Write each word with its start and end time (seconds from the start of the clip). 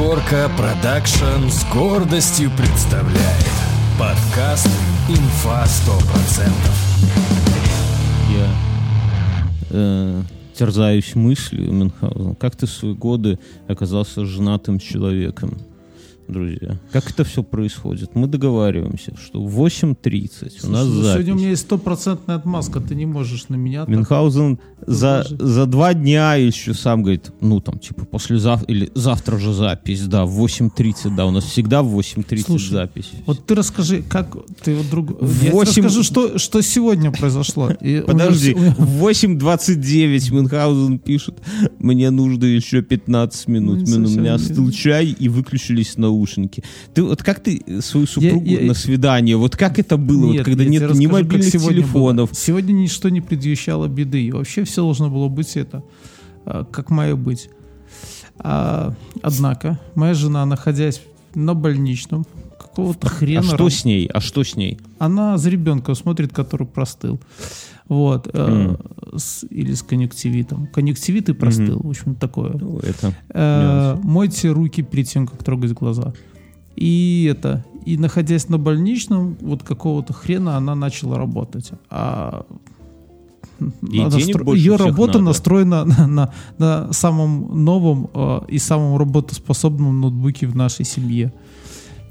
Горка 0.00 0.50
Production 0.56 1.50
с 1.50 1.62
гордостью 1.70 2.50
представляет 2.56 3.52
подкаст 3.98 4.70
«Инфа 5.10 5.62
100%». 5.66 6.50
Я 8.34 8.48
э, 9.68 10.22
терзаюсь 10.54 11.14
мыслью, 11.14 11.70
Мюнхгаузен, 11.70 12.34
как 12.36 12.56
ты 12.56 12.64
в 12.64 12.70
свои 12.70 12.94
годы 12.94 13.38
оказался 13.68 14.24
женатым 14.24 14.78
человеком? 14.78 15.58
Друзья. 16.30 16.78
Как 16.92 17.10
это 17.10 17.24
все 17.24 17.42
происходит? 17.42 18.14
Мы 18.14 18.26
договариваемся, 18.26 19.14
что 19.16 19.42
в 19.42 19.60
8.30 19.60 20.66
у 20.66 20.70
нас 20.70 20.86
ну, 20.86 21.02
запись. 21.02 21.12
Сегодня 21.12 21.34
у 21.34 21.36
меня 21.36 21.50
есть 21.50 21.62
стопроцентная 21.62 22.36
отмазка, 22.36 22.80
ты 22.80 22.94
не 22.94 23.06
можешь 23.06 23.48
на 23.48 23.56
меня... 23.56 23.80
так- 23.80 23.88
Мюнхгаузен 23.88 24.58
за, 24.86 25.24
даже- 25.28 25.36
за 25.38 25.66
два 25.66 25.94
дня 25.94 26.34
еще 26.34 26.74
сам 26.74 27.02
говорит, 27.02 27.32
ну 27.40 27.60
там, 27.60 27.78
типа, 27.78 28.04
послезавтра, 28.04 28.66
или 28.72 28.90
завтра 28.94 29.38
же 29.38 29.52
запись, 29.52 30.02
да, 30.02 30.24
в 30.24 30.44
8.30, 30.44 31.14
да, 31.14 31.26
у 31.26 31.30
нас 31.30 31.44
всегда 31.44 31.82
в 31.82 31.98
8.30 31.98 32.42
Слушай, 32.44 32.70
запись. 32.70 33.10
Вот 33.26 33.44
ты 33.44 33.54
расскажи, 33.54 34.02
как 34.02 34.36
ты 34.62 34.74
вот 34.74 34.88
друг... 34.90 35.10
Я 35.10 35.28
тебе 35.28 35.50
Восемь- 35.50 35.84
расскажу, 35.84 36.02
что, 36.02 36.38
что 36.38 36.62
сегодня 36.62 37.12
произошло. 37.12 37.70
И 37.80 38.02
Подожди, 38.06 38.54
в 38.54 39.04
8.29 39.04 40.34
Мюнхгаузен 40.34 40.98
пишет, 40.98 41.36
мне 41.78 42.10
нужно 42.10 42.44
еще 42.44 42.82
15 42.82 43.48
минут. 43.48 43.86
Ну, 43.86 43.96
у 43.96 44.10
меня 44.10 44.34
остыл 44.34 44.70
чай 44.70 45.06
и 45.06 45.28
выключились 45.28 45.96
наушники. 46.20 46.62
Ты 46.94 47.02
вот 47.02 47.22
как 47.22 47.40
ты 47.40 47.62
свою 47.80 48.06
супругу 48.06 48.44
я- 48.44 48.66
на 48.66 48.74
свидание, 48.74 49.36
вот 49.36 49.56
как 49.56 49.78
это 49.78 49.96
было, 49.96 50.26
вот 50.26 50.32
Нет, 50.34 50.44
когда 50.44 50.62
я 50.62 50.68
тебе 50.68 50.78
нет 50.78 50.82
ни 50.82 50.84
расскажу, 50.84 51.08
как 51.10 51.12
мобильных 51.12 51.52
сегодня 51.52 51.82
телефонов? 51.82 52.30
было. 52.30 52.36
Сегодня 52.36 52.72
ничто 52.72 53.08
не 53.08 53.20
предвещало 53.20 53.86
беды. 53.88 54.22
И 54.22 54.32
вообще 54.32 54.64
все 54.64 54.82
должно 54.82 55.10
было 55.10 55.28
быть 55.28 55.56
это, 55.56 55.82
а, 56.44 56.64
как 56.64 56.90
мое 56.90 57.16
быть. 57.16 57.48
А, 58.38 58.94
однако, 59.22 59.78
моя 59.94 60.14
жена, 60.14 60.46
находясь 60.46 61.02
на 61.34 61.54
больничном, 61.54 62.26
какого-то 62.58 63.08
хрена... 63.08 63.40
А 63.40 63.42
что 63.42 63.68
с 63.68 63.84
ней? 63.84 64.06
А 64.06 64.20
что 64.20 64.44
с 64.44 64.56
ней? 64.56 64.78
Она 64.98 65.38
за 65.38 65.50
ребенком 65.50 65.94
смотрит, 65.94 66.32
который 66.32 66.66
простыл. 66.66 67.20
Вот. 67.90 68.30
э, 68.32 68.76
с- 69.16 69.44
или 69.50 69.74
с 69.74 69.82
конъюнктивитом. 69.82 70.66
Конъюнктивит 70.68 71.28
и 71.28 71.32
простыл. 71.34 71.80
В 71.82 71.88
общем, 71.90 72.14
такое. 72.14 72.52
Ну, 72.58 72.78
это 72.78 73.12
Э, 73.34 73.96
мойте 74.02 74.50
руки 74.50 74.82
перед 74.82 75.06
тем, 75.08 75.26
как 75.26 75.42
трогать 75.44 75.72
глаза. 75.72 76.12
И 76.76 77.28
это. 77.30 77.64
И 77.84 77.98
находясь 77.98 78.48
на 78.48 78.58
больничном, 78.58 79.36
вот 79.40 79.62
какого-то 79.64 80.12
хрена 80.12 80.56
она 80.56 80.74
начала 80.74 81.18
работать. 81.18 81.70
А 81.90 82.46
Ей 83.82 84.06
она 84.06 84.16
денег 84.16 84.42
больше 84.44 84.62
Ее 84.62 84.76
работа 84.76 85.14
надо. 85.18 85.24
настроена 85.24 85.84
на, 85.98 86.06
на- 86.06 86.32
на 86.58 86.92
самом 86.92 87.64
новом 87.64 88.08
э, 88.14 88.40
и 88.48 88.58
самом 88.58 88.96
работоспособном 88.98 90.00
ноутбуке 90.00 90.46
в 90.46 90.54
нашей 90.56 90.84
семье. 90.84 91.32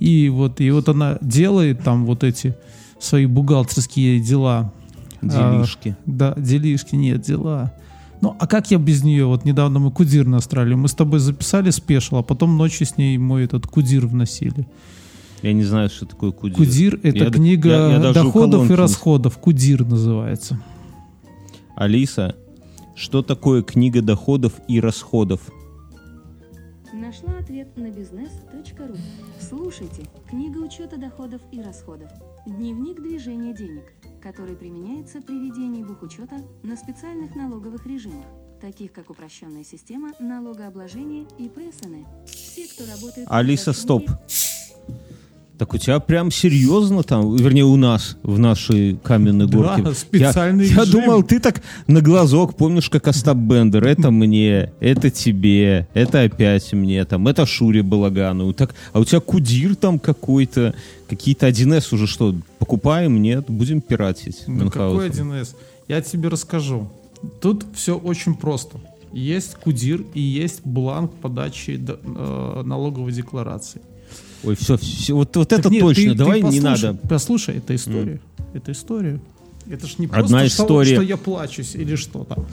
И 0.01 0.29
вот, 0.29 0.61
и 0.61 0.69
вот 0.71 0.89
она 0.89 1.17
делает 1.21 1.83
там 1.83 2.05
вот 2.05 2.23
эти 2.23 2.53
свои 2.99 3.25
бухгалтерские 3.25 4.19
дела. 4.19 4.73
Делишки. 5.21 5.95
Да, 6.05 6.33
делишки, 6.37 6.95
нет, 6.95 7.21
дела. 7.21 7.73
Ну, 8.21 8.35
а 8.37 8.47
как 8.47 8.69
я 8.71 8.77
без 8.77 9.03
нее? 9.03 9.25
Вот 9.25 9.45
недавно 9.45 9.79
мы 9.79 9.91
кудир 9.91 10.25
настраивали. 10.27 10.75
Мы 10.75 10.87
с 10.89 10.93
тобой 10.93 11.19
записали 11.19 11.69
спешл, 11.69 12.17
а 12.17 12.23
потом 12.23 12.57
ночью 12.57 12.85
с 12.85 12.97
ней 12.97 13.17
мой 13.17 13.45
этот 13.45 13.65
кудир 13.65 14.07
вносили. 14.07 14.67
Я 15.41 15.53
не 15.53 15.63
знаю, 15.63 15.89
что 15.89 16.05
такое 16.05 16.31
кудир. 16.31 16.57
Кудир— 16.57 16.99
это 17.03 17.25
Я- 17.25 17.31
книга 17.31 17.69
я- 17.69 17.89
я 18.07 18.13
доходов 18.13 18.69
и 18.69 18.73
расходов. 18.73 19.37
Кудир 19.37 19.85
называется. 19.85 20.61
Алиса, 21.77 22.35
что 22.95 23.21
такое 23.21 23.63
книга 23.63 24.01
доходов 24.01 24.51
и 24.67 24.81
расходов? 24.81 25.39
Нашла 26.93 27.37
ответ 27.39 27.69
на 27.77 27.85
business.ru. 27.87 28.97
Слушайте. 29.39 30.03
Книга 30.29 30.57
учета 30.57 30.97
доходов 30.97 31.39
и 31.53 31.61
расходов. 31.61 32.09
Дневник 32.45 33.01
движения 33.01 33.53
денег, 33.55 33.83
который 34.21 34.55
применяется 34.55 35.21
при 35.21 35.39
ведении 35.39 35.83
бухучета 35.83 36.35
на 36.63 36.75
специальных 36.75 37.35
налоговых 37.35 37.85
режимах, 37.85 38.25
таких 38.61 38.91
как 38.91 39.09
упрощенная 39.09 39.63
система 39.63 40.11
налогообложения 40.19 41.27
и 41.37 41.49
ПСН. 41.49 42.05
Все, 42.25 42.67
кто 42.67 42.85
работает... 42.85 43.27
Алиса, 43.29 43.73
стоп. 43.73 44.09
Так 45.59 45.73
у 45.73 45.77
тебя 45.77 45.99
прям 45.99 46.31
серьезно 46.31 47.03
там, 47.03 47.35
вернее, 47.35 47.65
у 47.65 47.75
нас, 47.75 48.15
в 48.23 48.39
нашей 48.39 48.95
каменной 49.03 49.45
Да, 49.45 49.57
горке. 49.57 49.93
специальный 49.93 50.65
я, 50.65 50.73
я 50.75 50.81
режим. 50.83 51.01
думал, 51.01 51.21
ты 51.21 51.41
так 51.41 51.61
на 51.85 51.99
глазок, 52.01 52.55
помнишь, 52.55 52.89
как 52.89 53.09
Остап 53.09 53.35
Бендер, 53.35 53.85
это 53.85 54.09
мне, 54.09 54.71
это 54.79 55.09
тебе, 55.09 55.89
это 55.93 56.21
опять 56.21 56.71
мне, 56.71 57.03
там, 57.03 57.27
это 57.27 57.45
Шуре 57.45 57.83
Балагану. 57.83 58.53
Так, 58.53 58.73
а 58.93 59.01
у 59.01 59.03
тебя 59.03 59.19
кудир 59.19 59.75
там 59.75 59.99
какой-то, 59.99 60.73
какие-то 61.09 61.49
1С 61.49 61.93
уже 61.93 62.07
что, 62.07 62.33
покупаем, 62.57 63.21
нет, 63.21 63.43
будем 63.49 63.81
пиратить. 63.81 64.43
Ну, 64.47 64.69
какой 64.71 65.09
Мюнхгаузен. 65.09 65.31
1С? 65.33 65.55
Я 65.89 66.01
тебе 66.01 66.29
расскажу. 66.29 66.89
Тут 67.41 67.65
все 67.73 67.97
очень 67.97 68.33
просто. 68.35 68.77
Есть 69.11 69.55
кудир 69.55 70.05
и 70.13 70.21
есть 70.21 70.61
бланк 70.63 71.11
подачи 71.15 71.83
э, 71.85 72.61
налоговой 72.63 73.11
декларации. 73.11 73.81
Ой, 74.43 74.55
все, 74.55 74.77
все 74.77 75.13
вот, 75.13 75.35
вот 75.35 75.49
Так 75.49 75.59
это 75.59 75.69
нет, 75.69 75.81
точно, 75.81 76.03
ты- 76.03 76.09
ты 76.11 76.15
давай 76.15 76.41
не 76.41 76.59
послушай, 76.61 76.85
надо. 76.87 76.99
Послушай, 77.09 77.57
это 77.57 77.75
история. 77.75 78.21
Это 78.53 78.71
история. 78.71 79.19
Это 79.69 79.85
ж 79.85 79.95
не 79.99 80.05
Одна 80.07 80.19
просто 80.19 80.37
что- 80.49 80.63
история. 80.63 80.93
Что, 80.95 81.01
я 81.03 81.17
плачусь 81.17 81.75
или 81.75 81.95
что-то. 81.95 82.43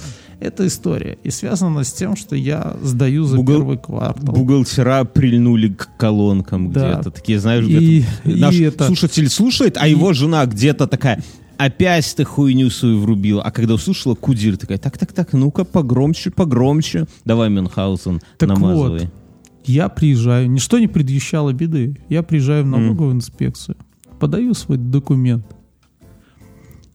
Это 0.40 0.66
история. 0.66 1.16
И 1.22 1.30
связано 1.30 1.82
с 1.84 1.92
тем, 1.92 2.14
что 2.16 2.36
я 2.36 2.76
сдаю 2.82 3.24
за 3.24 3.36
Бухгал- 3.38 3.46
первый 3.46 3.78
квартал. 3.78 4.34
Бухгалтера 4.34 5.04
прильнули 5.04 5.68
к 5.68 5.88
колонкам 5.96 6.72
Да. 6.72 6.94
где-то. 6.94 7.10
Такие, 7.12 7.38
знаешь, 7.38 7.64
И- 7.64 8.00
где-то 8.00 8.30
и 8.30 8.34
наш 8.40 8.54
это- 8.60 8.86
слушатель 8.86 9.28
слушает, 9.30 9.78
а 9.78 9.88
его 9.88 10.12
жена 10.12 10.44
где-то 10.44 10.86
такая, 10.86 11.22
опять 11.56 12.12
ты 12.16 12.24
хуйню 12.24 12.68
свою 12.68 12.98
врубила. 13.00 13.42
А 13.42 13.50
когда 13.50 13.74
услышала 13.74 14.14
Кудир, 14.14 14.58
такая, 14.58 14.76
так-так-так, 14.76 15.32
ну-ка, 15.32 15.64
погромче, 15.64 16.30
погромче. 16.30 17.06
Давай, 17.24 17.48
Мюнхгаузен, 17.48 18.20
Так 18.36 18.48
намазывай. 18.50 19.00
вот, 19.04 19.10
я 19.68 19.88
приезжаю, 19.88 20.50
ничто 20.50 20.78
не 20.78 20.86
предвещало 20.88 21.52
беды. 21.52 21.96
Я 22.08 22.22
приезжаю 22.22 22.64
в 22.64 22.68
налоговую 22.68 23.14
инспекцию, 23.14 23.76
подаю 24.18 24.54
свой 24.54 24.78
документ. 24.78 25.46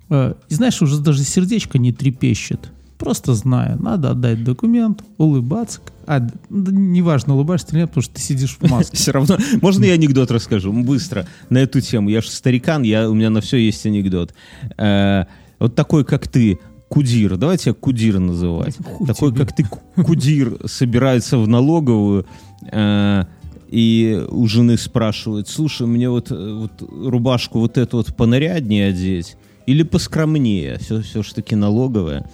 Э, 0.10 0.34
И 0.50 0.54
знаешь, 0.54 0.82
уже 0.82 1.00
даже 1.00 1.24
сердечко 1.24 1.78
не 1.78 1.92
трепещет. 1.92 2.72
Просто 2.98 3.34
знаю, 3.34 3.82
надо 3.82 4.12
отдать 4.12 4.44
документ, 4.44 5.04
улыбаться. 5.18 5.82
А, 6.06 6.28
неважно, 6.50 7.34
улыбаешься 7.34 7.70
или 7.72 7.80
нет, 7.80 7.90
потому 7.90 8.04
что 8.04 8.14
ты 8.16 8.22
сидишь 8.22 8.58
в 8.60 8.70
маске. 8.70 8.96
Все 8.98 9.12
равно, 9.12 9.38
можно 9.62 9.86
я 9.86 9.94
анекдот 9.94 10.30
расскажу? 10.30 10.72
Быстро, 10.72 11.26
на 11.50 11.58
эту 11.58 11.82
тему. 11.82 12.10
Я 12.10 12.22
же 12.22 12.30
старикан, 12.30 12.84
я, 12.84 13.10
у 13.10 13.16
меня 13.16 13.32
на 13.32 13.42
все 13.42 13.58
есть 13.58 13.86
анекдот. 13.88 14.36
Э, 14.78 15.26
вот 15.58 15.74
такой, 15.74 16.06
как 16.06 16.28
ты, 16.28 16.60
Кудир, 16.92 17.38
давайте 17.38 17.70
я 17.70 17.74
Кудир 17.74 18.20
называть. 18.20 18.76
Хуй 18.84 19.08
такой, 19.08 19.32
тебе. 19.32 19.40
как 19.46 19.56
ты, 19.56 19.64
Ку- 19.64 19.80
Кудир, 20.04 20.58
собирается 20.66 21.38
в 21.38 21.48
налоговую, 21.48 22.26
э, 22.70 23.24
и 23.70 24.22
у 24.30 24.46
жены 24.48 24.78
спрашивает, 24.78 25.48
слушай, 25.48 25.88
мне 25.88 26.10
вот, 26.10 26.32
э, 26.32 26.54
вот 26.54 26.82
рубашку 26.82 27.60
вот 27.60 27.78
эту 27.78 27.96
вот 27.96 28.14
понаряднее 28.14 28.90
одеть 28.90 29.38
или 29.68 29.84
поскромнее, 29.84 30.80
все, 30.80 31.02
все 31.02 31.24
ж 31.24 31.32
таки 31.32 31.56
налоговая. 31.56 32.30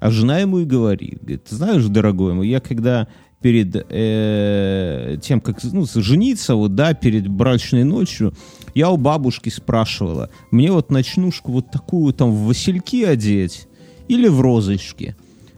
А 0.00 0.10
жена 0.10 0.38
ему 0.38 0.60
и 0.60 0.64
говорит, 0.64 1.18
говорит, 1.20 1.44
«Ты 1.44 1.56
знаешь, 1.56 1.84
дорогой 1.84 2.32
мой, 2.32 2.48
я 2.48 2.60
когда 2.60 3.08
перед 3.42 3.76
э, 3.90 5.18
тем, 5.22 5.42
как 5.42 5.62
ну, 5.64 5.84
жениться, 5.84 6.54
вот, 6.54 6.74
да, 6.74 6.94
перед 6.94 7.28
брачной 7.28 7.84
ночью, 7.84 8.32
я 8.74 8.88
у 8.90 8.96
бабушки 8.96 9.50
спрашивала, 9.50 10.30
мне 10.50 10.72
вот 10.72 10.90
ночнушку 10.90 11.52
вот 11.52 11.70
такую 11.70 12.14
там 12.14 12.30
в 12.30 12.46
васильки 12.46 13.04
одеть 13.04 13.67
или 14.08 14.28
в 14.28 14.40
розочки. 14.40 15.14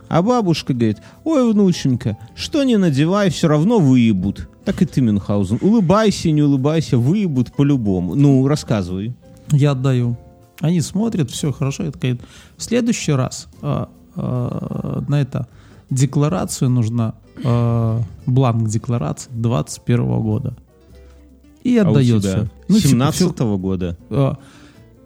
А 0.09 0.23
бабушка 0.23 0.75
говорит, 0.75 0.99
ой, 1.25 1.53
внученька, 1.53 2.19
что 2.35 2.65
не 2.65 2.77
надевай, 2.77 3.31
все 3.31 3.47
равно 3.47 3.79
выебут. 3.79 4.49
Так 4.65 4.83
и 4.83 4.87
ты, 4.87 5.01
Мюнхгаузен, 5.01 5.59
улыбайся, 5.61 6.31
не 6.33 6.43
улыбайся, 6.43 6.99
выебут 6.99 7.53
по-любому. 7.53 8.17
Ну, 8.17 8.47
рассказывай. 8.49 9.15
Я 9.53 9.71
отдаю. 9.73 10.17
Они 10.61 10.81
смотрят, 10.81 11.31
все 11.31 11.53
хорошо. 11.53 11.85
Я 11.85 11.93
такая, 11.93 12.19
в 12.57 12.63
следующий 12.63 13.13
раз 13.13 13.49
а, 13.63 13.89
а, 14.17 15.05
на 15.09 15.21
это 15.21 15.47
декларацию 15.91 16.71
нужна, 16.71 17.15
а, 17.45 18.03
бланк 18.27 18.69
декларации 18.69 19.31
21 19.33 20.21
года. 20.21 20.57
И 21.63 21.77
А 21.79 21.85
у 21.85 21.91
отдает 21.91 22.23
тебя 22.23 22.49
все. 22.69 22.89
17 22.89 23.39
года. 23.59 23.97
А, 24.11 24.39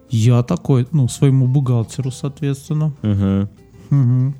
я 0.09 0.43
такой, 0.43 0.87
ну, 0.91 1.07
своему 1.07 1.47
бухгалтеру, 1.47 2.11
соответственно. 2.11 2.93
Ага. 3.01 3.49
Мгм. 3.89 4.35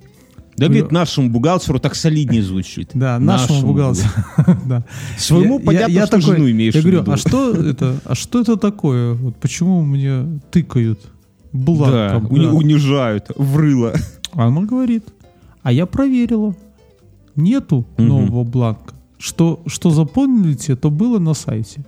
Да, 0.57 0.67
говорит, 0.67 0.91
нашему 0.91 1.29
бухгалтеру 1.29 1.79
так 1.79 1.95
солиднее 1.95 2.41
звучит. 2.41 2.91
Да, 2.93 3.19
нашему, 3.19 3.67
бухгалтеру. 3.73 4.07
Да. 4.65 4.85
Своему 5.17 5.59
Я- 5.59 5.65
понятно, 5.65 5.91
я- 5.91 5.99
я 6.01 6.07
что 6.07 6.17
такой- 6.19 6.35
жену 6.37 6.49
имеешь 6.51 6.73
Я 6.75 6.81
говорю, 6.81 7.03
а 7.11 7.17
что 7.17 7.51
это, 7.53 7.99
а 8.05 8.15
что 8.15 8.39
это 8.41 8.55
такое? 8.55 9.15
Вот 9.15 9.35
почему 9.35 9.81
мне 9.83 10.39
тыкают 10.51 11.01
бланком? 11.51 12.29
Да. 12.33 12.51
унижают, 12.51 13.31
врыло. 13.35 13.95
А 14.33 14.47
Она 14.47 14.61
говорит, 14.61 15.03
а 15.61 15.71
я 15.73 15.85
проверила. 15.85 16.55
Нету 17.35 17.85
нового 17.97 18.43
бланка. 18.45 18.93
что, 19.17 19.61
что 19.67 19.89
запомните, 19.89 20.75
то 20.77 20.89
было 20.89 21.19
на 21.19 21.33
сайте. 21.33 21.83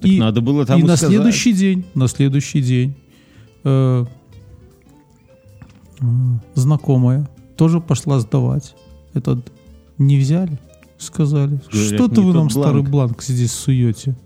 Так 0.00 0.10
надо 0.12 0.40
было 0.40 0.66
там 0.66 0.80
и 0.80 0.82
на 0.82 0.96
сказать. 0.96 1.16
следующий 1.16 1.52
день, 1.52 1.84
на 1.94 2.08
следующий 2.08 2.62
день 2.62 2.94
э, 3.64 4.04
э, 6.00 6.04
знакомая 6.54 7.28
тоже 7.56 7.80
пошла 7.80 8.20
сдавать. 8.20 8.74
Этот 9.14 9.50
не 9.98 10.18
взяли, 10.18 10.58
сказали. 10.98 11.60
Говорят, 11.72 11.94
Что-то 11.94 12.20
вы 12.20 12.34
нам 12.34 12.50
старый 12.50 12.82
бланк». 12.82 12.90
бланк 12.90 13.22
здесь 13.22 13.52
суете. 13.52 14.16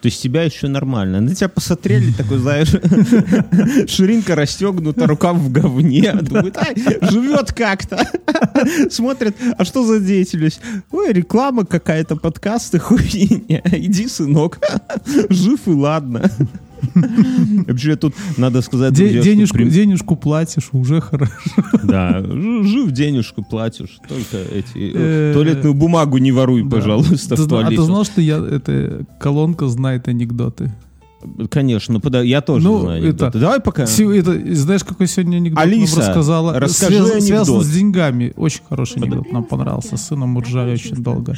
То 0.00 0.06
есть 0.06 0.22
тебя 0.22 0.44
еще 0.44 0.68
нормально. 0.68 1.20
На 1.20 1.34
тебя 1.34 1.48
посмотрели, 1.48 2.12
такой, 2.12 2.38
знаешь, 2.38 2.68
ширинка 3.90 4.36
расстегнута, 4.36 5.06
рука 5.06 5.32
в 5.32 5.50
говне. 5.50 6.12
Думает, 6.12 6.56
ай, 6.56 6.74
живет 7.02 7.52
как-то. 7.52 7.98
Смотрят, 8.90 9.34
а 9.56 9.64
что 9.64 9.84
за 9.84 9.98
деятельность? 9.98 10.60
Ой, 10.92 11.12
реклама 11.12 11.66
какая-то, 11.66 12.16
подкасты, 12.16 12.78
хуйня. 12.78 13.62
Иди, 13.72 14.06
сынок. 14.06 14.60
Жив 15.30 15.66
и 15.66 15.70
ладно. 15.70 16.30
Вообще 17.66 17.96
тут 17.96 18.14
надо 18.36 18.62
сказать, 18.62 18.92
Де- 18.94 19.20
денежку, 19.22 19.56
при- 19.56 19.70
денежку 19.70 20.16
платишь, 20.16 20.68
уже 20.72 21.00
хорошо. 21.00 21.32
Да, 21.82 22.22
жив 22.22 22.90
денежку 22.92 23.42
платишь. 23.50 23.98
Только 24.08 24.36
эти... 24.36 24.92
Э, 24.94 25.32
Туалетную 25.34 25.74
бумагу 25.74 26.18
не 26.18 26.32
воруй, 26.32 26.68
пожалуйста, 26.68 27.34
в 27.36 27.38
зна- 27.38 27.44
а 27.44 27.46
ты 27.46 27.48
туалете. 27.76 27.82
знал, 27.82 28.04
что 28.04 28.20
я, 28.20 28.38
эта 28.38 29.04
колонка 29.20 29.66
знает 29.68 30.08
анекдоты? 30.08 30.72
Конечно, 31.50 31.94
ну, 31.94 32.00
пода- 32.00 32.22
я 32.22 32.40
тоже 32.40 32.64
Ну, 32.64 32.80
знаю 32.82 32.98
это- 33.00 33.06
анекдоты. 33.08 33.38
Давай 33.40 33.60
пока. 33.60 33.82
Это, 33.84 34.54
знаешь, 34.54 34.84
какой 34.84 35.06
сегодня 35.08 35.38
анекдот 35.38 35.62
Алиса, 35.62 35.98
нам 35.98 36.06
рассказала? 36.08 36.60
расскажи 36.60 36.94
Связ- 36.98 37.20
Связан 37.20 37.54
анекдот. 37.54 37.64
с 37.64 37.70
деньгами. 37.74 38.32
Очень 38.36 38.62
хороший 38.68 38.96
анекдот 38.98 39.18
Посмотрела 39.24 39.34
нам 39.40 39.44
понравился. 39.44 39.96
С 39.96 40.06
сыном 40.06 40.28
мы 40.30 40.42
ржали 40.42 40.76
Такое 40.76 40.92
очень 40.92 41.02
долго. 41.02 41.34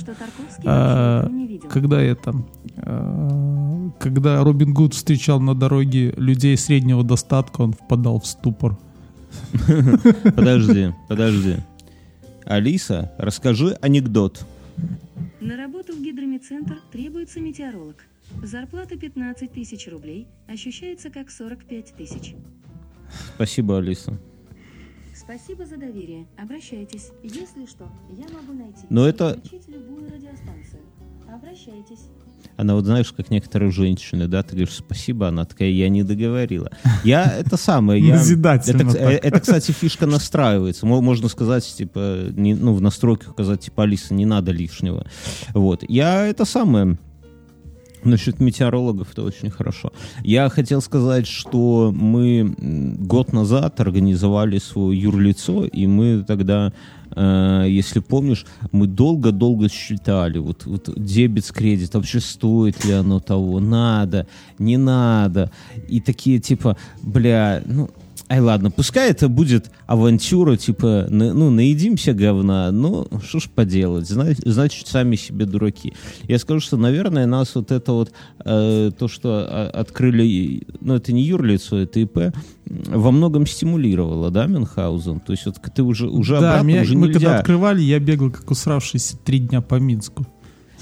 А. 0.67 1.31
Когда 1.71 2.03
это... 2.03 2.35
а, 2.77 3.91
Когда 3.99 4.43
Робин 4.44 4.75
Гуд 4.75 4.94
встречал 4.94 5.41
на 5.41 5.55
дороге 5.55 6.12
людей 6.17 6.56
среднего 6.59 7.03
достатка, 7.03 7.62
он 7.62 7.73
впадал 7.73 8.21
в 8.21 8.27
ступор. 8.27 8.77
Подожди, 10.35 10.93
подожди. 11.09 11.56
Алиса, 12.44 13.12
расскажи 13.19 13.77
анекдот. 13.81 14.44
На 15.41 15.56
работу 15.56 15.93
в 15.94 16.03
гидромедцентр 16.03 16.79
требуется 16.93 17.41
метеоролог. 17.41 17.97
Зарплата 18.43 18.97
15 18.97 19.53
тысяч 19.53 19.88
рублей 19.88 20.29
ощущается 20.49 21.11
как 21.11 21.31
45 21.31 21.94
тысяч. 21.97 22.35
Спасибо, 23.35 23.79
Алиса. 23.79 24.19
Спасибо 25.15 25.67
за 25.67 25.77
доверие. 25.77 26.27
Обращайтесь. 26.43 27.11
Если 27.23 27.67
что, 27.67 27.88
я 28.17 28.25
могу 28.35 28.53
найти 28.53 28.87
Но 28.88 29.06
это- 29.06 29.38
любую 29.69 30.05
радиостанцию. 30.11 30.82
Обращайтесь. 31.32 32.06
Она 32.56 32.75
вот 32.75 32.85
знаешь, 32.87 33.12
как 33.12 33.31
некоторые 33.31 33.71
женщины, 33.71 34.27
да, 34.27 34.43
ты 34.43 34.50
говоришь 34.56 34.75
спасибо, 34.75 35.29
она 35.29 35.44
такая, 35.44 35.69
я 35.69 35.88
не 35.88 36.03
договорила. 36.03 36.71
Я 37.05 37.27
это 37.38 37.56
самое, 37.56 38.03
я... 38.05 38.15
Назидательно 38.15 38.82
Это, 38.82 38.93
так. 38.93 39.00
э, 39.03 39.17
это, 39.17 39.41
кстати, 39.41 39.73
фишка 39.73 40.06
настраивается. 40.06 40.87
Мо- 40.87 41.00
Можно 41.03 41.29
сказать, 41.29 41.65
типа, 41.77 42.29
не- 42.32 42.55
ну, 42.55 42.75
в 42.75 42.81
настройках 42.81 43.32
указать, 43.32 43.61
типа, 43.61 43.82
Алиса, 43.85 44.15
не 44.15 44.25
надо 44.27 44.53
лишнего. 44.53 45.06
Вот. 45.53 45.85
Я 45.88 46.27
это 46.27 46.44
самое... 46.44 46.99
Насчет 48.05 48.41
метеорологов 48.41 49.12
это 49.12 49.23
очень 49.23 49.50
хорошо. 49.50 49.93
Я 50.23 50.49
хотел 50.49 50.81
сказать, 50.81 51.26
что 51.26 51.93
мы 51.94 52.55
год 52.99 53.32
назад 53.32 53.81
организовали 53.81 54.58
свое 54.58 55.00
юрлицо, 55.00 55.67
и 55.67 55.87
мы 55.87 56.25
тогда, 56.26 56.73
э, 57.14 57.67
если 57.69 58.00
помнишь, 58.00 58.47
мы 58.73 58.87
долго-долго 58.87 59.69
считали, 59.69 60.38
вот, 60.38 60.67
вот 60.67 60.91
дебет 60.97 61.44
с 61.44 61.52
кредит, 61.52 61.94
вообще 61.94 62.20
стоит 62.20 62.85
ли 62.85 62.93
оно 62.93 63.20
того, 63.20 63.61
надо, 63.61 64.26
не 64.58 64.76
надо. 64.76 65.50
И 65.88 66.00
такие 66.00 66.38
типа, 66.38 66.76
бля, 67.03 67.62
ну, 67.67 67.91
Ай, 68.32 68.38
ладно, 68.38 68.71
пускай 68.71 69.11
это 69.11 69.29
будет 69.29 69.73
авантюра, 69.88 70.56
типа, 70.56 71.06
ну, 71.11 71.50
наедимся 71.50 72.12
говна, 72.12 72.71
ну, 72.71 73.09
что 73.27 73.41
ж 73.41 73.49
поделать, 73.53 74.06
зна- 74.09 74.37
значит, 74.44 74.87
сами 74.87 75.17
себе 75.17 75.47
дураки. 75.47 75.94
Я 76.29 76.38
скажу, 76.38 76.61
что, 76.61 76.77
наверное, 76.77 77.27
нас 77.27 77.56
вот 77.56 77.73
это 77.73 77.91
вот, 77.93 78.12
э, 78.44 78.93
то, 78.97 79.09
что 79.09 79.44
а, 79.49 79.71
открыли, 79.71 80.62
ну, 80.81 80.94
это 80.94 81.12
не 81.12 81.23
юрлицо, 81.25 81.79
это 81.79 81.99
ИП, 81.99 82.32
во 82.67 83.11
многом 83.11 83.47
стимулировало, 83.47 84.31
да, 84.31 84.47
Мюнхгаузен? 84.47 85.19
То 85.19 85.32
есть 85.32 85.47
вот 85.47 85.56
ты 85.75 85.82
уже, 85.82 86.06
уже 86.06 86.35
да, 86.38 86.50
обратно 86.53 86.67
меня- 86.69 86.82
уже 86.82 86.97
мы 86.97 87.09
нельзя. 87.09 87.19
когда 87.21 87.38
открывали, 87.41 87.82
я 87.82 87.99
бегал 87.99 88.31
как 88.31 88.49
усравшийся 88.49 89.17
три 89.17 89.41
дня 89.41 89.61
по 89.61 89.75
Минску. 89.75 90.25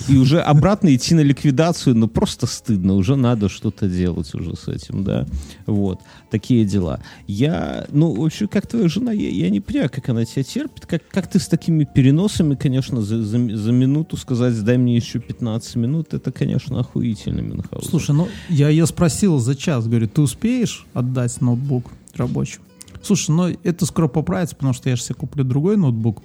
И 0.06 0.16
уже 0.16 0.40
обратно 0.40 0.94
идти 0.94 1.14
на 1.14 1.20
ликвидацию, 1.20 1.96
ну 1.96 2.08
просто 2.08 2.46
стыдно, 2.46 2.94
уже 2.94 3.16
надо 3.16 3.48
что-то 3.48 3.88
делать 3.88 4.32
уже 4.34 4.54
с 4.54 4.68
этим, 4.68 5.02
да. 5.02 5.26
Вот, 5.66 6.00
такие 6.30 6.64
дела. 6.64 7.00
Я, 7.26 7.86
ну, 7.90 8.14
вообще, 8.14 8.46
как 8.46 8.66
твоя 8.66 8.88
жена, 8.88 9.12
я, 9.12 9.28
я 9.28 9.50
не 9.50 9.60
понимаю, 9.60 9.90
как 9.90 10.08
она 10.08 10.24
тебя 10.24 10.44
терпит, 10.44 10.86
как, 10.86 11.02
как 11.08 11.28
ты 11.28 11.38
с 11.38 11.48
такими 11.48 11.84
переносами, 11.84 12.54
конечно, 12.54 13.02
за, 13.02 13.22
за, 13.22 13.56
за 13.56 13.72
минуту 13.72 14.16
сказать, 14.16 14.62
дай 14.62 14.78
мне 14.78 14.96
еще 14.96 15.18
15 15.18 15.76
минут, 15.76 16.14
это, 16.14 16.30
конечно, 16.30 16.78
охуительно, 16.78 17.40
Мюнхгаузен. 17.40 17.88
Слушай, 17.88 18.14
ну 18.14 18.28
я 18.48 18.68
ее 18.68 18.86
спросил 18.86 19.38
за 19.38 19.56
час, 19.56 19.86
говорю, 19.86 20.08
ты 20.08 20.20
успеешь 20.20 20.86
отдать 20.94 21.40
ноутбук 21.40 21.86
рабочий? 22.14 22.58
Слушай, 23.02 23.30
ну 23.30 23.56
это 23.62 23.86
скоро 23.86 24.08
поправится, 24.08 24.54
потому 24.56 24.74
что 24.74 24.90
я 24.90 24.96
же 24.96 25.02
себе 25.02 25.14
куплю 25.14 25.44
другой 25.44 25.76
ноутбук. 25.76 26.22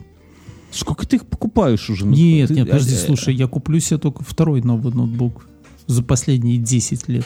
Сколько 0.73 1.07
ты 1.07 1.17
их 1.17 1.25
покупаешь 1.25 1.89
уже? 1.89 2.05
Ну, 2.05 2.13
Нет, 2.15 2.47
ты- 2.49 2.55
нет, 2.55 2.67
подожди, 2.67 2.95
э, 2.95 2.97
слушай, 2.97 3.33
я 3.35 3.47
куплю 3.47 3.79
себе 3.79 3.99
только 3.99 4.23
второй 4.23 4.61
новый 4.61 4.93
ноутбук 4.93 5.45
за 5.87 6.03
последние 6.03 6.57
10 6.57 7.07
лет. 7.07 7.25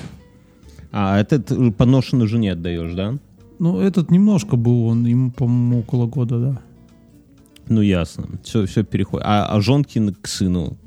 А, 0.92 1.20
этот 1.20 1.52
э, 1.52 1.72
поношенный 1.72 2.28
жене 2.28 2.54
отдаешь, 2.54 2.94
да? 2.94 3.18
Ну, 3.60 3.80
этот 3.80 4.12
немножко 4.12 4.56
был, 4.56 4.86
он 4.88 5.06
ему, 5.06 5.32
по-моему, 5.32 5.80
около 5.80 6.06
года, 6.08 6.40
да. 6.40 6.62
Ну, 7.70 7.82
ясно. 7.82 8.28
Все, 8.44 8.66
все 8.66 8.84
переходит. 8.84 9.26
А, 9.28 9.46
а 9.46 9.62
Жонкин 9.62 10.14
к 10.14 10.28
сыну? 10.28 10.78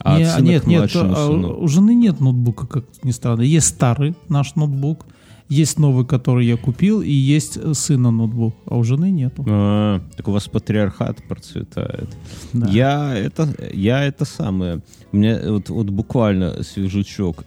А 0.00 0.18
Не- 0.18 0.24
от 0.24 0.36
сына 0.36 0.44
нет, 0.46 0.62
к 0.62 0.66
нет, 0.66 0.90
а, 0.94 1.26
сыну? 1.26 1.60
у 1.60 1.68
жены 1.68 1.94
нет 1.94 2.20
ноутбука, 2.20 2.66
как 2.66 2.84
ни 3.02 3.10
странно. 3.10 3.42
Есть 3.42 3.66
старый 3.68 4.14
наш 4.28 4.54
ноутбук, 4.54 5.06
есть 5.48 5.78
новый, 5.78 6.04
который 6.04 6.46
я 6.46 6.56
купил, 6.56 7.02
и 7.02 7.10
есть 7.10 7.56
э, 7.56 7.74
сына 7.74 8.10
ноутбук, 8.10 8.54
а 8.66 8.76
у 8.76 8.84
жены 8.84 9.10
нету. 9.10 9.44
А, 9.48 10.00
так 10.16 10.28
у 10.28 10.32
вас 10.32 10.48
патриархат 10.48 11.22
процветает. 11.28 12.08
Да. 12.52 12.68
Я 12.68 13.14
это, 13.16 13.48
я 13.72 14.04
это 14.04 14.24
самое. 14.24 14.80
У 15.12 15.16
меня 15.16 15.40
вот, 15.44 15.68
вот 15.68 15.90
буквально 15.90 16.62
свежачок. 16.62 17.44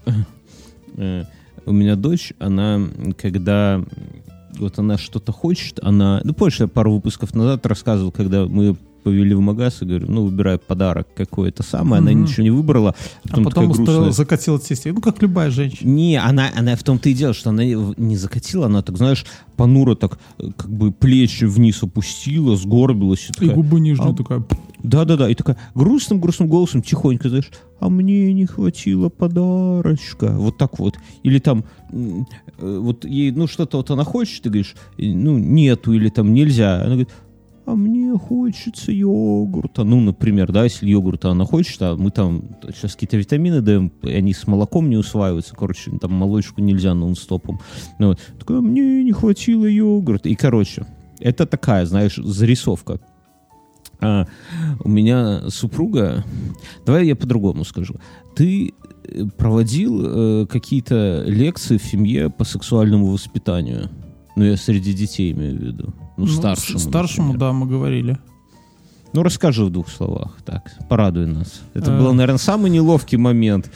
Э, 0.96 1.25
У 1.65 1.72
меня 1.72 1.96
дочь, 1.96 2.34
она, 2.39 2.82
когда 3.18 3.82
вот 4.58 4.79
она 4.79 4.98
что-то 4.98 5.32
хочет, 5.32 5.79
она... 5.84 6.22
Ну, 6.24 6.34
помнишь, 6.34 6.60
я 6.60 6.68
пару 6.68 6.94
выпусков 6.94 7.34
назад 7.36 7.65
рассказывал, 7.65 8.12
когда 8.12 8.46
мы 8.46 8.75
повели 9.03 9.34
в 9.34 9.39
магаз 9.41 9.82
и 9.82 9.86
говорю, 9.86 10.08
ну, 10.10 10.25
выбирай 10.25 10.58
подарок 10.58 11.08
какой-то 11.15 11.63
самый. 11.63 12.00
Она 12.00 12.13
ничего 12.13 12.44
не 12.44 12.51
выбрала. 12.51 12.96
А 13.25 13.27
Потом 13.29 13.44
потом 13.46 13.63
такая 13.63 13.68
устроила, 13.70 14.03
грустная. 14.03 14.12
закатила 14.25 14.60
тесте. 14.60 14.91
Ну, 14.94 15.01
как 15.01 15.22
любая 15.22 15.50
женщина. 15.51 15.88
Не, 15.89 16.18
она, 16.18 16.50
она 16.56 16.75
в 16.75 16.84
том-то 16.84 17.10
и 17.10 17.13
дело, 17.13 17.34
что 17.34 17.50
она 17.50 17.63
не 17.63 18.18
закатила, 18.18 18.65
она 18.68 18.82
так, 18.82 18.98
знаешь, 18.98 19.25
понуро 19.56 19.96
так, 19.96 20.20
э, 20.39 20.48
как 20.56 20.70
бы 20.72 20.91
плечи 20.91 21.46
вниз 21.46 21.82
опустила, 21.84 22.56
сгорбилась. 22.56 23.25
И 23.27 23.32
И 23.32 23.34
такая, 23.34 23.56
губу 23.56 23.77
нижнюю 23.77 24.12
а- 24.12 24.15
такая. 24.15 24.44
да-да-да, 24.84 25.29
и 25.29 25.36
такая 25.36 25.58
грустным-грустным 25.75 26.48
голосом, 26.48 26.82
тихонько, 26.82 27.29
знаешь, 27.29 27.50
а 27.79 27.89
мне 27.89 28.34
не 28.34 28.46
хватило 28.46 29.10
подарочка. 29.10 30.32
Вот 30.38 30.58
так 30.58 30.79
вот. 30.79 30.96
Или 31.24 31.39
там, 31.39 31.63
э, 31.91 32.24
вот 32.60 33.06
ей, 33.06 33.32
ну, 33.32 33.48
что-то 33.48 33.77
вот 33.77 33.89
она 33.91 34.03
хочет, 34.03 34.44
ты 34.44 34.50
говоришь, 34.50 34.75
э, 34.98 35.03
ну, 35.06 35.38
нету, 35.38 35.94
или 35.94 36.10
там 36.10 36.34
нельзя. 36.34 36.77
Она 36.77 36.86
говорит, 36.89 37.10
а 37.70 37.76
мне 37.76 38.18
хочется 38.18 38.92
йогурта. 38.92 39.84
Ну, 39.84 40.00
например, 40.00 40.52
да, 40.52 40.64
если 40.64 40.90
йогурта 40.90 41.30
она 41.30 41.46
хочет, 41.46 41.80
а 41.82 41.96
мы 41.96 42.10
там 42.10 42.44
сейчас 42.74 42.94
какие-то 42.94 43.18
витамины 43.18 43.62
даем, 43.62 43.92
и 44.02 44.12
они 44.12 44.34
с 44.34 44.48
молоком 44.48 44.90
не 44.90 44.98
усваиваются, 44.98 45.56
короче, 45.56 45.92
там 46.02 46.12
молочку 46.14 46.62
нельзя 46.62 46.96
нон-стопом. 46.96 47.60
Ну, 48.00 48.08
вот. 48.08 48.20
Такая, 48.40 48.62
мне 48.62 49.04
не 49.04 49.12
хватило 49.12 49.66
йогурта. 49.66 50.30
И, 50.30 50.36
короче, 50.36 50.88
это 51.20 51.46
такая, 51.46 51.86
знаешь, 51.86 52.16
зарисовка. 52.16 53.00
А, 54.02 54.26
у 54.84 54.90
меня 54.90 55.50
супруга... 55.50 56.24
Давай 56.88 57.06
я 57.06 57.16
по-другому 57.16 57.66
скажу. 57.66 57.96
Ты 58.36 58.74
э, 59.04 59.26
проводил 59.38 60.02
э, 60.06 60.46
какие-то 60.48 61.24
лекции 61.28 61.78
в 61.78 61.84
семье 61.84 62.32
по 62.32 62.46
сексуальному 62.46 63.06
воспитанию? 63.12 63.92
Ну, 64.36 64.46
я 64.46 64.58
среди 64.58 64.94
детей 64.94 65.34
имею 65.34 65.56
в 65.56 65.62
виду. 65.62 65.94
Ну, 66.26 66.32
старшему. 66.32 66.80
с- 66.80 66.84
Старшему, 66.84 67.28
например. 67.34 67.40
да, 67.40 67.54
мы 67.54 67.66
говорили. 67.68 68.18
Ну, 69.12 69.24
расскажи 69.24 69.66
в 69.66 69.72
двух 69.72 69.90
словах, 69.90 70.38
так, 70.46 70.72
порадуй 70.88 71.26
нас. 71.26 71.62
Это 71.74 71.92
Э. 71.92 71.98
был, 72.00 72.14
наверное, 72.14 72.38
самый 72.38 72.70
неловкий 72.70 73.18
момент. 73.18 73.72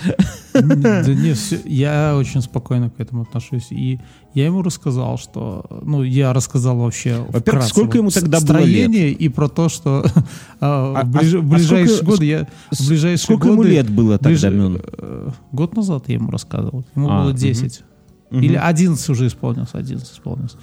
Да 0.54 1.04
нет, 1.08 1.38
всё- 1.38 1.58
я 1.66 2.16
очень 2.16 2.42
спокойно 2.44 2.92
к 2.92 3.00
этому 3.00 3.24
отношусь. 3.24 3.72
И 3.72 4.00
я 4.36 4.46
ему 4.46 4.62
рассказал, 4.62 5.18
что... 5.18 5.66
Ну, 5.82 6.04
я 6.04 6.34
рассказал 6.34 6.78
вообще 6.78 7.26
Во-первых, 7.30 7.66
сколько 7.66 7.98
ему 7.98 8.12
тогда 8.12 8.38
было 8.40 8.46
строение 8.46 9.10
и 9.12 9.28
про 9.30 9.48
то, 9.50 9.70
что 9.70 10.06
а, 10.62 10.94
А- 11.02 11.04
в 11.04 11.10
ближ- 11.10 11.34
а- 11.34 11.42
в 11.42 11.46
а 11.52 11.56
ближайшие 11.56 11.96
сколько- 11.98 12.12
годы 12.12 12.26
я... 12.26 12.48
В 12.72 12.88
ближайшие 12.88 13.18
Сколько 13.18 13.48
ему 13.48 13.58
годы- 13.58 13.70
лет 13.72 13.90
было 13.90 14.18
тогда, 14.20 14.50
ближ- 14.50 14.86
э, 15.00 15.30
Год 15.52 15.76
назад 15.76 16.04
я 16.10 16.14
ему 16.14 16.30
рассказывал. 16.30 16.86
Ему 16.96 17.10
А, 17.10 17.22
было 17.24 17.30
мгм. 17.30 17.38
10. 17.38 17.82
Мгм. 18.30 18.44
Или 18.44 18.56
11 18.56 19.10
уже 19.10 19.26
исполнился, 19.26 19.80
11 19.80 20.12
исполнился. 20.14 20.58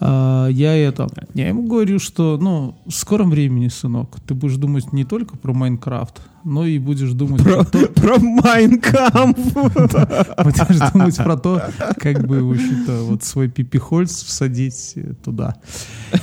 А, 0.00 0.48
я 0.48 0.76
это, 0.76 1.08
я 1.34 1.48
ему 1.48 1.66
говорю, 1.66 1.98
что, 1.98 2.38
ну, 2.40 2.76
в 2.86 2.92
скором 2.92 3.30
времени, 3.30 3.68
сынок, 3.68 4.16
ты 4.26 4.34
будешь 4.34 4.56
думать 4.56 4.92
не 4.92 5.04
только 5.04 5.36
про 5.36 5.52
Майнкрафт, 5.52 6.20
но 6.44 6.64
и 6.64 6.78
будешь 6.78 7.12
думать 7.12 7.42
Про, 7.42 7.64
про 7.64 7.64
то, 7.64 7.86
про 7.94 8.18
Майнкамп. 8.18 9.38
будешь 9.38 10.92
думать 10.92 11.16
про 11.16 11.36
то, 11.36 11.62
как 11.98 12.26
бы, 12.26 12.42
в 12.44 12.52
общем-то, 12.52 13.02
вот 13.04 13.24
свой 13.24 13.48
пипихольц 13.48 14.22
всадить 14.22 14.92
э, 14.94 15.14
туда. 15.24 15.56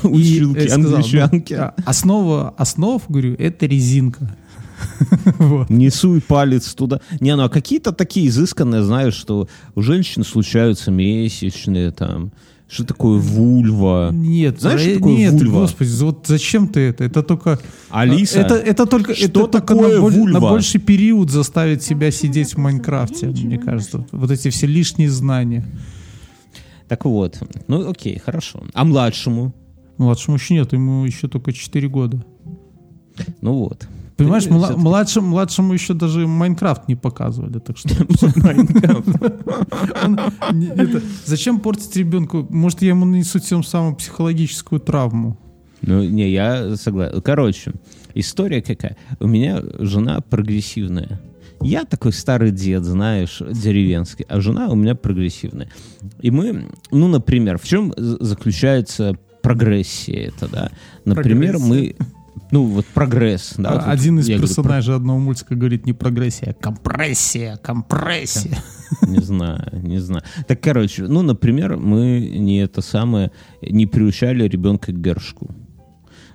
Училки, 0.04 0.70
англичанки. 0.70 1.54
ну, 1.54 1.62
а, 1.62 1.74
основа 1.86 2.54
основ, 2.58 3.04
говорю, 3.10 3.36
это 3.38 3.66
резинка. 3.66 4.36
Вот. 5.40 5.70
Не 5.70 5.90
суй 5.90 6.22
палец 6.22 6.74
туда. 6.74 7.02
Не, 7.20 7.36
ну 7.36 7.44
а 7.44 7.50
какие-то 7.50 7.92
такие 7.92 8.28
изысканные, 8.28 8.84
знаешь, 8.84 9.14
что 9.14 9.48
у 9.74 9.82
женщин 9.82 10.24
случаются 10.24 10.92
месячные 10.92 11.92
там. 11.92 12.32
Что 12.68 12.84
такое 12.84 13.20
вульва? 13.20 14.10
Нет, 14.12 14.60
Знаешь, 14.60 14.82
что 14.82 14.90
э, 14.90 14.96
такое 14.96 15.14
нет, 15.16 15.34
вульва? 15.34 15.62
господи, 15.62 15.90
вот 16.02 16.26
зачем 16.28 16.68
ты 16.68 16.80
это? 16.80 17.04
Это 17.04 17.22
только... 17.22 17.60
Алиса, 17.90 18.40
Это, 18.40 18.56
это 18.56 18.86
только, 18.88 19.14
что 19.14 19.26
это 19.26 19.34
только 19.34 19.52
такое 19.62 19.96
на, 19.96 20.02
боль- 20.02 20.14
вульва? 20.14 20.34
на 20.34 20.40
больший 20.40 20.82
период 20.82 21.30
заставит 21.30 21.84
себя 21.84 22.10
сидеть 22.12 22.56
в 22.56 22.58
Майнкрафте, 22.58 23.28
мне 23.28 23.60
кажется. 23.60 24.06
Вот 24.12 24.32
эти 24.32 24.50
все 24.50 24.66
лишние 24.66 25.10
знания. 25.12 25.64
Так 26.88 27.06
вот, 27.06 27.40
ну 27.68 27.88
окей, 27.90 28.20
хорошо. 28.24 28.64
А 28.74 28.84
младшему? 28.84 29.54
Младшему 29.98 30.38
еще 30.38 30.56
нет, 30.56 30.74
ему 30.74 31.06
еще 31.06 31.28
только 31.28 31.54
4 31.54 31.88
года. 31.88 32.26
Ну 33.42 33.54
вот. 33.54 33.88
Понимаешь, 34.18 34.48
мла- 34.48 34.78
младшему, 34.78 35.28
младшему 35.28 35.74
еще 35.74 35.94
даже 35.94 36.26
Майнкрафт 36.26 36.88
не 36.88 36.96
показывали, 36.96 37.60
так 37.60 37.78
что... 37.78 37.90
Зачем 41.26 41.60
портить 41.60 41.96
ребенку? 41.98 42.48
Может, 42.50 42.82
я 42.82 42.90
ему 42.90 43.06
нанесу 43.06 43.40
тем 43.40 43.64
самым 43.64 43.96
психологическую 43.96 44.80
травму? 44.80 45.38
Ну, 45.82 46.04
не, 46.04 46.30
я 46.30 46.76
согласен. 46.78 47.22
Короче, 47.22 47.74
история 48.14 48.62
какая. 48.62 48.96
У 49.20 49.28
меня 49.28 49.62
жена 49.80 50.22
прогрессивная. 50.22 51.20
Я 51.62 51.84
такой 51.84 52.14
старый 52.14 52.52
дед, 52.52 52.84
знаешь, 52.84 53.40
деревенский, 53.40 54.26
а 54.30 54.40
жена 54.40 54.70
у 54.70 54.76
меня 54.76 54.96
прогрессивная. 54.96 55.70
И 56.22 56.32
мы, 56.32 56.68
ну, 56.92 57.08
например, 57.08 57.58
в 57.58 57.66
чем 57.66 57.94
заключается 57.98 59.18
прогрессия 59.42 60.28
это, 60.28 60.48
да? 60.48 60.72
Например, 61.06 61.60
мы, 61.60 61.96
ну, 62.52 62.66
вот 62.66 62.86
прогресс, 62.86 63.56
да. 63.58 63.74
вот 63.74 63.82
А 63.86 63.92
Один 63.92 64.20
из 64.20 64.28
я 64.28 64.36
говорю, 64.38 64.48
персонажей 64.48 64.96
одного 64.96 65.20
мультика 65.20 65.56
говорит 65.56 65.86
не 65.86 65.94
прогрессия, 65.94 66.52
а 66.52 66.54
компрессия, 66.54 67.58
компрессия. 67.58 68.58
Не 69.02 69.20
знаю, 69.20 69.82
не 69.82 69.98
знаю. 69.98 70.24
Так, 70.48 70.62
короче, 70.62 71.08
ну, 71.08 71.24
например, 71.24 71.76
мы 71.76 72.20
не 72.38 72.60
это 72.60 72.82
самое, 72.82 73.32
не 73.62 73.88
приучали 73.88 74.48
ребенка 74.48 74.92
к 74.92 75.02
горшку. 75.02 75.50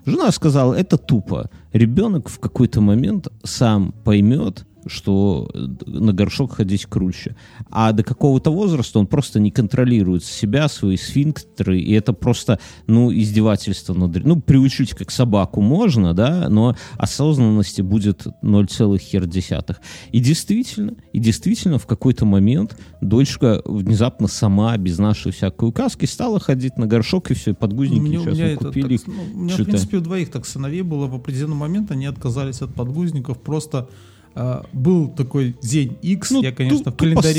Жена 0.04 0.32
сказала, 0.32 0.74
это 0.74 0.98
тупо. 0.98 1.48
Ребенок 1.72 2.28
в 2.28 2.40
какой-то 2.40 2.80
момент 2.80 3.28
сам 3.44 3.92
поймет, 4.04 4.66
что 4.86 5.50
э, 5.52 5.66
на 5.86 6.12
горшок 6.12 6.54
ходить 6.54 6.86
круче. 6.86 7.36
А 7.70 7.92
до 7.92 8.02
какого-то 8.02 8.50
возраста 8.50 8.98
он 8.98 9.06
просто 9.06 9.40
не 9.40 9.50
контролирует 9.50 10.24
себя, 10.24 10.68
свои 10.68 10.96
сфинктеры, 10.96 11.80
и 11.80 11.92
это 11.92 12.12
просто, 12.12 12.58
ну, 12.86 13.12
издевательство 13.12 13.94
над... 13.94 14.24
Ну, 14.24 14.40
приучить 14.40 14.92
как 14.94 15.10
собаку 15.10 15.60
можно, 15.60 16.14
да, 16.14 16.48
но 16.48 16.76
осознанности 16.96 17.82
будет 17.82 18.26
0,1. 18.42 19.76
И 20.12 20.20
действительно, 20.20 20.94
и 21.12 21.18
действительно 21.18 21.78
в 21.78 21.86
какой-то 21.86 22.24
момент 22.24 22.78
дочка 23.00 23.62
внезапно 23.64 24.28
сама, 24.28 24.76
без 24.76 24.98
нашей 24.98 25.32
всякой 25.32 25.68
указки, 25.68 26.06
стала 26.06 26.40
ходить 26.40 26.76
на 26.76 26.86
горшок, 26.86 27.30
и 27.30 27.34
все, 27.34 27.52
и 27.52 27.54
подгузники 27.54 28.00
У 28.00 28.02
меня, 28.02 28.20
у 28.20 28.24
сейчас 28.24 28.34
меня 28.34 28.46
мы 28.48 28.56
купили. 28.56 28.96
так, 28.96 29.08
ну, 29.08 29.22
у 29.34 29.38
меня, 29.42 29.54
в 29.54 29.64
принципе, 29.64 29.96
у 29.98 30.00
двоих 30.00 30.30
так 30.30 30.46
сыновей 30.46 30.82
было 30.82 31.06
в 31.06 31.14
определенный 31.14 31.56
момент, 31.56 31.90
они 31.90 32.06
отказались 32.06 32.62
от 32.62 32.74
подгузников, 32.74 33.40
просто 33.40 33.88
а, 34.34 34.64
был 34.72 35.08
такой 35.08 35.56
день 35.62 35.98
X, 36.02 36.30
Ну, 36.30 36.42
я, 36.42 36.52
конечно, 36.52 36.78
тупо 36.78 36.90
в 36.92 36.96
календаре 36.96 37.34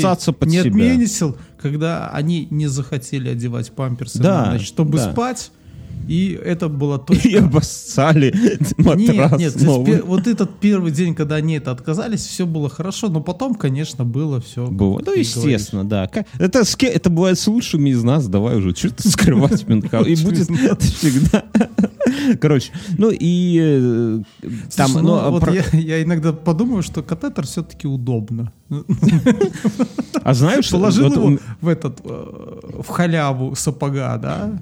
не 0.96 1.06
себя. 1.06 1.34
когда 1.60 2.08
они 2.10 2.46
не 2.50 2.66
захотели 2.66 3.28
одевать 3.28 3.72
памперсы 3.72 4.18
Да, 4.18 4.46
на 4.46 4.52
ночь, 4.52 4.66
чтобы 4.66 4.98
да. 4.98 5.12
спать, 5.12 5.50
и 6.08 6.38
это 6.42 6.68
было 6.68 6.96
И 7.10 7.14
точно... 7.22 7.38
обоссали 7.46 8.32
Нет, 8.34 8.78
матрас 8.78 9.32
нет, 9.32 9.54
есть 9.54 9.62
новый. 9.64 10.02
вот 10.02 10.26
этот 10.26 10.58
первый 10.60 10.92
день, 10.92 11.14
когда 11.14 11.36
они 11.36 11.54
это 11.56 11.70
отказались, 11.70 12.20
все 12.26 12.46
было 12.46 12.68
хорошо, 12.68 13.08
но 13.08 13.20
потом, 13.20 13.54
конечно, 13.54 14.04
было 14.04 14.40
все. 14.40 14.66
Было. 14.66 15.00
Ну, 15.04 15.14
естественно, 15.14 15.84
да. 15.84 16.08
Это, 16.38 16.64
это 16.80 17.10
бывает 17.10 17.38
с 17.38 17.46
лучшими 17.46 17.90
из 17.90 18.02
нас, 18.02 18.26
давай 18.28 18.56
уже, 18.56 18.74
что 18.74 18.90
ты 18.90 19.08
скрывать, 19.08 19.66
Мюнхгаузен. 19.68 20.12
И 20.12 20.24
будет 20.24 20.48
всегда. 20.82 21.44
Короче, 22.40 22.72
ну 22.98 23.10
и 23.10 23.58
э, 23.60 24.22
там, 24.76 24.90
Слушай, 24.90 25.02
ну, 25.02 25.08
ну, 25.08 25.14
а 25.18 25.30
вот 25.30 25.40
про- 25.42 25.54
я, 25.54 25.64
я 25.72 26.02
иногда 26.02 26.32
подумаю, 26.32 26.82
что 26.82 27.02
катетер 27.02 27.46
все-таки 27.46 27.86
удобно. 27.86 28.52
а 30.22 30.34
знаешь, 30.34 30.70
Положил 30.70 31.08
вот 31.08 31.16
его 31.16 31.38
в 31.60 31.68
этот 31.68 32.00
э, 32.04 32.60
в 32.82 32.88
халяву 32.88 33.54
сапога, 33.54 34.18
да. 34.18 34.52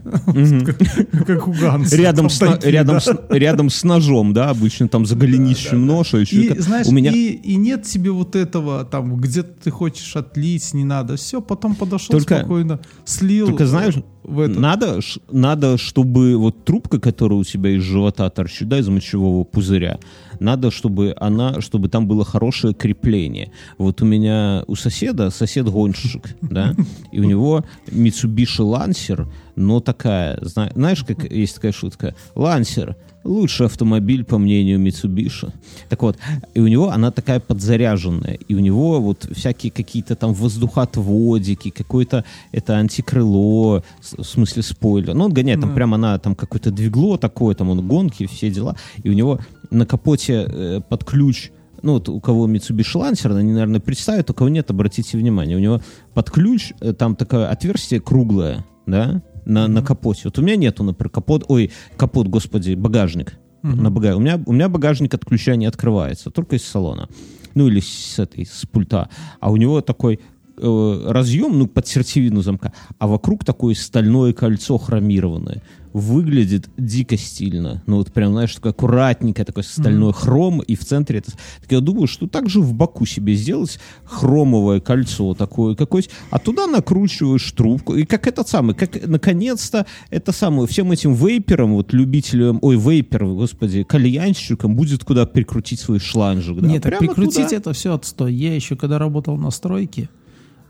Как, 1.36 1.48
у 1.48 1.52
Ганса. 1.52 1.96
рядом, 1.96 2.28
с, 2.30 2.38
такие, 2.38 2.72
рядом, 2.72 2.96
да. 2.96 3.00
с, 3.00 3.16
рядом 3.30 3.70
с 3.70 3.84
ножом, 3.84 4.32
да, 4.32 4.50
обычно 4.50 4.88
там 4.88 5.06
за 5.06 5.16
голенищем 5.16 5.84
нож, 5.86 6.14
а 6.14 6.18
еще 6.18 6.36
И 6.36 6.48
как- 6.48 6.60
знаешь, 6.60 6.86
у 6.86 6.92
меня 6.92 7.10
и, 7.12 7.28
и 7.32 7.56
нет 7.56 7.82
тебе 7.84 8.10
вот 8.10 8.36
этого, 8.36 8.84
там, 8.84 9.16
где 9.16 9.42
ты 9.42 9.70
хочешь 9.70 10.16
отлить, 10.16 10.72
не 10.74 10.84
надо. 10.84 11.16
Все, 11.16 11.40
потом 11.40 11.74
подошел 11.74 12.12
Только- 12.18 12.38
спокойно, 12.38 12.80
слил. 13.04 13.46
Только 13.48 13.66
знаешь, 13.66 13.94
в 14.22 14.40
этот. 14.40 14.58
надо, 14.58 15.00
надо, 15.30 15.78
чтобы 15.78 16.36
вот 16.36 16.64
трубка, 16.64 17.00
которая 17.00 17.38
у 17.38 17.44
тебя 17.44 17.70
из 17.70 17.82
живота 17.82 18.28
торчит, 18.30 18.68
да, 18.68 18.78
из 18.78 18.88
мочевого 18.88 19.44
пузыря, 19.44 19.98
надо, 20.40 20.70
чтобы 20.70 21.14
она, 21.20 21.60
чтобы 21.60 21.88
там 21.88 22.06
было 22.08 22.24
хорошее 22.24 22.74
крепление. 22.74 23.50
Вот 23.78 24.02
у 24.02 24.04
меня, 24.04 24.64
у 24.66 24.74
соседа, 24.74 25.30
сосед 25.30 25.68
гонщик, 25.68 26.34
да, 26.40 26.74
и 27.12 27.20
у 27.20 27.24
него 27.24 27.64
Mitsubishi 27.86 28.60
Lancer, 28.64 29.26
но 29.56 29.80
такая, 29.80 30.38
зна- 30.42 30.72
знаешь, 30.74 31.04
как 31.04 31.30
есть 31.30 31.54
такая 31.56 31.72
шутка? 31.72 32.14
Lancer, 32.34 32.94
лучший 33.24 33.66
автомобиль, 33.66 34.24
по 34.24 34.38
мнению 34.38 34.78
Mitsubishi. 34.80 35.52
Так 35.90 36.02
вот, 36.02 36.16
и 36.54 36.60
у 36.60 36.66
него 36.66 36.88
она 36.90 37.10
такая 37.10 37.38
подзаряженная, 37.40 38.38
и 38.48 38.54
у 38.54 38.60
него 38.60 39.00
вот 39.00 39.28
всякие 39.36 39.70
какие-то 39.70 40.16
там 40.16 40.32
воздухоотводики, 40.32 41.70
какое-то 41.70 42.24
это 42.52 42.74
антикрыло, 42.78 43.82
в 44.00 44.22
смысле 44.24 44.62
спойлер. 44.62 45.14
Ну, 45.14 45.24
он 45.26 45.32
гоняет, 45.32 45.60
там 45.60 45.70
Да. 45.70 45.74
прям 45.76 45.94
она, 45.94 46.18
там 46.18 46.34
какое-то 46.34 46.70
двигло 46.70 47.18
такое, 47.18 47.54
там 47.54 47.68
он 47.70 47.86
гонки, 47.86 48.26
все 48.26 48.50
дела, 48.50 48.76
и 49.02 49.10
у 49.10 49.12
него 49.12 49.38
на 49.70 49.86
капоте 49.86 50.46
э, 50.48 50.80
под 50.88 51.04
ключ 51.04 51.50
ну, 51.82 51.94
вот 51.94 52.08
у 52.08 52.20
кого 52.20 52.46
Mitsubishi 52.46 52.96
Lancer, 52.96 53.34
они, 53.36 53.52
наверное, 53.52 53.80
представят, 53.80 54.28
у 54.30 54.34
кого 54.34 54.50
нет, 54.50 54.70
обратите 54.70 55.16
внимание. 55.16 55.56
У 55.56 55.60
него 55.60 55.80
под 56.14 56.30
ключ 56.30 56.72
э, 56.80 56.92
там 56.92 57.16
такое 57.16 57.48
отверстие 57.48 58.00
круглое, 58.00 58.66
да, 58.86 59.22
на, 59.44 59.66
на 59.66 59.82
капоте. 59.82 60.22
Вот 60.24 60.38
у 60.38 60.42
меня 60.42 60.56
нету, 60.56 60.82
например, 60.84 61.10
капот, 61.10 61.44
ой, 61.48 61.70
капот, 61.96 62.28
господи, 62.28 62.74
багажник. 62.74 63.38
На 63.62 63.90
бага- 63.90 64.14
у, 64.14 64.20
меня, 64.20 64.42
у 64.46 64.52
меня 64.52 64.68
багажник 64.68 65.12
от 65.12 65.24
ключа 65.24 65.54
не 65.56 65.66
открывается, 65.66 66.30
только 66.30 66.56
из 66.56 66.64
салона. 66.64 67.08
Ну, 67.54 67.68
или 67.68 67.80
с 67.80 68.18
этой, 68.18 68.46
с 68.46 68.64
пульта. 68.66 69.10
А 69.38 69.50
у 69.50 69.56
него 69.56 69.82
такой 69.82 70.20
э, 70.56 71.04
разъем, 71.08 71.58
ну, 71.58 71.66
под 71.66 71.86
сердцевину 71.86 72.40
замка, 72.40 72.72
а 72.98 73.06
вокруг 73.06 73.44
такое 73.44 73.74
стальное 73.74 74.32
кольцо 74.32 74.78
хромированное. 74.78 75.62
Выглядит 75.92 76.68
дико 76.76 77.16
стильно. 77.16 77.82
Ну, 77.86 77.96
вот 77.96 78.12
прям, 78.12 78.32
знаешь, 78.32 78.54
такое 78.54 78.70
аккуратненькое, 78.70 79.44
такое 79.44 79.64
стальной 79.64 80.12
хром, 80.12 80.60
и 80.60 80.76
в 80.76 80.84
центре 80.84 81.18
это... 81.18 81.32
Так 81.60 81.70
я 81.72 81.80
думаю, 81.80 82.06
что 82.06 82.28
так 82.28 82.48
же 82.48 82.60
в 82.60 82.72
боку 82.74 83.06
себе 83.06 83.34
сделать 83.34 83.80
хромовое 84.04 84.80
кольцо 84.80 85.34
такое 85.34 85.74
какое-то, 85.74 86.08
а 86.30 86.38
туда 86.38 86.68
накручиваешь 86.68 87.50
трубку, 87.52 87.94
и 87.96 88.04
как 88.04 88.28
этот 88.28 88.48
самый, 88.48 88.74
как 88.76 89.04
наконец-то 89.08 89.84
это 90.10 90.30
самое, 90.30 90.68
всем 90.68 90.92
этим 90.92 91.12
вейперам, 91.14 91.72
вот 91.72 91.92
любителям, 91.92 92.60
ой, 92.62 92.76
вейперам, 92.76 93.34
господи, 93.36 93.82
кальянщикам 93.82 94.76
будет 94.76 95.02
куда 95.02 95.26
прикрутить 95.26 95.80
свой 95.80 95.98
шланжик. 95.98 96.60
Да? 96.60 96.68
Нет, 96.68 96.82
Прямо 96.84 96.98
прикрутить 97.00 97.46
туда. 97.46 97.56
это 97.56 97.72
все 97.72 97.94
отстой. 97.94 98.32
Я 98.32 98.54
еще 98.54 98.76
когда 98.76 98.98
работал 98.98 99.36
на 99.36 99.50
стройке, 99.50 100.08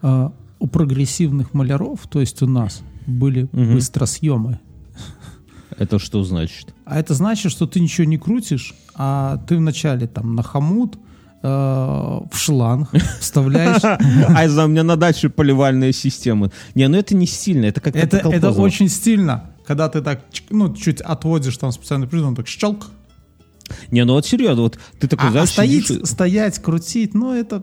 а, 0.01 0.33
у 0.59 0.67
прогрессивных 0.67 1.53
маляров, 1.53 2.01
то 2.11 2.21
есть 2.21 2.41
у 2.43 2.47
нас, 2.47 2.83
были 3.07 3.49
Мгм. 3.53 3.75
быстросъемы. 3.75 4.61
Это 5.81 5.99
что 5.99 6.23
значит? 6.25 6.75
А 6.85 7.01
это 7.01 7.15
значит, 7.15 7.51
что 7.51 7.67
ты 7.67 7.81
ничего 7.81 8.07
не 8.07 8.19
крутишь, 8.19 8.75
а 8.95 9.39
ты 9.49 9.57
вначале 9.57 10.07
там 10.07 10.35
на 10.37 10.43
хомут, 10.43 10.99
э, 11.43 11.49
в 11.49 12.31
шланг 12.35 12.91
вставляешь. 13.21 13.83
А 13.83 14.45
из-за 14.45 14.67
у 14.67 14.69
меня 14.69 14.83
на 14.83 14.97
даче 14.97 15.31
поливальные 15.31 15.95
системы. 15.95 16.53
Не, 16.75 16.87
ну 16.87 16.99
это 16.99 17.17
не 17.17 17.27
стильно, 17.27 17.65
это 17.65 17.81
как 17.81 17.97
Это, 17.97 18.19
это 18.19 18.51
очень 18.51 18.91
стильно, 18.91 19.51
когда 19.67 19.89
ты 19.89 20.03
так, 20.03 20.21
ну, 20.51 20.75
чуть 20.75 21.01
отводишь 21.01 21.57
там 21.57 21.73
специальный 21.73 22.07
призм, 22.07 22.37
так 22.37 22.47
щелк. 22.47 22.89
Не, 23.91 24.05
ну 24.05 24.13
вот 24.13 24.27
серьезно, 24.27 24.63
вот 24.63 24.79
ты 25.01 25.09
такой, 25.09 25.27
А, 25.27 25.29
а 25.29 25.33
знаешь, 25.33 25.49
стоит, 25.49 25.87
сидишь 25.87 26.03
и- 26.03 26.05
стоять, 26.07 26.59
крутить, 26.59 27.15
ну, 27.15 27.33
это... 27.33 27.63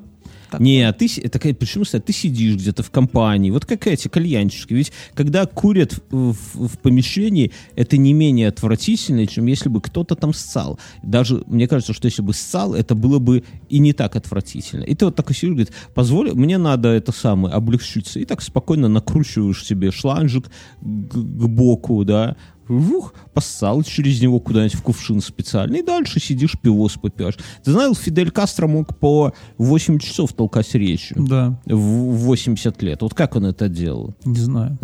так. 0.52 0.60
Не, 0.62 0.88
а 0.88 0.94
ты, 0.94 1.08
это, 1.22 1.40
почему 1.54 1.86
стоять? 1.86 2.06
ты 2.06 2.14
сидишь 2.14 2.56
где-то 2.56 2.84
в 2.84 2.92
компании, 2.92 3.52
вот 3.52 3.66
как 3.66 3.88
эти 3.88 4.08
кальянчики. 4.08 4.74
Ведь 4.74 4.92
когда 5.14 5.46
курят 5.46 5.94
в, 6.10 6.34
в- 6.34 6.68
в 6.68 6.78
помещении, 6.80 7.52
это 7.76 7.98
не 7.98 8.14
менее 8.14 8.48
отвратительно, 8.50 9.26
чем 9.28 9.46
если 9.48 9.70
бы 9.70 9.82
кто-то 9.82 10.16
там 10.16 10.34
ссал. 10.34 10.80
Даже, 11.04 11.44
мне 11.48 11.68
кажется, 11.68 11.94
что 11.94 12.06
если 12.06 12.22
бы 12.22 12.34
ссал, 12.34 12.74
это 12.74 12.96
было 12.96 13.20
бы 13.20 13.44
и 13.70 13.80
не 13.80 13.94
так 13.94 14.16
отвратительно. 14.16 14.84
И 14.84 14.96
ты 14.96 15.06
вот 15.06 15.16
такой 15.16 15.36
сидишь, 15.36 15.50
говорит, 15.52 15.72
позволь, 15.94 16.34
мне 16.34 16.58
надо 16.58 16.90
это 16.90 17.12
самое, 17.12 17.54
облегчиться. 17.56 18.20
И 18.20 18.26
так 18.26 18.42
спокойно 18.42 18.88
накручиваешь 18.88 19.64
себе 19.66 19.92
шланжик 19.92 20.46
к, 20.46 21.14
к 21.14 21.48
боку, 21.48 22.04
да, 22.04 22.36
Вух, 22.68 23.14
поссал 23.34 23.84
через 23.84 24.22
него 24.22 24.40
куда-нибудь 24.40 24.76
в 24.76 24.82
кувшин 24.82 25.22
специально, 25.22 25.76
и 25.78 25.84
дальше 25.84 26.20
сидишь, 26.20 26.56
пивос 26.62 26.94
попьешь. 26.94 27.38
Ты 27.64 27.72
знал, 27.72 27.94
Фидель 27.96 28.32
Кастро 28.32 28.68
мог 28.68 28.98
по 28.98 29.34
8 29.58 30.00
часов 30.00 30.34
толкать 30.34 30.74
речь 30.76 31.12
Да, 31.16 31.60
в 31.66 31.78
80 31.78 32.82
лет. 32.84 33.02
Вот 33.02 33.14
как 33.14 33.36
он 33.36 33.46
это 33.46 33.70
делал? 33.70 34.16
не 34.26 34.36
знаю. 34.40 34.78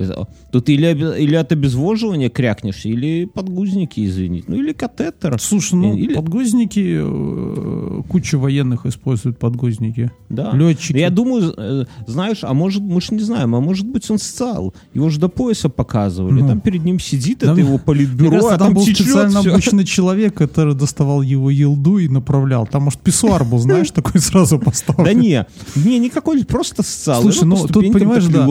Тут 0.52 0.70
или, 0.70 0.88
или 1.20 1.36
от 1.36 1.52
обезвоживания 1.52 2.30
крякнешься, 2.30 2.90
или 2.90 3.26
подгузники, 3.26 4.06
извините, 4.06 4.46
ну 4.48 4.56
или 4.56 4.74
катетер. 4.74 5.40
Слушай, 5.40 5.76
ну, 5.76 5.96
Или- 5.96 6.14
подгузники, 6.14 7.02
э, 7.02 8.02
куча 8.08 8.38
военных 8.38 8.86
используют 8.86 9.38
подгузники. 9.40 10.12
Да. 10.30 10.52
Летчики. 10.56 10.98
Я 10.98 11.10
думаю, 11.10 11.54
э, 11.58 11.86
знаешь, 12.08 12.40
а 12.44 12.54
может, 12.54 12.82
мы 12.82 13.02
же 13.02 13.14
не 13.14 13.20
знаем, 13.22 13.56
а 13.56 13.60
может 13.60 13.86
быть 13.88 14.10
он 14.10 14.18
ссал. 14.20 14.74
Его 14.94 15.10
же 15.10 15.20
до 15.20 15.30
пояса 15.30 15.70
показывали. 15.70 16.42
Ну. 16.42 16.48
Там 16.48 16.60
перед 16.62 16.84
ним 16.84 17.00
сидит, 17.00 17.40
Да 17.40 17.48
это 17.52 17.62
мне- 17.62 17.64
его 17.74 17.84
политбюро, 17.84 18.30
Мне 18.30 18.40
кажется, 18.40 18.56
а 18.56 18.58
там, 18.58 18.68
там 18.68 18.74
был 18.76 18.84
специально 18.84 19.40
всё. 19.42 19.52
обычный 19.52 19.84
человек, 19.86 20.36
который 20.36 20.76
доставал 20.76 21.22
его 21.22 21.50
елду 21.50 21.98
и 21.98 22.08
направлял. 22.08 22.68
Там, 22.68 22.84
может, 22.84 23.00
писсуар 23.00 23.44
был, 23.44 23.60
знаешь, 23.60 23.92
такой 23.94 24.22
сразу 24.22 24.60
поставлен. 24.60 25.06
Да 25.06 25.14
не, 25.14 25.46
не, 25.76 26.00
никакой, 26.00 26.44
просто 26.46 26.84
ссал. 26.84 27.22
Слушай, 27.22 27.46
ну, 27.46 27.68
тут, 27.68 27.92
понимаешь, 27.92 28.26
да. 28.26 28.48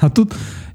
А 0.00 0.10
тут 0.10 0.32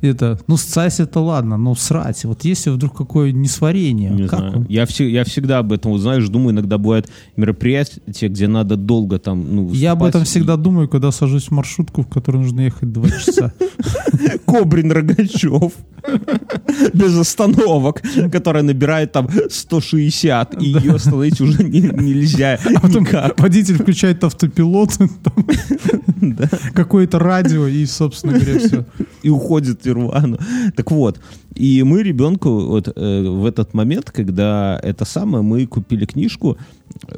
это, 0.09 0.39
ну, 0.47 0.57
ссать 0.57 0.99
это 0.99 1.19
ладно, 1.19 1.57
но 1.57 1.75
срать. 1.75 2.23
Вот 2.25 2.43
если 2.43 2.69
вдруг 2.71 2.95
какое 2.97 3.31
несварение, 3.31 4.09
Не 4.09 4.27
как 4.27 4.39
знаю. 4.39 4.57
он? 4.57 4.65
Я, 4.69 4.85
все, 4.85 5.07
я 5.07 5.23
всегда 5.23 5.59
об 5.59 5.71
этом, 5.71 5.91
вот 5.91 5.99
знаешь, 5.99 6.27
думаю, 6.27 6.53
иногда 6.53 6.77
бывают 6.77 7.09
мероприятия, 7.35 8.01
где 8.27 8.47
надо 8.47 8.75
долго 8.75 9.19
там, 9.19 9.55
ну, 9.55 9.71
Я 9.73 9.91
об 9.91 10.03
этом 10.03 10.23
всегда 10.23 10.57
думаю, 10.57 10.87
когда 10.87 11.11
сажусь 11.11 11.47
в 11.47 11.51
маршрутку, 11.51 12.01
в 12.03 12.07
которой 12.07 12.37
нужно 12.37 12.61
ехать 12.61 12.91
два 12.91 13.09
часа. 13.09 13.53
Кобрин 14.45 14.91
Рогачев. 14.91 15.73
Без 16.93 17.15
остановок, 17.17 18.01
которая 18.31 18.63
набирает 18.63 19.11
там 19.11 19.29
160, 19.49 20.61
и 20.61 20.65
ее 20.65 20.95
остановить 20.95 21.39
уже 21.41 21.63
не- 21.63 21.81
нельзя 21.81 22.59
А 22.75 22.79
потом 22.79 23.05
водитель 23.37 23.75
включает 23.75 24.23
автопилот, 24.23 24.97
какое-то 26.73 27.19
радио, 27.19 27.67
и, 27.67 27.85
собственно 27.85 28.33
говоря, 28.33 28.59
все. 28.59 28.85
и 29.23 29.29
уходит 29.29 29.85
Нирвану. 29.91 30.37
Так 30.75 30.91
вот, 30.91 31.19
и 31.55 31.83
мы 31.83 32.03
ребенку 32.03 32.49
вот 32.67 32.87
э, 32.87 33.21
в 33.27 33.45
этот 33.45 33.73
момент, 33.73 34.11
когда 34.11 34.79
это 34.81 35.05
самое, 35.05 35.43
мы 35.43 35.65
купили 35.67 36.05
книжку 36.05 36.57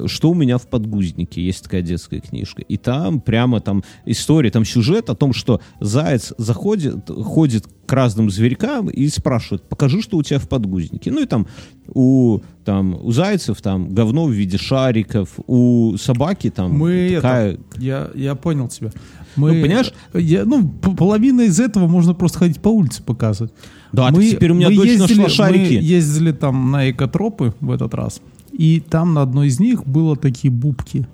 «Что 0.06 0.30
у 0.30 0.34
меня 0.34 0.58
в 0.58 0.66
подгузнике?» 0.66 1.44
Есть 1.44 1.64
такая 1.64 1.82
детская 1.82 2.20
книжка. 2.20 2.62
И 2.62 2.76
там 2.76 3.20
прямо 3.20 3.60
там 3.60 3.84
история, 4.06 4.50
там 4.50 4.64
сюжет 4.64 5.10
о 5.10 5.14
том, 5.14 5.32
что 5.32 5.60
заяц 5.80 6.32
заходит, 6.38 7.08
ходит 7.08 7.66
к 7.86 7.92
разным 7.92 8.30
зверькам 8.30 8.88
и 8.88 9.08
спрашивает, 9.08 9.62
покажи, 9.68 10.00
что 10.00 10.16
у 10.16 10.22
тебя 10.22 10.38
в 10.38 10.48
подгузнике. 10.48 11.10
Ну 11.10 11.22
и 11.22 11.26
там 11.26 11.46
у, 11.88 12.40
там, 12.64 12.98
у 13.04 13.12
зайцев 13.12 13.60
там 13.60 13.94
говно 13.94 14.24
в 14.24 14.32
виде 14.32 14.58
шариков, 14.58 15.28
у 15.46 15.96
собаки 15.96 16.50
там 16.50 16.72
Мы 16.72 17.12
такая... 17.16 17.52
это, 17.52 17.60
я, 17.78 18.10
я 18.14 18.34
понял 18.34 18.68
тебя. 18.68 18.90
Мы, 19.36 19.52
Ну, 19.52 19.62
понимаешь? 19.62 19.92
Я, 20.14 20.44
ну, 20.44 20.68
половина 20.68 21.42
из 21.42 21.58
этого 21.60 21.86
можно 21.88 22.14
просто 22.14 22.38
ходить 22.38 22.60
по 22.60 22.68
улице 22.68 23.02
показывать. 23.02 23.52
Да, 23.92 24.10
так 24.10 24.20
теперь 24.22 24.50
у 24.52 24.54
меня 24.54 24.68
мы 24.70 24.76
дочь 24.76 24.88
ездили, 24.88 25.18
нашла 25.22 25.28
шарики. 25.28 25.74
Мы 25.76 25.82
ездили 25.82 26.32
там 26.32 26.70
на 26.70 26.90
экотропы 26.90 27.54
в 27.60 27.70
этот 27.70 27.94
раз, 27.94 28.20
и 28.52 28.80
там 28.80 29.14
на 29.14 29.22
одной 29.22 29.48
из 29.48 29.60
них 29.60 29.84
было 29.86 30.16
такие 30.16 30.50
бубки. 30.52 31.06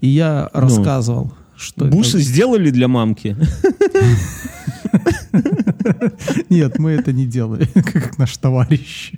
И 0.00 0.08
я 0.08 0.50
рассказывал, 0.52 1.32
что 1.56 1.86
это- 1.86 1.96
Бусы 1.96 2.20
сделали 2.20 2.70
для 2.70 2.88
мамки? 2.88 3.36
Нет, 6.50 6.78
мы 6.78 6.92
это 6.92 7.12
не 7.12 7.26
делали, 7.26 7.66
как 7.74 8.18
наш 8.18 8.36
товарищ. 8.36 9.12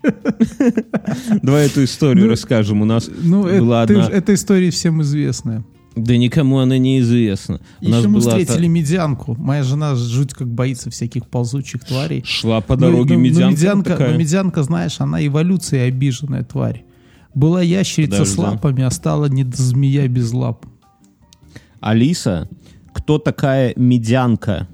Давай 1.42 1.66
эту 1.66 1.84
историю 1.84 2.24
Ну, 2.26 2.30
расскажем. 2.30 2.82
У 2.82 2.84
нас 2.84 3.10
Ну, 3.22 3.46
это, 3.46 3.60
была 3.62 3.86
ты 3.86 3.94
одна... 3.98 4.16
эта 4.16 4.34
история 4.34 4.70
всем 4.70 5.02
известная. 5.02 5.64
Да 5.96 6.16
никому 6.16 6.58
она 6.58 6.76
не 6.78 6.98
известна. 7.00 7.60
У 7.80 7.88
нас 7.88 8.00
Еще 8.00 8.08
мы 8.08 8.20
встретили 8.20 8.64
та- 8.64 8.68
медианку. 8.68 9.34
Моя 9.38 9.62
жена 9.62 9.94
жуть 9.94 10.34
как 10.34 10.48
боится 10.48 10.90
всяких 10.90 11.26
ползучих 11.28 11.84
тварей. 11.84 12.22
Шла 12.24 12.60
по 12.60 12.74
Ну, 12.74 12.80
дороге 12.80 13.14
ну, 13.14 13.20
ну, 13.20 13.24
медянка 13.26 13.50
медянка, 13.52 13.90
такая. 13.90 14.12
ну, 14.12 14.18
медянка, 14.18 14.62
знаешь, 14.64 15.00
она 15.00 15.24
эволюцией 15.24 15.86
обиженная 15.88 16.42
тварь. 16.42 16.84
Была 17.34 17.62
ящерица 17.62 18.24
с 18.24 18.30
Подожди. 18.34 18.40
лапами, 18.40 18.82
а 18.82 18.90
стала 18.90 19.26
не 19.26 19.44
змея 19.44 20.08
без 20.08 20.32
лап. 20.32 20.66
Алиса, 21.80 22.48
кто 22.92 23.18
такая 23.18 23.72
медянка? 23.76 24.68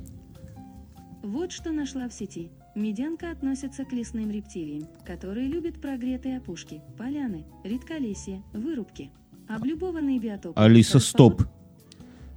Вот 1.22 1.52
что 1.52 1.70
нашла 1.72 2.09
в 2.09 2.12
сети. 2.14 2.50
Медянка 2.76 3.30
относится 3.33 3.85
к 3.85 3.92
лесным 3.92 4.30
рептилиям, 4.30 4.87
которые 5.04 5.48
любят 5.48 5.80
прогретые 5.80 6.38
опушки, 6.38 6.80
поляны, 6.96 7.44
редколесье, 7.64 8.42
вырубки. 8.52 9.11
Облюбованные 9.56 10.18
биотопы. 10.20 10.60
Алиса, 10.60 10.98
стоп. 11.00 11.42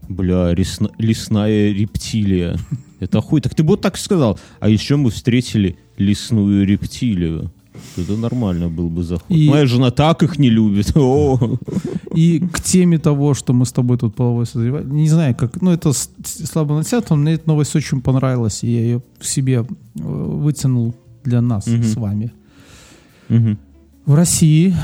Бля, 0.10 0.54
ресна- 0.54 0.92
лесная 0.98 1.72
рептилия. 1.72 2.58
Это 3.00 3.22
хуй. 3.22 3.40
Так 3.42 3.54
ты 3.56 3.64
бы 3.64 3.70
вот 3.70 3.82
так 3.82 3.98
сказал. 3.98 4.40
А 4.60 4.68
еще 4.70 4.96
мы 4.96 5.10
встретили 5.12 5.78
лесную 5.98 6.66
рептилию. 6.66 7.52
Это 7.98 8.16
нормально 8.18 8.70
был 8.70 8.90
бы 8.90 9.04
заход. 9.04 9.26
И- 9.30 9.50
Моя 9.50 9.66
жена 9.66 9.92
так 9.92 10.24
их 10.24 10.40
не 10.40 10.50
любит. 10.50 10.92
О. 10.98 11.58
И 12.16 12.40
к 12.40 12.62
теме 12.62 12.98
того, 12.98 13.34
что 13.34 13.54
мы 13.54 13.66
с 13.66 13.72
тобой 13.72 13.98
тут 13.98 14.16
половой 14.16 14.46
созревали, 14.46 14.86
не 14.86 15.10
знаю, 15.10 15.36
как, 15.36 15.62
ну 15.62 15.72
это 15.72 15.92
слабо 15.94 16.76
натянуто, 16.76 17.16
но 17.16 17.22
мне 17.22 17.34
эта 17.34 17.48
новость 17.48 17.76
очень 17.76 18.02
понравилась, 18.02 18.64
и 18.64 18.68
я 18.72 18.82
ее 18.82 19.02
в 19.20 19.26
себе 19.26 19.54
э, 19.56 19.64
вытянул 19.96 20.94
для 21.24 21.42
нас 21.42 21.66
с 21.66 21.96
вами. 21.96 22.32
В 23.30 24.14
России 24.16 24.76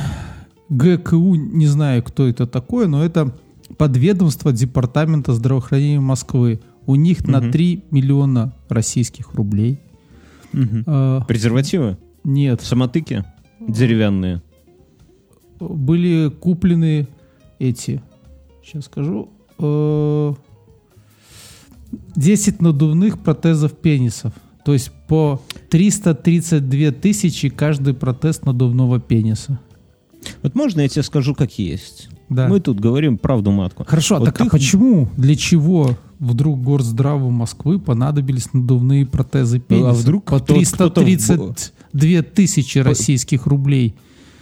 ГКУ, 0.70 1.36
не 1.36 1.68
знаю, 1.68 2.04
кто 2.04 2.28
это 2.28 2.46
такое, 2.48 2.88
но 2.88 3.04
это 3.04 3.36
подведомство 3.78 4.52
Департамента 4.52 5.34
здравоохранения 5.34 6.00
Москвы. 6.00 6.60
У 6.86 6.96
них 6.96 7.28
на 7.28 7.40
Мгм. 7.42 7.52
3 7.52 7.84
миллиона 7.92 8.54
российских 8.70 9.34
рублей. 9.34 9.80
Мгм. 10.54 10.84
э, 10.86 11.22
Презервативы? 11.28 11.98
нет, 12.24 12.62
Самотыки? 12.62 13.24
Деревянные. 13.68 14.42
были 15.60 16.30
куплены 16.30 17.08
эти, 17.60 18.02
сейчас 18.64 18.86
скажу, 18.86 19.30
э, 19.60 20.34
10 22.16 22.62
надувных 22.62 23.20
протезов 23.20 23.74
пенисов. 23.74 24.34
То 24.64 24.74
есть 24.74 24.92
по 25.08 25.42
332 25.70 26.92
тысячи 26.92 27.50
каждый 27.50 27.94
протез 27.94 28.42
надувного 28.44 29.00
пениса. 29.00 29.60
Вот 30.44 30.56
можно 30.56 30.82
я 30.82 30.88
тебе 30.90 31.04
скажу, 31.04 31.34
как 31.36 31.58
есть? 31.60 32.10
Да. 32.30 32.48
Мы 32.48 32.60
тут 32.60 32.80
говорим 32.80 33.18
правду 33.18 33.52
матку. 33.52 33.84
Хорошо, 33.86 34.18
Вот 34.18 34.26
так 34.26 34.40
а 34.42 34.44
ты- 34.46 34.50
почему, 34.50 35.10
для 35.18 35.36
чего 35.36 35.98
вдруг 36.20 36.62
Горздраву 36.62 37.30
Москвы 37.32 37.80
понадобились 37.80 38.54
надувные 38.54 39.06
протезы 39.06 39.60
пениса? 39.60 39.90
А 39.90 39.94
вдруг 39.94 40.26
по 40.26 40.40
кто- 40.40 40.56
кто-то 40.62 41.02
в- 41.02 41.04
332 41.04 42.22
тысячи 42.22 42.78
российских 42.80 43.46
рублей? 43.48 43.96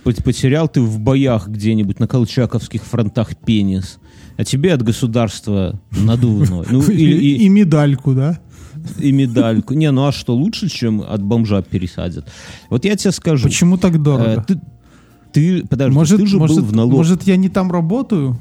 Пот- 0.04 0.24
Потерял 0.24 0.68
ты 0.68 0.82
в 0.82 1.00
боях 1.00 1.48
где-нибудь 1.48 2.00
на 2.00 2.08
колчаковских 2.08 2.84
фронтах 2.84 3.36
пенис, 3.38 4.00
а 4.38 4.44
тебе 4.44 4.74
от 4.74 4.82
государства 4.82 5.80
надувной. 5.92 6.66
Ну, 6.72 6.82
или, 6.82 7.16
и, 7.16 7.46
и, 7.46 7.50
медальку, 7.50 8.14
да? 8.14 8.40
и 9.00 9.12
медальку. 9.12 9.74
Не, 9.74 9.92
ну 9.92 10.06
а 10.08 10.12
что 10.12 10.36
лучше, 10.36 10.70
чем 10.70 11.02
от 11.02 11.22
бомжа 11.22 11.62
пересадят? 11.62 12.28
Вот 12.70 12.86
я 12.86 12.96
тебе 12.96 13.12
скажу. 13.12 13.44
Почему 13.48 13.78
так 13.78 13.96
э, 13.96 13.98
дорого? 13.98 14.46
ты, 14.48 14.60
ты, 15.38 15.68
подожди, 15.68 15.94
может, 15.96 16.20
ты 16.20 16.26
же 16.28 16.38
может, 16.38 16.58
был 16.58 16.64
в 16.66 16.74
налог. 16.76 16.94
может, 16.94 17.24
я 17.24 17.38
не 17.38 17.50
там 17.50 17.72
работаю? 17.72 18.38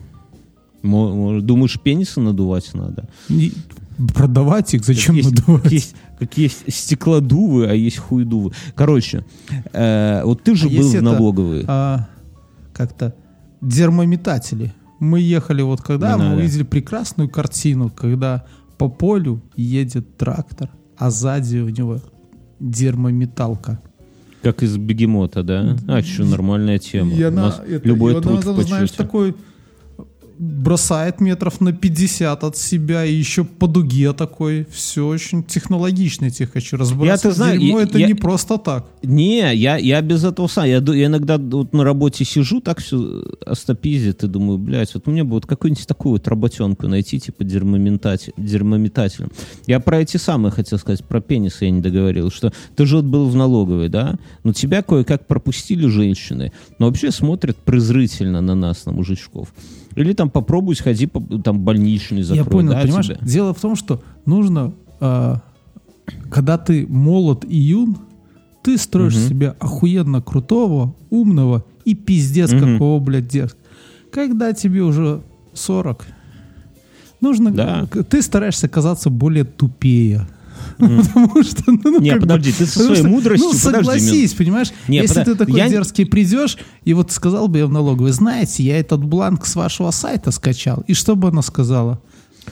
Думаешь, 0.82 1.78
пенисы 1.80 2.20
надувать 2.20 2.72
надо? 2.74 3.08
И 3.28 3.52
продавать 4.14 4.74
их, 4.74 4.84
зачем 4.84 5.14
как 5.16 5.24
есть, 5.24 5.30
надувать? 5.36 5.62
как 5.62 5.72
есть, 5.72 5.94
как 6.18 6.38
есть 6.38 6.64
стеклодувы, 6.72 7.66
а 7.66 7.72
есть 7.74 7.96
хуйдувы. 7.98 8.52
Короче, 8.74 9.24
э, 9.72 10.22
вот 10.24 10.42
ты 10.42 10.54
же 10.54 10.66
А 10.68 10.70
был 10.70 10.88
в 10.90 10.94
это, 10.94 11.02
налоговой. 11.04 11.64
а, 11.66 12.08
как-то 12.72 13.14
дермометатели. 13.62 14.72
Мы 15.00 15.20
ехали 15.20 15.62
вот 15.62 15.80
когда, 15.82 16.12
Не 16.12 16.18
мы 16.18 16.24
надо. 16.30 16.36
увидели 16.40 16.62
прекрасную 16.62 17.28
картину, 17.28 17.90
когда 17.90 18.44
по 18.78 18.88
полю 18.88 19.42
едет 19.56 20.16
трактор, 20.16 20.70
а 20.98 21.10
сзади 21.10 21.58
у 21.58 21.68
него 21.68 22.00
дермометалка. 22.60 23.80
Как 24.42 24.62
из 24.62 24.76
бегемота, 24.76 25.42
да? 25.42 25.76
А, 25.88 26.02
что, 26.02 26.24
нормальная 26.24 26.78
тема. 26.78 27.12
И 27.12 27.24
У 27.24 27.28
она, 27.28 27.42
нас 27.46 27.62
это, 27.66 27.86
любой 27.88 28.12
и 28.12 28.16
она, 28.16 28.22
труд 28.22 28.44
там, 28.44 28.62
знаешь, 28.62 28.90
такой 28.92 29.34
бросает 30.38 31.20
метров 31.20 31.60
на 31.60 31.72
50 31.72 32.44
от 32.44 32.56
себя 32.56 33.04
и 33.04 33.12
еще 33.14 33.44
по 33.44 33.66
дуге 33.66 34.12
такой. 34.12 34.66
Все 34.70 35.06
очень 35.06 35.42
технологично, 35.44 36.26
я 36.26 36.30
тебе 36.30 36.46
хочу 36.46 36.76
разбрасывать. 36.76 37.24
Я-то 37.24 37.34
знаю, 37.36 37.60
Дерьмо 37.60 37.78
я- 37.80 37.84
это 37.86 37.98
я- 37.98 38.06
не 38.06 38.14
просто 38.14 38.58
так. 38.58 38.86
Не, 39.02 39.54
я, 39.54 39.76
я 39.76 40.00
без 40.02 40.24
этого 40.24 40.46
сам. 40.46 40.64
Я, 40.66 40.78
я 40.78 41.06
иногда 41.06 41.38
вот 41.38 41.72
на 41.72 41.84
работе 41.84 42.24
сижу, 42.24 42.60
так 42.60 42.80
все 42.80 43.24
остопизит, 43.46 44.24
и 44.24 44.26
думаю, 44.28 44.58
блядь, 44.58 44.94
вот 44.94 45.06
мне 45.06 45.24
бы 45.24 45.30
вот 45.32 45.46
какую-нибудь 45.46 45.86
такую 45.86 46.12
вот 46.12 46.28
работенку 46.28 46.88
найти, 46.88 47.18
типа 47.20 47.44
дермометателем. 47.44 49.30
Я 49.66 49.80
про 49.80 50.00
эти 50.00 50.16
самые 50.16 50.52
хотел 50.52 50.78
сказать, 50.78 51.04
про 51.04 51.20
пенисы 51.20 51.64
я 51.64 51.70
не 51.70 51.80
договорил, 51.80 52.30
что 52.30 52.52
ты 52.74 52.86
же 52.86 52.96
вот 52.96 53.04
был 53.04 53.28
в 53.28 53.34
налоговой, 53.36 53.88
да? 53.88 54.16
Но 54.44 54.52
тебя 54.52 54.82
кое-как 54.82 55.26
пропустили 55.26 55.86
женщины, 55.86 56.52
но 56.78 56.86
вообще 56.86 57.10
смотрят 57.10 57.56
презрительно 57.56 58.40
на 58.40 58.54
нас, 58.54 58.86
на 58.86 58.92
мужичков. 58.92 59.52
Или 59.96 60.12
там 60.12 60.30
попробуй 60.30 60.76
сходи, 60.76 61.06
по- 61.06 61.20
там 61.42 61.60
больничный 61.60 62.22
закрой, 62.22 62.44
Я 62.44 62.50
понял, 62.50 62.70
да, 62.72 62.82
понимаешь? 62.82 63.06
тебя? 63.06 63.18
Дело 63.22 63.52
в 63.54 63.60
том, 63.60 63.74
что 63.76 64.02
нужно, 64.26 64.72
а, 65.00 65.40
когда 66.30 66.58
ты 66.58 66.86
молод 66.86 67.44
и 67.48 67.56
юн, 67.56 67.96
ты 68.62 68.78
строишь 68.78 69.16
себя 69.18 69.56
охуенно 69.58 70.20
крутого, 70.20 70.94
умного 71.10 71.64
и 71.84 71.94
пиздец 71.94 72.52
Мгм. 72.52 72.74
какого, 72.74 73.00
блядь, 73.00 73.28
дерзкого. 73.28 73.62
Когда 74.12 74.52
тебе 74.52 74.82
уже 74.82 75.22
40, 75.54 76.04
нужно, 77.20 77.50
Да. 77.52 77.86
ты 77.86 78.22
стараешься 78.22 78.68
казаться 78.68 79.08
более 79.10 79.44
тупее. 79.44 80.26
Потому 80.78 81.42
что, 81.42 81.62
ну, 81.66 81.80
ну, 81.84 82.00
Не, 82.00 82.16
подожди, 82.16 82.52
ты 82.52 82.66
со 82.66 82.80
своей 82.80 83.02
мудростью, 83.02 83.48
Ну, 83.48 83.54
согласись, 83.54 84.34
понимаешь? 84.34 84.72
Если 84.88 85.24
ты 85.24 85.34
такой 85.34 85.68
дерзкий 85.68 86.04
придешь, 86.04 86.58
и 86.84 86.92
вот 86.94 87.10
сказал 87.12 87.48
бы 87.48 87.58
я 87.58 87.66
в 87.66 87.72
налоговой, 87.72 88.12
знаете, 88.12 88.62
я 88.62 88.78
этот 88.78 89.04
бланк 89.04 89.46
с 89.46 89.56
вашего 89.56 89.90
сайта 89.90 90.30
скачал, 90.30 90.84
и 90.86 90.94
что 90.94 91.16
бы 91.16 91.28
она 91.28 91.42
сказала? 91.42 92.00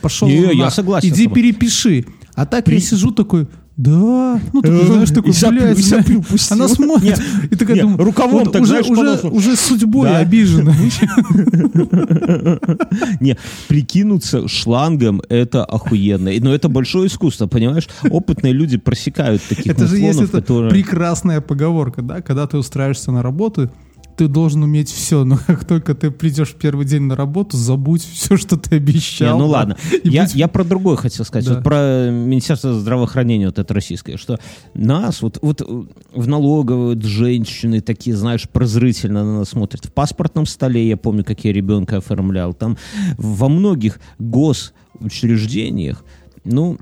Пошел 0.00 0.28
Не, 0.28 0.56
я 0.56 0.70
согласен 0.70 1.08
Иди 1.08 1.28
перепиши. 1.28 2.06
А 2.34 2.46
так 2.46 2.66
я 2.68 2.80
сижу 2.80 3.12
такой, 3.12 3.46
да, 3.76 4.40
ну 4.52 4.62
такой, 4.62 4.86
знаешь, 4.86 5.10
такой, 5.10 5.32
блядь, 5.50 5.84
соплю 5.84 6.22
пустил. 6.22 6.56
она 6.56 6.68
смотрит, 6.68 7.20
и 7.50 7.56
такая 7.56 7.74
не, 7.74 7.82
думает, 7.82 8.00
рукавом 8.02 8.44
вот 8.44 8.52
так, 8.52 8.62
уже, 8.62 8.84
знаешь, 8.84 8.88
уже, 8.88 9.28
уже 9.28 9.56
судьбой 9.56 10.10
Да. 10.10 10.18
обижена. 10.18 10.72
Не, 13.20 13.36
прикинуться 13.66 14.46
шлангом 14.46 15.22
это 15.28 15.64
охуенно. 15.64 16.30
Но 16.40 16.54
это 16.54 16.68
большое 16.68 17.08
искусство, 17.08 17.48
понимаешь? 17.48 17.88
Опытные 18.08 18.52
люди 18.52 18.78
просекают 18.78 19.42
таких 19.42 19.66
Это 19.66 19.86
же 19.86 19.98
есть 19.98 20.30
которые... 20.30 20.70
прекрасная 20.70 21.40
поговорка, 21.40 22.02
да, 22.02 22.22
когда 22.22 22.46
ты 22.46 22.58
устраиваешься 22.58 23.10
на 23.10 23.22
работу, 23.22 23.70
ты 24.16 24.28
должен 24.28 24.62
уметь 24.62 24.90
все, 24.90 25.24
но 25.24 25.38
как 25.46 25.64
только 25.64 25.94
ты 25.94 26.10
придешь 26.10 26.50
в 26.50 26.54
первый 26.56 26.86
день 26.86 27.02
на 27.02 27.16
работу, 27.16 27.56
забудь 27.56 28.02
все, 28.02 28.36
что 28.36 28.56
ты 28.56 28.70
Не, 28.72 28.76
обещал. 28.76 29.38
ну 29.38 29.46
да, 29.46 29.50
ладно. 29.50 29.76
Я, 30.04 30.24
будь- 30.24 30.34
я 30.34 30.48
про 30.48 30.64
другое 30.64 30.96
хотел 30.96 31.24
сказать. 31.24 31.46
Да. 31.46 31.54
Вот 31.54 31.64
про 31.64 32.10
Министерство 32.10 32.74
здравоохранения, 32.74 33.46
вот 33.46 33.58
это 33.58 33.74
российское, 33.74 34.16
что 34.16 34.38
нас, 34.74 35.22
вот, 35.22 35.38
вот 35.42 35.60
э, 35.60 35.64
в 36.12 36.26
налоговой 36.28 36.94
вот 36.94 37.04
женщины 37.04 37.80
такие, 37.80 38.16
знаешь, 38.16 38.48
прозрительно 38.48 39.24
на 39.24 39.38
нас 39.38 39.50
смотрят. 39.50 39.86
В 39.86 39.92
паспортном 39.92 40.46
столе, 40.46 40.88
я 40.88 40.96
помню, 40.96 41.24
как 41.24 41.44
я 41.44 41.52
ребенка 41.52 41.98
оформлял, 41.98 42.54
там 42.54 42.76
во 43.18 43.48
многих 43.48 43.98
госучреждениях, 44.18 46.04
ну, 46.44 46.78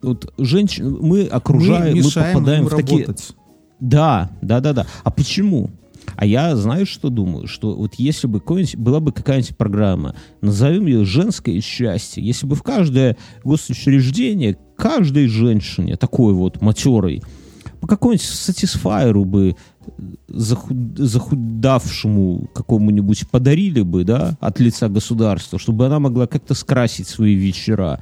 вот 0.00 0.32
женщин, 0.38 0.98
мы 1.00 1.26
окружаем, 1.26 1.96
мы, 1.96 2.02
мешаем 2.02 2.34
попадаем 2.34 2.64
в 2.66 2.70
такие... 2.70 3.02
работать. 3.02 3.32
Да, 3.80 4.30
да, 4.42 4.60
да, 4.60 4.72
да. 4.72 4.86
А 5.02 5.10
почему? 5.10 5.70
А 6.16 6.26
я, 6.26 6.54
знаешь, 6.56 6.88
что 6.88 7.08
думаю? 7.08 7.46
Что 7.46 7.74
вот 7.74 7.94
если 7.94 8.26
бы 8.26 8.40
была 8.76 9.00
бы 9.00 9.12
какая-нибудь 9.12 9.56
программа, 9.56 10.14
назовем 10.40 10.86
ее 10.86 11.04
«Женское 11.04 11.60
счастье», 11.60 12.24
если 12.24 12.46
бы 12.46 12.54
в 12.54 12.62
каждое 12.62 13.16
госучреждение, 13.44 14.58
каждой 14.76 15.28
женщине, 15.28 15.96
такой 15.96 16.34
вот 16.34 16.60
матерой, 16.60 17.22
по 17.82 17.88
какому-нибудь 17.88 18.24
сатисфайеру 18.24 19.24
бы 19.24 19.56
захуд- 20.28 20.96
захудавшему 20.96 22.48
какому-нибудь 22.54 23.28
подарили 23.28 23.82
бы, 23.82 24.04
да, 24.04 24.36
от 24.38 24.60
лица 24.60 24.88
государства, 24.88 25.58
чтобы 25.58 25.86
она 25.86 25.98
могла 25.98 26.28
как-то 26.28 26.54
скрасить 26.54 27.08
свои 27.08 27.34
вечера, 27.34 28.00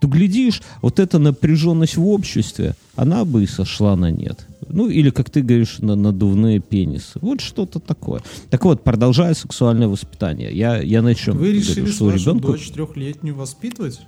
то, 0.00 0.06
глядишь, 0.06 0.60
вот 0.82 1.00
эта 1.00 1.18
напряженность 1.18 1.96
в 1.96 2.06
обществе, 2.06 2.74
она 2.94 3.24
бы 3.24 3.44
и 3.44 3.46
сошла 3.46 3.96
на 3.96 4.10
нет. 4.10 4.46
Ну, 4.68 4.90
или, 4.90 5.08
как 5.08 5.30
ты 5.30 5.40
говоришь, 5.40 5.78
на 5.78 5.96
надувные 5.96 6.60
пенисы. 6.60 7.18
Вот 7.22 7.40
что-то 7.40 7.80
такое. 7.80 8.20
Так 8.50 8.66
вот, 8.66 8.84
продолжая 8.84 9.32
сексуальное 9.32 9.88
воспитание. 9.88 10.54
Я, 10.54 10.82
я 10.82 11.00
на 11.00 11.14
чем 11.14 11.38
Вы 11.38 11.44
говорю, 11.46 11.60
решили 11.60 11.86
что 11.90 12.04
вашу 12.04 12.18
ребенку... 12.18 12.48
дочь 12.48 12.70
трехлетнюю 12.70 13.34
воспитывать? 13.34 14.02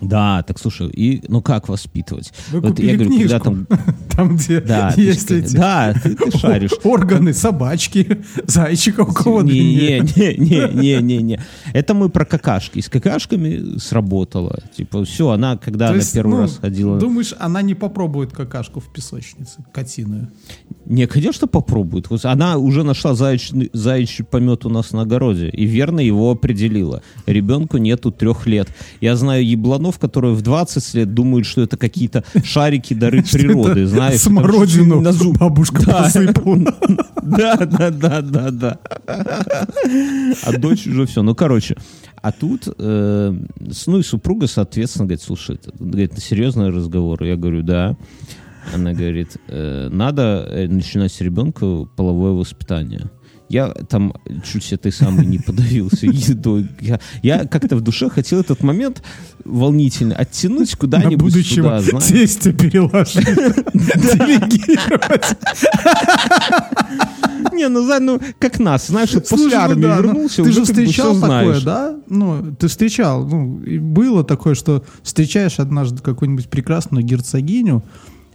Да, 0.00 0.42
так 0.42 0.58
слушай, 0.58 0.88
и, 0.90 1.22
ну 1.28 1.40
как 1.40 1.68
воспитывать? 1.68 2.32
Вы 2.50 2.60
Вот 2.60 2.70
купили 2.70 2.90
я 2.90 2.94
говорю, 2.96 3.10
когда 3.10 3.38
книжку, 3.38 3.44
там... 3.44 3.94
там, 4.16 4.36
где 4.36 4.60
Да, 4.60 4.92
ты 4.92 5.00
есть 5.00 5.22
что- 5.24 5.34
эти 5.36 5.54
да, 5.56 5.94
ты, 5.94 6.14
ты 6.14 6.30
шаришь. 6.38 6.72
органы 6.84 7.32
собачки, 7.32 8.18
зайчика 8.46 9.00
у 9.00 9.12
кого 9.12 9.42
Не, 9.42 9.50
длиннее. 9.50 10.00
не, 10.00 10.36
не, 10.36 10.74
не, 10.74 11.02
не, 11.02 11.22
не. 11.22 11.40
Это 11.72 11.94
мы 11.94 12.08
про 12.10 12.24
какашки. 12.24 12.80
С 12.80 12.88
какашками 12.88 13.78
сработало. 13.78 14.58
Типа, 14.76 15.04
все, 15.04 15.30
она, 15.30 15.56
когда 15.56 15.86
То 15.86 15.92
она 15.92 16.00
есть, 16.00 16.12
первый 16.12 16.30
ну, 16.36 16.40
раз 16.42 16.58
ходила... 16.58 16.98
Думаешь, 16.98 17.34
она 17.38 17.62
не 17.62 17.74
попробует 17.74 18.32
какашку 18.32 18.80
в 18.80 18.92
песочнице, 18.92 19.64
котиную? 19.72 20.30
Не, 20.84 21.06
конечно, 21.06 21.46
попробует. 21.48 22.06
Она 22.24 22.58
уже 22.58 22.84
нашла 22.84 23.14
заячный, 23.14 23.70
заячий 23.72 24.24
помет 24.24 24.64
у 24.66 24.68
нас 24.68 24.92
на 24.92 25.02
огороде 25.02 25.48
и 25.48 25.64
верно 25.64 26.00
его 26.00 26.30
определила. 26.30 27.02
Ребенку 27.26 27.78
нету 27.78 28.10
трех 28.12 28.46
лет. 28.46 28.68
Я 29.00 29.16
знаю 29.16 29.44
ебланов, 29.86 29.98
которые 29.98 30.34
в 30.34 30.42
20 30.42 30.94
лет 30.94 31.14
думают, 31.14 31.46
что 31.46 31.62
это 31.62 31.76
какие-то 31.76 32.24
шарики 32.44 32.94
дары 32.94 33.22
природы, 33.22 33.86
знаешь. 33.86 34.20
Смородину 34.20 35.00
на 35.00 35.12
зуб. 35.12 35.38
бабушка 35.38 35.82
посыпала. 35.82 36.74
Да, 37.26 37.56
да, 37.56 37.90
да, 37.90 38.20
да, 38.22 38.50
да. 38.52 38.78
А 40.44 40.58
дочь 40.58 40.86
уже 40.86 41.06
все. 41.06 41.22
Ну, 41.22 41.34
короче, 41.34 41.76
а 42.22 42.30
тут, 42.30 42.68
э, 42.78 43.34
ну 43.86 43.98
и 43.98 44.02
супруга, 44.04 44.46
соответственно, 44.46 45.06
говорит, 45.06 45.22
слушай, 45.22 45.56
это, 45.56 45.72
говорит, 45.76 46.12
это 46.12 46.20
серьезный 46.20 46.70
разговор. 46.70 47.24
Я 47.24 47.34
говорю, 47.34 47.62
да. 47.62 47.96
Она 48.72 48.92
говорит, 48.92 49.38
«Э, 49.48 49.88
надо 49.90 50.46
э, 50.48 50.68
начинать 50.68 51.12
с 51.12 51.20
ребенка 51.20 51.88
половое 51.96 52.30
воспитание. 52.30 53.10
Я 53.48 53.68
там 53.68 54.14
чуть 54.44 54.72
этой 54.72 54.92
самой 54.92 55.26
не 55.26 55.38
подавился 55.38 56.06
едой. 56.06 56.68
Я, 56.80 57.00
я 57.22 57.44
как-то 57.46 57.76
в 57.76 57.80
душе 57.80 58.10
хотел 58.10 58.40
этот 58.40 58.62
момент 58.62 59.02
волнительный 59.44 60.16
оттянуть 60.16 60.72
На 60.72 60.78
куда-нибудь 60.78 61.18
будущего 61.18 61.80
туда, 61.80 62.00
тестя 62.00 62.52
переложить. 62.52 63.24
Делегировать. 63.74 65.36
Не, 67.52 67.68
ну, 67.68 68.00
ну, 68.00 68.20
как 68.38 68.58
нас, 68.58 68.88
знаешь, 68.88 69.12
после 69.12 69.48
ну 69.48 69.56
армии 69.56 69.86
ну, 69.86 69.96
вернулся, 69.96 70.42
Ты 70.42 70.52
же 70.52 70.64
встречал 70.64 71.18
такое, 71.18 71.60
да? 71.60 71.96
Ну, 72.08 72.54
ты 72.58 72.68
встречал. 72.68 73.26
Ну, 73.26 73.62
было 73.80 74.24
такое, 74.24 74.54
что 74.54 74.84
встречаешь 75.02 75.58
однажды 75.58 76.02
какую-нибудь 76.02 76.48
прекрасную 76.48 77.04
герцогиню, 77.04 77.82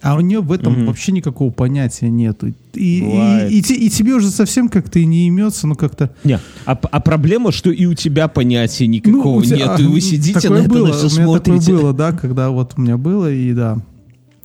а 0.01 0.15
у 0.15 0.21
нее 0.21 0.41
в 0.41 0.51
этом 0.51 0.73
Мгм. 0.73 0.85
вообще 0.87 1.11
никакого 1.11 1.51
понятия 1.51 2.09
нету. 2.09 2.47
И, 2.73 2.99
и, 2.99 3.01
Бывает. 3.01 3.51
и 3.51 3.61
те- 3.61 3.75
и 3.75 3.89
тебе 3.89 4.13
уже 4.15 4.29
совсем 4.29 4.67
как-то 4.69 4.99
и 4.99 5.05
не 5.05 5.27
имется, 5.27 5.67
ну 5.67 5.75
как-то... 5.75 6.09
Не, 6.23 6.39
а, 6.65 6.71
а 6.75 6.99
проблема, 6.99 7.51
что 7.51 7.69
и 7.71 7.85
у 7.85 7.93
тебя 7.93 8.27
понятия 8.27 8.87
никакого 8.87 9.39
ну, 9.39 9.45
тебя- 9.45 9.57
нет, 9.57 9.79
и 9.79 9.83
вы 9.85 9.97
а, 9.97 10.01
сидите 10.01 10.49
на 10.49 10.55
это 10.55 10.69
было, 10.69 10.87
на 10.87 10.93
всё 10.93 11.07
у 11.07 11.11
меня 11.11 11.25
смотрите. 11.25 11.59
такое 11.65 11.79
было, 11.81 11.93
да, 11.93 12.11
когда 12.13 12.49
вот 12.49 12.73
у 12.77 12.81
меня 12.81 12.97
было, 12.97 13.31
и 13.31 13.53
да. 13.53 13.77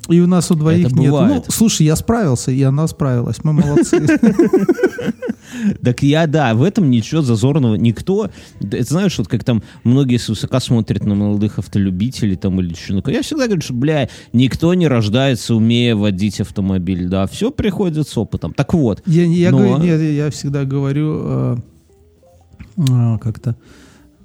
И 0.09 0.21
у 0.21 0.27
нас 0.29 0.51
у 0.53 0.55
двоих 0.55 0.87
Это 0.87 0.95
нет. 0.95 1.11
бывает. 1.11 1.45
Ну, 1.47 1.53
слушай, 1.53 1.85
я 1.85 1.97
справился, 1.97 2.53
и 2.53 2.62
она 2.62 2.87
справилась. 2.87 3.42
Мы 3.42 3.53
молодцы. 3.55 4.07
Так 5.82 6.02
я, 6.02 6.26
да, 6.26 6.54
в 6.54 6.62
этом 6.62 6.90
ничего 6.90 7.22
зазорного. 7.22 7.74
Никто, 7.76 8.30
это 8.61 8.82
знаешь, 8.82 9.16
вот 9.18 9.28
как 9.28 9.44
там 9.44 9.62
многие 9.85 10.18
свысока 10.18 10.61
смотрят 10.61 11.04
на 11.04 11.14
молодых 11.14 11.59
автолюбителей 11.59 12.37
там 12.37 12.61
или 12.61 12.74
что 12.74 13.11
Я 13.11 13.22
всегда 13.22 13.46
говорю, 13.46 13.62
что, 13.62 13.74
бля, 13.74 14.09
никто 14.32 14.72
не 14.74 14.88
рождается, 14.88 15.54
умея 15.54 15.96
водить 15.96 16.40
автомобиль, 16.40 17.09
да, 17.09 17.26
все 17.26 17.50
приходит 17.50 18.09
с 18.09 18.16
опытом. 18.18 18.52
Так 18.52 18.74
вот, 18.74 19.02
Я, 19.06 19.24
я, 19.24 19.50
Но- 19.50 19.59
говорю, 19.59 19.78
нет, 19.78 20.00
я 20.00 20.30
всегда 20.30 20.64
говорю 20.64 21.20
э, 21.24 21.56
а, 22.90 23.18
как-то 23.18 23.56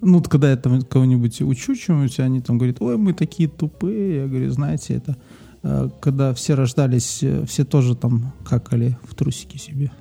Ну, 0.01 0.17
вот 0.17 0.27
когда 0.27 0.49
я 0.49 0.57
там 0.57 0.81
кого-нибудь 0.81 1.41
учу 1.41 1.75
чему-нибудь, 1.75 2.19
они 2.19 2.41
там 2.41 2.57
говорят, 2.57 2.81
ой, 2.81 2.97
мы 2.97 3.13
такие 3.13 3.47
тупые. 3.47 4.21
Я 4.23 4.27
говорю, 4.27 4.51
знаете, 4.51 4.95
это 4.95 5.15
э, 5.63 5.89
когда 6.01 6.34
все 6.34 6.55
рождались, 6.55 7.19
э, 7.21 7.45
все 7.47 7.65
тоже 7.65 7.95
там 7.95 8.34
какали 8.43 8.97
в 9.03 9.13
трусики 9.15 9.57
себе. 9.57 9.91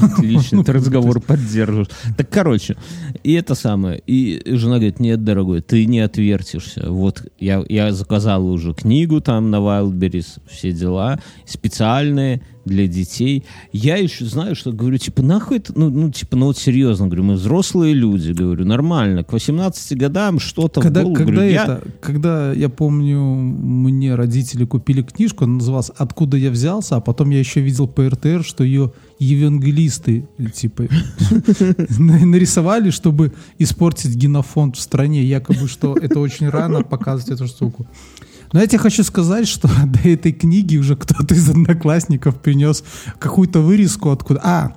Отлично, 0.00 0.64
ты 0.64 0.72
разговор 0.72 1.20
поддерживаешь. 1.26 1.88
Так, 2.16 2.30
короче, 2.30 2.76
и 3.22 3.32
это 3.32 3.54
самое. 3.54 4.02
И 4.06 4.42
жена 4.46 4.74
говорит, 4.76 5.00
нет, 5.00 5.24
дорогой, 5.24 5.60
ты 5.60 5.86
не 5.86 6.00
отвертишься. 6.00 6.90
Вот 6.90 7.24
я, 7.38 7.64
я 7.68 7.92
заказал 7.92 8.46
уже 8.46 8.74
книгу 8.74 9.20
там 9.20 9.50
на 9.50 9.56
Wildberries, 9.56 10.40
все 10.48 10.72
дела, 10.72 11.20
специальные 11.46 12.42
для 12.64 12.86
детей. 12.86 13.44
Я 13.72 13.96
еще 13.96 14.24
знаю, 14.24 14.54
что 14.54 14.72
говорю, 14.72 14.98
типа, 14.98 15.22
нахуй 15.22 15.58
это, 15.58 15.72
ну, 15.76 15.90
ну 15.90 16.10
типа, 16.10 16.36
ну 16.36 16.46
вот 16.46 16.58
серьезно, 16.58 17.06
говорю, 17.06 17.24
мы 17.24 17.34
взрослые 17.34 17.94
люди, 17.94 18.32
говорю, 18.32 18.64
нормально, 18.64 19.24
к 19.24 19.32
18 19.32 19.98
годам 19.98 20.38
что-то 20.38 20.80
Когда, 20.80 21.02
было, 21.02 21.14
когда, 21.14 21.32
говорю, 21.32 21.50
я- 21.50 21.64
это, 21.64 21.82
когда 22.00 22.52
я 22.52 22.68
помню, 22.68 23.20
мне 23.20 24.14
родители 24.14 24.64
купили 24.64 25.02
книжку, 25.02 25.44
она 25.44 25.54
называлась 25.54 25.90
«Откуда 25.96 26.36
я 26.36 26.50
взялся», 26.50 26.96
а 26.96 27.00
потом 27.00 27.30
я 27.30 27.38
еще 27.38 27.60
видел 27.60 27.88
по 27.88 28.08
РТР, 28.08 28.44
что 28.44 28.64
ее 28.64 28.92
евангелисты 29.22 30.28
типа 30.54 30.88
на- 31.98 32.26
нарисовали, 32.26 32.90
чтобы 32.90 33.32
испортить 33.58 34.14
генофонд 34.16 34.76
в 34.76 34.80
стране, 34.80 35.24
якобы, 35.24 35.68
что 35.68 35.96
это 35.96 36.20
очень 36.20 36.48
рано 36.48 36.82
показывать 36.82 37.30
эту 37.40 37.46
штуку. 37.46 37.86
Но 38.52 38.60
я 38.60 38.66
тебе 38.66 38.78
хочу 38.78 39.02
сказать, 39.04 39.48
что 39.48 39.68
до 39.86 40.08
этой 40.08 40.32
книги 40.32 40.76
уже 40.76 40.96
кто-то 40.96 41.34
из 41.34 41.48
одноклассников 41.48 42.40
принес 42.40 42.84
какую-то 43.18 43.60
вырезку 43.60 44.10
откуда. 44.10 44.40
А, 44.44 44.72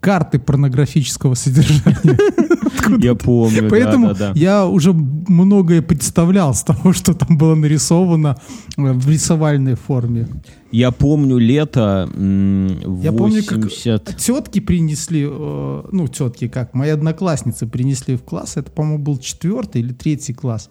карты 0.00 0.38
порнографического 0.38 1.34
содержания. 1.34 2.18
я 2.98 3.14
помню, 3.14 3.68
Поэтому 3.68 4.08
да, 4.08 4.14
да, 4.14 4.32
да. 4.32 4.38
я 4.38 4.66
уже 4.66 4.92
многое 4.92 5.82
представлял 5.82 6.54
с 6.54 6.62
того, 6.62 6.92
что 6.94 7.14
там 7.14 7.36
было 7.38 7.54
нарисовано 7.54 8.36
э, 8.76 8.92
в 8.92 9.08
рисовальной 9.08 9.74
форме. 9.74 10.28
Я 10.72 10.90
помню 10.90 11.38
лето 11.38 12.08
м, 12.14 13.00
Я 13.00 13.12
помню, 13.12 13.42
как 13.44 13.58
80... 13.58 14.16
тетки 14.16 14.60
принесли, 14.60 15.26
э, 15.28 15.82
ну, 15.92 16.08
тетки 16.08 16.48
как, 16.48 16.74
мои 16.74 16.90
одноклассницы 16.90 17.66
принесли 17.66 18.16
в 18.16 18.22
класс, 18.22 18.56
это, 18.56 18.70
по-моему, 18.70 19.02
был 19.02 19.18
четвертый 19.18 19.80
или 19.82 19.92
третий 19.92 20.34
класс, 20.34 20.70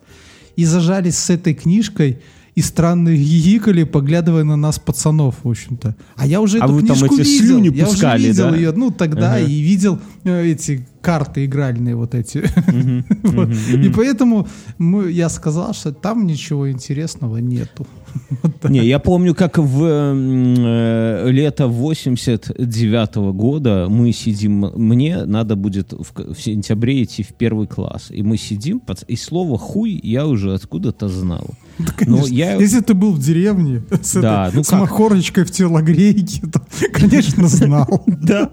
и 0.55 0.65
зажались 0.65 1.17
с 1.17 1.29
этой 1.29 1.53
книжкой 1.53 2.19
и 2.55 2.61
странно 2.61 3.13
гигикали, 3.13 3.83
поглядывая 3.83 4.43
на 4.45 4.55
нас, 4.55 4.79
пацанов, 4.79 5.35
в 5.43 5.49
общем-то. 5.49 5.95
А 6.15 6.25
я 6.25 6.39
уже 6.39 6.59
А 6.59 6.65
эту 6.65 6.73
вы 6.73 6.83
там 6.83 6.97
эти 7.03 7.21
видел. 7.21 7.45
слюни 7.45 7.75
я 7.75 7.85
пускали, 7.85 8.19
уже 8.21 8.27
видел 8.29 8.49
да? 8.49 8.55
ее, 8.57 8.71
ну, 8.71 8.91
тогда, 8.91 9.33
Ага. 9.35 9.39
и 9.45 9.59
видел 9.59 9.99
э, 10.23 10.45
эти 10.47 10.87
карты 11.01 11.45
игральные 11.45 11.95
вот 11.95 12.15
эти. 12.15 12.43
Вот. 13.23 13.49
И 13.73 13.89
поэтому 13.89 14.47
мы- 14.77 15.11
я 15.11 15.29
сказал, 15.29 15.73
что 15.73 15.91
там 15.91 16.25
ничего 16.25 16.71
интересного 16.71 17.37
нету. 17.37 17.85
Не, 18.69 18.86
я 18.86 18.99
помню, 18.99 19.36
как 19.36 19.58
в 19.58 19.84
э, 19.84 21.30
лето 21.32 21.67
89 21.67 23.15
года 23.34 23.88
мы 23.89 24.12
сидим, 24.12 24.71
мне 24.75 25.25
надо 25.25 25.56
будет 25.56 25.93
в, 25.93 26.36
сентябре 26.39 27.04
идти 27.04 27.23
в 27.23 27.30
первый 27.34 27.67
класс, 27.67 28.08
и 28.10 28.23
мы 28.23 28.38
сидим, 28.38 28.82
и 29.08 29.15
слово 29.15 29.58
«хуй» 29.58 29.99
я 30.04 30.28
уже 30.28 30.54
откуда-то 30.54 31.10
знал. 31.10 31.49
Но 31.78 31.86
Конечно. 31.97 32.34
я... 32.34 32.56
Если 32.56 32.80
ты 32.82 32.93
был 32.93 33.12
в 33.12 33.19
деревне 33.19 33.84
с, 34.01 34.13
Да, 34.19 34.47
этой- 34.47 34.56
ну 34.58 34.63
с 34.63 34.69
как? 34.69 34.80
махорочкой 34.80 35.43
в 35.43 35.51
телогрейке, 35.51 36.41
то, 36.47 36.62
конечно, 36.93 37.47
знал. 37.47 38.04
Да, 38.08 38.49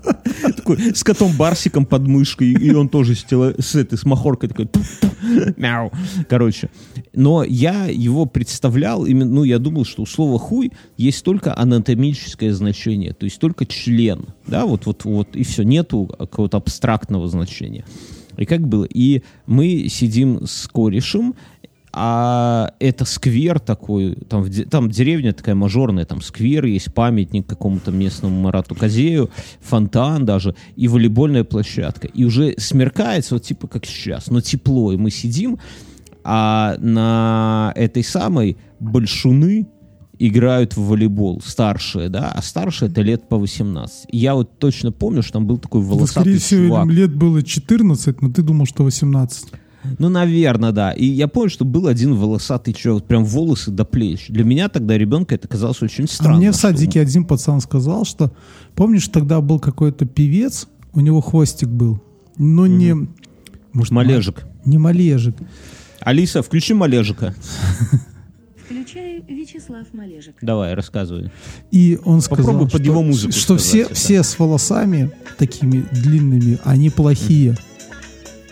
такой, 0.56 0.94
с 0.94 1.04
котом 1.04 1.32
Барсиком 1.36 1.86
под 1.86 2.06
мышкой, 2.06 2.50
и 2.52 2.72
он 2.74 2.88
тоже 2.88 3.14
с, 3.14 3.24
тело- 3.24 3.54
с 3.60 3.74
этой, 3.76 3.96
с 3.96 4.04
махоркой 4.04 4.48
такой, 4.48 4.68
мяу. 5.56 5.92
Короче, 6.28 6.68
но 7.14 7.44
я 7.44 7.86
его 7.86 8.26
представлял, 8.26 9.04
именно, 9.06 9.30
ну, 9.30 9.44
я 9.44 9.51
думал, 9.58 9.84
что 9.84 10.02
у 10.02 10.06
слова 10.06 10.38
хуй 10.38 10.72
есть 10.96 11.24
только 11.24 11.56
анатомическое 11.56 12.52
значение, 12.52 13.12
то 13.12 13.24
есть 13.24 13.38
только 13.38 13.66
член, 13.66 14.26
да, 14.46 14.66
вот, 14.66 14.86
вот, 14.86 15.04
вот, 15.04 15.36
и 15.36 15.44
все, 15.44 15.62
нету 15.62 16.10
какого-то 16.18 16.56
абстрактного 16.56 17.28
значения. 17.28 17.84
И 18.36 18.44
как 18.44 18.66
было? 18.66 18.84
И 18.84 19.22
мы 19.46 19.88
сидим 19.88 20.46
с 20.46 20.66
корешем, 20.66 21.34
а 21.94 22.72
это 22.78 23.04
сквер 23.04 23.60
такой, 23.60 24.14
там, 24.28 24.50
там 24.50 24.90
деревня 24.90 25.34
такая 25.34 25.54
мажорная, 25.54 26.06
там 26.06 26.22
сквер 26.22 26.64
есть, 26.64 26.92
памятник 26.94 27.46
какому-то 27.46 27.90
местному 27.90 28.40
Марату 28.40 28.74
Козею, 28.74 29.30
фонтан 29.60 30.24
даже, 30.24 30.54
и 30.74 30.88
волейбольная 30.88 31.44
площадка. 31.44 32.06
И 32.06 32.24
уже 32.24 32.54
смеркается, 32.56 33.34
вот 33.34 33.42
типа 33.42 33.68
как 33.68 33.84
сейчас, 33.84 34.30
но 34.30 34.40
тепло, 34.40 34.92
и 34.92 34.96
мы 34.96 35.10
сидим, 35.10 35.58
а 36.24 36.76
на 36.78 37.72
этой 37.76 38.04
самой 38.04 38.56
большуны 38.80 39.66
играют 40.18 40.76
в 40.76 40.82
волейбол, 40.86 41.40
старшие, 41.44 42.08
да, 42.08 42.30
а 42.32 42.42
старшие 42.42 42.90
это 42.90 43.00
лет 43.02 43.28
по 43.28 43.38
18. 43.38 44.06
И 44.10 44.18
я 44.18 44.34
вот 44.34 44.58
точно 44.58 44.92
помню, 44.92 45.22
что 45.22 45.34
там 45.34 45.46
был 45.46 45.58
такой 45.58 45.82
Да, 45.82 45.88
волосатый 45.88 46.22
скорее 46.22 46.38
всего, 46.38 46.66
чувак. 46.68 46.84
им 46.84 46.90
лет 46.90 47.14
было 47.14 47.42
14, 47.42 48.22
но 48.22 48.30
ты 48.30 48.42
думал, 48.42 48.66
что 48.66 48.84
18. 48.84 49.46
Ну, 49.98 50.08
наверное, 50.10 50.70
да. 50.70 50.92
И 50.92 51.04
я 51.06 51.26
помню, 51.26 51.50
что 51.50 51.64
был 51.64 51.88
один 51.88 52.14
волосатый 52.14 52.72
человек, 52.72 53.04
прям 53.04 53.24
волосы 53.24 53.72
до 53.72 53.84
плеч. 53.84 54.28
Для 54.28 54.44
меня 54.44 54.68
тогда 54.68 54.96
ребенка 54.96 55.34
это 55.34 55.48
казалось 55.48 55.82
очень 55.82 56.06
странно. 56.06 56.36
а 56.36 56.38
мне 56.38 56.52
в 56.52 56.54
что- 56.54 56.68
садике 56.68 57.00
один 57.00 57.24
пацан 57.24 57.60
сказал, 57.60 58.04
что, 58.04 58.30
помнишь, 58.76 59.08
тогда 59.08 59.40
был 59.40 59.58
какой-то 59.58 60.06
певец, 60.06 60.68
у 60.92 61.00
него 61.00 61.20
хвостик 61.20 61.68
был, 61.68 62.00
но 62.36 62.68
не... 62.68 62.94
Может, 63.72 63.90
Малежик. 63.90 64.44
Не 64.66 64.78
малежик. 64.78 65.34
Алиса, 66.04 66.42
включи 66.42 66.74
Малежика. 66.74 67.34
Включаю 68.64 69.22
Вячеслав 69.28 69.86
Малежик. 69.92 70.34
Давай, 70.40 70.74
рассказывай. 70.74 71.30
И 71.70 71.98
он 72.04 72.20
сказал, 72.20 72.46
Попробуй 72.46 72.70
под 72.70 72.80
что, 72.80 72.90
его 72.90 73.02
музыку 73.02 73.32
что 73.32 73.58
сказать 73.58 73.62
все, 73.64 73.80
это. 73.82 73.94
все 73.94 74.22
с 74.22 74.38
волосами 74.38 75.10
такими 75.38 75.84
длинными, 75.92 76.58
они 76.64 76.90
плохие. 76.90 77.56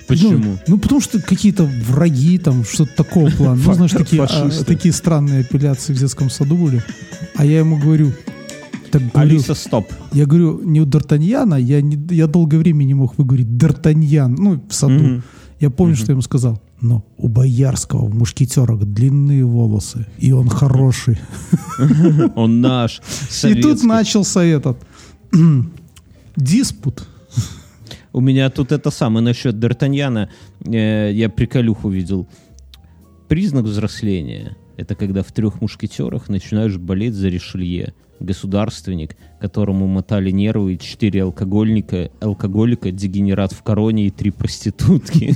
Почему? 0.07 0.39
Ну, 0.39 0.59
ну, 0.67 0.79
потому 0.79 1.01
что 1.01 1.21
какие-то 1.23 1.65
враги, 1.87 2.39
там, 2.39 2.65
что-то 2.65 2.97
такого 2.97 3.31
плана. 3.37 3.61
Ну, 3.65 3.75
знаешь, 3.75 3.93
такие, 3.93 4.23
а, 4.23 4.51
такие 4.65 4.93
странные 4.93 5.41
апелляции 5.43 5.93
в 5.93 5.99
детском 5.99 6.31
саду 6.31 6.57
были. 6.57 6.83
А 7.37 7.45
я 7.45 7.61
ему 7.61 7.79
говорю, 7.79 8.13
так 8.91 9.03
говорю, 9.03 9.31
Алиса, 9.31 9.55
стоп. 9.55 9.87
я 10.13 10.27
говорю, 10.27 10.61
не 10.65 10.81
у 10.81 10.87
Д'Артаньяна, 10.87 11.61
я, 11.61 11.81
не, 11.81 11.97
я 12.15 12.27
долгое 12.27 12.59
время 12.59 12.83
не 12.83 12.95
мог 12.95 13.17
выговорить 13.17 13.47
Д'Артаньян, 13.47 14.35
ну, 14.37 14.61
в 14.69 14.75
саду. 14.75 14.95
Мгм. 14.95 15.23
Я 15.61 15.71
помню, 15.71 15.95
что 15.95 16.07
я 16.07 16.13
ему 16.13 16.23
сказал, 16.23 16.61
но 16.81 17.05
у 17.17 17.29
Боярского 17.29 18.07
в 18.07 18.15
мушкетерах 18.15 18.85
длинные 18.85 19.45
волосы, 19.45 20.07
и 20.19 20.33
он 20.33 20.49
хороший. 20.49 21.19
Он 22.37 22.61
наш, 22.61 23.01
И 23.45 23.55
тут 23.61 23.83
начался 23.85 24.45
этот 24.45 24.79
диспут. 26.37 27.07
У 28.13 28.21
меня 28.21 28.51
тут 28.51 28.73
это 28.73 28.91
самое 28.91 29.25
насчет 29.25 29.55
Д'Артаньяна. 29.55 30.29
э, 30.65 31.13
я 31.13 31.29
приколюху 31.29 31.89
видел. 31.89 32.27
Признак 33.29 33.65
взросления— 33.65 34.57
это 34.77 34.95
когда 34.95 35.23
в 35.23 35.31
трех 35.33 35.61
мушкетерах 35.61 36.29
начинаешь 36.29 36.77
болеть 36.77 37.15
за 37.15 37.29
Ришелье. 37.29 37.95
Государственник, 38.21 39.17
которому 39.41 39.87
мотали 39.87 40.31
нервы, 40.31 40.75
и 40.75 40.79
четыре 40.79 41.25
алкогольника, 41.25 42.11
алкоголика, 42.21 42.91
дегенерат 42.91 43.53
в 43.53 43.63
короне 43.63 44.07
и 44.07 44.11
три 44.11 44.31
проститутки. 44.31 45.35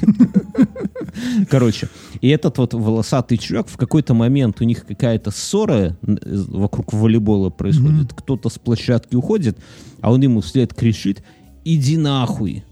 Короче, 1.50 1.88
и 2.20 2.28
этот 2.28 2.58
вот 2.58 2.74
волосатый 2.74 3.38
чувак, 3.38 3.68
в 3.68 3.76
какой-то 3.76 4.14
момент 4.14 4.60
у 4.60 4.64
них 4.64 4.84
какая-то 4.86 5.30
ссора 5.30 5.96
э, 6.02 6.16
вокруг 6.48 6.92
волейбола 6.92 7.50
происходит. 7.50 8.12
Кто-то 8.12 8.48
с 8.48 8.58
площадки 8.58 9.14
уходит, 9.14 9.58
а 10.00 10.12
он 10.12 10.22
ему 10.22 10.40
вслед 10.40 10.74
кричит 10.74 11.22
«Иди 11.64 11.96
нахуй!» 11.96 12.64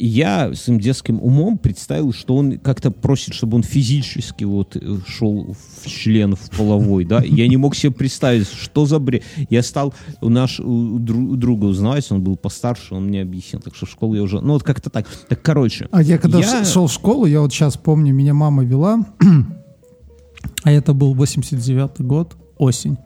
Я 0.00 0.54
своим 0.54 0.78
детским 0.78 1.20
умом 1.20 1.58
представил, 1.58 2.12
что 2.12 2.36
он 2.36 2.58
как-то 2.58 2.90
просит, 2.92 3.34
чтобы 3.34 3.56
он 3.56 3.64
физически 3.64 4.44
вот 4.44 4.76
э, 4.76 4.96
шел 5.06 5.56
в 5.82 5.88
член, 5.88 6.36
в 6.36 6.50
половой, 6.56 7.04
да. 7.04 7.20
Я 7.24 7.48
не 7.48 7.56
мог 7.56 7.74
себе 7.74 7.90
представить, 7.90 8.48
что 8.48 8.86
за 8.86 9.00
бред. 9.00 9.24
Я 9.50 9.62
стал 9.62 9.92
у 10.20 10.28
наш 10.28 10.60
у 10.60 10.98
дру- 11.00 11.32
у 11.32 11.36
друга 11.36 11.64
узнавать, 11.64 12.10
он 12.12 12.22
был 12.22 12.36
постарше, 12.36 12.94
он 12.94 13.06
мне 13.06 13.22
объяснил. 13.22 13.60
Так 13.60 13.74
что 13.74 13.86
в 13.86 13.90
школу 13.90 14.14
я 14.14 14.22
уже... 14.22 14.40
Ну 14.40 14.52
вот 14.52 14.62
как-то 14.62 14.88
так. 14.88 15.06
Так, 15.28 15.42
короче. 15.42 15.88
А 15.90 16.00
я 16.00 16.18
когда 16.18 16.38
Я- 16.38 16.64
шел 16.64 16.86
в 16.86 16.92
школу, 16.92 17.26
я 17.26 17.40
вот 17.40 17.52
сейчас 17.52 17.76
помню, 17.76 18.14
меня 18.14 18.34
мама 18.34 18.62
вела, 18.64 19.04
а 20.62 20.70
это 20.70 20.92
был 20.94 21.14
89 21.14 22.00
год, 22.02 22.36
осень. 22.56 22.96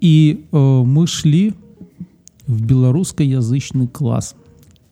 И 0.00 0.46
э, 0.50 0.56
мы 0.56 1.06
шли 1.06 1.54
в 2.46 2.60
белорусскоязычный 2.64 3.86
класс. 3.86 4.34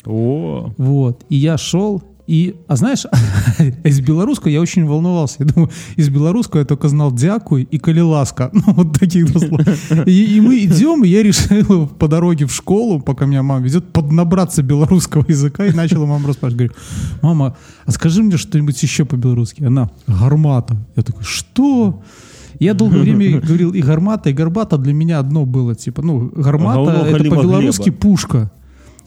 О, 0.07 0.73
Вот. 0.79 1.25
И 1.29 1.37
я 1.37 1.59
шел, 1.59 2.03
И, 2.27 2.57
а 2.66 2.75
знаешь, 2.75 3.07
из 3.85 4.01
белорусского 4.01 4.51
я 4.51 4.61
очень 4.61 4.85
волновался. 4.85 5.37
Я 5.40 5.45
думаю, 5.47 5.71
из 5.95 6.09
белорусского 6.09 6.61
я 6.61 6.66
только 6.66 6.88
знал 6.88 7.12
дякуй 7.12 7.62
и 7.71 7.79
калиласка. 7.79 8.51
Ну, 8.66 8.73
вот 8.75 8.99
таких 8.99 9.31
два 9.31 9.40
слова. 9.40 9.64
И, 10.07 10.37
и 10.37 10.40
мы 10.40 10.59
идем, 10.64 11.05
и 11.05 11.09
я 11.09 11.23
решил 11.23 11.87
по 11.99 12.09
дороге 12.09 12.47
в 12.47 12.53
школу, 12.53 13.01
пока 13.01 13.27
меня 13.27 13.42
мама 13.42 13.64
везет, 13.64 13.92
поднабраться 13.92 14.62
белорусского 14.62 15.25
языка. 15.29 15.66
И 15.66 15.73
начала 15.73 16.07
мама 16.07 16.29
расспрашивать. 16.29 16.57
Говорю, 16.57 16.75
мама, 17.23 17.57
а 17.85 17.90
скажи 17.92 18.23
мне 18.23 18.37
что-нибудь 18.37 18.83
еще 18.83 19.05
по-белорусски. 19.05 19.62
Она, 19.62 19.90
гармата. 20.09 20.77
Я 20.97 21.03
такой, 21.05 21.23
что? 21.23 22.03
Я 22.59 22.75
долгое 22.75 23.01
время 23.01 23.40
говорил 23.40 23.73
и 23.73 23.83
гармата, 23.83 24.31
и 24.31 24.33
горбата 24.33 24.79
для 24.79 24.95
меня 24.95 25.19
одно 25.21 25.45
было. 25.45 25.75
Типа, 25.75 26.03
ну, 26.03 26.33
гармата 26.35 27.07
это 27.07 27.25
по-белорусски 27.25 27.90
пушка. 27.90 28.51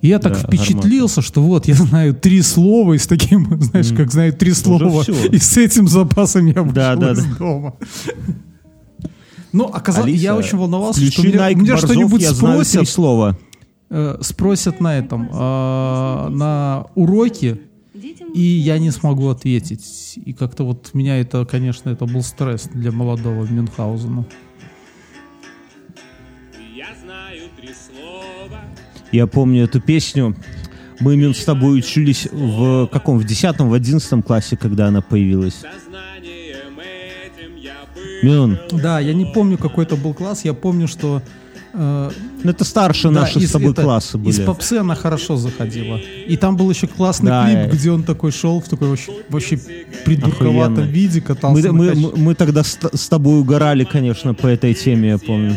И 0.01 0.07
я 0.07 0.19
так 0.19 0.33
Да, 0.33 0.39
впечатлился, 0.39 1.21
что 1.21 1.41
вот 1.41 1.67
я 1.67 1.73
знаю 1.75 2.13
три 2.13 2.41
слова, 2.41 2.93
и 2.93 2.97
с 2.97 3.07
таким, 3.07 3.61
знаешь, 3.61 3.91
как 3.95 4.11
знаю 4.11 4.33
три 4.33 4.53
слова, 4.53 5.03
и 5.31 5.37
с 5.37 5.57
этим 5.57 5.87
запасом 5.87 6.45
я 6.45 6.61
вышел 6.61 6.73
Да, 6.73 6.95
да, 6.95 7.11
из 7.11 7.25
да. 7.25 7.35
дома. 7.37 7.75
Ну, 9.51 9.65
оказалось, 9.65 10.09
Алиса, 10.11 10.23
я 10.23 10.35
очень 10.35 10.57
волновался, 10.57 11.03
что 11.11 11.23
меня, 11.25 11.49
меня 11.53 11.77
что-нибудь 11.77 12.25
спросят, 12.25 12.87
слова. 12.87 13.37
э, 13.89 14.17
спросят 14.21 14.79
на 14.79 14.97
этом, 14.99 15.27
а, 15.33 16.29
на 16.29 16.85
уроке, 16.95 17.59
и 18.35 18.41
я 18.41 18.77
не 18.77 18.91
смогу 18.91 19.27
ответить. 19.29 20.19
И 20.23 20.33
как-то 20.33 20.63
вот 20.63 20.91
меня 20.93 21.19
это, 21.19 21.45
конечно, 21.45 21.89
это 21.89 22.05
был 22.05 22.21
стресс 22.21 22.69
для 22.73 22.91
молодого 22.91 23.43
Мюнхгаузена. 23.45 24.25
Я 29.11 29.27
помню 29.27 29.63
эту 29.63 29.79
песню. 29.81 30.35
Мы, 30.99 31.15
Мин, 31.15 31.33
с 31.33 31.43
тобой 31.45 31.79
учились 31.79 32.27
в 32.31 32.87
каком? 32.87 33.17
В 33.17 33.23
10 33.23 33.59
в 33.59 33.73
11 33.73 34.25
классе, 34.25 34.57
когда 34.57 34.87
она 34.87 35.01
появилась. 35.01 35.61
Мин, 38.21 38.59
Да, 38.71 38.99
я 38.99 39.13
не 39.13 39.25
помню, 39.25 39.57
какой 39.57 39.85
это 39.85 39.95
был 39.95 40.13
класс, 40.13 40.43
я 40.43 40.53
помню, 40.53 40.87
что... 40.89 41.21
э, 41.73 42.11
ну 42.43 42.49
это 42.51 42.65
старше 42.65 43.03
Да, 43.09 43.21
наши 43.21 43.39
из- 43.39 43.49
с 43.49 43.51
тобой 43.53 43.71
это- 43.71 43.81
классы 43.83 44.17
были. 44.17 44.29
Из 44.31 44.39
попсы 44.41 44.73
она 44.73 44.93
хорошо 44.95 45.37
заходила. 45.37 45.97
И 46.27 46.35
там 46.35 46.57
был 46.57 46.69
еще 46.69 46.87
классный 46.87 47.29
Да, 47.29 47.45
клип, 47.45 47.57
э. 47.57 47.69
где 47.71 47.91
он 47.91 48.03
такой 48.03 48.31
шел 48.33 48.59
в 48.59 48.67
такой 48.67 48.89
вообще, 48.89 49.13
вообще 49.29 49.57
придурковатом 50.03 50.85
виде, 50.87 51.19
Мы, 51.21 51.25
катался. 51.25 51.71
мы, 51.71 51.87
кач- 51.87 51.95
мы- 51.97 52.17
мы 52.17 52.35
тогда 52.35 52.63
с, 52.63 52.77
с 52.93 53.07
тобой 53.07 53.39
угорали, 53.39 53.85
конечно, 53.85 54.33
по 54.33 54.47
этой 54.47 54.73
теме, 54.73 55.09
я 55.09 55.17
помню. 55.17 55.55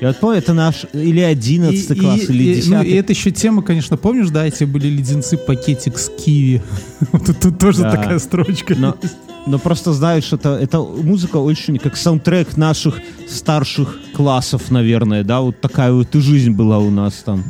Я 0.00 0.08
вот 0.08 0.18
помню, 0.20 0.38
это 0.38 0.52
наш 0.52 0.84
или 0.92 1.20
11 1.20 1.90
И- 1.90 2.00
класс, 2.00 2.20
и- 2.20 2.24
или 2.32 2.42
и- 2.42 2.54
10 2.56 2.70
Ну, 2.70 2.82
и 2.82 2.90
это 2.92 3.12
еще 3.12 3.30
тема, 3.30 3.62
конечно, 3.62 3.96
помнишь, 3.96 4.28
да, 4.30 4.46
эти 4.46 4.64
были 4.64 4.88
леденцы 4.88 5.38
пакетик 5.38 5.98
с 5.98 6.08
киви. 6.10 6.62
Тут, 7.12 7.40
тут 7.40 7.58
тоже 7.58 7.82
Да. 7.82 7.90
такая 7.92 8.18
строчка. 8.18 8.74
Но, 8.76 8.96
есть. 9.02 9.16
но 9.46 9.58
просто 9.58 9.92
знаешь, 9.94 10.32
это, 10.32 10.50
это 10.56 10.80
музыка 10.82 11.38
очень 11.38 11.78
как 11.78 11.96
саундтрек 11.96 12.56
наших 12.58 13.00
старших 13.28 13.98
классов, 14.14 14.70
наверное, 14.70 15.24
да, 15.24 15.40
вот 15.40 15.60
такая 15.60 15.92
вот 15.92 16.14
и 16.14 16.20
жизнь 16.20 16.52
была 16.52 16.78
у 16.78 16.90
нас 16.90 17.14
там 17.24 17.44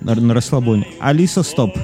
на, 0.00 0.14
на 0.14 0.34
расслабоне. 0.34 0.86
Алиса, 1.00 1.42
стоп. 1.42 1.76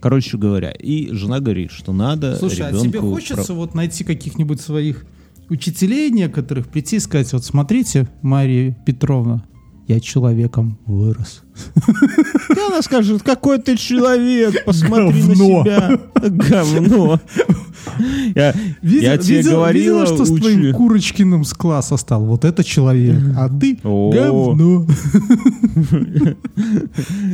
Короче 0.00 0.36
говоря, 0.36 0.70
и 0.70 1.10
жена 1.14 1.40
говорит, 1.40 1.70
что 1.70 1.92
надо 1.94 2.36
Слушай, 2.36 2.68
а 2.68 2.72
тебе 2.72 3.00
хочется 3.00 3.54
вот 3.54 3.74
найти 3.74 4.04
каких-нибудь 4.04 4.60
своих 4.60 5.06
учителей 5.50 6.10
некоторых, 6.10 6.68
прийти 6.68 6.96
и 6.96 7.00
сказать, 7.00 7.32
вот 7.32 7.44
смотрите, 7.44 8.08
Мария 8.22 8.76
Петровна, 8.86 9.44
я 9.86 10.00
человеком 10.00 10.78
вырос. 10.86 11.42
И 12.48 12.58
она 12.66 12.80
скажет, 12.82 13.22
какой 13.22 13.58
ты 13.58 13.76
человек, 13.76 14.64
посмотри 14.64 15.22
Говно. 15.22 15.28
на 15.28 15.64
себя. 15.64 16.00
Говно. 16.14 17.20
Я, 18.34 18.54
я 18.82 19.18
тебе 19.18 19.36
видел- 19.38 19.52
говорила, 19.52 20.00
видела, 20.00 20.06
что 20.06 20.24
с 20.24 20.30
учи. 20.30 20.40
твоим 20.42 20.72
Курочкиным 20.74 21.44
с 21.44 21.52
класса 21.54 21.96
стал? 21.96 22.24
Вот 22.24 22.44
это 22.44 22.64
человек, 22.64 23.20
а 23.36 23.48
ты 23.48 23.78
О. 23.84 24.10
говно. 24.12 24.86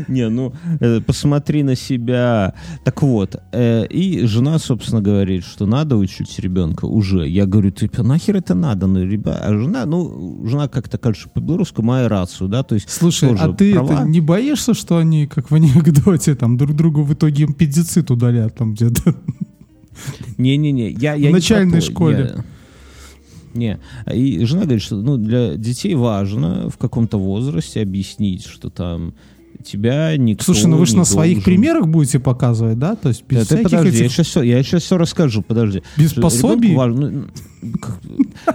Не, 0.08 0.28
ну, 0.28 0.52
э, 0.80 1.00
посмотри 1.00 1.62
на 1.62 1.76
себя. 1.76 2.54
Так 2.84 3.02
вот, 3.02 3.36
э, 3.52 3.86
и 3.86 4.26
жена, 4.26 4.58
собственно, 4.58 5.00
говорит, 5.02 5.44
что 5.44 5.66
надо 5.66 5.96
учить 5.96 6.38
ребенка 6.40 6.86
уже. 6.86 7.28
Я 7.28 7.46
говорю, 7.46 7.72
ты 7.72 8.02
нахер 8.02 8.36
это 8.36 8.54
надо? 8.54 8.86
Ну, 8.86 9.04
ребята, 9.04 9.40
а 9.44 9.58
жена, 9.58 9.86
ну, 9.86 10.40
жена 10.46 10.68
как-то, 10.68 10.98
кажется, 10.98 11.28
по-белорусски 11.34 11.82
має 11.82 12.08
рацию, 12.08 12.48
да, 12.48 12.62
то 12.62 12.74
есть 12.74 12.88
Слушай, 12.90 13.34
а 13.38 13.48
ты 13.48 13.72
права. 13.72 13.92
это 13.92 14.04
не 14.08 14.20
боишься, 14.20 14.74
что 14.74 14.96
они, 14.96 15.26
как 15.26 15.50
в 15.50 15.54
анекдоте, 15.54 16.34
там 16.34 16.56
друг 16.56 16.74
другу 16.76 17.02
в 17.02 17.12
итоге 17.12 17.44
импедицит 17.44 18.10
удалят 18.10 18.54
там 18.54 18.74
где-то? 18.74 19.14
Не-не-не, 20.38 20.90
я, 20.90 21.14
я 21.14 21.30
В 21.30 21.32
начальной 21.32 21.74
не 21.76 21.80
школе. 21.80 22.34
я- 22.36 22.44
Не, 23.52 23.78
и 24.14 24.44
жена 24.44 24.62
говорит, 24.62 24.82
что 24.82 24.96
ну, 24.96 25.16
для 25.16 25.56
детей 25.56 25.94
важно 25.94 26.68
в 26.70 26.76
каком-то 26.78 27.18
возрасте 27.18 27.80
объяснить, 27.82 28.46
что 28.46 28.70
там 28.70 29.12
тебя 29.64 30.16
никто 30.16 30.44
Слушай, 30.44 30.66
ну 30.68 30.78
вы 30.78 30.86
же 30.86 30.96
на 30.96 31.04
своих 31.04 31.34
должен- 31.38 31.44
примерах 31.44 31.86
будете 31.88 32.18
показывать, 32.18 32.78
да? 32.78 32.94
То 32.96 33.08
есть 33.08 33.24
без 33.28 33.38
Да, 33.38 33.42
ты 33.42 33.46
всяких 33.56 33.64
подожди, 33.78 33.98
я 33.98 34.04
этих... 34.04 34.14
сейчас 34.14 34.26
все, 34.28 34.42
я 34.42 34.62
сейчас 34.62 34.84
все 34.84 34.96
расскажу, 34.96 35.42
подожди. 35.42 35.82
Без 35.98 36.12
пособий? 36.14 36.74
Важно, 36.74 37.10
ну, 37.10 37.24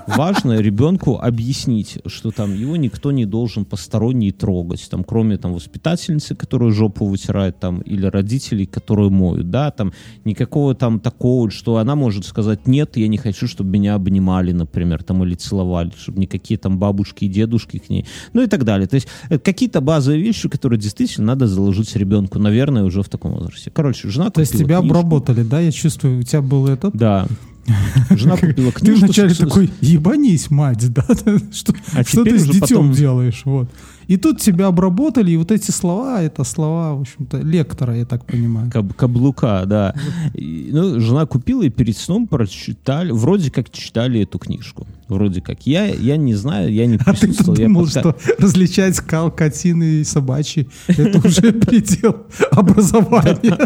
важно 0.08 0.60
ребенку 0.60 1.20
объяснить, 1.20 2.00
что 2.06 2.32
там 2.32 2.54
его 2.54 2.76
никто 2.76 3.12
не 3.12 3.26
должен 3.26 3.66
посторонний 3.66 4.32
трогать, 4.32 4.88
там, 4.90 5.04
кроме 5.04 5.38
там 5.38 5.54
воспитательницы, 5.54 6.36
которая 6.36 6.72
жопу 6.72 7.06
вытирает, 7.06 7.60
там, 7.60 7.82
или 7.82 8.06
родителей, 8.06 8.66
которые 8.66 9.10
моют, 9.10 9.50
да, 9.50 9.72
там, 9.72 9.94
никакого 10.26 10.76
там 10.76 11.00
такого, 11.00 11.52
что 11.52 11.78
она 11.78 11.96
может 11.96 12.26
сказать, 12.26 12.68
нет, 12.68 12.98
я 12.98 13.08
не 13.08 13.18
хочу, 13.18 13.48
чтобы 13.48 13.70
меня 13.70 13.96
обнимали, 13.96 14.52
например, 14.52 15.04
там, 15.04 15.24
или 15.24 15.36
целовали, 15.36 15.92
чтобы 15.98 16.20
никакие 16.20 16.58
там 16.58 16.80
бабушки 16.80 17.26
и 17.26 17.28
дедушки 17.28 17.78
к 17.78 17.90
ней, 17.90 18.06
ну 18.34 18.42
и 18.42 18.48
так 18.48 18.64
далее. 18.64 18.88
То 18.88 18.96
есть 18.96 19.08
э, 19.30 19.38
какие-то 19.40 19.82
базовые 19.82 20.22
вещи, 20.22 20.50
которые 20.50 20.80
действительно 20.80 21.28
надо 21.28 21.48
заложить 21.48 21.96
ребенку, 21.96 22.40
наверное, 22.40 22.84
уже 22.84 23.02
в 23.02 23.10
таком 23.10 23.34
возрасте. 23.34 23.72
Короче, 23.72 24.10
жена 24.10 24.30
То 24.30 24.42
есть 24.42 24.54
тебя 24.54 24.80
книжку. 24.80 24.98
обработали, 24.98 25.44
да? 25.44 25.60
Я 25.60 25.72
чувствую, 25.72 26.20
у 26.20 26.24
тебя 26.24 26.42
был 26.42 26.68
этот... 26.68 26.96
Да. 26.96 27.28
Жена 28.12 28.38
купила 28.38 28.72
Ты 28.72 28.80
книжку. 28.80 29.06
вначале 29.06 29.34
с- 29.34 29.38
такой, 29.38 29.72
ебанись, 29.82 30.52
мать, 30.52 30.88
да? 30.94 31.06
Что, 31.52 31.74
А 31.94 32.04
что 32.04 32.24
ты 32.24 32.38
с 32.38 32.44
детем 32.46 32.60
потом- 32.60 32.92
делаешь? 32.94 33.42
Вот. 33.46 33.70
И 34.08 34.18
тут 34.18 34.40
тебя 34.40 34.68
обработали, 34.68 35.32
и 35.32 35.38
вот 35.38 35.52
эти 35.52 35.72
слова, 35.72 36.22
это 36.22 36.44
слова, 36.44 36.94
в 36.94 37.02
общем-то, 37.02 37.38
лектора, 37.40 37.96
я 37.98 38.06
так 38.06 38.24
понимаю. 38.26 38.70
Каб- 38.72 38.94
каблука, 38.94 39.64
да. 39.66 39.96
И, 40.36 40.70
ну, 40.72 41.00
жена 41.00 41.26
купила 41.26 41.64
и 41.64 41.70
перед 41.70 41.98
сном 41.98 42.28
прочитали, 42.28 43.12
вроде 43.12 43.50
как 43.50 43.72
читали 43.72 44.22
эту 44.22 44.38
книжку. 44.38 44.86
Вроде 45.08 45.40
как. 45.42 45.68
Я, 45.68 45.86
я 45.86 46.18
не 46.18 46.34
знаю, 46.34 46.74
я 46.74 46.88
не 46.88 46.98
А 47.06 47.14
ты 47.14 47.20
присутствовал. 47.28 47.60
я 47.60 47.68
думал, 47.68 47.86
пока- 47.86 48.00
что 48.00 48.16
различать 48.40 48.96
скал, 48.96 49.30
котины 49.32 49.84
и 50.02 50.04
собачьи 50.04 50.68
это 50.88 51.20
уже 51.28 51.52
предел 51.54 52.26
образования. 52.52 53.58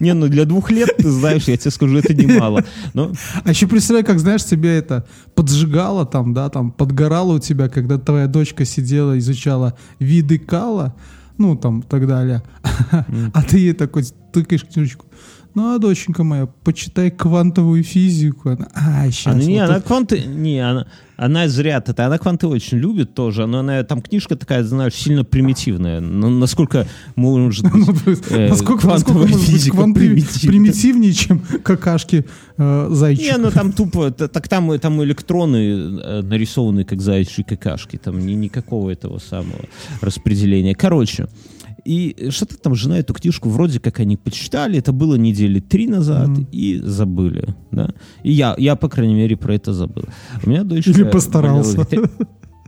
Не, 0.00 0.14
ну 0.14 0.28
для 0.28 0.44
двух 0.44 0.70
лет, 0.70 0.90
ты 0.98 1.08
знаешь, 1.10 1.44
я 1.44 1.56
тебе 1.56 1.70
скажу, 1.70 1.96
это 1.96 2.14
немало. 2.14 2.64
Но 2.94 3.12
А 3.44 3.50
еще 3.50 3.66
представляю, 3.66 4.04
как, 4.06 4.18
знаешь, 4.18 4.44
тебя 4.44 4.72
это 4.74 5.06
поджигало 5.34 6.04
там, 6.06 6.34
да, 6.34 6.48
там, 6.50 6.70
подгорало 6.72 7.34
у 7.34 7.38
тебя, 7.38 7.68
когда 7.68 7.98
твоя 7.98 8.26
дочка 8.26 8.64
сидела, 8.64 9.18
изучала 9.18 9.76
виды 9.98 10.38
кала, 10.38 10.94
ну, 11.38 11.56
там, 11.56 11.80
и 11.80 11.82
так 11.84 12.06
далее. 12.06 12.42
А 13.32 13.42
ты 13.42 13.58
ей 13.58 13.72
такой 13.72 14.04
тыкаешь 14.32 14.64
книжечку. 14.64 15.06
Ну, 15.54 15.74
а 15.74 15.78
доченька 15.78 16.24
моя, 16.24 16.46
почитай 16.64 17.10
квантовую 17.10 17.82
физику. 17.84 18.50
Она, 18.50 18.68
а, 18.74 19.10
сейчас. 19.10 19.34
она, 19.34 19.44
не, 19.44 19.58
она 19.58 19.80
кванты, 19.80 20.22
не, 20.22 20.58
она, 20.60 20.86
она 21.16 21.46
зря 21.48 21.82
это, 21.86 22.06
она 22.06 22.16
кванты 22.18 22.46
очень 22.46 22.78
любит 22.78 23.14
тоже, 23.14 23.46
но 23.46 23.58
она, 23.58 23.82
там 23.84 24.00
книжка 24.00 24.34
такая, 24.34 24.64
знаешь, 24.64 24.94
сильно 24.94 25.24
примитивная. 25.24 26.00
Ну, 26.22 26.30
насколько 26.30 26.86
может 27.16 27.64
быть 28.04 28.22
э, 28.30 28.48
насколько, 28.48 28.82
квантовая 28.82 29.28
физика 29.28 29.76
примитивнее, 29.76 31.12
чем 31.12 31.40
какашки 31.62 32.24
э, 32.56 32.88
зайчика? 32.90 33.32
Не, 33.32 33.38
ну 33.38 33.50
там 33.50 33.72
тупо, 33.72 34.10
так 34.10 34.48
там, 34.48 34.78
там 34.78 35.02
электроны 35.02 35.56
э, 35.56 36.22
нарисованы 36.22 36.84
как 36.84 37.00
заячьи 37.00 37.44
какашки, 37.44 37.96
там 37.96 38.24
ни, 38.24 38.32
никакого 38.32 38.90
этого 38.90 39.18
самого 39.18 39.64
распределения. 40.00 40.74
Короче, 40.74 41.26
и 41.84 42.30
что-то 42.30 42.56
там 42.58 42.74
жена 42.74 42.98
эту 42.98 43.14
книжку 43.14 43.48
вроде 43.48 43.80
как 43.80 44.00
они 44.00 44.16
почитали, 44.16 44.78
это 44.78 44.92
было 44.92 45.16
недели 45.16 45.60
три 45.60 45.86
назад, 45.86 46.28
Мгм. 46.28 46.48
и 46.52 46.78
забыли, 46.78 47.54
да. 47.70 47.90
И 48.22 48.32
я, 48.32 48.54
я, 48.58 48.76
по 48.76 48.88
крайней 48.88 49.14
мере, 49.14 49.36
про 49.36 49.54
это 49.54 49.72
забыл. 49.72 50.04
У 50.44 50.50
меня 50.50 50.64
дочка... 50.64 50.90
Или 50.90 51.04
постарался. 51.04 51.84
болела 51.84 52.08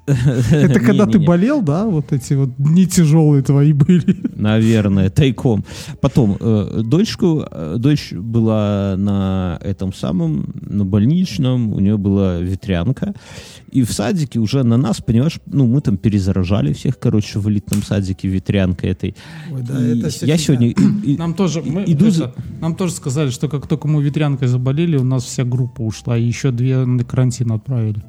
Это 0.06 0.80
когда 0.86 1.06
ты 1.06 1.18
болел, 1.18 1.62
да? 1.62 1.86
Вот 1.86 2.12
эти 2.12 2.34
вот 2.34 2.50
дни 2.58 2.86
тяжелые 2.86 3.42
твои 3.42 3.72
были. 3.72 4.16
Наверное, 4.34 5.10
тайком. 5.10 5.64
Потом, 6.00 6.36
э, 6.38 6.82
дочку, 6.84 7.44
э, 7.50 7.76
дочь 7.78 8.12
была 8.12 8.96
на 8.98 9.58
этом 9.62 9.92
самом, 9.92 10.54
на 10.62 10.84
больничном, 10.84 11.72
у 11.72 11.80
нее 11.80 11.96
была 11.96 12.38
ветрянка. 12.38 13.14
И 13.70 13.82
в 13.82 13.92
садике 13.92 14.38
уже 14.38 14.62
на 14.62 14.76
нас, 14.76 15.00
понимаешь, 15.00 15.40
ну, 15.46 15.66
мы 15.66 15.80
там 15.80 15.96
перезаражали 15.96 16.72
всех, 16.72 16.98
короче, 16.98 17.38
в 17.38 17.48
элитном 17.48 17.82
садике 17.82 18.28
ветрянкой 18.28 18.90
этой. 18.90 19.16
Ой, 19.50 19.62
да, 19.62 19.84
И 19.84 19.98
это 19.98 20.10
всё 20.10 20.26
я 20.26 20.38
сегодня... 20.38 20.74
Нам 21.18 21.34
тоже, 21.34 21.62
мы, 21.62 21.84
иду 21.86 22.10
нам 22.60 22.76
тоже 22.76 22.92
сказали, 22.92 23.30
что 23.30 23.48
как 23.48 23.66
только 23.66 23.88
мы 23.88 24.02
ветрянкой 24.02 24.48
заболели, 24.48 24.96
у 24.96 25.04
нас 25.04 25.24
вся 25.24 25.44
группа 25.44 25.80
ушла, 25.80 26.16
и 26.16 26.22
еще 26.22 26.50
две 26.50 26.84
на 26.84 27.04
карантин 27.04 27.52
отправили. 27.52 28.02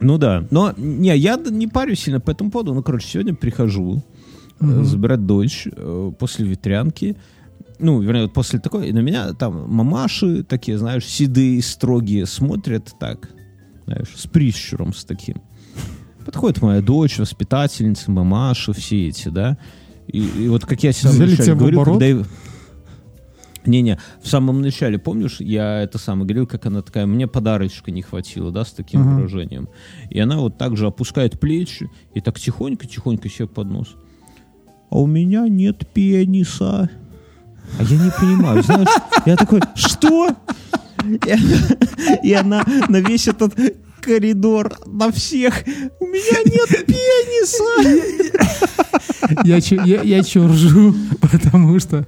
Ну 0.00 0.18
да. 0.18 0.44
Но 0.50 0.72
не, 0.76 1.16
я 1.16 1.36
не 1.36 1.66
парюсь 1.66 2.00
сильно 2.00 2.20
по 2.20 2.30
этому 2.30 2.50
поводу. 2.50 2.74
Ну, 2.74 2.82
короче, 2.82 3.08
сегодня 3.08 3.34
прихожу 3.34 4.02
э, 4.60 4.82
забирать 4.82 5.24
дочь 5.26 5.66
э, 5.70 6.12
после 6.18 6.46
ветрянки. 6.46 7.16
Ну, 7.78 8.00
вернее, 8.00 8.22
вот 8.22 8.32
после 8.32 8.60
такой, 8.60 8.88
и 8.88 8.92
на 8.92 9.00
меня 9.00 9.32
там 9.34 9.68
мамаши 9.70 10.44
такие, 10.44 10.78
знаешь, 10.78 11.04
седые, 11.04 11.60
строгие, 11.62 12.26
смотрят 12.26 12.92
так, 13.00 13.30
знаешь, 13.86 14.08
с 14.14 14.26
прищуром 14.26 14.94
с 14.94 15.04
таким. 15.04 15.42
Подходит 16.24 16.62
моя 16.62 16.80
дочь, 16.80 17.18
воспитательница, 17.18 18.10
мамаши, 18.10 18.72
все 18.72 19.08
эти, 19.08 19.28
да. 19.28 19.58
И, 20.06 20.20
и 20.20 20.48
вот 20.48 20.64
как 20.64 20.82
я 20.82 20.92
себя 20.92 21.10
оборот? 21.52 22.00
когда 22.00 22.06
я- 22.06 22.24
не-не, 23.66 23.98
в 24.22 24.28
самом 24.28 24.60
начале, 24.62 24.98
помнишь, 24.98 25.40
я 25.40 25.82
это 25.82 25.98
самое 25.98 26.26
говорил, 26.26 26.46
как 26.46 26.66
она 26.66 26.82
такая, 26.82 27.06
мне 27.06 27.26
подарочка 27.26 27.90
не 27.90 28.02
хватило, 28.02 28.50
да, 28.50 28.64
с 28.64 28.72
таким 28.72 29.00
Ага. 29.02 29.10
выражением. 29.16 29.68
И 30.10 30.18
она 30.20 30.38
вот 30.38 30.58
так 30.58 30.76
же 30.76 30.86
опускает 30.86 31.40
плечи 31.40 31.88
и 32.14 32.20
так 32.20 32.38
тихонько-тихонько 32.38 33.28
себе 33.28 33.48
под 33.48 33.68
нос. 33.70 33.96
А 34.90 34.98
у 34.98 35.06
меня 35.06 35.48
нет 35.48 35.86
пениса. 35.92 36.90
А 37.78 37.82
я 37.82 37.96
не 37.96 38.10
понимаю, 38.10 38.62
знаешь, 38.62 38.88
я 39.26 39.36
такой, 39.36 39.60
что? 39.74 40.28
И 41.04 41.30
она, 41.30 42.20
и 42.22 42.32
она 42.32 42.64
на 42.88 43.00
весь 43.00 43.28
этот 43.28 43.54
коридор, 44.00 44.78
на 44.86 45.10
всех, 45.10 45.64
у 46.00 46.06
меня 46.06 46.42
нет 46.44 46.86
пениса. 46.86 47.64
Я, 49.44 49.56
я, 49.84 50.02
я 50.02 50.22
чё 50.22 50.46
ржу, 50.46 50.94
потому 51.20 51.78
что... 51.80 52.06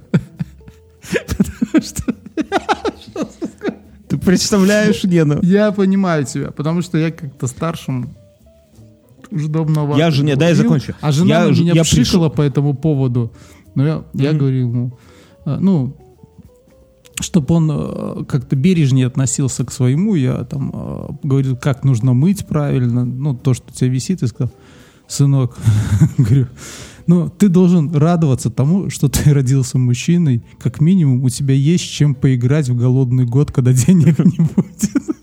Ты 4.07 4.17
представляешь, 4.17 5.03
Гена? 5.03 5.39
я 5.41 5.71
понимаю 5.71 6.25
тебя, 6.25 6.51
потому 6.51 6.81
что 6.81 6.97
я 6.97 7.11
как-то 7.11 7.47
старшим 7.47 8.09
уже 9.31 9.49
давно 9.49 9.97
Я 9.97 10.09
жене- 10.09 10.37
дай 10.37 10.49
я 10.49 10.55
закончу. 10.55 10.93
А 11.01 11.11
жена 11.11 11.43
Я 11.43 11.51
меня 11.51 11.73
я 11.73 11.83
пшикала 11.83 12.03
пришел- 12.03 12.29
по 12.29 12.41
этому 12.41 12.73
поводу. 12.73 13.33
Но 13.75 13.85
я, 13.85 14.03
я 14.13 14.33
говорил 14.33 14.69
ему, 14.69 14.97
а, 15.45 15.59
ну, 15.59 15.95
чтобы 17.19 17.53
он 17.55 17.69
э, 17.71 18.23
как-то 18.25 18.55
бережнее 18.55 19.07
относился 19.07 19.65
к 19.65 19.71
своему, 19.71 20.15
я 20.15 20.43
там 20.45 20.71
э, 20.73 21.07
говорил, 21.23 21.57
как 21.57 21.83
нужно 21.83 22.13
мыть 22.13 22.47
правильно, 22.47 23.05
ну, 23.05 23.35
то, 23.35 23.53
что 23.53 23.65
у 23.69 23.73
тебя 23.73 23.89
висит, 23.89 24.23
и 24.23 24.27
сказал, 24.27 24.51
сынок, 25.07 25.57
говорю, 26.17 26.47
ну, 27.07 27.29
ты 27.29 27.49
должен 27.49 27.91
радоваться 27.93 28.49
тому, 28.49 28.89
что 28.89 29.07
ты 29.07 29.33
родился 29.33 29.77
мужчиной, 29.77 30.43
как 30.59 30.81
минимум 30.81 31.23
у 31.23 31.29
тебя 31.29 31.53
есть 31.53 31.89
чем 31.89 32.13
поиграть 32.13 32.69
в 32.69 32.77
голодный 32.77 33.25
год, 33.25 33.51
когда 33.51 33.73
денег 33.87 34.19
не 34.19 34.45
будет. 34.45 35.16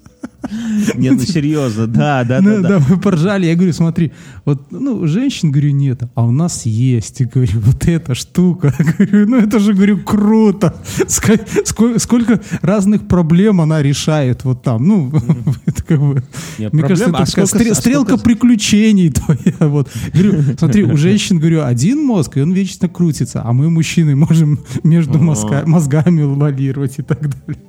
Не, 0.95 1.11
ну 1.11 1.21
серьезно, 1.21 1.87
да, 1.87 2.25
да, 2.25 2.41
Ну, 2.41 2.63
да, 2.63 2.69
да, 2.69 2.85
мы 2.89 2.99
поржали. 2.99 3.47
Я 3.47 3.55
говорю, 3.55 3.73
смотри, 3.73 4.13
вот, 4.45 4.71
ну, 4.71 5.07
женщин, 5.07 5.51
говорю, 5.51 5.71
нет, 5.71 6.03
а 6.15 6.25
у 6.25 6.31
нас 6.31 6.67
есть. 6.67 7.21
И 7.21 7.25
говорю, 7.25 7.61
вот 7.61 7.87
эта 7.87 8.15
штука. 8.15 8.75
Говорю, 8.99 9.29
ну, 9.29 9.37
это 9.39 9.59
же, 9.59 9.75
говорю, 9.75 9.99
круто. 9.99 10.75
Сколько 11.07 12.41
разных 12.63 13.07
проблем 13.07 13.61
она 13.61 13.83
решает 13.83 14.45
вот 14.45 14.63
там. 14.63 14.87
Ну, 14.87 15.13
это 15.67 15.83
как 15.83 16.01
бы... 16.01 16.23
Не, 16.59 16.69
Мне 16.71 16.83
кажется, 16.83 17.11
а 17.11 17.23
а 17.23 17.75
стрелка 17.75 18.17
приключений 18.17 19.11
твоя. 19.11 19.69
Вот. 19.69 19.91
Говорю, 20.13 20.43
смотри, 20.59 20.85
у 20.85 20.97
женщин, 20.97 21.39
говорю, 21.39 21.65
один 21.65 22.05
мозг, 22.05 22.37
и 22.37 22.41
он 22.41 22.53
вечно 22.53 22.89
крутится, 22.89 23.43
а 23.45 23.53
мы, 23.53 23.71
мужчины, 23.71 24.17
можем 24.17 24.61
между 24.83 25.19
мозга- 25.19 25.65
мозгами 25.67 26.23
лавалировать 26.23 26.99
и 26.99 27.03
так 27.03 27.21
далее. 27.21 27.63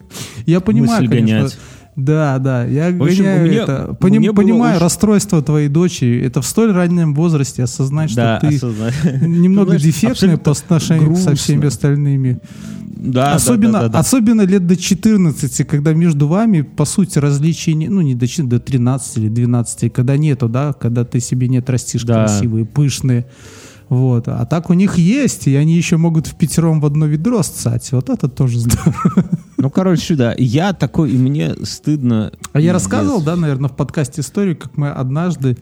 Я 0.45 0.59
понимаю, 0.59 1.09
конечно. 1.09 1.49
Да, 1.95 2.37
да, 2.39 2.65
я 2.65 2.91
В 2.91 3.01
общем, 3.03 3.17
гоняю 3.23 3.49
меня- 3.49 3.63
это. 3.63 3.97
Поним- 3.99 4.23
было 4.25 4.33
понимаю 4.33 4.75
очень- 4.75 4.83
расстройство 4.83 5.41
твоей 5.41 5.69
дочери. 5.69 6.21
Это 6.25 6.41
в 6.41 6.45
столь 6.45 6.71
раннем 6.73 7.13
возрасте 7.15 7.63
осознать, 7.63 8.11
что 8.11 8.21
Да, 8.21 8.39
ты 8.39 8.55
осознать. 8.55 8.93
немного 9.21 9.73
Ну, 9.73 9.79
знаешь, 9.79 9.81
дефектная 9.83 10.37
по 10.37 10.51
отношению 10.51 11.15
со 11.15 11.35
всеми 11.35 11.67
остальными. 11.67 12.39
Да, 12.97 13.33
особенно, 13.35 13.73
да, 13.73 13.79
да, 13.81 13.87
да, 13.87 13.93
да. 13.93 13.99
особенно 13.99 14.41
лет 14.41 14.65
до 14.65 14.75
14, 14.75 15.63
когда 15.63 15.93
между 15.93 16.27
вами, 16.27 16.61
по 16.61 16.85
сути, 16.85 17.19
различий 17.19 17.73
не, 17.75 17.87
ну, 17.87 18.01
не 18.01 18.15
до 18.15 18.25
14, 18.27 18.49
до 18.49 18.59
13 18.59 19.17
или 19.17 19.29
12, 19.29 19.89
когда 19.89 20.17
нету, 20.17 20.49
да, 20.49 20.73
когда 20.73 21.03
ты 21.05 21.19
себе 21.19 21.47
не 21.47 21.57
отрастишь 21.59 22.03
Да. 22.03 22.25
красивые, 22.25 22.65
пышные. 22.65 23.25
Вот. 23.89 24.27
А 24.27 24.45
так 24.45 24.69
у 24.71 24.73
них 24.73 24.97
есть, 24.97 25.45
и 25.47 25.55
они 25.55 25.75
еще 25.77 25.97
могут 25.97 26.25
в 26.27 26.35
пятером 26.35 26.81
в 26.81 26.85
одно 26.87 27.05
ведро 27.05 27.43
ссать. 27.43 27.91
Вот 27.91 28.09
это 28.09 28.27
тоже 28.27 28.59
здорово. 28.59 29.29
Ну, 29.65 29.71
короче, 29.71 30.13
да. 30.13 30.35
Я 30.37 30.73
такой, 30.73 31.11
и 31.11 31.17
мне 31.17 31.55
стыдно. 31.63 32.31
А 32.53 32.59
я 32.59 32.71
рассказывал, 32.71 33.19
да, 33.19 33.35
наверное, 33.35 33.67
в 33.67 33.75
подкасте 33.75 34.21
историю, 34.21 34.55
как 34.55 34.77
мы 34.77 34.89
однажды 34.91 35.57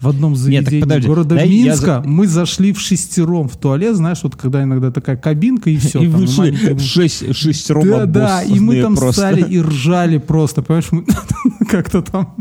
в 0.00 0.08
одном 0.08 0.32
Нет, 0.32 0.40
заведении 0.40 0.80
подожди. 0.80 1.08
города 1.08 1.34
Дай 1.34 1.46
я 1.46 1.72
Минска 1.72 2.02
мы 2.06 2.26
зашли 2.26 2.72
в 2.72 2.80
шестером 2.80 3.50
в 3.50 3.58
туалет, 3.58 3.96
знаешь, 3.96 4.20
вот 4.22 4.34
когда 4.34 4.62
иногда 4.62 4.90
такая 4.90 5.18
кабинка 5.18 5.68
и 5.68 5.76
все. 5.76 6.00
и 6.02 6.06
вышли 6.06 6.78
шесть, 6.78 7.36
шестером 7.36 7.86
Да, 7.86 8.06
да, 8.06 8.42
и 8.42 8.58
мы 8.60 8.80
там 8.80 8.96
просто. 8.96 9.20
стали 9.20 9.42
и 9.42 9.60
ржали 9.62 10.16
просто, 10.16 10.62
понимаешь, 10.62 10.90
мы 10.90 11.04
как-то 11.68 12.00
там... 12.00 12.34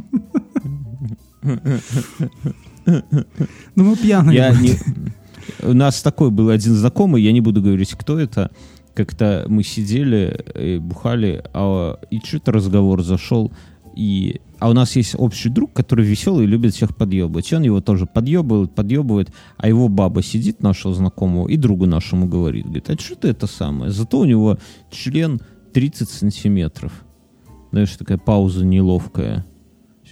Ну, 2.85 3.83
мы 3.83 3.97
пьяные. 3.97 4.37
Я 4.37 4.51
не... 4.51 4.79
У 5.63 5.73
нас 5.73 6.01
такой 6.01 6.31
был 6.31 6.47
один 6.47 6.75
знакомый, 6.75 7.21
я 7.21 7.33
не 7.33 7.41
буду 7.41 7.61
говорить, 7.61 7.91
кто 7.91 8.17
это. 8.17 8.51
Как-то 8.93 9.45
мы 9.47 9.63
сидели, 9.63 10.45
э, 10.53 10.77
бухали, 10.77 11.43
а, 11.53 11.99
и 12.11 12.19
что-то 12.19 12.51
разговор 12.51 13.03
зашел. 13.03 13.51
И... 13.95 14.39
А 14.59 14.69
у 14.69 14.73
нас 14.73 14.95
есть 14.95 15.15
общий 15.17 15.49
друг, 15.49 15.73
который 15.73 16.05
веселый 16.05 16.45
и 16.45 16.47
любит 16.47 16.73
всех 16.73 16.95
подъебывать. 16.95 17.51
И 17.51 17.55
он 17.55 17.63
его 17.63 17.81
тоже 17.81 18.05
подъебывает, 18.05 18.73
подъебывает, 18.73 19.33
а 19.57 19.67
его 19.67 19.87
баба 19.87 20.21
сидит, 20.23 20.61
нашего 20.61 20.93
знакомого, 20.93 21.47
и 21.47 21.57
другу 21.57 21.85
нашему 21.85 22.27
говорит. 22.27 22.65
Говорит, 22.65 22.89
а 22.89 22.97
что 22.97 23.15
ты 23.15 23.29
это 23.29 23.47
самое? 23.47 23.91
Зато 23.91 24.19
у 24.19 24.25
него 24.25 24.57
член 24.91 25.41
30 25.73 26.09
сантиметров. 26.09 27.03
Знаешь, 27.71 27.95
такая 27.97 28.19
пауза 28.19 28.65
неловкая. 28.65 29.45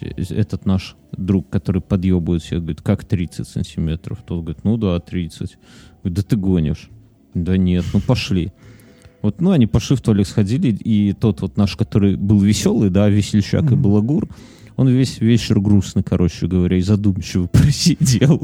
Этот 0.02 0.66
наш 0.66 0.96
друг, 1.12 1.50
который 1.50 1.82
подъебывает 1.82 2.42
всех, 2.42 2.60
говорит, 2.60 2.82
как 2.82 3.06
30 3.06 3.48
сантиметров? 3.48 4.24
Тот 4.26 4.42
говорит, 4.42 4.64
ну 4.64 4.78
да, 4.78 5.00
30. 5.00 5.58
Говорит, 6.02 6.18
да 6.18 6.24
ты 6.24 6.36
гонишь. 6.36 6.90
Да 7.34 7.58
нет, 7.58 7.86
ну 7.94 8.02
пошли. 8.02 8.52
Вот, 9.22 9.40
ну, 9.42 9.52
они 9.52 9.68
пошли 9.68 9.96
в 9.96 10.02
туалет, 10.02 10.28
сходили, 10.28 10.70
и 10.70 11.14
тот 11.14 11.42
вот 11.42 11.58
наш, 11.58 11.76
который 11.76 12.16
был 12.16 12.40
веселый, 12.40 12.90
да, 12.90 13.08
весельчак 13.10 13.72
и 13.72 13.76
балагур, 13.76 14.28
он 14.78 14.88
весь 14.88 15.20
вечер 15.22 15.60
грустный, 15.60 16.02
короче 16.02 16.48
говоря, 16.48 16.78
и 16.78 16.82
задумчиво 16.82 17.46
просидел. 17.52 18.42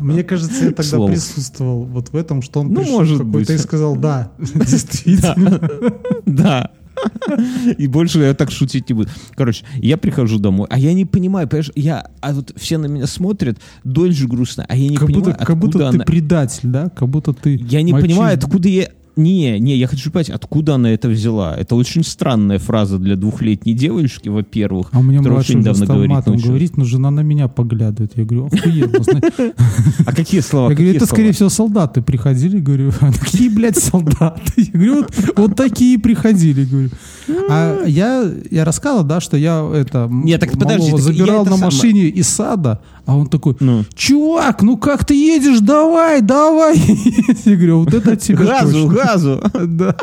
Мне 0.00 0.24
кажется, 0.24 0.64
я 0.64 0.70
тогда 0.70 0.82
Слово. 0.82 1.10
присутствовал 1.12 1.84
вот 1.84 2.08
в 2.08 2.16
этом, 2.16 2.42
что 2.42 2.60
он 2.60 2.68
Ну, 2.72 2.80
пришел 2.80 2.98
может 2.98 3.18
какой-то 3.18 3.52
и 3.52 3.56
быть. 3.56 3.62
сказал, 3.64 3.96
да, 3.96 4.32
действительно. 4.38 5.60
Да. 6.26 6.70
И 7.76 7.86
больше 7.88 8.20
я 8.20 8.32
так 8.34 8.50
шутить 8.50 8.88
не 8.88 8.94
буду. 8.94 9.10
Короче, 9.34 9.64
я 9.76 9.98
прихожу 9.98 10.38
домой, 10.38 10.66
а 10.70 10.78
я 10.78 10.94
не 10.94 11.04
понимаю, 11.04 11.46
понимаешь, 11.46 11.70
я, 11.74 12.10
а 12.22 12.32
вот 12.32 12.52
все 12.56 12.78
на 12.78 12.86
меня 12.86 13.06
смотрят, 13.06 13.58
дочь 13.84 14.20
грустная, 14.24 14.64
а 14.68 14.74
я 14.76 14.88
не 14.88 14.96
Как 14.96 15.08
будто, 15.08 15.20
понимаю, 15.20 15.46
как 15.46 15.58
будто 15.58 15.78
ты 15.78 15.84
она... 15.84 16.04
предатель, 16.04 16.68
да? 16.70 16.88
Как 16.88 17.08
будто 17.10 17.34
ты 17.34 17.56
Я 17.68 17.82
не 17.82 17.92
мальчишка. 17.92 18.14
понимаю, 18.14 18.38
откуда 18.38 18.68
я... 18.70 18.88
Не, 19.16 19.58
не, 19.58 19.76
я 19.76 19.86
хочу 19.86 20.10
понять, 20.10 20.28
откуда 20.28 20.74
она 20.74 20.90
это 20.90 21.08
взяла. 21.08 21.56
Это 21.56 21.74
очень 21.74 22.04
странная 22.04 22.58
фраза 22.58 22.98
для 22.98 23.16
двухлетней 23.16 23.72
девочки, 23.72 24.28
во-первых. 24.28 24.88
А 24.92 24.98
у 24.98 25.02
меня 25.02 25.22
младший 25.22 25.56
уже 25.56 25.74
стал 25.74 25.86
говорить 25.86 26.10
матом 26.10 26.32
научилась. 26.34 26.48
говорить, 26.48 26.76
но 26.76 26.84
жена 26.84 27.10
на 27.10 27.20
меня 27.20 27.48
поглядывает. 27.48 28.12
Я 28.14 28.24
говорю, 28.24 28.46
охуенно. 28.46 28.92
А 30.06 30.12
какие 30.12 30.40
слова? 30.40 30.68
Я 30.70 30.76
говорю, 30.76 30.94
это, 30.94 31.06
скорее 31.06 31.32
всего, 31.32 31.48
солдаты 31.48 32.02
приходили, 32.02 32.60
говорю. 32.60 32.92
«А 33.00 33.10
Какие, 33.12 33.48
блядь, 33.48 33.78
солдаты? 33.78 34.52
Я 34.56 34.72
говорю, 34.72 35.06
вот, 35.36 35.56
такие 35.56 35.98
приходили, 35.98 36.64
говорю. 36.64 36.90
А 37.48 37.84
я, 37.86 38.30
я 38.50 38.64
рассказывал, 38.64 39.04
да, 39.04 39.20
что 39.20 39.36
я 39.36 39.66
это 39.74 40.08
Нет, 40.10 40.40
так 40.40 40.52
подожди, 40.52 40.96
забирал 40.98 41.44
на 41.46 41.56
машине 41.56 42.08
из 42.08 42.28
сада, 42.28 42.80
а 43.06 43.16
он 43.16 43.28
такой, 43.28 43.56
Ну. 43.60 43.84
чувак, 43.94 44.62
ну 44.62 44.76
как 44.76 45.04
ты 45.04 45.14
едешь, 45.14 45.60
давай, 45.60 46.20
давай. 46.20 46.76
Я 47.44 47.56
говорю, 47.56 47.80
вот 47.84 47.94
это 47.94 48.12
от 48.12 48.20
тебя 48.20 48.44
Газу, 48.44 48.88
точно». 48.88 48.94
газу. 49.04 49.40
Да. 49.66 49.96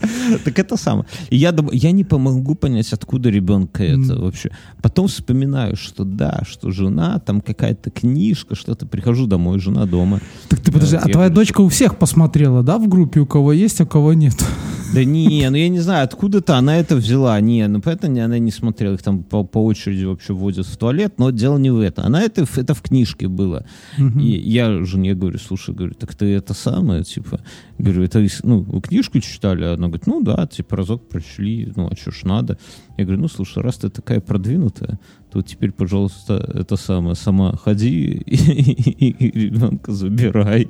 Так 0.44 0.58
это 0.58 0.76
самое. 0.76 1.06
И 1.30 1.36
Я, 1.36 1.54
я 1.72 1.92
не 1.92 2.04
помогу 2.04 2.54
понять, 2.54 2.92
откуда 2.92 3.30
ребенка 3.30 3.82
это 3.84 4.16
вообще. 4.20 4.50
Потом 4.82 5.06
вспоминаю, 5.08 5.76
что 5.76 6.04
да, 6.04 6.42
что 6.48 6.70
жена, 6.70 7.18
там 7.18 7.40
какая-то 7.40 7.90
книжка, 7.90 8.54
что-то. 8.54 8.86
Прихожу 8.86 9.26
домой, 9.26 9.58
жена 9.58 9.86
дома. 9.86 10.20
Так 10.48 10.60
ты 10.60 10.72
подожди, 10.72 10.96
Да, 10.96 11.02
а 11.04 11.08
твоя 11.08 11.28
дочка 11.30 11.60
у 11.60 11.68
всех 11.68 11.96
посмотрела, 11.98 12.62
да, 12.62 12.78
в 12.78 12.88
группе, 12.88 13.20
у 13.20 13.26
кого 13.26 13.52
есть, 13.52 13.80
а 13.80 13.84
у 13.84 13.86
кого 13.86 14.12
нет? 14.12 14.34
Да 14.92 15.04
не, 15.04 15.48
ну 15.48 15.56
я 15.56 15.68
не 15.68 15.78
знаю, 15.78 16.02
откуда-то 16.02 16.56
она 16.56 16.76
это 16.76 16.96
взяла. 16.96 17.40
Не, 17.40 17.68
ну 17.68 17.80
поэтому 17.80 18.20
она 18.24 18.40
не 18.40 18.50
смотрела. 18.50 18.94
Их 18.94 19.02
там 19.02 19.22
по, 19.22 19.44
по 19.44 19.64
очереди 19.64 20.04
вообще 20.04 20.32
вводят 20.32 20.66
в 20.66 20.76
туалет, 20.76 21.14
но 21.16 21.30
дело 21.30 21.58
не 21.58 21.70
в 21.70 21.78
этом. 21.78 22.06
Она 22.06 22.22
это, 22.22 22.44
в- 22.44 22.58
это 22.58 22.74
в 22.74 22.82
книжке 22.82 23.28
было. 23.28 23.64
И 23.98 24.26
я 24.50 24.84
жене 24.84 25.14
говорю, 25.14 25.38
слушай, 25.38 25.72
говорю, 25.76 25.94
так 25.94 26.16
ты 26.16 26.24
это 26.34 26.54
самое, 26.54 27.04
типа, 27.04 27.38
говорю, 27.78 28.02
это, 28.02 28.26
ну, 28.42 28.62
вы 28.62 28.80
книжку 28.80 29.20
читали? 29.20 29.62
Она 29.62 29.86
говорит, 29.90 30.06
ну 30.06 30.22
да, 30.22 30.46
типа, 30.46 30.76
разок 30.76 31.08
прочли, 31.08 31.72
ну, 31.76 31.88
а 31.90 31.96
что 31.96 32.10
ж 32.10 32.24
надо? 32.24 32.58
Я 32.96 33.04
говорю, 33.04 33.22
ну, 33.22 33.28
слушай, 33.28 33.62
раз 33.62 33.76
ты 33.76 33.90
такая 33.90 34.20
продвинутая, 34.20 34.98
то 35.30 35.42
теперь, 35.42 35.72
пожалуйста, 35.72 36.34
это 36.54 36.76
самое, 36.76 37.14
сама 37.14 37.56
ходи 37.56 38.22
и, 38.26 39.40
ребенка 39.40 39.92
забирай, 39.92 40.68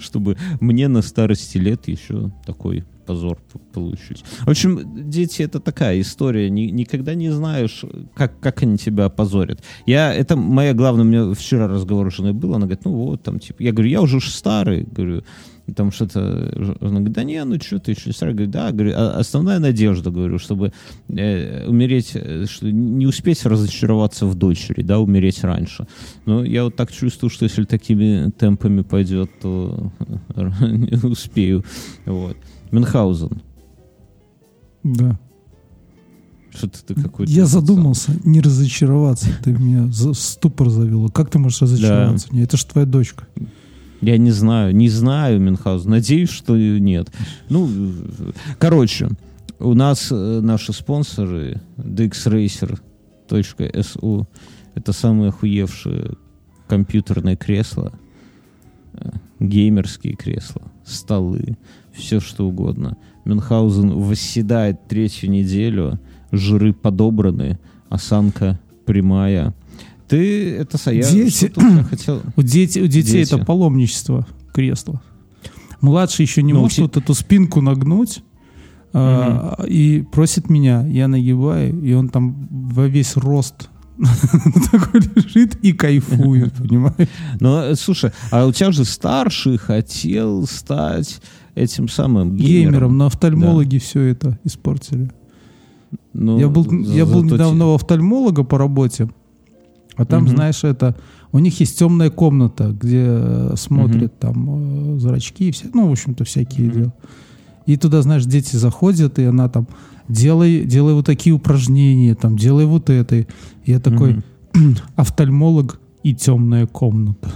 чтобы 0.00 0.36
мне 0.60 0.88
на 0.88 1.02
старости 1.02 1.58
лет 1.58 1.88
еще 1.88 2.32
такой 2.46 2.84
позор 3.04 3.38
получить. 3.72 4.24
В 4.40 4.48
общем, 4.48 5.10
дети 5.10 5.42
это 5.42 5.60
такая 5.60 6.00
история. 6.00 6.48
Ни- 6.50 6.70
никогда 6.70 7.14
не 7.14 7.30
знаешь, 7.30 7.84
как, 8.14 8.40
как 8.40 8.62
они 8.62 8.78
тебя 8.78 9.06
опозорят. 9.06 9.62
Я, 9.86 10.14
это 10.14 10.36
моя 10.36 10.72
главная, 10.72 11.04
у 11.04 11.08
меня 11.08 11.34
вчера 11.34 11.68
разговор 11.68 12.10
с 12.10 12.16
женой 12.16 12.32
был, 12.32 12.54
она 12.54 12.66
говорит, 12.66 12.84
ну 12.84 12.92
вот, 12.92 13.22
там, 13.22 13.38
типа, 13.38 13.62
я 13.62 13.72
говорю, 13.72 13.90
я 13.90 14.00
уже 14.00 14.16
уж 14.16 14.30
старый, 14.30 14.84
говорю, 14.84 15.22
там 15.72 15.90
что-то, 15.92 16.76
она 16.80 17.00
говорит, 17.00 17.12
да 17.12 17.24
не, 17.24 17.42
ну 17.44 17.58
что 17.60 17.78
ты 17.78 17.94
старый, 18.12 18.34
говорю, 18.34 18.50
да, 18.50 18.70
говорю, 18.70 18.92
«А 18.94 19.18
основная 19.18 19.58
надежда, 19.58 20.10
говорю, 20.10 20.38
чтобы 20.38 20.72
э, 21.08 21.66
умереть, 21.66 22.12
э, 22.14 22.44
что 22.46 22.70
не 22.70 23.06
успеть 23.06 23.44
разочароваться 23.46 24.26
в 24.26 24.34
дочери, 24.34 24.82
да, 24.82 24.98
умереть 24.98 25.42
раньше. 25.42 25.86
Но 26.26 26.44
я 26.44 26.64
вот 26.64 26.76
так 26.76 26.92
чувствую, 26.92 27.30
что 27.30 27.44
если 27.44 27.64
такими 27.64 28.30
темпами 28.30 28.82
пойдет, 28.82 29.30
то 29.40 29.90
не 30.60 30.94
успею. 31.08 31.64
Вот. 32.04 32.36
Мюнхгаузен. 32.70 33.42
Да. 34.82 35.18
Что-то 36.54 36.84
ты 36.84 36.94
какой-то... 36.94 37.32
Я 37.32 37.46
задумался, 37.46 38.12
не 38.24 38.40
разочароваться. 38.40 39.28
Ты 39.42 39.52
меня 39.52 39.86
за- 39.88 40.12
ступор 40.12 40.68
завела. 40.68 41.08
Как 41.08 41.30
ты 41.30 41.38
можешь 41.38 41.62
разочароваться? 41.62 42.28
Не, 42.32 42.42
Это 42.42 42.56
же 42.56 42.66
твоя 42.66 42.86
дочка. 42.86 43.26
Я 44.00 44.18
не 44.18 44.30
знаю, 44.30 44.74
не 44.74 44.88
знаю 44.88 45.40
Мюнхгаузен. 45.40 45.90
Надеюсь, 45.90 46.30
что 46.30 46.56
нет. 46.56 47.12
Ну, 47.48 47.68
короче, 48.58 49.08
у 49.58 49.74
нас 49.74 50.08
э, 50.10 50.40
наши 50.40 50.72
спонсоры 50.72 51.60
dxracer.su 51.78 54.26
это 54.74 54.92
самые 54.92 55.28
охуевшие 55.28 56.12
компьютерные 56.66 57.36
кресла, 57.36 57.92
э, 58.94 59.10
геймерские 59.38 60.16
кресла, 60.16 60.62
столы, 60.84 61.56
все 61.92 62.20
что 62.20 62.46
угодно. 62.46 62.96
Мюнхгаузен 63.24 63.92
восседает 63.92 64.88
третью 64.88 65.30
неделю, 65.30 66.00
жиры 66.32 66.72
подобраны, 66.72 67.58
осанка 67.88 68.58
прямая. 68.84 69.54
Ты 70.08 70.54
это 70.56 70.78
я 70.90 71.02
Дети. 71.10 71.52
хотел. 71.88 72.22
У, 72.36 72.42
дети, 72.42 72.78
у 72.80 72.86
детей 72.86 73.24
Дети. 73.24 73.34
это 73.34 73.44
паломничество 73.44 74.26
кресла. 74.52 75.02
Младший 75.80 76.24
еще 76.24 76.42
не 76.42 76.52
Ну, 76.52 76.60
может 76.60 76.76
те- 76.76 76.82
вот 76.82 76.96
эту 76.96 77.14
спинку 77.14 77.60
нагнуть. 77.60 78.22
а, 78.92 79.64
и 79.66 80.04
просит 80.12 80.48
меня, 80.50 80.86
я 80.86 81.08
нагибаю, 81.08 81.82
и 81.82 81.92
он 81.94 82.08
там 82.10 82.48
во 82.50 82.86
весь 82.86 83.16
рост 83.16 83.68
такой 84.72 85.00
лежит 85.16 85.56
и 85.64 85.72
кайфует, 85.72 86.52
понимаешь? 86.58 87.08
Э, 87.40 87.74
слушай, 87.76 88.12
а 88.30 88.46
у 88.46 88.52
тебя 88.52 88.72
же 88.72 88.84
старший 88.84 89.56
хотел 89.56 90.46
стать 90.46 91.20
этим 91.54 91.88
самым 91.88 92.36
геймером. 92.36 92.70
Геймером, 92.72 92.98
но 92.98 93.06
офтальмологи 93.06 93.78
все 93.78 94.00
это 94.02 94.38
испортили. 94.44 95.10
Ну, 96.12 96.38
я 96.38 96.48
был, 96.48 96.64
я 96.82 97.04
был 97.06 97.22
недавно 97.24 97.66
у 97.68 97.74
офтальмолога 97.74 98.44
по 98.44 98.58
работе, 98.58 99.08
а 99.96 100.04
там, 100.04 100.24
Мгм. 100.24 100.30
знаешь, 100.30 100.64
это 100.64 100.96
у 101.32 101.38
них 101.38 101.58
есть 101.60 101.78
темная 101.78 102.10
комната, 102.10 102.68
где 102.68 103.04
э, 103.06 103.54
смотрят 103.56 104.18
там 104.18 104.96
э, 104.96 104.98
зрачки, 104.98 105.48
и 105.48 105.50
все, 105.52 105.66
ну, 105.72 105.88
в 105.88 105.92
общем-то, 105.92 106.24
всякие 106.24 106.68
Мгм. 106.68 106.76
дела. 106.76 106.92
И 107.66 107.76
туда, 107.76 108.02
знаешь, 108.02 108.24
дети 108.24 108.56
заходят, 108.56 109.18
и 109.18 109.24
она 109.24 109.48
там 109.48 109.66
делай, 110.08 110.64
делай 110.64 110.94
вот 110.94 111.06
такие 111.06 111.34
упражнения, 111.34 112.14
там, 112.14 112.36
делай 112.36 112.66
вот 112.66 112.90
это. 112.90 113.16
И 113.16 113.26
я 113.64 113.80
такой 113.80 114.22
офтальмолог 114.96 115.80
и 116.04 116.14
темная 116.14 116.66
комната. 116.66 117.28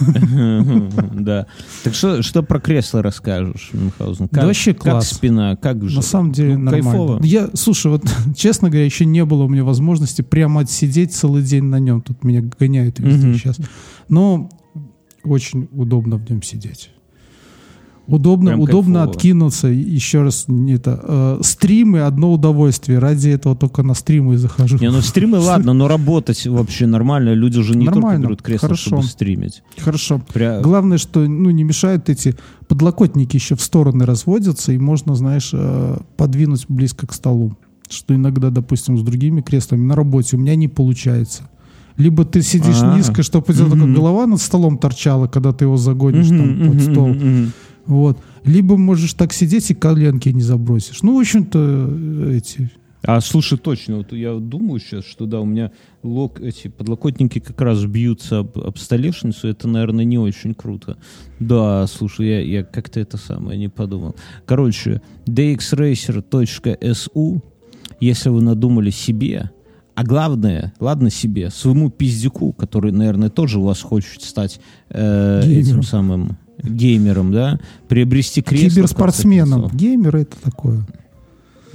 Да. 1.12 1.46
Так 1.84 1.94
что, 1.94 2.22
что 2.22 2.42
про 2.42 2.58
кресло 2.60 3.02
расскажешь, 3.02 3.70
Мюнхгаузен? 3.72 4.28
Да 4.32 4.46
вообще 4.46 4.72
Как 4.74 4.82
класс. 4.82 5.10
спина, 5.10 5.54
как 5.56 5.86
же? 5.88 5.96
На 5.96 6.02
самом 6.02 6.32
деле 6.32 6.56
Ну, 6.56 6.64
нормально. 6.64 6.90
кайфово. 6.90 7.20
Я, 7.22 7.50
слушай, 7.54 7.88
вот 7.90 8.02
честно 8.36 8.68
говоря, 8.68 8.84
еще 8.84 9.04
не 9.04 9.24
было 9.24 9.44
у 9.44 9.48
меня 9.48 9.64
возможности 9.64 10.22
прямо 10.22 10.62
отсидеть 10.62 11.14
целый 11.14 11.42
день 11.42 11.64
на 11.64 11.78
нем. 11.78 12.00
Тут 12.02 12.24
меня 12.24 12.40
гоняют 12.58 12.98
везде 12.98 13.34
сейчас. 13.34 13.58
Но 14.08 14.48
очень 15.22 15.68
удобно 15.72 16.16
в 16.16 16.28
нем 16.28 16.42
сидеть. 16.42 16.90
Удобно, 18.14 18.50
Прям 18.50 18.60
удобно 18.60 18.94
кайфово. 19.00 19.10
откинуться. 19.16 19.68
Еще 19.68 20.22
раз, 20.22 20.46
это, 20.68 21.00
э, 21.02 21.40
стримы 21.42 22.00
одно 22.00 22.32
удовольствие. 22.32 22.98
Ради 22.98 23.30
этого 23.30 23.56
только 23.56 23.82
на 23.82 23.94
стримы 23.94 24.34
и 24.34 24.36
захожу. 24.36 24.78
Не, 24.78 24.90
ну 24.90 25.00
стримы 25.00 25.38
ладно, 25.40 25.72
но 25.72 25.88
работать 25.88 26.46
вообще 26.46 26.86
нормально. 26.86 27.32
Люди 27.34 27.62
же 27.62 27.74
не 27.76 27.86
только 27.86 28.00
Нормально, 28.00 28.24
берут 28.24 28.42
кресло, 28.42 28.68
хорошо. 28.68 28.86
чтобы 28.88 29.02
стримить. 29.04 29.62
Хорошо. 29.78 30.20
Пря- 30.34 30.60
Главное, 30.62 30.98
что 30.98 31.20
ну, 31.20 31.50
не 31.50 31.64
мешают 31.64 32.08
эти 32.10 32.34
подлокотники 32.68 33.36
еще 33.36 33.56
в 33.56 33.62
стороны 33.62 34.04
разводятся, 34.06 34.72
и 34.72 34.78
можно, 34.78 35.14
знаешь, 35.14 35.50
э, 35.52 35.96
подвинуть 36.16 36.66
близко 36.68 37.06
к 37.06 37.12
столу. 37.12 37.56
Что 37.88 38.14
иногда, 38.14 38.50
допустим, 38.50 38.96
с 38.98 39.02
другими 39.02 39.40
креслами 39.42 39.84
на 39.84 39.94
работе 39.94 40.36
у 40.36 40.38
меня 40.38 40.54
не 40.56 40.68
получается. 40.68 41.42
Либо 41.98 42.24
ты 42.24 42.40
сидишь 42.40 42.80
А. 42.80 42.96
низко, 42.96 43.22
чтобы 43.22 43.44
у 43.48 43.52
тебя 43.52 43.66
только 43.66 43.84
Мгм. 43.84 43.94
голова 43.94 44.26
над 44.26 44.40
столом 44.40 44.78
торчала, 44.78 45.26
когда 45.26 45.52
ты 45.52 45.66
его 45.66 45.76
загонишь 45.76 46.28
там 46.28 46.58
Мгм, 46.58 46.72
под 46.72 46.80
стол. 46.82 47.08
мгм. 47.08 47.52
Вот. 47.86 48.18
Либо 48.44 48.76
можешь 48.76 49.14
так 49.14 49.32
сидеть 49.32 49.70
и 49.70 49.74
коленки 49.74 50.28
не 50.28 50.42
забросишь. 50.42 51.02
Ну, 51.02 51.16
в 51.16 51.20
общем-то, 51.20 51.88
э, 51.90 52.36
эти... 52.36 52.70
А 53.04 53.20
слушай, 53.20 53.58
точно, 53.58 53.96
вот 53.96 54.12
я 54.12 54.34
думаю 54.34 54.78
сейчас, 54.78 55.04
что 55.04 55.26
да, 55.26 55.40
у 55.40 55.44
меня 55.44 55.72
лок, 56.04 56.40
эти 56.40 56.68
подлокотники 56.68 57.40
как 57.40 57.60
раз 57.60 57.84
бьются 57.84 58.38
об, 58.38 58.56
об 58.56 58.78
столешницу, 58.78 59.48
это, 59.48 59.66
наверное, 59.66 60.04
не 60.04 60.18
очень 60.18 60.54
круто. 60.54 60.96
Да, 61.40 61.84
слушай, 61.88 62.28
я, 62.28 62.40
я 62.40 62.62
как-то 62.62 63.00
это 63.00 63.16
самое 63.16 63.58
не 63.58 63.68
подумал. 63.68 64.14
Короче, 64.46 65.02
dxracer.su, 65.26 67.42
если 67.98 68.28
вы 68.28 68.40
надумали 68.40 68.90
себе, 68.90 69.50
а 69.94 70.04
главное, 70.04 70.72
ладно 70.80 71.10
себе, 71.10 71.50
своему 71.50 71.90
пиздюку, 71.90 72.52
который, 72.52 72.92
наверное, 72.92 73.30
тоже 73.30 73.58
у 73.58 73.64
вас 73.64 73.82
хочет 73.82 74.22
стать 74.22 74.60
э, 74.88 75.42
Геймером. 75.42 75.60
этим 75.60 75.82
самым 75.82 76.38
геймером, 76.62 77.32
да, 77.32 77.60
приобрести 77.88 78.42
кресло. 78.42 78.70
Киберспортсменом. 78.70 79.70
Геймер 79.72 80.16
это 80.16 80.36
такое. 80.42 80.86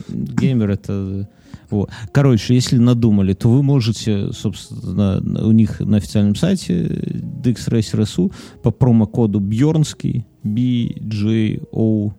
Геймер 0.09 0.71
это... 0.71 1.29
Вот. 1.69 1.89
Короче, 2.13 2.55
если 2.55 2.77
надумали, 2.77 3.33
то 3.33 3.49
вы 3.49 3.61
можете, 3.61 4.31
собственно, 4.31 5.21
у 5.45 5.51
них 5.51 5.81
на 5.81 5.97
официальном 5.97 6.35
сайте 6.35 6.85
DXRacer.su 6.85 8.31
по 8.63 8.71
промокоду 8.71 9.41
Бьорнский 9.41 10.25
B 10.43 10.93
J 10.95 11.59
O 11.71 12.13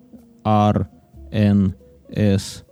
R 0.44 0.88
N 1.32 1.74
S 2.10 2.64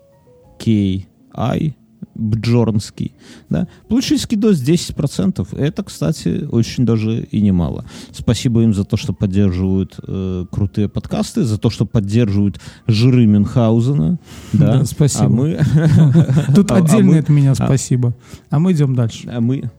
K 0.59 1.07
I 1.35 1.77
Бджорнский, 2.17 3.13
да, 3.51 3.69
получить 3.89 4.21
скидос 4.23 4.61
10%. 4.63 5.57
Это, 5.59 5.83
кстати, 5.85 6.47
очень 6.51 6.85
даже 6.85 7.21
и 7.23 7.41
немало. 7.41 7.85
Спасибо 8.13 8.63
им 8.63 8.75
за 8.75 8.85
то, 8.85 8.97
что 8.97 9.13
поддерживают 9.13 9.99
э, 10.07 10.47
крутые 10.51 10.89
подкасты, 10.89 11.45
за 11.45 11.59
то, 11.59 11.71
что 11.71 11.85
поддерживают 11.85 12.61
жиры 12.87 13.27
Мюнхгаузена. 13.27 14.19
Да, 14.53 14.79
Да, 14.79 14.85
спасибо. 14.85 15.27
А 15.27 15.29
мы, 15.29 15.59
Тут 16.55 16.71
А- 16.71 16.75
а 16.77 16.79
отдельно 16.79 17.19
от 17.19 17.29
меня 17.29 17.55
спасибо. 17.55 18.15
А 18.51 18.59
мы 18.59 18.73
идем 18.73 18.95
дальше. 18.95 19.29
а 19.31 19.41
мы, 19.41 19.71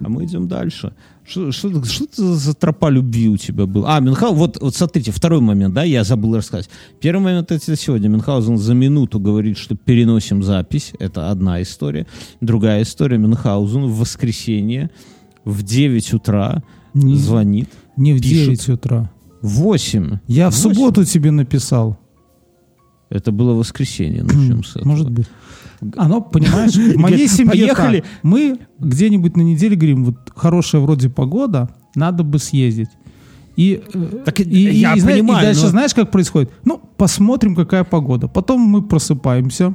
а 0.00 0.08
мы 0.08 0.24
идем 0.24 0.48
дальше. 0.48 0.92
Что, 1.26 1.52
что, 1.52 1.82
что 1.84 2.04
это 2.04 2.34
за 2.34 2.54
тропа 2.54 2.90
любви 2.90 3.28
у 3.28 3.36
тебя 3.38 3.64
была? 3.66 3.96
А, 3.96 4.00
Мюнхгаузен, 4.00 4.36
вот, 4.38 4.58
вот 4.60 4.74
смотрите, 4.76 5.10
второй 5.10 5.40
момент, 5.40 5.74
да, 5.74 5.82
я 5.82 6.04
забыл 6.04 6.36
рассказать. 6.36 6.68
Первый 7.00 7.22
момент 7.22 7.50
это 7.50 7.76
сегодня. 7.76 8.08
Мюнхгаузен 8.08 8.58
за 8.58 8.74
минуту 8.74 9.18
говорит, 9.18 9.56
что 9.56 9.74
переносим 9.74 10.42
запись. 10.42 10.92
Это 10.98 11.30
одна 11.30 11.62
история. 11.62 12.06
Другая 12.42 12.82
история. 12.82 13.16
Мюнхгаузен 13.16 13.86
в 13.86 13.98
воскресенье 13.98 14.90
в 15.44 15.62
9 15.62 16.12
утра 16.14 16.62
Не, 16.92 17.16
звонит. 17.16 17.70
не 17.96 18.12
в 18.12 18.20
пишет. 18.20 18.46
9 18.46 18.68
утра. 18.68 19.10
В 19.40 19.48
8. 19.60 20.18
Я 20.26 20.50
в 20.50 20.54
субботу 20.54 21.04
тебе 21.04 21.30
написал. 21.30 21.98
Это 23.10 23.30
было 23.32 23.54
воскресенье, 23.54 24.24
начнем 24.24 24.64
с 24.64 24.76
этого. 24.76 24.88
Может 24.88 25.10
быть. 25.10 25.26
Оно, 25.96 26.20
понимаешь, 26.20 26.74
в 26.74 26.96
моей 26.98 27.28
семье 27.28 27.50
Поехали. 27.52 28.00
так. 28.00 28.10
Мы 28.22 28.58
где-нибудь 28.78 29.36
на 29.36 29.42
неделе 29.42 29.76
говорим, 29.76 30.04
вот 30.04 30.16
хорошая 30.34 30.80
вроде 30.82 31.08
погода, 31.08 31.68
надо 31.94 32.22
бы 32.24 32.38
съездить. 32.38 32.88
И, 33.56 33.80
э, 33.94 34.22
Так, 34.24 34.40
и, 34.40 34.44
я 34.44 34.94
и 34.94 35.00
зна- 35.00 35.12
и 35.12 35.20
понимаю, 35.20 35.46
дальше 35.46 35.62
но- 35.62 35.68
знаешь, 35.68 35.94
как 35.94 36.10
происходит? 36.10 36.50
Ну, 36.64 36.80
посмотрим, 36.96 37.54
какая 37.54 37.84
погода. 37.84 38.26
Потом 38.28 38.60
мы 38.60 38.82
просыпаемся 38.82 39.74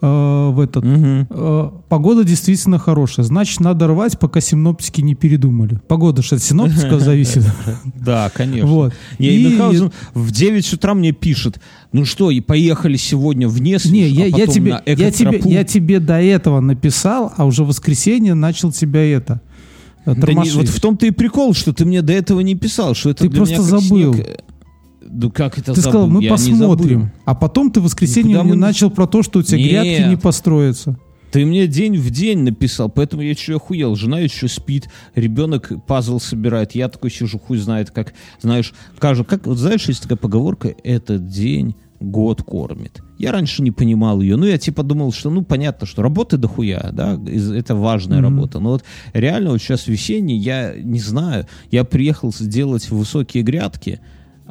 э, 0.00 0.50
в 0.50 0.60
этот. 0.60 0.84
Мгм. 0.84 1.26
Э, 1.30 1.70
погода 1.88 2.24
действительно 2.24 2.78
хорошая. 2.78 3.24
Значит, 3.26 3.60
надо 3.60 3.86
рвать, 3.86 4.18
пока 4.18 4.40
синоптики 4.40 5.00
не 5.00 5.14
передумали. 5.14 5.80
Погода 5.88 6.22
же 6.22 6.36
от 6.36 6.42
синоптиков 6.42 7.00
зависит. 7.02 7.44
Да, 7.94 8.30
конечно. 8.34 8.66
Вот. 8.68 8.94
Не, 9.18 9.28
И- 9.28 9.44
Мюнхгаузен 9.44 9.92
в 10.14 10.30
9 10.30 10.72
утра 10.72 10.94
мне 10.94 11.12
пишет, 11.12 11.60
ну 11.92 12.04
что, 12.04 12.30
и 12.30 12.40
поехали 12.40 12.96
сегодня 12.96 13.48
в 13.48 13.60
Несвич, 13.60 13.92
Не, 13.92 14.08
я, 14.08 14.24
а 14.24 14.28
я, 14.28 14.46
тебе, 14.46 14.80
я, 14.86 15.10
тебе, 15.10 15.30
экотропу». 15.30 15.48
я 15.50 15.64
тебе 15.64 16.00
до 16.00 16.20
этого 16.20 16.60
написал, 16.60 17.32
а 17.36 17.44
уже 17.44 17.64
в 17.64 17.68
воскресенье 17.68 18.34
начал 18.34 18.72
тебя 18.72 19.02
это 19.04 19.40
э, 20.06 20.14
Да 20.14 20.32
не, 20.32 20.50
вот 20.50 20.68
в 20.68 20.80
том-то 20.80 21.06
и 21.06 21.10
прикол, 21.10 21.54
что 21.54 21.72
ты 21.72 21.84
мне 21.84 22.02
до 22.02 22.12
этого 22.12 22.40
не 22.40 22.54
писал, 22.54 22.94
что 22.94 23.10
это 23.10 23.24
Ты 23.24 23.28
для 23.30 23.36
просто 23.38 23.54
меня 23.56 23.70
как 23.70 23.80
забыл. 23.80 24.14
снег. 24.14 24.26
Ну 25.10 25.30
как 25.30 25.58
это 25.58 25.74
Ты 25.74 25.80
сказал, 25.80 26.02
забыл? 26.02 26.16
мы 26.16 26.24
Я 26.24 26.30
посмотрим. 26.32 27.12
А 27.24 27.34
потом 27.34 27.70
ты 27.70 27.80
в 27.80 27.84
воскресенье 27.84 28.42
мне 28.42 28.50
мы 28.50 28.56
начал 28.56 28.90
про 28.90 29.06
то, 29.06 29.22
что 29.22 29.40
у 29.40 29.42
тебя 29.42 29.58
Нет. 29.58 29.70
грядки 29.70 30.08
не 30.08 30.16
построятся. 30.16 30.98
Ты 31.30 31.44
мне 31.44 31.66
день 31.66 31.98
в 31.98 32.10
день 32.10 32.38
написал, 32.40 32.88
поэтому 32.88 33.22
я 33.22 33.30
еще 33.30 33.56
охуел. 33.56 33.94
Жена 33.96 34.18
еще 34.18 34.48
спит, 34.48 34.88
ребенок 35.14 35.72
пазл 35.86 36.20
собирает. 36.20 36.74
Я 36.74 36.88
такой 36.88 37.10
сижу, 37.10 37.38
хуй 37.38 37.58
знает, 37.58 37.90
как, 37.90 38.14
знаешь, 38.40 38.72
кажу, 38.98 39.24
как, 39.24 39.46
вот 39.46 39.58
знаешь, 39.58 39.86
есть 39.88 40.02
такая 40.02 40.16
поговорка, 40.16 40.74
этот 40.84 41.28
день 41.28 41.74
год 42.00 42.42
кормит. 42.42 43.02
Я 43.18 43.32
раньше 43.32 43.62
не 43.62 43.72
понимал 43.72 44.20
ее. 44.20 44.36
Ну, 44.36 44.46
я 44.46 44.56
типа 44.56 44.82
думал, 44.82 45.12
что, 45.12 45.30
ну, 45.30 45.42
понятно, 45.42 45.86
что 45.86 46.02
работы 46.02 46.36
дохуя, 46.36 46.90
да, 46.92 47.20
это 47.54 47.74
важная 47.74 48.22
работа. 48.22 48.60
Но 48.60 48.70
вот 48.70 48.84
реально 49.12 49.50
вот 49.50 49.60
сейчас 49.60 49.86
весенний, 49.86 50.38
я 50.38 50.74
не 50.76 51.00
знаю, 51.00 51.46
я 51.70 51.84
приехал 51.84 52.32
сделать 52.32 52.88
высокие 52.90 53.42
грядки, 53.42 54.00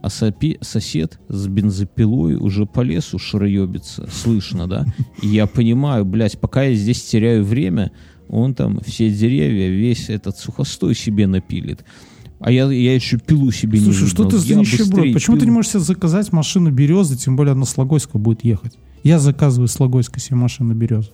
а 0.01 0.07
сопи- 0.07 0.57
сосед 0.61 1.19
с 1.27 1.47
бензопилой 1.47 2.35
уже 2.35 2.65
по 2.65 2.81
лесу 2.81 3.19
шароебится, 3.19 4.07
слышно, 4.11 4.67
да? 4.67 4.85
И 5.21 5.27
я 5.27 5.47
понимаю, 5.47 6.05
блядь, 6.05 6.39
пока 6.39 6.63
я 6.63 6.75
здесь 6.75 7.03
теряю 7.03 7.43
время, 7.43 7.91
он 8.29 8.53
там 8.53 8.79
все 8.85 9.09
деревья, 9.09 9.69
весь 9.69 10.09
этот 10.09 10.37
сухостой 10.37 10.95
себе 10.95 11.27
напилит. 11.27 11.83
А 12.39 12.51
я, 12.51 12.69
я 12.71 12.93
еще 12.93 13.17
пилу 13.17 13.51
себе 13.51 13.79
не 13.79 13.85
Слушай, 13.85 14.07
что 14.07 14.23
выгнал. 14.23 14.39
ты 14.39 14.47
за 14.47 14.55
нищеброд? 14.55 15.13
Почему 15.13 15.37
ты 15.37 15.41
не 15.41 15.45
пилу. 15.47 15.55
можешь 15.55 15.71
себе 15.71 15.79
заказать 15.81 16.31
машину 16.31 16.71
Березы, 16.71 17.17
тем 17.17 17.35
более 17.35 17.53
она 17.53 17.65
с 17.65 17.77
Логойска 17.77 18.19
будет 18.19 18.43
ехать? 18.43 18.77
Я 19.03 19.19
заказываю 19.19 19.67
с 19.67 19.79
Логойска 19.79 20.19
себе 20.19 20.35
машину 20.35 20.75
Березы. 20.75 21.09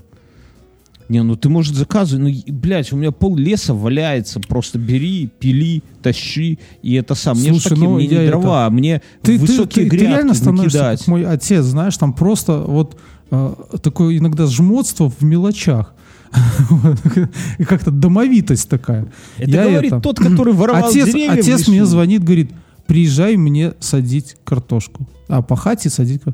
Не, 1.10 1.22
ну 1.24 1.36
ты, 1.36 1.50
может, 1.50 1.76
заказывай, 1.76 2.22
ну, 2.48 2.54
блядь, 2.54 2.92
у 2.94 2.96
меня 2.96 3.12
пол 3.12 3.36
леса 3.36 3.74
валяется, 3.74 4.40
просто 4.40 4.80
бери, 4.80 5.30
пили, 5.40 5.84
тащи, 6.02 6.60
и 6.82 6.94
это 6.96 7.14
сам. 7.16 7.38
Мне 7.38 7.50
ж 7.50 7.52
Слушай, 7.54 7.70
такие, 7.70 7.84
ну, 7.90 7.96
мне 7.96 8.08
не 8.08 8.14
это- 8.16 8.28
дрова, 8.28 8.66
а 8.66 8.70
мне 8.70 9.02
Ты, 9.22 9.34
ты, 9.38 9.40
высокие 9.40 9.86
ты- 9.86 9.90
ты 9.92 9.98
грядки 9.98 10.12
реально 10.16 10.34
становишься 10.34 10.78
накидать. 10.78 11.00
как 11.00 11.08
мой 11.10 11.26
отец, 11.26 11.64
знаешь, 11.66 11.98
там 11.98 12.14
просто 12.14 12.60
вот 12.60 12.98
э, 13.32 13.54
такое 13.82 14.18
иногда 14.18 14.46
жмотство 14.48 15.10
в 15.10 15.22
мелочах. 15.24 15.94
И 17.60 17.64
как-то 17.64 17.92
домовитость 17.92 18.70
такая. 18.70 19.08
Это 19.38 19.50
Я 19.52 19.64
говорит 19.70 19.92
это- 19.94 20.02
тот, 20.02 20.20
который 20.20 20.54
воровал 20.54 20.90
отец, 20.90 21.06
деревья 21.06 21.32
отец 21.34 21.68
мне 21.68 21.86
звонит, 21.86 22.24
говорит, 22.24 22.52
приезжай 22.88 23.36
мне 23.38 23.74
садить 23.80 24.36
картошку. 24.44 25.08
А 25.28 25.42
пахать 25.42 25.86
и 25.86 25.90
садить 25.90 26.22
ка- 26.24 26.34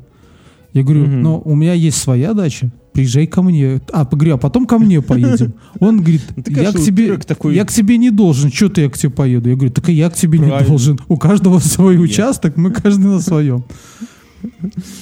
Я 0.72 0.82
говорю, 0.82 1.06
Мгм. 1.06 1.22
но 1.22 1.40
у 1.44 1.54
меня 1.54 1.72
есть 1.74 1.98
своя 1.98 2.32
дача, 2.32 2.70
приезжай 2.92 3.26
ко 3.26 3.42
мне. 3.42 3.80
А, 3.92 4.04
говорю, 4.04 4.34
а 4.34 4.38
потом 4.38 4.66
ко 4.66 4.78
мне 4.78 5.00
поедем. 5.02 5.54
Он 5.78 5.98
говорит, 6.00 6.22
Ну, 6.36 6.42
я 6.62 6.72
к 6.72 6.80
тебе, 6.80 7.16
такой. 7.18 7.54
я 7.54 7.64
к 7.64 7.72
тебе 7.72 7.98
не 7.98 8.10
должен, 8.10 8.50
что 8.52 8.68
ты 8.68 8.82
я 8.82 8.90
к 8.90 8.98
тебе 8.98 9.10
поеду? 9.10 9.48
Я 9.48 9.54
говорю, 9.56 9.72
так 9.72 9.88
и 9.88 9.92
я 9.92 10.10
к 10.10 10.14
тебе 10.14 10.38
не 10.38 10.46
Правильно. 10.48 10.68
должен. 10.68 10.98
У 11.08 11.16
каждого 11.16 11.58
свой 11.58 12.02
участок, 12.02 12.56
мы 12.56 12.70
каждый 12.70 13.06
на 13.06 13.20
своем. 13.20 13.64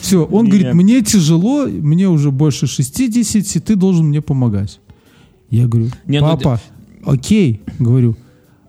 Все, 0.00 0.24
он 0.24 0.44
Не. 0.46 0.50
говорит, 0.50 0.74
мне 0.74 1.00
тяжело, 1.02 1.66
мне 1.66 2.08
уже 2.08 2.30
больше 2.30 2.66
60, 2.66 3.64
ты 3.64 3.76
должен 3.76 4.06
мне 4.06 4.20
помогать. 4.20 4.80
Я 5.50 5.66
говорю, 5.66 5.90
Не, 6.06 6.20
ну, 6.20 6.26
папа, 6.26 6.60
окей, 7.04 7.62
говорю. 7.78 8.16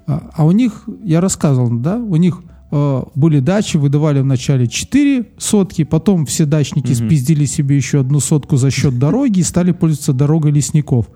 А, 0.08 0.30
а 0.34 0.46
у 0.46 0.52
них, 0.52 0.84
я 1.04 1.22
рассказывал, 1.22 1.70
да, 1.72 1.98
у 1.98 2.16
них 2.16 2.42
были 2.72 3.40
дачи, 3.40 3.78
выдавали 3.78 4.22
вначале 4.22 4.68
4 4.68 5.26
сотки, 5.38 5.84
потом 5.84 6.26
все 6.26 6.46
дачники 6.46 6.94
спиздили 6.94 7.46
себе 7.46 7.76
еще 7.76 8.02
одну 8.02 8.20
сотку 8.20 8.58
за 8.58 8.70
счет 8.70 9.00
дороги 9.00 9.40
и 9.40 9.44
стали 9.44 9.72
пользоваться 9.72 10.14
дорогой 10.14 10.52
лесников. 10.52 11.08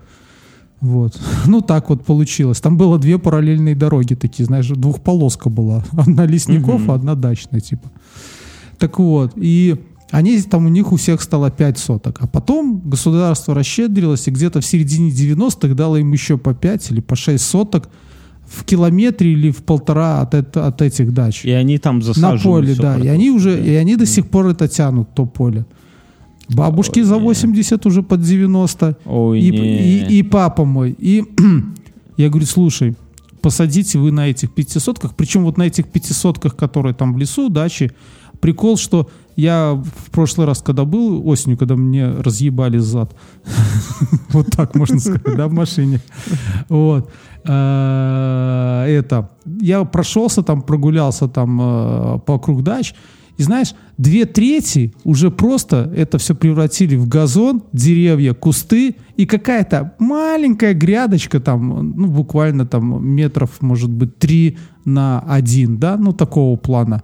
Вот. 0.80 1.18
Ну, 1.46 1.60
так 1.60 1.88
вот 1.88 2.04
получилось. 2.04 2.60
Там 2.60 2.76
было 2.76 2.98
две 2.98 3.18
параллельные 3.18 3.74
дороги 3.74 4.14
такие, 4.14 4.44
знаешь, 4.44 4.68
двухполоска 4.68 5.48
была. 5.48 5.84
Одна 5.96 6.26
лесников, 6.26 6.88
а 6.90 6.94
одна 6.94 7.14
дачная, 7.14 7.60
типа. 7.60 7.90
Так 8.78 8.98
вот, 8.98 9.32
и 9.36 9.76
они 10.10 10.40
там 10.42 10.66
у 10.66 10.68
них 10.68 10.92
у 10.92 10.96
всех 10.96 11.22
стало 11.22 11.50
5 11.50 11.78
соток. 11.78 12.18
А 12.20 12.26
потом 12.26 12.82
государство 12.84 13.54
расщедрилось 13.54 14.28
и 14.28 14.30
где-то 14.30 14.60
в 14.60 14.66
середине 14.66 15.10
90-х 15.10 15.74
дало 15.74 15.96
им 15.96 16.12
еще 16.12 16.36
по 16.36 16.52
5 16.52 16.90
или 16.90 17.00
по 17.00 17.16
6 17.16 17.42
соток 17.42 17.88
в 18.54 18.64
километре 18.64 19.32
или 19.32 19.50
в 19.50 19.62
полтора 19.62 20.20
от, 20.22 20.34
это- 20.34 20.66
от 20.66 20.82
этих 20.82 21.12
дач. 21.12 21.44
И 21.44 21.50
они 21.50 21.78
там 21.78 21.98
На 21.98 22.04
засаживают. 22.04 22.66
поле, 22.66 22.74
да. 22.74 22.98
И 22.98 23.08
они 23.08 23.30
уже, 23.30 23.62
и 23.62 23.74
они 23.74 23.96
до 23.96 24.06
сих 24.06 24.26
пор 24.26 24.46
это 24.46 24.68
тянут, 24.68 25.08
то 25.14 25.26
поле. 25.26 25.64
Бабушки 26.48 27.00
Ой, 27.00 27.04
за 27.06 27.14
не. 27.16 27.20
80 27.22 27.86
уже 27.86 28.02
под 28.02 28.22
90. 28.22 28.96
Ой, 29.06 29.40
и, 29.40 29.50
не. 29.50 29.98
и, 29.98 30.18
и 30.18 30.22
папа 30.22 30.64
мой. 30.64 30.94
И 30.98 31.24
я 32.16 32.28
говорю, 32.28 32.46
слушай, 32.46 32.94
посадите 33.40 33.98
вы 33.98 34.10
на 34.12 34.28
этих 34.28 34.52
пятисотках. 34.54 35.14
Причем 35.16 35.44
вот 35.44 35.58
на 35.58 35.64
этих 35.64 35.86
пятисотках, 35.86 36.56
которые 36.56 36.94
там 36.94 37.14
в 37.14 37.18
лесу, 37.18 37.48
дачи, 37.48 37.92
прикол, 38.44 38.76
что 38.76 39.08
я 39.36 39.72
в 39.72 40.10
прошлый 40.10 40.46
раз, 40.46 40.62
когда 40.62 40.84
был 40.84 41.26
осенью, 41.26 41.56
когда 41.56 41.76
мне 41.76 42.10
разъебали 42.10 42.78
зад, 42.78 43.16
вот 44.28 44.46
так 44.50 44.74
можно 44.74 45.00
сказать, 45.00 45.36
да, 45.36 45.48
в 45.48 45.52
машине, 45.52 46.00
вот, 46.68 47.10
Э, 47.46 48.84
это, 48.88 49.30
я 49.60 49.84
прошелся 49.84 50.42
там, 50.42 50.62
прогулялся 50.62 51.28
там 51.28 51.60
э, 51.60 52.20
вокруг 52.26 52.62
дач, 52.62 52.94
и 53.36 53.42
знаешь, 53.42 53.74
две 53.98 54.24
трети 54.24 54.94
уже 55.04 55.30
просто 55.30 55.92
это 55.94 56.18
все 56.18 56.34
превратили 56.34 56.96
в 56.96 57.08
газон, 57.08 57.64
деревья, 57.72 58.32
кусты 58.32 58.96
и 59.16 59.26
какая-то 59.26 59.94
маленькая 59.98 60.72
грядочка 60.72 61.40
там, 61.40 61.92
ну 61.96 62.06
буквально 62.06 62.64
там 62.64 63.04
метров, 63.04 63.60
может 63.60 63.90
быть, 63.90 64.18
три 64.18 64.56
на 64.84 65.20
один, 65.20 65.78
да, 65.78 65.96
ну 65.98 66.12
такого 66.12 66.56
плана. 66.56 67.02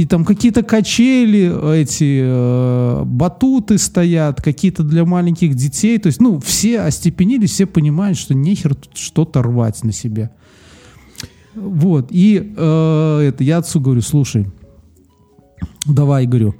И 0.00 0.06
там 0.06 0.24
какие-то 0.24 0.62
качели, 0.62 1.76
эти 1.78 2.22
э, 2.22 3.02
батуты 3.04 3.76
стоят, 3.76 4.40
какие-то 4.40 4.82
для 4.82 5.04
маленьких 5.04 5.54
детей. 5.54 5.98
То 5.98 6.06
есть, 6.06 6.22
ну, 6.22 6.40
все 6.40 6.80
остепенились, 6.80 7.50
все 7.50 7.66
понимают, 7.66 8.16
что 8.16 8.32
нехер 8.32 8.74
тут 8.74 8.96
что-то 8.96 9.42
рвать 9.42 9.84
на 9.84 9.92
себя. 9.92 10.30
Вот. 11.54 12.06
И 12.08 12.54
э, 12.56 13.20
это, 13.28 13.44
я 13.44 13.58
отцу 13.58 13.78
говорю, 13.78 14.00
слушай, 14.00 14.46
давай, 15.84 16.24
говорю, 16.24 16.54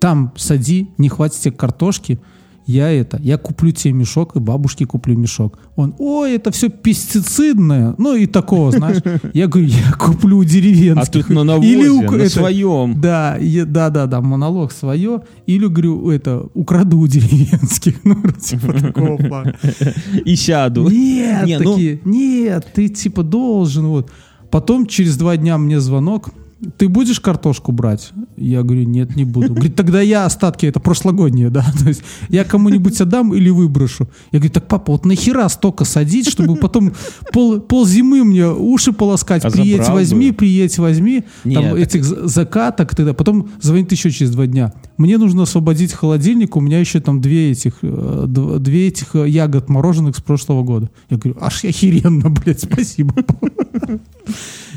там 0.00 0.32
сади, 0.36 0.88
не 0.98 1.08
хватит 1.08 1.42
тебе 1.42 1.54
картошки, 1.54 2.18
я 2.66 2.90
это, 2.90 3.18
я 3.22 3.36
куплю 3.36 3.72
тебе 3.72 3.92
мешок, 3.92 4.36
и 4.36 4.38
бабушке 4.40 4.86
куплю 4.86 5.16
мешок. 5.18 5.58
Он, 5.76 5.94
ой, 5.98 6.32
это 6.36 6.50
все 6.50 6.68
пестицидное, 6.70 7.94
ну 7.98 8.14
и 8.16 8.26
такого, 8.26 8.70
знаешь. 8.70 9.02
Я 9.34 9.46
говорю, 9.48 9.68
я 9.68 9.92
куплю 9.92 10.38
у 10.38 10.44
деревенских. 10.44 11.08
А 11.08 11.24
тут 11.24 11.30
на 11.30 11.44
навозе, 11.44 11.68
Или 11.72 11.88
у- 11.88 12.02
на 12.02 12.16
это- 12.16 12.30
своем. 12.30 13.00
Да, 13.00 13.36
я- 13.38 13.64
да, 13.66 13.90
да, 13.90 14.06
да, 14.06 14.20
монолог 14.20 14.72
свое. 14.72 15.22
Или, 15.46 15.66
говорю, 15.66 16.10
это, 16.10 16.46
украду 16.54 16.98
у 16.98 17.06
деревенских. 17.06 17.94
Ну, 18.04 18.16
типа 18.40 18.72
такого 18.72 19.16
плана. 19.16 19.54
И 20.24 20.36
сяду. 20.36 20.88
Нет, 20.88 21.46
Не, 21.46 21.58
ну- 21.58 21.72
такие, 21.74 22.00
нет, 22.04 22.66
ты 22.74 22.88
типа 22.88 23.22
должен, 23.22 23.86
вот. 23.86 24.10
Потом 24.50 24.86
через 24.86 25.16
два 25.16 25.36
дня 25.36 25.58
мне 25.58 25.80
звонок, 25.80 26.30
ты 26.76 26.88
будешь 26.88 27.20
картошку 27.20 27.72
брать? 27.72 28.12
Я 28.36 28.62
говорю, 28.62 28.84
нет, 28.84 29.16
не 29.16 29.24
буду. 29.24 29.54
Говорит, 29.54 29.76
тогда 29.76 30.00
я 30.00 30.24
остатки, 30.24 30.66
это 30.66 30.80
прошлогодние, 30.80 31.50
да, 31.50 31.64
то 31.78 31.88
есть 31.88 32.02
я 32.28 32.44
кому-нибудь 32.44 33.00
отдам 33.00 33.34
или 33.34 33.50
выброшу. 33.50 34.08
Я 34.32 34.38
говорю, 34.38 34.52
так, 34.52 34.66
папа, 34.68 34.92
вот 34.92 35.04
нахера 35.04 35.48
столько 35.48 35.84
садить, 35.84 36.28
чтобы 36.28 36.56
потом 36.56 36.92
пол, 37.32 37.60
пол 37.60 37.86
зимы 37.86 38.24
мне 38.24 38.48
уши 38.48 38.92
полоскать, 38.92 39.44
А 39.44 39.50
приедь, 39.50 39.88
возьми, 39.88 40.30
бы. 40.30 40.36
приедь, 40.36 40.78
возьми, 40.78 41.24
Нет, 41.44 41.54
там 41.60 41.70
так- 41.72 41.78
этих 41.80 42.04
за- 42.04 42.28
закаток, 42.28 42.94
тогда. 42.94 43.12
потом 43.14 43.48
звонит 43.60 43.92
еще 43.92 44.10
через 44.10 44.30
два 44.32 44.46
дня. 44.46 44.72
Мне 44.96 45.18
нужно 45.18 45.42
освободить 45.42 45.92
холодильник, 45.92 46.56
у 46.56 46.60
меня 46.60 46.78
еще 46.80 47.00
там 47.00 47.20
две 47.20 47.50
этих, 47.50 47.74
э, 47.82 48.24
дв- 48.26 48.58
две 48.58 48.88
этих 48.88 49.14
э, 49.16 49.28
ягод 49.28 49.68
мороженых 49.68 50.16
с 50.16 50.20
прошлого 50.20 50.62
года. 50.62 50.90
Я 51.10 51.16
говорю, 51.18 51.36
аж 51.40 51.64
охеренно, 51.64 52.30
блядь, 52.44 52.60
спасибо. 52.60 53.14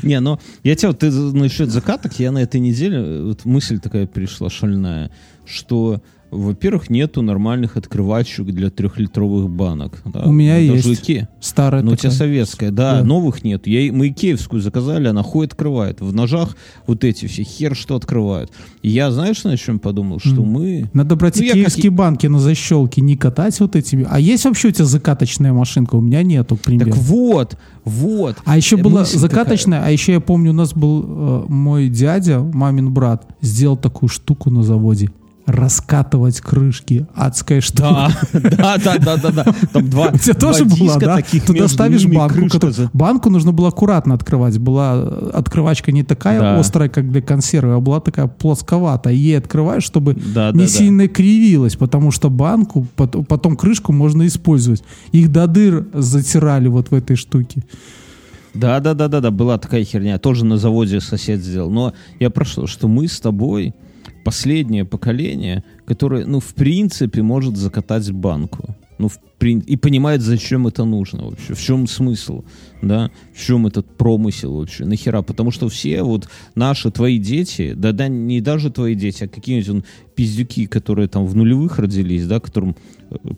Не, 0.02 0.20
но 0.20 0.40
я 0.62 0.74
тебя, 0.74 0.90
вот 0.90 0.98
ты 1.00 1.10
насчет 1.10 1.70
закаток, 1.70 2.18
я 2.18 2.30
на 2.30 2.38
этой 2.38 2.60
неделе, 2.60 3.22
вот 3.22 3.44
мысль 3.44 3.78
такая 3.78 4.06
пришла 4.06 4.50
шальная, 4.50 5.10
что, 5.44 6.02
во-первых, 6.30 6.90
нету 6.90 7.22
нормальных 7.22 7.76
открывачек 7.76 8.46
для 8.46 8.70
трехлитровых 8.70 9.48
банок. 9.48 10.02
да. 10.04 10.22
У 10.24 10.32
меня 10.32 10.54
даже 10.54 10.88
есть. 10.90 11.02
Икеа. 11.02 11.28
Старая 11.40 11.82
Ну, 11.82 11.92
у 11.92 11.96
тебя 11.96 12.10
такая. 12.10 12.18
советская, 12.18 12.70
да, 12.70 12.98
Да. 12.98 13.04
новых 13.04 13.44
нет. 13.44 13.66
Я, 13.66 13.80
и- 13.80 13.90
мы 13.90 14.08
икеевскую 14.08 14.60
заказали, 14.60 15.08
она 15.08 15.22
хуй 15.22 15.46
открывает. 15.46 16.00
В 16.00 16.12
ножах 16.14 16.56
вот 16.86 17.04
эти 17.04 17.26
все 17.26 17.42
хер 17.44 17.74
что 17.74 17.96
открывают. 17.96 18.50
И 18.82 18.90
я, 18.90 19.10
знаешь, 19.10 19.42
на 19.44 19.56
чем 19.56 19.78
подумал? 19.78 20.18
Что 20.20 20.42
Мгм. 20.42 20.50
мы... 20.50 20.90
Надо 20.92 21.16
брать 21.16 21.36
Ну, 21.36 21.42
я 21.44 21.52
киевские 21.54 21.90
как- 21.90 21.94
банки 21.98 22.26
на 22.26 22.38
защелки, 22.40 23.00
не 23.00 23.16
катать 23.16 23.58
вот 23.60 23.76
этими. 23.76 24.06
А 24.10 24.20
есть 24.20 24.44
вообще 24.44 24.68
у 24.68 24.70
тебя 24.70 24.84
закаточная 24.84 25.52
машинка? 25.52 25.96
У 25.96 26.00
меня 26.00 26.22
нету, 26.22 26.56
к 26.56 26.60
примеру. 26.60 26.90
Так 26.92 27.00
вот, 27.00 27.56
вот. 27.84 28.36
А 28.44 28.56
еще 28.56 28.76
Э, 28.76 28.82
была 28.82 29.04
закаточная, 29.04 29.82
а 29.84 29.90
еще 29.90 30.12
я 30.12 30.20
помню, 30.20 30.50
у 30.50 30.54
нас 30.54 30.72
был 30.74 31.04
э, 31.06 31.44
мой 31.48 31.88
дядя, 31.88 32.40
мамин 32.40 32.92
брат, 32.92 33.26
сделал 33.40 33.76
такую 33.76 34.08
штуку 34.08 34.50
на 34.50 34.62
заводе. 34.62 35.10
Раскатывать 35.48 36.40
крышки. 36.42 37.06
Адская 37.14 37.62
штука. 37.62 38.10
Да, 38.34 38.76
да, 38.84 38.98
да, 38.98 39.16
да, 39.16 39.30
да. 39.30 39.44
Там 39.72 39.88
два, 39.88 40.08
У 40.12 40.18
тебя 40.18 40.34
тоже 40.34 40.66
диска 40.66 41.00
да? 41.00 41.16
таких 41.16 41.44
Туда 41.46 41.66
ставишь 41.68 42.04
банку. 42.06 42.48
которую- 42.50 42.90
Банку 42.92 43.30
нужно 43.30 43.52
было 43.52 43.68
аккуратно 43.68 44.14
открывать. 44.14 44.58
Была 44.58 44.92
э, 44.96 45.30
открывачка 45.32 45.90
не 45.90 46.02
такая 46.02 46.38
Да. 46.40 46.58
острая, 46.60 46.90
как 46.90 47.10
для 47.10 47.22
консервы, 47.22 47.72
а 47.74 47.80
была 47.80 48.00
такая 48.00 48.26
плосковатая. 48.26 49.14
Ей 49.14 49.38
открываешь, 49.38 49.84
чтобы 49.84 50.12
Да, 50.14 50.52
не 50.52 50.58
да, 50.58 50.64
да. 50.64 50.66
сильно 50.68 51.08
кривилась, 51.08 51.76
потому 51.76 52.10
что 52.10 52.28
банку, 52.28 52.86
пот- 52.96 53.26
потом 53.26 53.56
крышку 53.56 53.92
можно 53.92 54.26
использовать. 54.26 54.82
Их 55.12 55.32
до 55.32 55.46
дыр 55.46 55.86
затирали 55.94 56.68
вот 56.68 56.90
в 56.90 56.94
этой 56.94 57.16
штуке. 57.16 57.62
Да, 58.54 58.80
да, 58.80 58.92
да, 58.94 59.08
да, 59.08 59.20
да, 59.20 59.30
была 59.30 59.56
такая 59.56 59.84
херня. 59.84 60.18
Тоже 60.18 60.44
на 60.44 60.58
заводе 60.58 61.00
сосед 61.00 61.40
сделал. 61.40 61.70
Но 61.70 61.94
я 62.20 62.28
прошу, 62.28 62.66
что 62.66 62.86
мы 62.88 63.08
с 63.08 63.18
тобой 63.20 63.74
последнее 64.28 64.84
поколение, 64.84 65.62
которое, 65.86 66.26
ну, 66.26 66.38
в 66.38 66.52
принципе, 66.54 67.22
может 67.22 67.56
закатать 67.56 68.10
банку. 68.10 68.76
Ну, 68.98 69.08
в 69.08 69.18
прин- 69.40 69.64
и 69.64 69.76
понимает, 69.76 70.20
зачем 70.20 70.66
это 70.66 70.84
нужно 70.84 71.24
вообще, 71.24 71.54
в 71.54 71.60
чем 71.60 71.86
смысл, 71.86 72.42
да, 72.82 73.10
в 73.34 73.46
чем 73.46 73.66
этот 73.66 73.86
промысел 73.96 74.58
вообще, 74.58 74.84
нахера, 74.84 75.22
потому 75.22 75.50
что 75.50 75.68
все 75.68 76.02
вот 76.02 76.28
наши, 76.54 76.90
твои 76.90 77.18
дети, 77.18 77.72
да, 77.74 77.92
да, 77.92 78.08
не 78.08 78.42
даже 78.42 78.70
твои 78.70 78.94
дети, 78.94 79.24
а 79.24 79.28
какие-нибудь 79.28 79.70
он, 79.70 79.84
пиздюки, 80.14 80.66
которые 80.66 81.08
там 81.08 81.24
в 81.24 81.34
нулевых 81.34 81.78
родились, 81.78 82.26
да, 82.26 82.38
которым 82.38 82.76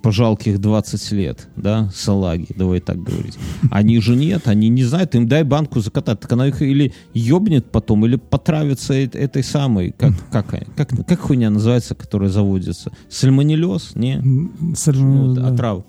по 0.03 0.11
жалких 0.11 0.59
20 0.61 1.13
лет, 1.13 1.49
да, 1.57 1.89
салаги, 1.95 2.49
давай 2.57 2.81
так 2.81 3.03
говорить. 3.03 3.39
Они 3.71 4.01
же 4.01 4.17
нет, 4.17 4.49
они 4.49 4.69
не 4.69 4.85
знают, 4.85 5.15
им 5.15 5.29
дай 5.29 5.45
банку 5.45 5.81
закатать, 5.81 6.21
так 6.21 6.33
она 6.33 6.49
их 6.49 6.61
или 6.63 6.93
ёбнет 7.15 7.71
потом, 7.71 8.05
или 8.07 8.17
потравится 8.17 8.95
этой 8.95 9.43
самой, 9.45 9.93
как, 9.97 10.13
как, 10.33 10.47
как, 10.77 10.89
как 11.07 11.21
хуйня 11.21 11.51
называется, 11.51 11.95
которая 11.95 12.31
заводится? 12.31 12.93
Сальмонеллез? 13.09 13.93
Не? 13.95 14.15
М, 14.17 14.75
с- 14.77 14.87
Ну, 14.93 15.35
да. 15.35 15.49
отрав. 15.49 15.85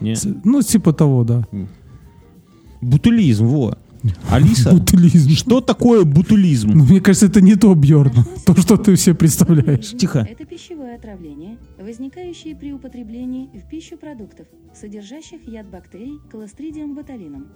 Не? 0.00 0.14
Ну, 0.44 0.62
типа 0.62 0.92
того, 0.92 1.24
да. 1.24 1.44
Бутулизм, 2.80 3.46
во. 3.46 3.76
Алиса, 4.30 4.72
Бутулизм. 4.72 5.30
что 5.30 5.60
такое 5.60 6.04
бутулизм? 6.04 6.70
Ну, 6.72 6.84
мне 6.84 7.00
кажется, 7.00 7.26
это 7.26 7.40
не 7.40 7.54
то, 7.56 7.74
Бьорн, 7.74 8.24
то, 8.46 8.56
что 8.60 8.76
ты 8.76 8.94
все 8.94 9.14
представляешь. 9.14 9.90
Тихо. 9.98 10.26
Это 10.30 10.44
пищевое 10.44 10.96
отравление, 10.96 11.58
возникающее 11.78 12.54
при 12.56 12.72
употреблении 12.72 13.48
в 13.54 13.68
пищу 13.68 13.96
продуктов, 13.96 14.46
содержащих 14.78 15.46
яд 15.46 15.68
бактерий 15.70 16.18
колостридиум 16.30 16.94
ботулином. 16.94 17.46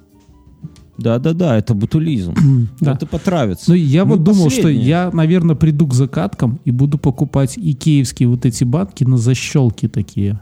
Да-да-да, 0.98 1.56
это 1.56 1.74
бутулизм. 1.74 2.34
Да. 2.80 2.92
Это 2.92 3.06
потравится. 3.06 3.70
Ну, 3.70 3.74
я 3.76 4.04
Мы 4.04 4.12
вот 4.16 4.24
думал, 4.24 4.50
что 4.50 4.62
последние. 4.62 4.86
я, 4.88 5.10
наверное, 5.12 5.54
приду 5.56 5.86
к 5.86 5.94
закаткам 5.94 6.60
и 6.64 6.70
буду 6.70 6.98
покупать 6.98 7.56
икеевские 7.56 8.28
вот 8.28 8.44
эти 8.46 8.64
банки 8.64 9.04
на 9.04 9.16
защелки 9.16 9.88
такие. 9.88 10.40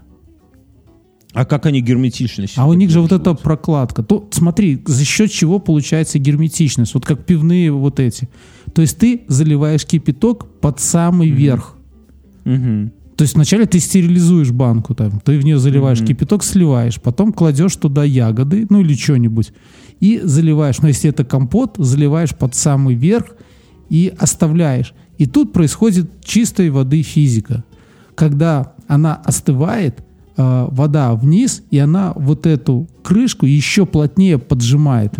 А 1.33 1.45
как 1.45 1.65
они 1.65 1.81
герметичны 1.81 2.45
А 2.55 2.67
у 2.67 2.73
них 2.73 2.89
же 2.91 3.01
вот 3.01 3.11
эта 3.11 3.33
прокладка. 3.33 4.03
То, 4.03 4.27
смотри, 4.31 4.81
за 4.85 5.03
счет 5.03 5.31
чего 5.31 5.59
получается 5.59 6.19
герметичность. 6.19 6.93
Вот 6.93 7.05
как 7.05 7.25
пивные 7.25 7.71
вот 7.71 7.99
эти. 7.99 8.29
То 8.73 8.81
есть 8.81 8.97
ты 8.99 9.21
заливаешь 9.27 9.85
кипяток 9.85 10.45
под 10.61 10.79
самый 10.79 11.29
верх. 11.29 11.75
Мгм. 12.45 12.91
То 13.15 13.23
есть 13.23 13.35
вначале 13.35 13.65
ты 13.65 13.79
стерилизуешь 13.79 14.51
банку, 14.51 14.95
там, 14.95 15.19
ты 15.23 15.37
в 15.37 15.45
нее 15.45 15.59
заливаешь 15.59 15.99
Мгм. 15.99 16.07
кипяток, 16.07 16.43
сливаешь, 16.43 16.99
потом 16.99 17.31
кладешь 17.31 17.75
туда 17.75 18.03
ягоды, 18.03 18.65
ну 18.69 18.81
или 18.81 18.95
что-нибудь, 18.95 19.53
и 19.99 20.19
заливаешь. 20.23 20.79
Но 20.79 20.87
если 20.87 21.09
это 21.11 21.23
компот, 21.23 21.75
заливаешь 21.77 22.35
под 22.35 22.55
самый 22.55 22.95
верх 22.95 23.35
и 23.89 24.11
оставляешь. 24.17 24.93
И 25.19 25.27
тут 25.27 25.53
происходит 25.53 26.23
чистой 26.23 26.69
воды 26.71 27.03
физика. 27.03 27.63
Когда 28.15 28.73
она 28.87 29.15
остывает, 29.15 30.03
э, 30.37 30.67
вода 30.71 31.13
вниз, 31.15 31.63
и 31.71 31.77
она 31.79 32.13
вот 32.15 32.45
эту 32.47 32.87
крышку 33.03 33.45
еще 33.45 33.85
плотнее 33.85 34.37
поджимает. 34.37 35.13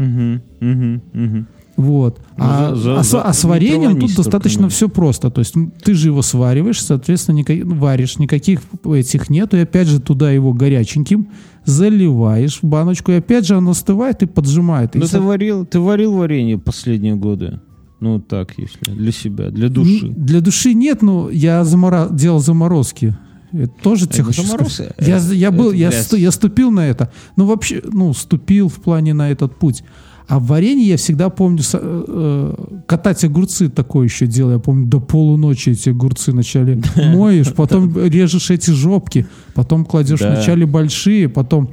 Вот. 1.75 2.19
Ну, 2.37 2.43
а, 2.45 2.75
за- 2.75 2.99
а 2.99 3.03
с- 3.03 3.09
за 3.09 3.21
а 3.23 3.33
с 3.33 3.43
вареньем 3.45 3.99
тут 3.99 4.15
достаточно 4.15 4.69
все 4.69 4.87
просто. 4.89 5.31
То 5.31 5.39
есть 5.39 5.55
ты 5.83 5.95
же 5.95 6.09
его 6.09 6.21
свариваешь, 6.21 6.79
соответственно, 6.79 7.37
никак- 7.37 7.63
ну, 7.65 7.75
варишь, 7.75 8.19
никаких 8.19 8.59
этих 8.85 9.31
нету, 9.31 9.57
и 9.57 9.61
опять 9.61 9.87
же 9.87 9.99
туда 9.99 10.29
его 10.31 10.53
горяченьким 10.53 11.29
заливаешь 11.65 12.59
в 12.61 12.63
баночку, 12.63 13.11
и 13.11 13.15
опять 13.15 13.47
же 13.47 13.55
оно 13.55 13.71
остывает 13.71 14.21
и 14.21 14.27
поджимает. 14.27 14.95
И 14.95 14.99
Ну, 14.99 15.05
со- 15.07 15.17
ты 15.17 15.21
варил, 15.23 15.65
ты 15.65 15.79
варил 15.79 16.13
варенье 16.13 16.59
последние 16.59 17.15
годы? 17.15 17.59
Ну, 17.99 18.19
так, 18.19 18.51
если, 18.57 18.91
для 18.93 19.11
себя, 19.11 19.49
для 19.49 19.69
души. 19.69 20.09
Для 20.09 20.41
души 20.41 20.73
нет, 20.75 21.01
но 21.01 21.29
я 21.31 21.63
замора- 21.63 22.09
делал 22.13 22.39
заморозки. 22.39 23.15
Это 23.53 23.71
тоже 23.81 24.05
Это 24.05 24.15
сказать. 24.33 24.93
Я, 24.99 25.17
я 25.17 25.51
был, 25.51 25.69
это, 25.69 25.77
я, 25.77 25.91
сту- 25.91 26.17
я 26.17 26.31
ступил 26.31 26.71
на 26.71 26.87
это. 26.87 27.11
Ну, 27.35 27.45
вообще, 27.45 27.81
ну, 27.83 28.13
ступил 28.13 28.67
в 28.67 28.75
плане 28.81 29.13
на 29.13 29.29
этот 29.31 29.55
путь. 29.57 29.83
А 30.27 30.39
в 30.39 30.47
варенье 30.47 30.87
я 30.87 30.97
всегда 30.97 31.29
помню 31.29 31.61
э, 31.73 31.77
э, 32.07 32.53
катать 32.87 33.23
огурцы 33.25 33.69
такое 33.69 34.05
еще 34.05 34.25
делал. 34.25 34.53
Я 34.53 34.59
помню, 34.59 34.87
до 34.87 34.99
полуночи 34.99 35.71
эти 35.71 35.89
огурцы 35.89 36.31
вначале 36.31 36.81
моешь, 36.95 37.53
потом 37.53 37.95
режешь 37.97 38.49
эти 38.49 38.71
жопки, 38.71 39.27
потом 39.53 39.85
кладешь 39.85 40.19
Да. 40.21 40.33
вначале 40.33 40.65
большие, 40.65 41.27
потом 41.29 41.71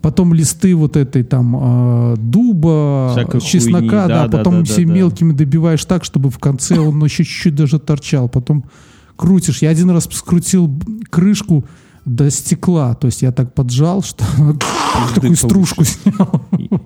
потом 0.00 0.32
листы 0.32 0.76
вот 0.76 0.96
этой 0.96 1.24
там 1.24 1.56
э, 2.12 2.16
дуба, 2.18 3.10
Всякой 3.16 3.40
чеснока, 3.40 3.80
хуйни. 3.80 3.90
да, 4.08 4.28
Да, 4.28 4.38
потом 4.38 4.58
да, 4.60 4.64
все 4.64 4.82
да, 4.82 4.88
да. 4.88 4.94
мелкими 4.94 5.32
добиваешь 5.32 5.84
так, 5.84 6.04
чтобы 6.04 6.30
в 6.30 6.38
конце 6.38 6.78
он 6.78 7.02
еще 7.04 7.24
чуть-чуть 7.24 7.56
даже 7.56 7.80
торчал, 7.80 8.28
потом 8.28 8.64
крутишь. 9.18 9.60
Я 9.62 9.70
один 9.70 9.90
раз 9.90 10.08
скрутил 10.10 10.72
крышку 11.10 11.64
до 12.06 12.30
стекла, 12.30 12.94
то 12.94 13.06
есть 13.06 13.20
я 13.20 13.32
так 13.32 13.52
поджал, 13.52 14.02
что 14.02 14.24
такую 15.14 15.36
стружку 15.36 15.84
снял. 15.84 16.40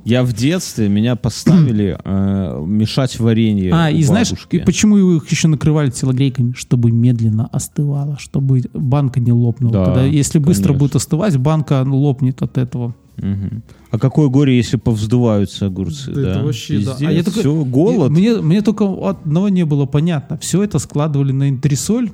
Я 0.05 0.25
в 0.25 0.33
детстве, 0.33 0.89
меня 0.89 1.15
поставили 1.15 1.97
э, 2.03 2.65
мешать 2.67 3.21
варенье 3.21 3.73
А, 3.73 3.89
и 3.91 4.03
знаешь, 4.03 4.31
бабушки. 4.31 4.57
и 4.57 4.59
почему 4.59 4.97
их 5.17 5.31
еще 5.31 5.47
накрывали 5.47 5.91
телогрейками? 5.91 6.55
Чтобы 6.57 6.91
медленно 6.91 7.47
остывало, 7.53 8.19
чтобы 8.19 8.63
банка 8.75 9.21
не 9.21 9.31
лопнула. 9.31 9.73
Да, 9.73 9.85
Когда, 9.85 10.03
если 10.05 10.41
быстро 10.41 10.69
конечно. 10.69 10.79
будет 10.81 10.97
остывать, 10.97 11.37
банка 11.37 11.85
лопнет 11.87 12.43
от 12.43 12.59
этого. 12.59 12.97
Мгм. 13.19 13.63
А 13.93 13.99
какое 13.99 14.29
горе, 14.29 14.57
если 14.57 14.77
повздуваются 14.79 15.67
огурцы, 15.67 16.11
Да, 16.13 16.21
да? 16.23 16.31
это 16.31 16.45
вообще, 16.45 16.79
да. 16.81 16.97
А 16.99 17.13
я 17.13 17.23
такой- 17.23 17.41
всё, 17.43 17.65
голод. 17.65 18.11
Мне, 18.11 18.37
мне 18.39 18.63
только 18.63 18.85
одного 19.09 19.51
не 19.51 19.65
было 19.65 19.87
понятно. 19.87 20.37
Все 20.39 20.65
это 20.65 20.81
складывали 20.81 21.31
на 21.31 21.49
энтресоль. 21.51 22.11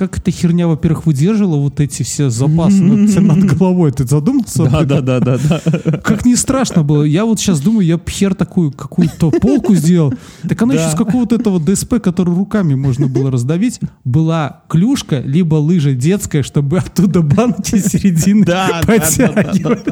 Как 0.00 0.16
эта 0.16 0.30
херня, 0.30 0.66
во-первых, 0.66 1.04
выдерживала 1.04 1.56
вот 1.56 1.78
эти 1.78 2.04
все 2.04 2.30
запасы 2.30 2.76
над, 2.82 3.14
над 3.20 3.44
головой? 3.44 3.92
Ты 3.92 4.06
задумался? 4.06 4.64
Да, 4.64 4.84
да, 4.84 5.02
да, 5.02 5.20
да, 5.20 5.38
да. 5.38 5.60
Как 6.04 6.24
не 6.24 6.36
страшно 6.36 6.82
было. 6.82 7.02
Я 7.02 7.26
вот 7.26 7.38
сейчас 7.38 7.60
думаю, 7.60 7.86
я 7.86 8.00
хер 8.08 8.34
такую 8.34 8.72
какую-то 8.72 9.30
полку 9.30 9.74
сделал. 9.74 10.14
Так 10.48 10.62
оно 10.62 10.72
Да. 10.72 10.80
еще 10.80 10.90
с 10.90 10.94
какого-то 10.96 11.34
этого 11.36 11.60
ДСП, 11.60 12.00
который 12.02 12.34
руками 12.34 12.74
можно 12.74 13.08
было 13.08 13.30
раздавить, 13.30 13.78
была 14.02 14.62
клюшка, 14.70 15.20
либо 15.20 15.56
лыжа 15.56 15.92
детская, 15.92 16.42
чтобы 16.42 16.78
оттуда 16.78 17.20
банки 17.20 17.76
середины 17.76 18.46
Да, 18.46 18.80
подтягивать. 18.86 19.84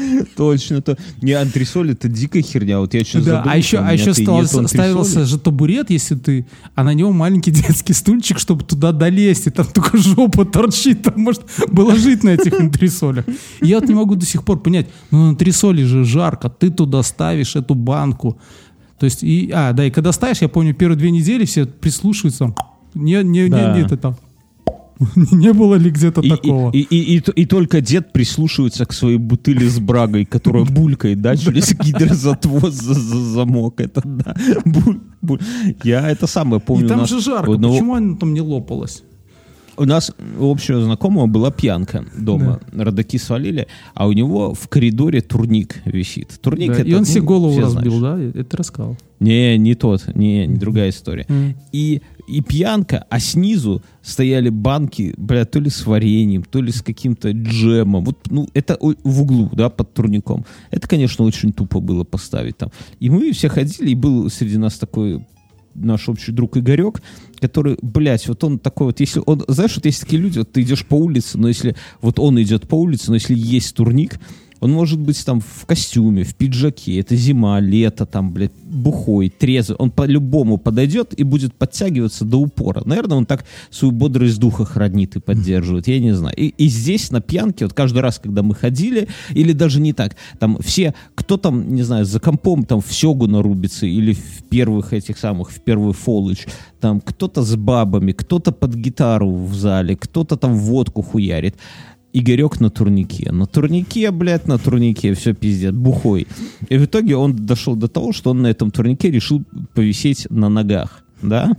Точно. 0.36 0.80
То... 0.80 0.96
Не, 1.20 1.32
антресоль 1.32 1.92
это 1.92 2.08
дикая 2.08 2.42
херня. 2.42 2.80
Вот 2.80 2.94
я 2.94 3.04
сейчас 3.04 3.24
Да, 3.24 3.42
а 3.46 3.56
еще, 3.56 3.78
а 3.78 3.92
еще 3.92 4.14
ставился, 4.14 4.66
ставился 4.66 5.26
же 5.26 5.38
табурет, 5.38 5.90
если 5.90 6.14
ты, 6.14 6.46
а 6.74 6.84
на 6.84 6.94
него 6.94 7.12
маленький 7.12 7.50
детский 7.50 7.92
стульчик, 7.92 8.38
чтобы 8.38 8.64
туда 8.70 8.92
долезть, 8.92 9.46
и 9.46 9.50
там 9.50 9.66
только 9.66 9.98
жопа 9.98 10.44
торчит, 10.44 11.02
там 11.02 11.20
может 11.20 11.42
было 11.68 11.94
жить 11.96 12.24
на 12.24 12.30
этих 12.30 12.58
антресолях. 12.60 13.24
И 13.60 13.66
я 13.66 13.78
вот 13.80 13.88
не 13.88 13.94
могу 13.94 14.14
до 14.14 14.24
сих 14.24 14.42
пор 14.44 14.60
понять, 14.60 14.86
ну 15.10 15.18
на 15.24 15.28
антресоле 15.30 15.84
же 15.84 16.04
жарко, 16.04 16.48
ты 16.48 16.70
туда 16.70 17.02
ставишь 17.02 17.56
эту 17.56 17.74
банку. 17.74 18.38
То 18.98 19.04
есть, 19.04 19.22
и, 19.22 19.50
а, 19.52 19.72
да, 19.72 19.84
и 19.86 19.90
когда 19.90 20.12
ставишь, 20.12 20.42
я 20.42 20.48
помню, 20.48 20.74
первые 20.74 20.98
две 20.98 21.10
недели 21.10 21.44
все 21.44 21.66
прислушиваются, 21.66 22.54
не, 22.94 23.22
не, 23.24 23.48
Да. 23.48 23.72
не, 23.74 23.80
не, 23.80 23.86
это 23.86 23.96
там, 23.96 24.16
Не 25.32 25.52
было 25.52 25.76
ли 25.76 25.90
где-то 25.90 26.22
такого? 26.22 26.70
и, 26.72 26.80
и, 26.80 27.16
и, 27.16 27.22
и 27.42 27.46
только 27.46 27.80
дед 27.80 28.12
прислушивается 28.12 28.84
к 28.84 28.92
своей 28.92 29.18
бутыли 29.18 29.66
с 29.66 29.78
брагой, 29.78 30.24
которая 30.24 30.64
булькает, 30.70 31.20
да, 31.20 31.36
через 31.36 31.74
за 32.70 32.94
замок. 33.34 33.80
Это 33.80 34.02
да. 34.04 34.34
Буль- 34.64 35.00
буль. 35.22 35.40
Я 35.84 36.10
это 36.10 36.26
самое 36.26 36.60
помню. 36.60 36.86
И 36.86 36.88
там 36.88 37.06
же 37.06 37.20
жарко, 37.20 37.52
почему 37.52 37.94
оно 37.94 38.16
там 38.16 38.34
не 38.34 38.40
лопалось? 38.40 39.02
У 39.80 39.86
нас 39.86 40.12
у 40.38 40.50
общего 40.50 40.82
знакомого 40.82 41.26
была 41.26 41.50
пьянка 41.50 42.04
дома. 42.14 42.60
Родаки 42.70 43.16
свалили, 43.16 43.66
а 43.94 44.08
у 44.08 44.12
него 44.12 44.52
в 44.52 44.68
коридоре 44.68 45.22
турник 45.22 45.80
висит. 45.86 46.38
Турник 46.42 46.68
Да, 46.68 46.80
это, 46.80 46.82
и 46.82 46.92
он 46.92 47.00
ну, 47.00 47.04
себе 47.06 47.22
голову 47.22 47.58
разбил, 47.58 47.98
знают. 47.98 48.34
да? 48.34 48.40
Это 48.40 48.56
рассказал. 48.58 48.98
Не, 49.20 49.56
не 49.56 49.74
тот, 49.74 50.14
не, 50.14 50.46
не 50.46 50.58
другая 50.58 50.90
история. 50.90 51.24
Мгм. 51.28 51.54
И, 51.72 52.02
и 52.28 52.42
пьянка, 52.42 53.06
а 53.08 53.20
снизу 53.20 53.82
стояли 54.02 54.50
банки, 54.50 55.14
бля, 55.16 55.46
то 55.46 55.58
ли 55.60 55.70
с 55.70 55.86
вареньем, 55.86 56.42
то 56.42 56.60
ли 56.60 56.72
с 56.72 56.82
каким-то 56.82 57.30
джемом. 57.30 58.04
Вот, 58.04 58.18
ну, 58.28 58.48
это 58.52 58.76
в 58.80 59.22
углу, 59.22 59.48
да, 59.54 59.70
под 59.70 59.94
турником. 59.94 60.44
Это, 60.70 60.86
конечно, 60.88 61.24
очень 61.24 61.54
тупо 61.54 61.80
было 61.80 62.04
поставить 62.04 62.58
там. 62.58 62.70
И 62.98 63.08
мы 63.08 63.32
все 63.32 63.48
ходили, 63.48 63.92
и 63.92 63.94
был 63.94 64.28
среди 64.28 64.58
нас 64.58 64.78
такой 64.78 65.24
наш 65.74 66.08
общий 66.08 66.32
друг 66.32 66.56
Игорек, 66.56 67.02
который, 67.40 67.78
блядь, 67.82 68.26
вот 68.28 68.42
он 68.44 68.58
такой 68.58 68.88
вот, 68.88 69.00
если 69.00 69.22
он, 69.24 69.44
знаешь, 69.48 69.76
вот 69.76 69.86
есть 69.86 70.00
такие 70.00 70.20
люди, 70.20 70.38
вот 70.38 70.52
ты 70.52 70.62
идешь 70.62 70.84
по 70.84 70.94
улице, 70.94 71.38
но 71.38 71.48
если 71.48 71.76
вот 72.00 72.18
он 72.18 72.40
идет 72.42 72.68
по 72.68 72.74
улице, 72.74 73.08
но 73.08 73.14
если 73.14 73.34
есть 73.34 73.74
турник, 73.74 74.18
он 74.60 74.72
может 74.72 75.00
быть 75.00 75.24
там 75.24 75.40
в 75.40 75.66
костюме, 75.66 76.22
в 76.22 76.34
пиджаке, 76.34 77.00
это 77.00 77.16
зима, 77.16 77.60
лето, 77.60 78.04
там, 78.04 78.32
блядь, 78.32 78.52
бухой, 78.62 79.30
трезвый. 79.30 79.76
Он 79.78 79.90
по-любому 79.90 80.58
подойдет 80.58 81.18
и 81.18 81.24
будет 81.24 81.54
подтягиваться 81.54 82.24
до 82.24 82.36
упора. 82.36 82.82
Наверное, 82.84 83.16
он 83.16 83.26
так 83.26 83.44
свою 83.70 83.92
бодрость 83.92 84.38
духа 84.38 84.64
хранит 84.64 85.16
и 85.16 85.20
поддерживает, 85.20 85.88
я 85.88 85.98
не 85.98 86.12
знаю. 86.12 86.36
И, 86.36 86.48
и 86.48 86.68
здесь 86.68 87.10
на 87.10 87.20
пьянке, 87.20 87.64
вот 87.64 87.74
каждый 87.74 88.00
раз, 88.00 88.18
когда 88.18 88.42
мы 88.42 88.54
ходили, 88.54 89.08
или 89.30 89.52
даже 89.52 89.80
не 89.80 89.94
так, 89.94 90.16
там 90.38 90.58
все, 90.60 90.94
кто 91.14 91.38
там, 91.38 91.74
не 91.74 91.82
знаю, 91.82 92.04
за 92.04 92.20
компом 92.20 92.64
там 92.64 92.80
в 92.80 92.92
Сёгу 92.92 93.26
нарубится, 93.26 93.86
или 93.86 94.12
в 94.12 94.44
первых 94.50 94.92
этих 94.92 95.18
самых, 95.18 95.50
в 95.50 95.60
первый 95.60 95.94
фолыч, 95.94 96.46
там 96.80 97.00
кто-то 97.00 97.42
с 97.42 97.56
бабами, 97.56 98.12
кто-то 98.12 98.52
под 98.52 98.74
гитару 98.74 99.34
в 99.34 99.54
зале, 99.54 99.96
кто-то 99.96 100.36
там 100.36 100.54
водку 100.54 101.02
хуярит. 101.02 101.56
Игорек 102.12 102.60
на 102.60 102.70
турнике. 102.70 103.30
На 103.32 103.46
турнике, 103.46 104.10
блядь, 104.10 104.48
на 104.48 104.58
турнике, 104.58 105.14
все 105.14 105.32
пиздец, 105.32 105.72
бухой. 105.72 106.26
И 106.68 106.78
в 106.78 106.84
итоге 106.84 107.16
он 107.16 107.36
дошел 107.36 107.76
до 107.76 107.88
того, 107.88 108.12
что 108.12 108.30
он 108.30 108.42
на 108.42 108.48
этом 108.48 108.70
турнике 108.70 109.10
решил 109.10 109.42
повисеть 109.74 110.26
на 110.30 110.48
ногах. 110.48 111.04
Да? 111.22 111.52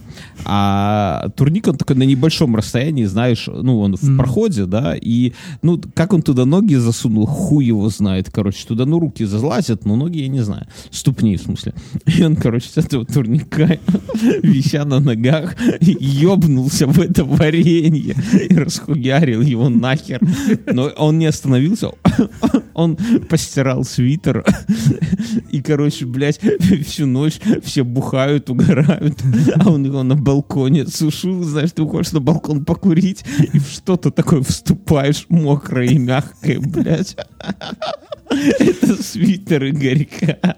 А 0.45 1.30
турник, 1.36 1.68
он 1.68 1.78
такой 1.78 1.95
на 1.95 2.03
небольшом 2.03 2.55
расстоянии, 2.55 3.05
знаешь, 3.05 3.47
ну, 3.47 3.80
он 3.80 3.95
в 3.95 4.18
проходе, 4.18 4.66
да, 4.66 4.95
и, 4.99 5.34
ну, 5.62 5.80
как 5.93 6.14
он 6.14 6.22
туда 6.22 6.45
ноги 6.45 6.76
засунул, 6.76 7.26
хуй 7.26 7.66
его 7.66 7.89
знает, 7.89 8.30
короче, 8.32 8.66
туда, 8.68 8.86
ну, 8.86 8.99
руки 8.99 9.26
залазят, 9.26 9.86
но 9.86 9.95
ноги, 9.95 10.20
я 10.20 10.28
не 10.28 10.41
знаю, 10.41 10.68
ступни, 10.89 11.38
в 11.38 11.41
смысле. 11.41 11.74
И 12.05 12.24
он, 12.24 12.36
короче, 12.36 12.70
с 12.70 12.78
этого 12.78 13.05
турника, 13.05 13.80
вися 14.43 14.86
на 14.86 14.99
ногах, 14.99 15.55
ебнулся 15.80 16.88
в 16.88 16.99
это 16.99 17.24
варенье 17.24 18.16
и 18.49 18.55
расхуярил 18.55 19.41
его 19.41 19.70
нахер. 19.70 20.20
Но 20.66 20.88
он 20.97 21.20
не 21.20 21.28
остановился, 21.28 21.91
он 22.74 22.97
постирал 23.30 23.84
свитер, 23.84 24.43
и, 25.51 25.62
короче, 25.62 26.05
блядь, 26.05 26.39
всю 26.86 27.05
ночь 27.05 27.39
все 27.64 27.84
бухают, 27.84 28.49
угорают, 28.49 29.22
а 29.60 29.70
он 29.70 29.86
его 29.86 30.04
на 30.04 30.16
балконе 30.16 30.88
сушил, 30.88 31.43
знаешь, 31.43 31.72
ты 31.72 31.82
уходишь 31.82 32.12
на 32.12 32.20
балкон 32.20 32.66
покурить, 32.66 33.24
и 33.54 33.60
в 33.60 33.68
что-то 33.68 34.12
такое 34.12 34.41
вступаешь 34.41 35.26
мокрое 35.30 35.88
и 35.88 35.97
мягкое, 35.97 36.60
блядь. 36.60 37.16
Это 38.30 39.02
свитер 39.04 39.70
Игорька. 39.70 40.58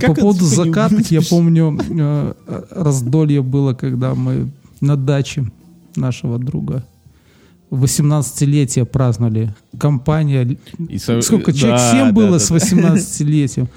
По 0.00 0.14
поводу 0.14 0.44
закаток, 0.44 1.10
я 1.10 1.20
помню, 1.20 1.78
э, 1.90 2.34
раздолье 2.70 3.42
было, 3.42 3.74
когда 3.74 4.14
мы 4.14 4.50
на 4.80 4.96
даче 4.96 5.50
нашего 5.96 6.38
друга 6.38 6.84
18-летие 7.70 8.84
праздновали. 8.86 9.54
Компания, 9.78 10.56
И 10.88 10.98
со- 10.98 11.20
сколько, 11.20 11.52
да, 11.52 11.58
человек 11.58 11.80
7 11.80 11.98
да, 11.98 12.12
было 12.12 12.30
да, 12.32 12.38
с 12.38 12.48
да. 12.48 12.54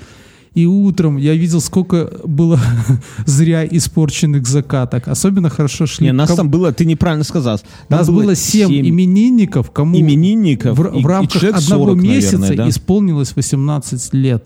18-летием. 0.54 0.56
И 0.56 0.66
утром 0.66 1.18
я 1.18 1.34
видел, 1.36 1.62
сколько 1.62 2.12
было 2.26 2.60
зря 3.26 3.66
испорченных 3.66 4.46
закаток. 4.48 5.08
Особенно 5.08 5.50
хорошо 5.50 5.86
шли. 5.86 6.08
Не, 6.08 6.14
нас 6.14 6.28
ком- 6.30 6.38
там 6.38 6.50
было, 6.50 6.72
ты 6.74 6.86
неправильно 6.86 7.24
сказал. 7.24 7.60
Там 7.88 8.00
нас 8.00 8.10
было 8.10 8.36
7 8.36 8.68
семь 8.70 8.88
именинников, 8.90 9.72
кому 9.72 9.98
именинников. 9.98 10.78
в, 10.78 10.86
и- 10.86 11.02
в 11.02 11.06
и 11.06 11.08
рамках 11.08 11.40
человек 11.42 11.58
одного 11.58 11.86
40, 11.86 11.98
месяца 12.04 12.38
наверное, 12.38 12.66
да? 12.66 12.70
исполнилось 12.70 13.36
18 13.36 14.14
лет. 14.14 14.46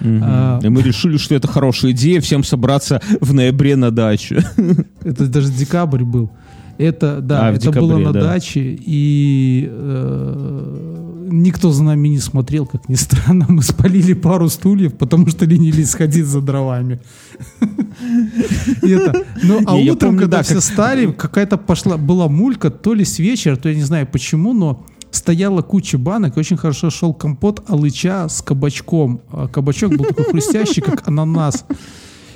Мгм. 0.00 0.20
А, 0.24 0.60
И 0.62 0.68
мы 0.68 0.82
решили, 0.82 1.16
что 1.16 1.34
это 1.34 1.46
хорошая 1.48 1.92
идея 1.92 2.20
всем 2.20 2.42
собраться 2.44 3.00
в 3.20 3.32
ноябре 3.34 3.76
на 3.76 3.90
дачу. 3.92 4.36
Это 5.04 5.26
даже 5.28 5.52
декабрь 5.52 6.02
был. 6.02 6.30
Это, 6.78 7.20
да, 7.20 7.48
А, 7.48 7.52
это 7.52 7.70
было 7.70 7.88
декабре, 7.88 8.06
на 8.06 8.12
да. 8.12 8.20
даче, 8.20 8.76
и 8.84 9.68
э, 9.70 11.11
никто 11.32 11.72
за 11.72 11.82
нами 11.82 12.08
не 12.08 12.18
смотрел, 12.18 12.66
как 12.66 12.88
ни 12.88 12.94
странно. 12.94 13.46
Мы 13.48 13.62
спалили 13.62 14.12
пару 14.12 14.48
стульев, 14.48 14.94
потому 14.94 15.28
что 15.28 15.46
ленились 15.46 15.90
сходить 15.90 16.26
за 16.26 16.40
дровами. 16.40 17.00
Ну, 18.82 19.60
а 19.66 19.74
утром, 19.76 20.16
когда 20.18 20.38
да, 20.38 20.42
все 20.42 20.60
стали, 20.60 21.10
какая-то 21.10 21.56
пошла, 21.56 21.96
была 21.96 22.28
мулька, 22.28 22.70
то 22.70 22.94
ли 22.94 23.04
с 23.04 23.18
вечера, 23.18 23.56
то 23.56 23.68
я 23.68 23.74
не 23.74 23.82
знаю 23.82 24.06
почему, 24.06 24.52
но 24.52 24.86
стояла 25.10 25.62
куча 25.62 25.98
банок, 25.98 26.36
и 26.36 26.40
очень 26.40 26.56
хорошо 26.56 26.90
шел 26.90 27.12
компот 27.12 27.62
алыча 27.68 28.28
с 28.28 28.42
кабачком. 28.42 29.20
А 29.30 29.48
кабачок 29.48 29.96
был 29.96 30.04
такой 30.04 30.24
хрустящий, 30.24 30.82
как 30.82 31.06
ананас. 31.08 31.64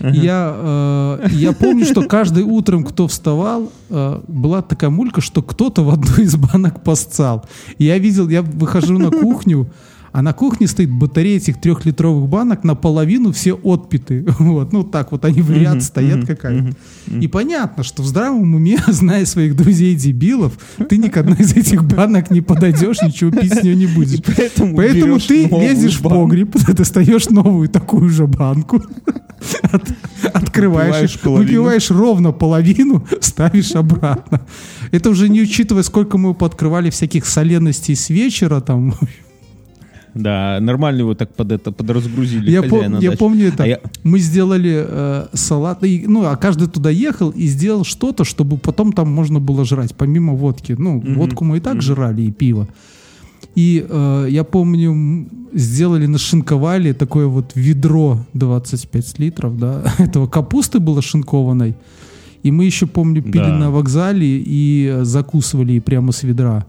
Я, 0.01 0.55
э, 0.55 1.29
я 1.33 1.53
помню, 1.53 1.85
что 1.85 2.03
каждый 2.03 2.43
утром, 2.43 2.85
кто 2.85 3.09
вставал, 3.09 3.73
э, 3.91 4.21
была 4.29 4.63
такая 4.63 4.91
мулька, 4.91 5.21
что 5.21 5.43
кто-то 5.43 5.83
в 5.83 5.91
одну 5.91 6.17
из 6.23 6.37
банок 6.37 6.83
посцал. 6.83 7.45
Я 7.79 7.99
видел, 7.99 8.29
я 8.29 8.43
выхожу 8.43 8.99
на 8.99 9.11
кухню, 9.11 9.69
а 10.17 10.23
на 10.23 10.33
кухне 10.33 10.67
стоит 10.67 10.91
батарея 10.91 11.37
этих 11.37 11.61
трехлитровых 11.61 12.27
банок, 12.27 12.65
наполовину 12.65 13.33
все 13.33 13.53
отпиты. 13.53 14.25
Вот, 14.39 14.73
ну 14.73 14.83
так 14.83 15.13
вот 15.13 15.27
они 15.27 15.43
в 15.43 15.51
ряд 15.51 15.83
стоят 15.83 16.27
какая-то. 16.27 16.75
И 17.21 17.29
понятно, 17.29 17.83
что 17.83 18.03
в 18.03 18.07
здравом 18.07 18.55
уме, 18.55 18.79
зная 18.87 19.27
своих 19.27 19.55
друзей-дебилов, 19.55 20.59
ты 20.89 20.97
ни 20.97 21.09
к 21.09 21.19
одной 21.19 21.41
из 21.41 21.55
этих 21.55 21.85
банок 21.85 22.31
не 22.31 22.41
подойдешь, 22.41 23.03
ничего 23.03 23.31
пить 23.31 23.53
с 23.53 23.63
нее 23.63 23.77
не 23.77 23.87
будешь. 23.87 24.23
Поэтому, 24.25 24.75
Поэтому 24.77 25.17
берешь 25.17 25.27
ты 25.27 25.49
лезешь 25.49 25.99
в 25.99 26.03
банку. 26.03 26.23
погреб, 26.23 26.57
достаешь 26.75 27.29
новую 27.29 27.69
такую 27.69 28.09
же 28.09 28.27
банку, 28.27 28.83
от- 29.71 29.93
открываешь, 30.33 31.19
Выпиваешь 31.23 31.91
и 31.91 31.95
ровно 31.95 32.33
половину, 32.33 33.07
ставишь 33.21 33.75
обратно. 33.75 34.41
Это 34.93 35.11
уже 35.11 35.29
не 35.29 35.43
учитывая, 35.43 35.83
сколько 35.83 36.17
мы 36.17 36.33
пооткрывали 36.33 36.89
всяких 36.89 37.27
соленостей 37.27 37.95
с 37.95 38.09
вечера 38.09 38.63
там. 38.63 38.95
Да, 40.17 40.59
нормально 40.61 41.01
его 41.01 41.15
так 41.15 41.35
под 41.35 41.53
это 41.53 41.73
подразгрузили. 41.73 42.51
Я, 42.51 42.61
пом- 42.63 43.03
я 43.03 43.13
помню 43.13 43.49
это. 43.49 43.65
А 43.65 43.67
я- 43.67 43.81
Мы 44.05 44.19
сделали 44.19 44.85
э, 44.89 45.27
салат, 45.33 45.85
и, 45.85 46.05
ну, 46.09 46.25
а 46.25 46.37
каждый 46.37 46.69
туда 46.69 46.91
ехал 46.91 47.31
и 47.31 47.47
сделал 47.47 47.85
что-то, 47.85 48.25
чтобы 48.25 48.57
потом 48.59 48.93
там 48.93 49.11
можно 49.13 49.41
было 49.41 49.65
жрать, 49.65 49.95
помимо 49.95 50.35
водки. 50.35 50.75
Ну, 50.79 51.03
водку 51.17 51.45
мы 51.45 51.57
и 51.57 51.61
так 51.61 51.83
жрали, 51.83 52.23
и 52.23 52.31
пиво. 52.33 52.67
И 53.55 53.87
э, 53.89 54.27
я 54.31 54.45
помню, 54.45 55.27
сделали, 55.55 56.07
нашинковали 56.07 56.93
такое 56.93 57.27
вот 57.27 57.53
ведро 57.55 58.19
25 58.35 59.19
литров, 59.19 59.59
да, 59.59 59.83
этого 59.99 60.27
капусты 60.27 60.79
было 60.79 61.03
шинкованной. 61.03 61.75
И 62.43 62.51
мы 62.51 62.65
еще, 62.65 62.87
помню, 62.87 63.23
пили 63.23 63.45
Да. 63.45 63.59
на 63.59 63.71
вокзале 63.71 64.27
и 64.39 64.87
э, 64.93 65.05
закусывали 65.05 65.79
прямо 65.81 66.13
с 66.13 66.23
ведра. 66.23 66.65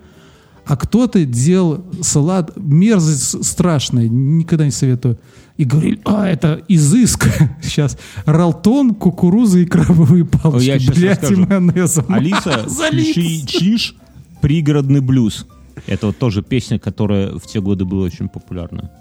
А 0.67 0.75
кто-то 0.75 1.23
делал 1.23 1.85
салат, 2.01 2.51
мерзость 2.57 3.45
страшная, 3.45 4.09
никогда 4.09 4.65
не 4.65 4.71
советую. 4.71 5.17
И 5.55 5.63
говорили, 5.63 5.99
а, 6.05 6.27
это 6.27 6.61
изыск. 6.67 7.27
Сейчас 7.63 7.97
ралтон, 8.25 8.93
кукуруза 8.93 9.59
и 9.59 9.65
крабовые 9.65 10.25
палочки. 10.25 10.67
я 10.67 10.79
щас 10.79 10.95
Блядь, 10.95 11.23
и 11.23 11.25
расскажу. 11.25 11.47
майонезом. 11.47 12.05
Алиса, 12.09 12.65
включи 12.67 13.45
Чиж, 13.47 13.95
пригородный 14.41 14.99
блюз. 14.99 15.47
Это 15.87 16.07
вот 16.07 16.17
тоже 16.17 16.43
песня, 16.43 16.79
которая 16.79 17.31
в 17.37 17.47
те 17.47 17.61
годы 17.61 17.85
была 17.85 18.03
очень 18.03 18.27
популярна. 18.27 18.91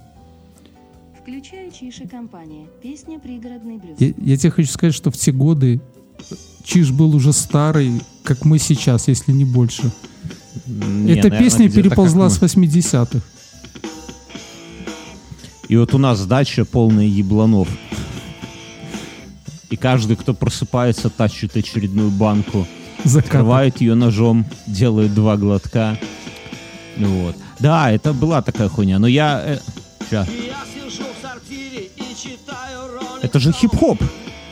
Включаю 1.20 1.72
Чиши 1.72 2.06
компания. 2.06 2.66
Песня 2.80 3.18
«Пригородный 3.18 3.78
блюз». 3.78 3.96
Я, 3.98 4.14
я 4.16 4.36
тебе 4.36 4.50
хочу 4.50 4.70
сказать, 4.70 4.94
что 4.94 5.10
в 5.10 5.16
те 5.16 5.32
годы 5.32 5.80
Чиж 6.62 6.92
был 6.92 7.14
уже 7.14 7.32
старый, 7.32 8.00
как 8.22 8.44
мы 8.44 8.58
сейчас, 8.58 9.08
если 9.08 9.32
не 9.32 9.44
больше. 9.44 9.90
Не, 10.66 11.12
Эта 11.12 11.28
наверное, 11.28 11.38
песня 11.38 11.70
переползла 11.70 12.30
с 12.30 12.38
80-х. 12.40 13.08
мы. 13.12 13.20
И 15.68 15.76
вот 15.76 15.94
у 15.94 15.98
нас 15.98 16.24
дача 16.26 16.64
полная 16.64 17.06
ебланов. 17.06 17.68
И 19.68 19.76
каждый, 19.76 20.16
кто 20.16 20.32
просыпается, 20.32 21.10
тащит 21.10 21.56
очередную 21.56 22.10
банку 22.10 22.66
открывают 23.14 23.80
ее 23.80 23.94
ножом, 23.94 24.46
делают 24.66 25.14
два 25.14 25.36
глотка. 25.36 25.98
Ну 26.96 27.24
Вот. 27.24 27.36
Да, 27.58 27.90
это 27.90 28.12
была 28.12 28.42
такая 28.42 28.68
хуйня. 28.68 28.98
Но 28.98 29.06
я... 29.06 29.42
э, 29.44 29.58
ща. 30.10 30.26
Это 33.22 33.38
же 33.38 33.52
хип-хоп 33.52 34.02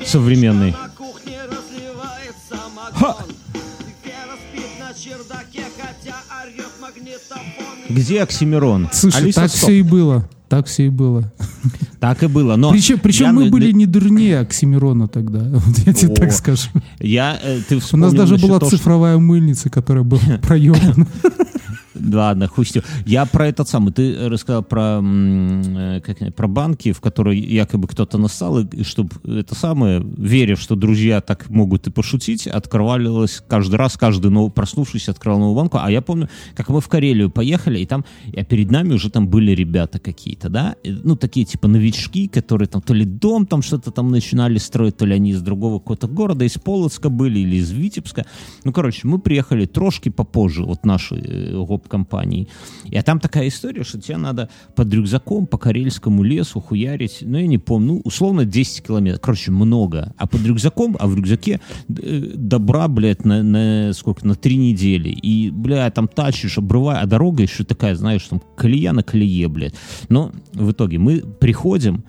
современный. 0.04 0.74
Ха! 2.92 3.16
Где 7.94 8.22
Оксимирон? 8.22 8.88
Слушай, 8.92 9.22
Алиса, 9.22 9.40
так 9.42 9.50
стоп. 9.50 9.62
все 9.62 9.78
и 9.78 9.82
было. 9.82 10.28
Так 10.48 10.66
все 10.66 10.86
и 10.86 10.90
было. 10.90 11.32
Так 12.00 12.22
и 12.22 12.26
было. 12.26 12.56
Но 12.56 12.70
Причем, 12.70 12.98
причем 12.98 13.24
я 13.26 13.32
мы 13.32 13.48
были 13.50 13.72
не 13.72 13.86
дурнее 13.86 14.40
Оксимирона 14.40 15.08
тогда. 15.08 15.38
Вот 15.52 15.78
я 15.86 15.92
тебе 15.94 16.12
О, 16.12 16.16
так 16.16 16.32
скажу. 16.32 16.68
Я, 17.00 17.38
э, 17.42 17.60
ты 17.66 17.80
У 17.92 17.96
нас 17.96 18.12
даже 18.12 18.36
была 18.36 18.58
что- 18.58 18.68
цифровая 18.68 19.16
мыльница, 19.16 19.70
которая 19.70 20.04
была 20.04 20.20
проебана. 20.42 21.06
Ладно, 22.12 22.48
хуй 22.48 22.66
с 22.66 22.74
ним. 22.74 22.84
Я 23.06 23.26
про 23.26 23.48
этот 23.48 23.68
самый. 23.68 23.92
Ты 23.92 24.28
рассказал 24.28 24.62
про, 24.62 25.00
э, 25.02 26.00
как, 26.04 26.34
про 26.34 26.48
банки, 26.48 26.92
в 26.92 27.00
которые 27.00 27.40
якобы 27.40 27.88
кто-то 27.88 28.18
нассал, 28.18 28.60
и 28.60 28.82
чтобы 28.82 29.10
это 29.24 29.54
самое, 29.54 30.04
веря, 30.16 30.56
что 30.56 30.76
друзья 30.76 31.20
так 31.20 31.48
могут 31.50 31.86
и 31.86 31.90
пошутить, 31.90 32.46
открывалось 32.46 33.42
каждый 33.48 33.76
раз, 33.76 33.96
каждый 33.96 34.30
новый, 34.30 34.50
проснувшись, 34.50 35.08
открывал 35.08 35.38
новую 35.38 35.56
банку. 35.56 35.78
А 35.80 35.90
я 35.90 36.02
помню, 36.02 36.28
как 36.54 36.68
мы 36.68 36.80
в 36.80 36.88
Карелию 36.88 37.30
поехали, 37.30 37.80
и 37.80 37.86
там, 37.86 38.04
а 38.36 38.44
перед 38.44 38.70
нами 38.70 38.94
уже 38.94 39.10
там 39.10 39.28
были 39.28 39.52
ребята 39.52 39.98
какие-то, 39.98 40.48
да, 40.48 40.76
ну, 40.84 41.16
такие 41.16 41.46
типа 41.46 41.68
новички, 41.68 42.28
которые 42.28 42.68
там 42.68 42.82
то 42.82 42.94
ли 42.94 43.04
дом 43.04 43.46
там 43.46 43.62
что-то 43.62 43.90
там 43.90 44.10
начинали 44.10 44.58
строить, 44.58 44.96
то 44.96 45.06
ли 45.06 45.14
они 45.14 45.30
из 45.30 45.42
другого 45.42 45.78
какого-то 45.78 46.08
города, 46.08 46.44
из 46.44 46.54
Полоцка 46.54 47.08
были 47.08 47.40
или 47.40 47.56
из 47.56 47.70
Витебска. 47.70 48.24
Ну, 48.64 48.72
короче, 48.72 49.06
мы 49.06 49.18
приехали 49.18 49.66
трошки 49.66 50.08
попозже 50.08 50.64
от 50.64 50.84
нашей 50.84 51.20
э, 51.20 51.56
гоп-компании. 51.94 52.48
И 52.84 52.96
а 52.96 53.02
там 53.02 53.20
такая 53.20 53.48
история, 53.48 53.84
что 53.84 54.00
тебе 54.00 54.16
надо 54.16 54.48
под 54.74 54.92
рюкзаком 54.92 55.46
по 55.46 55.58
карельскому 55.58 56.22
лесу 56.22 56.60
хуярить, 56.60 57.18
ну, 57.22 57.38
я 57.38 57.46
не 57.46 57.58
помню, 57.58 57.94
ну, 57.94 58.00
условно 58.04 58.44
10 58.44 58.86
километров. 58.86 59.20
Короче, 59.20 59.50
много. 59.50 60.12
А 60.16 60.26
под 60.26 60.44
рюкзаком, 60.44 60.96
а 60.98 61.06
в 61.06 61.16
рюкзаке 61.16 61.60
э, 61.88 62.32
добра, 62.34 62.88
блядь, 62.88 63.24
на, 63.24 63.42
на 63.42 63.92
сколько, 63.92 64.26
на 64.26 64.34
три 64.34 64.56
недели. 64.56 65.10
И, 65.10 65.50
бля, 65.50 65.90
там 65.90 66.08
тащишь, 66.08 66.58
обрывая, 66.58 67.00
а 67.00 67.06
дорога 67.06 67.42
еще 67.42 67.64
такая, 67.64 67.94
знаешь, 67.94 68.22
там 68.24 68.42
колея 68.56 68.92
на 68.92 69.02
колее, 69.02 69.48
блядь. 69.48 69.74
Но 70.08 70.32
в 70.52 70.70
итоге 70.72 70.98
мы 70.98 71.20
приходим, 71.20 72.04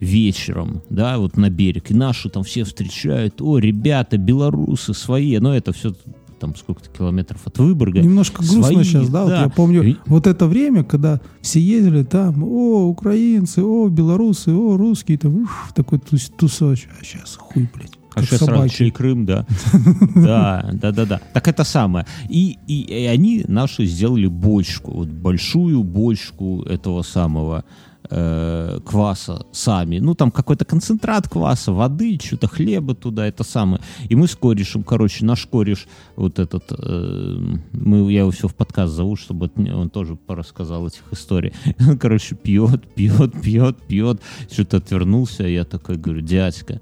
вечером, 0.00 0.82
да, 0.88 1.18
вот 1.18 1.36
на 1.36 1.50
берег, 1.50 1.90
и 1.90 1.94
наши 1.94 2.30
там 2.30 2.42
все 2.42 2.64
встречают, 2.64 3.42
о, 3.42 3.58
ребята, 3.58 4.16
белорусы 4.16 4.94
свои, 4.94 5.38
но 5.38 5.54
это 5.54 5.72
все 5.74 5.94
там 6.40 6.56
сколько-то 6.56 6.88
километров 6.90 7.40
от 7.46 7.58
Выборга. 7.58 8.00
Немножко 8.00 8.38
грустно 8.42 8.62
Свои, 8.64 8.82
сейчас, 8.84 9.08
да? 9.10 9.22
Вот 9.22 9.28
да. 9.30 9.42
я 9.42 9.48
помню 9.48 9.82
И- 9.82 9.96
вот 10.06 10.26
это 10.26 10.46
время, 10.46 10.82
когда 10.84 11.20
все 11.42 11.60
ездили 11.60 12.02
там, 12.02 12.42
о, 12.42 12.86
украинцы, 12.88 13.62
о, 13.62 13.88
белорусы, 13.88 14.52
о, 14.52 14.76
русские, 14.76 15.18
там, 15.18 15.42
уф, 15.42 15.72
такой 15.74 15.98
тус- 15.98 16.32
тусач. 16.36 16.88
А 17.00 17.04
сейчас 17.04 17.36
хуй, 17.36 17.68
блядь, 17.74 17.92
А 18.14 18.22
сейчас 18.22 18.40
собаки. 18.40 18.82
и 18.84 18.90
Крым, 18.90 19.26
да. 19.26 19.46
Да, 20.16 20.70
да, 20.72 20.92
да, 20.92 21.04
да. 21.06 21.20
Так 21.34 21.46
это 21.48 21.62
самое. 21.64 22.06
И, 22.28 22.56
и, 22.66 22.80
и 22.80 23.04
они 23.06 23.44
наши 23.46 23.84
сделали 23.84 24.26
бочку, 24.26 24.92
вот 24.92 25.08
большую 25.08 25.84
бочку 25.84 26.62
этого 26.62 27.02
самого 27.02 27.64
э, 28.10 28.80
кваса 28.84 29.46
сами. 29.52 29.98
Ну, 29.98 30.14
там 30.14 30.30
какой-то 30.30 30.64
концентрат 30.64 31.28
кваса, 31.28 31.72
воды, 31.72 32.18
что-то 32.22 32.48
хлеба 32.48 32.94
туда, 32.94 33.26
это 33.26 33.44
самое. 33.44 33.80
И 34.08 34.14
мы 34.14 34.26
с 34.26 34.34
корешем, 34.34 34.82
короче, 34.82 35.24
наш 35.24 35.46
кореш, 35.46 35.86
вот 36.16 36.38
этот, 36.38 36.64
э, 36.70 37.38
мы, 37.72 38.12
я 38.12 38.20
его 38.20 38.30
все 38.30 38.48
в 38.48 38.54
подкаст 38.54 38.92
зову, 38.92 39.16
чтобы 39.16 39.50
он 39.56 39.90
тоже 39.90 40.16
порассказал 40.16 40.86
этих 40.86 41.02
историй. 41.12 41.52
Он, 41.80 41.98
короче, 41.98 42.34
пьет, 42.34 42.86
пьет, 42.94 43.40
пьет, 43.40 43.76
пьет, 43.82 44.20
что-то 44.50 44.78
отвернулся, 44.78 45.46
и 45.46 45.54
я 45.54 45.64
такой 45.64 45.96
говорю, 45.96 46.20
дядька, 46.20 46.80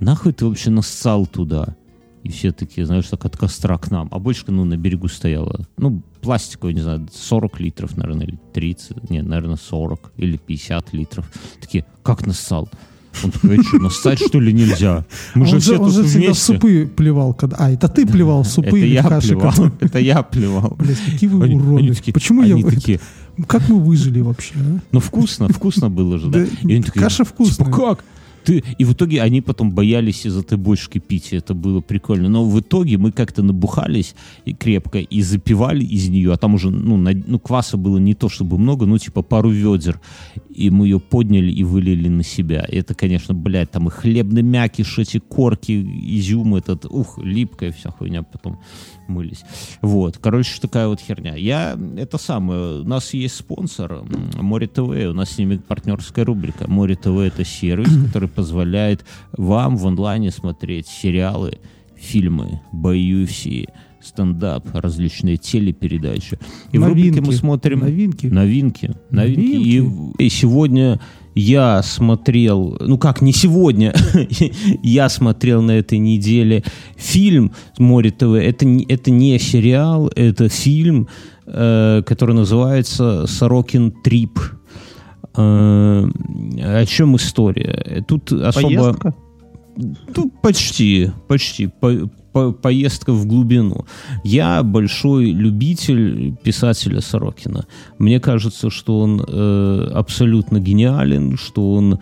нахуй 0.00 0.32
ты 0.32 0.46
вообще 0.46 0.70
нассал 0.70 1.26
туда? 1.26 1.76
И 2.24 2.30
все 2.30 2.52
такие, 2.52 2.86
знаешь, 2.86 3.06
так 3.06 3.24
от 3.26 3.36
костра 3.36 3.76
к 3.78 3.90
нам. 3.90 4.08
А 4.10 4.18
бочка, 4.18 4.50
ну, 4.50 4.64
на 4.64 4.76
берегу 4.76 5.08
стояла. 5.08 5.60
Ну, 5.76 6.02
пластиковая, 6.22 6.74
не 6.74 6.80
знаю, 6.80 7.06
40 7.12 7.60
литров, 7.60 7.96
наверное, 7.96 8.26
или 8.26 8.38
30. 8.54 9.10
Не, 9.10 9.22
наверное, 9.22 9.56
40 9.56 10.10
или 10.16 10.38
50 10.38 10.92
литров. 10.94 11.30
Такие, 11.60 11.84
как 12.02 12.26
нассал? 12.26 12.68
Он 13.22 13.30
такой, 13.30 13.58
«А 13.58 13.62
что, 13.62 13.76
нассать, 13.78 14.18
что 14.18 14.40
ли, 14.40 14.52
нельзя? 14.52 15.04
Мы 15.34 15.42
Он 15.42 15.46
же 15.48 15.60
все 15.60 15.78
он 15.78 15.84
тут 15.84 15.94
же 15.94 16.02
всегда 16.04 16.32
в 16.32 16.38
супы 16.38 16.90
плевал. 16.96 17.32
Когда... 17.34 17.56
А, 17.60 17.70
это 17.70 17.88
ты 17.88 18.06
плевал 18.06 18.42
в 18.42 18.48
супы 18.48 18.68
Это 18.68 18.76
или 18.78 18.94
я 18.94 19.02
каши? 19.04 19.28
плевал. 19.28 19.50
которые- 19.52 19.72
Это 19.80 19.98
я 20.00 20.22
плевал. 20.24 20.74
Блядь, 20.78 20.98
какие 20.98 21.28
вы 21.30 21.44
Они- 21.44 21.54
уроды. 21.56 21.78
они 21.84 21.92
такие- 21.92 22.12
Почему 22.12 22.42
они 22.42 22.60
я... 22.62 22.66
такие, 22.68 23.00
Как 23.46 23.68
мы 23.68 23.78
выжили 23.78 24.20
вообще, 24.20 24.54
а? 24.56 24.80
ну 24.90 24.98
вкусно, 25.00 25.48
вкусно 25.48 25.90
было 25.90 26.18
же, 26.18 26.28
да? 26.28 26.40
Да, 26.40 26.46
И 26.62 26.72
они 26.74 26.82
такие, 26.82 27.00
каша 27.02 27.24
вкусная. 27.24 27.66
Типа, 27.66 27.76
как? 27.94 28.04
Ты... 28.44 28.62
И 28.78 28.84
в 28.84 28.92
итоге 28.92 29.22
они 29.22 29.40
потом 29.40 29.70
боялись 29.70 30.26
из 30.26 30.36
этой 30.36 30.58
бочки 30.58 30.98
пить, 30.98 31.32
и 31.32 31.36
это 31.36 31.54
было 31.54 31.80
прикольно. 31.80 32.28
Но 32.28 32.44
в 32.44 32.60
итоге 32.60 32.98
мы 32.98 33.12
как-то 33.12 33.42
набухались 33.42 34.14
и 34.44 34.52
крепко 34.52 34.98
и 34.98 35.22
запивали 35.22 35.84
из 35.84 36.08
нее, 36.08 36.32
а 36.32 36.36
там 36.36 36.54
уже, 36.54 36.70
ну, 36.70 36.96
на- 36.96 37.22
ну, 37.26 37.38
кваса 37.38 37.76
было 37.76 37.98
не 37.98 38.14
то 38.14 38.28
чтобы 38.28 38.58
много, 38.58 38.86
ну, 38.86 38.98
типа 38.98 39.22
пару 39.22 39.50
ведер. 39.50 40.00
И 40.54 40.70
мы 40.70 40.86
ее 40.86 41.00
подняли 41.00 41.50
и 41.50 41.64
вылили 41.64 42.08
на 42.08 42.22
себя. 42.22 42.64
Это, 42.68 42.94
конечно, 42.94 43.34
блядь, 43.34 43.70
там 43.70 43.88
и 43.88 43.90
хлебный 43.90 44.42
мякиш, 44.42 44.98
эти 44.98 45.18
корки, 45.18 45.72
изюм 45.72 46.54
этот, 46.54 46.84
ух, 46.86 47.18
липкая 47.18 47.72
вся 47.72 47.90
хуйня 47.90 48.22
потом 48.22 48.60
мылись. 49.08 49.44
Вот, 49.82 50.18
короче, 50.18 50.60
такая 50.60 50.88
вот 50.88 51.00
херня. 51.00 51.34
Я, 51.34 51.78
это 51.96 52.18
самое, 52.18 52.80
у 52.80 52.84
нас 52.84 53.14
есть 53.14 53.36
спонсор, 53.36 54.04
Море 54.34 54.66
ТВ, 54.66 54.80
у 54.80 55.12
нас 55.12 55.30
с 55.30 55.38
ними 55.38 55.56
партнерская 55.56 56.24
рубрика. 56.24 56.70
Море 56.70 56.96
ТВ 56.96 57.18
это 57.18 57.44
сервис, 57.44 57.90
который 58.06 58.28
позволяет 58.28 59.04
вам 59.32 59.76
в 59.76 59.86
онлайне 59.86 60.30
смотреть 60.30 60.86
сериалы, 60.86 61.58
фильмы, 61.96 62.60
бои 62.72 63.12
UFC, 63.12 63.68
стендап, 64.04 64.66
различные 64.74 65.36
телепередачи. 65.36 66.38
И 66.72 66.78
в 66.78 66.84
рубрике 66.86 67.20
мы 67.20 67.26
Новинки. 67.26 67.34
смотрим 67.40 67.80
Новинки. 67.80 68.26
новинки, 68.26 68.90
новинки. 69.10 69.40
И, 69.40 69.80
Новинки. 69.80 70.22
и 70.22 70.28
сегодня 70.28 71.00
я 71.34 71.82
смотрел, 71.82 72.76
ну 72.80 72.96
как, 72.98 73.20
не 73.22 73.32
сегодня, 73.32 73.92
я 74.82 75.08
смотрел 75.08 75.62
на 75.62 75.72
этой 75.72 75.98
неделе 75.98 76.62
фильм 76.96 77.52
«Море 77.78 78.10
ТВ». 78.10 78.34
Это, 78.34 78.64
не- 78.64 78.84
это 78.84 79.10
не 79.10 79.38
сериал, 79.38 80.08
это 80.14 80.48
фильм, 80.48 81.08
э, 81.46 82.02
который 82.06 82.34
называется 82.36 83.26
«Сорокин 83.26 83.90
трип». 83.90 84.38
Э, 85.36 86.06
о 86.06 86.84
чем 86.86 87.16
история? 87.16 88.04
Тут 88.06 88.30
особо... 88.30 88.68
Поездка? 88.68 89.14
Ну, 89.76 90.30
почти, 90.40 91.10
почти. 91.26 91.66
По- 91.66 92.08
по- 92.34 92.52
поездка 92.52 93.12
в 93.12 93.26
глубину. 93.26 93.86
Я 94.24 94.62
большой 94.62 95.30
любитель 95.30 96.34
писателя 96.42 97.00
Сорокина. 97.00 97.64
Мне 97.98 98.20
кажется, 98.20 98.70
что 98.70 98.98
он 98.98 99.24
э, 99.26 99.88
абсолютно 99.94 100.58
гениален, 100.58 101.38
что 101.38 101.74
он 101.74 102.00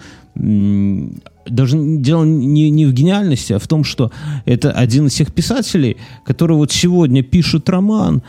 даже 1.47 1.77
дело 1.77 2.25
не, 2.25 2.71
не 2.71 2.87
в 2.87 2.93
гениальности, 2.95 3.53
а 3.53 3.59
в 3.59 3.69
том, 3.69 3.85
что 3.85 4.11
это 4.47 4.73
один 4.73 5.07
из 5.07 5.15
тех 5.15 5.33
писателей, 5.33 5.99
который 6.25 6.57
вот 6.57 6.73
сегодня 6.73 7.23
пишет 7.23 7.69
роман, 7.69 8.23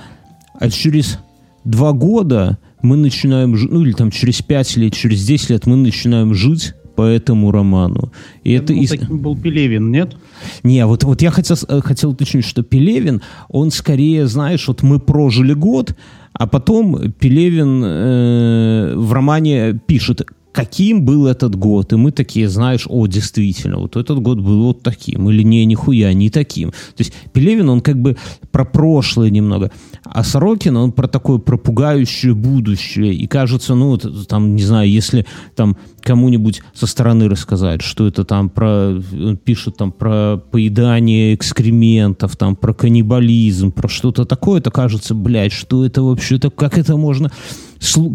а 0.59 0.69
через 0.69 1.19
два 1.63 1.93
года 1.93 2.57
мы 2.81 2.97
начинаем, 2.97 3.53
ну 3.53 3.81
или 3.81 3.93
там 3.93 4.11
через 4.11 4.41
пять 4.41 4.75
лет, 4.75 4.93
через 4.93 5.25
10 5.25 5.51
лет 5.51 5.65
мы 5.65 5.77
начинаем 5.77 6.33
жить 6.33 6.73
по 6.95 7.01
этому 7.03 7.51
роману. 7.51 8.11
И 8.43 8.51
Я 8.51 8.57
это 8.57 8.67
думал, 8.67 8.83
из- 8.83 8.89
таким 8.89 9.19
был 9.19 9.35
Пелевин, 9.37 9.91
нет? 9.91 10.15
не, 10.63 10.85
вот, 10.85 11.03
вот 11.03 11.21
я 11.21 11.31
хотел, 11.31 11.55
э, 11.67 11.81
хотел 11.81 12.11
уточнить, 12.11 12.45
что 12.45 12.63
Пелевин, 12.63 13.21
он 13.49 13.71
скорее, 13.71 14.27
знаешь, 14.27 14.67
вот 14.67 14.83
мы 14.83 14.99
прожили 14.99 15.53
год, 15.53 15.95
а 16.33 16.47
потом 16.47 17.11
Пелевин 17.13 17.83
э, 17.85 18.93
в 18.95 19.13
романе 19.13 19.79
пишет, 19.87 20.27
каким 20.53 21.03
был 21.03 21.27
этот 21.27 21.55
год, 21.55 21.91
и 21.91 21.95
мы 21.97 22.11
такие, 22.11 22.47
знаешь, 22.47 22.85
о, 22.87 23.07
действительно, 23.07 23.79
вот 23.79 23.97
этот 23.97 24.19
год 24.19 24.39
был 24.39 24.63
вот 24.63 24.83
таким, 24.83 25.29
или 25.29 25.41
не, 25.43 25.65
нихуя, 25.65 26.13
не 26.13 26.29
таким. 26.29 26.69
То 26.69 26.99
есть 26.99 27.13
Пелевин, 27.33 27.67
он 27.69 27.81
как 27.81 27.99
бы 27.99 28.15
про 28.51 28.63
прошлое 28.63 29.31
немного, 29.31 29.71
а 30.05 30.23
Сорокин, 30.23 30.77
он 30.77 30.91
про 30.91 31.07
такое, 31.07 31.39
про 31.39 31.57
пугающее 31.57 32.35
будущее, 32.35 33.13
и 33.15 33.25
кажется, 33.25 33.73
ну, 33.73 33.89
вот, 33.89 34.27
там, 34.27 34.55
не 34.55 34.63
знаю, 34.63 34.89
если 34.89 35.25
там 35.55 35.75
кому-нибудь 36.01 36.61
со 36.73 36.85
стороны 36.85 37.27
рассказать, 37.27 37.81
что 37.81 38.05
это 38.05 38.23
там 38.23 38.49
про, 38.49 39.01
он 39.11 39.37
пишет 39.37 39.77
там 39.77 39.91
про 39.91 40.37
поедание 40.37 41.33
экскрементов, 41.33 42.37
там 42.37 42.55
про 42.55 42.73
каннибализм, 42.73 43.71
про 43.71 43.87
что-то 43.87 44.25
такое, 44.25 44.61
то 44.61 44.69
кажется, 44.69 45.15
блядь, 45.15 45.51
что 45.51 45.83
это 45.83 46.03
вообще, 46.03 46.37
так 46.37 46.53
как 46.53 46.77
это 46.77 46.95
можно 46.95 47.31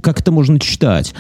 как 0.03 0.21
это 0.21 0.33
можно 0.33 0.59
читать. 0.59 1.15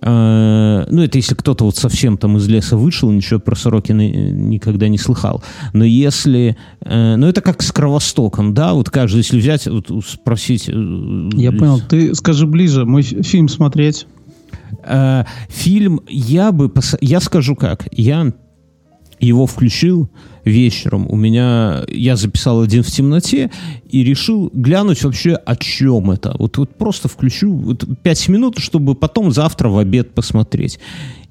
Э, 0.00 0.84
ну, 0.88 1.02
это 1.02 1.18
если 1.18 1.34
кто-то 1.34 1.64
вот 1.64 1.76
совсем 1.76 2.16
там 2.18 2.36
из 2.36 2.48
леса 2.48 2.76
вышел, 2.76 3.10
ничего 3.10 3.40
про 3.40 3.54
Сорокина 3.54 4.02
э, 4.02 4.30
никогда 4.30 4.88
не 4.88 4.98
слыхал. 4.98 5.42
Но 5.72 5.84
если... 5.84 6.56
э, 6.80 7.16
ну, 7.16 7.26
это 7.26 7.40
как 7.40 7.62
с 7.62 7.72
Кровостоком, 7.72 8.54
да, 8.54 8.74
вот 8.74 8.90
каждый, 8.90 9.18
если 9.18 9.38
взять, 9.38 9.66
вот, 9.66 9.90
спросить... 10.06 10.68
Я 10.68 11.52
понял. 11.52 11.80
Ты 11.88 12.14
скажи 12.14 12.46
ближе, 12.46 12.84
мой 12.84 13.02
фи- 13.02 13.22
фильм 13.22 13.48
смотреть. 13.48 14.06
Фильм 15.48 16.00
я 16.08 16.50
бы... 16.50 16.66
пос- 16.66 16.98
Я 17.00 17.20
скажу 17.20 17.54
как. 17.56 17.86
Я 17.92 18.32
его 19.26 19.46
включил 19.46 20.10
вечером. 20.44 21.06
У 21.08 21.16
меня... 21.16 21.84
Я 21.88 22.16
записал 22.16 22.62
«Один 22.62 22.82
в 22.82 22.88
темноте» 22.88 23.50
и 23.88 24.02
решил 24.02 24.50
глянуть 24.52 25.02
вообще, 25.04 25.34
о 25.34 25.56
чем 25.56 26.10
это. 26.10 26.34
Вот, 26.38 26.58
вот 26.58 26.76
просто 26.76 27.08
включу 27.08 27.52
вот, 27.52 27.84
пять 28.02 28.28
минут, 28.28 28.58
чтобы 28.58 28.94
потом 28.94 29.30
завтра 29.30 29.68
в 29.68 29.78
обед 29.78 30.14
посмотреть. 30.14 30.78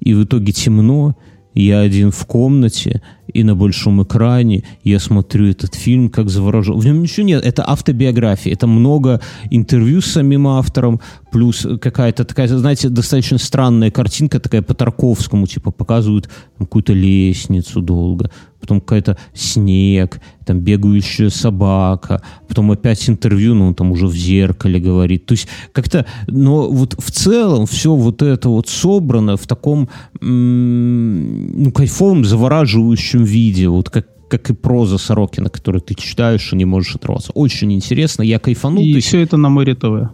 И 0.00 0.14
в 0.14 0.24
итоге 0.24 0.52
темно, 0.52 1.16
я 1.54 1.80
один 1.80 2.10
в 2.10 2.24
комнате, 2.26 3.02
и 3.34 3.44
на 3.44 3.54
большом 3.54 4.02
экране 4.02 4.64
я 4.84 4.98
смотрю 4.98 5.48
этот 5.48 5.74
фильм 5.74 6.08
как 6.08 6.28
заворожен. 6.28 6.76
В 6.76 6.84
нем 6.84 7.02
ничего 7.02 7.26
нет, 7.26 7.44
это 7.44 7.68
автобиография, 7.68 8.52
это 8.52 8.66
много 8.66 9.20
интервью 9.50 10.00
с 10.00 10.06
самим 10.06 10.46
автором, 10.48 11.00
плюс 11.30 11.66
какая-то 11.80 12.24
такая, 12.24 12.48
знаете, 12.48 12.88
достаточно 12.88 13.38
странная 13.38 13.90
картинка 13.90 14.38
такая 14.40 14.62
по 14.62 14.74
Тарковскому, 14.74 15.46
типа 15.46 15.70
показывают 15.70 16.28
какую-то 16.58 16.92
лестницу 16.92 17.80
долго, 17.80 18.30
потом 18.60 18.80
какая-то 18.80 19.18
снег, 19.34 20.20
там 20.44 20.60
бегающая 20.60 21.30
собака, 21.30 22.22
потом 22.48 22.70
опять 22.70 23.08
интервью, 23.08 23.54
но 23.54 23.68
он 23.68 23.74
там 23.74 23.90
уже 23.92 24.06
в 24.06 24.14
зеркале 24.14 24.78
говорит. 24.78 25.26
То 25.26 25.32
есть 25.32 25.48
как-то, 25.72 26.06
но 26.28 26.70
вот 26.70 26.94
в 26.98 27.10
целом 27.10 27.66
все 27.66 27.94
вот 27.94 28.22
это 28.22 28.48
вот 28.48 28.68
собрано 28.68 29.36
в 29.36 29.46
таком 29.46 29.88
ну, 30.20 31.72
кайфовом, 31.72 32.24
завораживающем 32.24 33.21
виде, 33.24 33.68
вот 33.68 33.90
как 33.90 34.06
как 34.28 34.48
и 34.48 34.54
проза 34.54 34.96
Сорокина, 34.96 35.50
которую 35.50 35.82
ты 35.82 35.94
читаешь 35.94 36.54
и 36.54 36.56
не 36.56 36.64
можешь 36.64 36.94
оторваться. 36.94 37.32
Очень 37.34 37.70
интересно, 37.74 38.22
я 38.22 38.38
кайфанул. 38.38 38.82
И 38.82 38.92
То 38.92 38.96
есть- 38.96 39.08
все 39.08 39.20
это 39.20 39.36
на 39.36 39.50
Море 39.50 39.74
ТВ. 39.74 40.08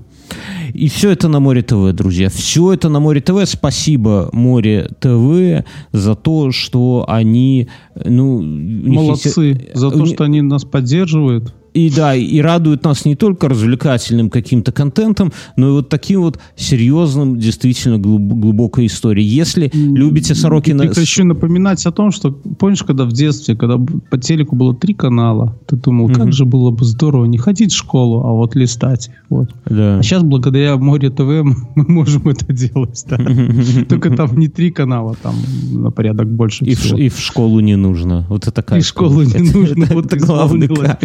и 0.75 0.89
все 0.89 1.11
это 1.11 1.29
на 1.29 1.39
Море 1.39 1.63
ТВ, 1.63 1.93
друзья. 1.93 2.29
Все 2.29 2.73
это 2.73 2.89
на 2.89 2.99
Море 2.99 3.21
ТВ. 3.21 3.45
Спасибо 3.49 4.29
Море 4.33 4.91
ТВ 5.01 5.65
за 5.93 6.15
то, 6.17 6.51
что 6.51 7.05
они... 7.07 7.69
Ну, 7.95 8.39
у 8.39 8.43
них 8.43 8.87
есть- 8.87 9.37
Молодцы 9.37 9.71
за 9.73 9.91
то, 9.93 10.05
что 10.05 10.25
они 10.25 10.43
нас 10.43 10.65
поддерживают. 10.65 11.55
И 11.79 11.91
да, 11.95 12.15
и 12.17 12.41
радуют 12.41 12.83
нас 12.83 13.05
не 13.05 13.15
только 13.15 13.49
развлекательным 13.49 14.31
каким-то 14.31 14.73
контентом, 14.73 15.33
но 15.57 15.69
и 15.69 15.71
вот 15.73 15.89
таким 15.89 16.23
вот 16.23 16.41
серьезным, 16.57 17.39
действительно 17.39 17.99
глуб- 17.99 18.35
глубокой 18.41 18.87
историей. 18.87 19.27
Если 19.29 19.71
любите 19.73 20.35
Сорокина... 20.35 20.83
И 20.83 20.87
прекращу 20.89 21.25
напоминать 21.25 21.87
о 21.87 21.93
том, 21.93 22.11
что 22.11 22.33
помнишь, 22.33 22.83
когда 22.83 23.05
в 23.05 23.13
детстве, 23.13 23.55
когда 23.55 23.77
по 24.11 24.19
телеку 24.19 24.57
было 24.57 24.75
три 24.75 24.93
канала, 24.93 25.57
ты 25.69 25.77
думал, 25.77 26.09
как 26.09 26.33
же 26.33 26.45
было 26.45 26.73
бы 26.73 26.85
здорово 26.85 27.27
не 27.27 27.39
ходить 27.39 27.73
в 27.73 27.77
школу, 27.77 28.25
а 28.27 28.33
вот 28.33 28.57
листать. 28.57 29.11
Вот. 29.29 29.51
Да. 29.67 29.99
А 29.99 30.03
сейчас 30.03 30.25
благодаря 30.25 30.77
Море 30.77 31.11
ТВ 31.11 31.21
мы 31.21 31.55
можем 31.87 32.27
это 32.29 32.53
делать. 32.53 33.05
да. 33.09 33.19
Только 33.89 34.11
там 34.11 34.37
не 34.37 34.49
три 34.49 34.73
канала, 34.73 35.15
там 35.23 35.37
на 35.71 35.93
порядок 35.93 36.29
больше 36.29 36.65
И 36.65 36.75
в, 36.75 36.81
всего. 36.81 36.99
и 36.99 37.09
в 37.09 37.21
школу 37.21 37.61
не 37.61 37.77
нужно. 37.77 38.27
Вот 38.29 38.43
это 38.43 38.51
такая 38.53 38.81
И 38.81 38.83
в 38.83 38.87
школу 38.87 39.23
не 39.23 39.31
Это- 39.33 39.57
нужно. 39.57 39.85
это- 39.85 39.95
Вот 39.95 40.07
это 40.07 40.17
главный 40.27 40.67
вспомнила. 40.67 40.99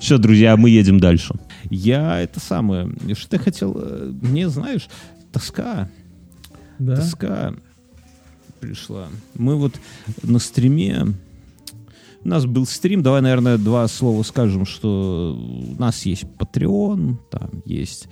Все, 0.00 0.18
друзья, 0.18 0.56
мы 0.56 0.70
едем 0.70 1.00
дальше. 1.00 1.34
Я 1.68 2.20
это 2.20 2.40
самое. 2.40 2.90
Что 3.14 3.36
я 3.36 3.42
хотел. 3.42 3.76
э, 3.80 4.12
Мне, 4.22 4.48
знаешь, 4.48 4.88
тоска. 5.32 5.88
Тоска 6.78 7.54
пришла. 8.60 9.08
Мы 9.34 9.56
вот 9.56 9.74
на 10.22 10.38
стриме. 10.38 11.14
У 12.22 12.28
нас 12.28 12.44
был 12.44 12.66
стрим. 12.66 13.02
Давай, 13.02 13.22
наверное, 13.22 13.56
два 13.56 13.88
слова 13.88 14.22
скажем, 14.22 14.66
что 14.66 15.34
у 15.38 15.80
нас 15.80 16.04
есть 16.04 16.24
Patreon, 16.38 17.16
там 17.30 17.62
есть 17.64 18.08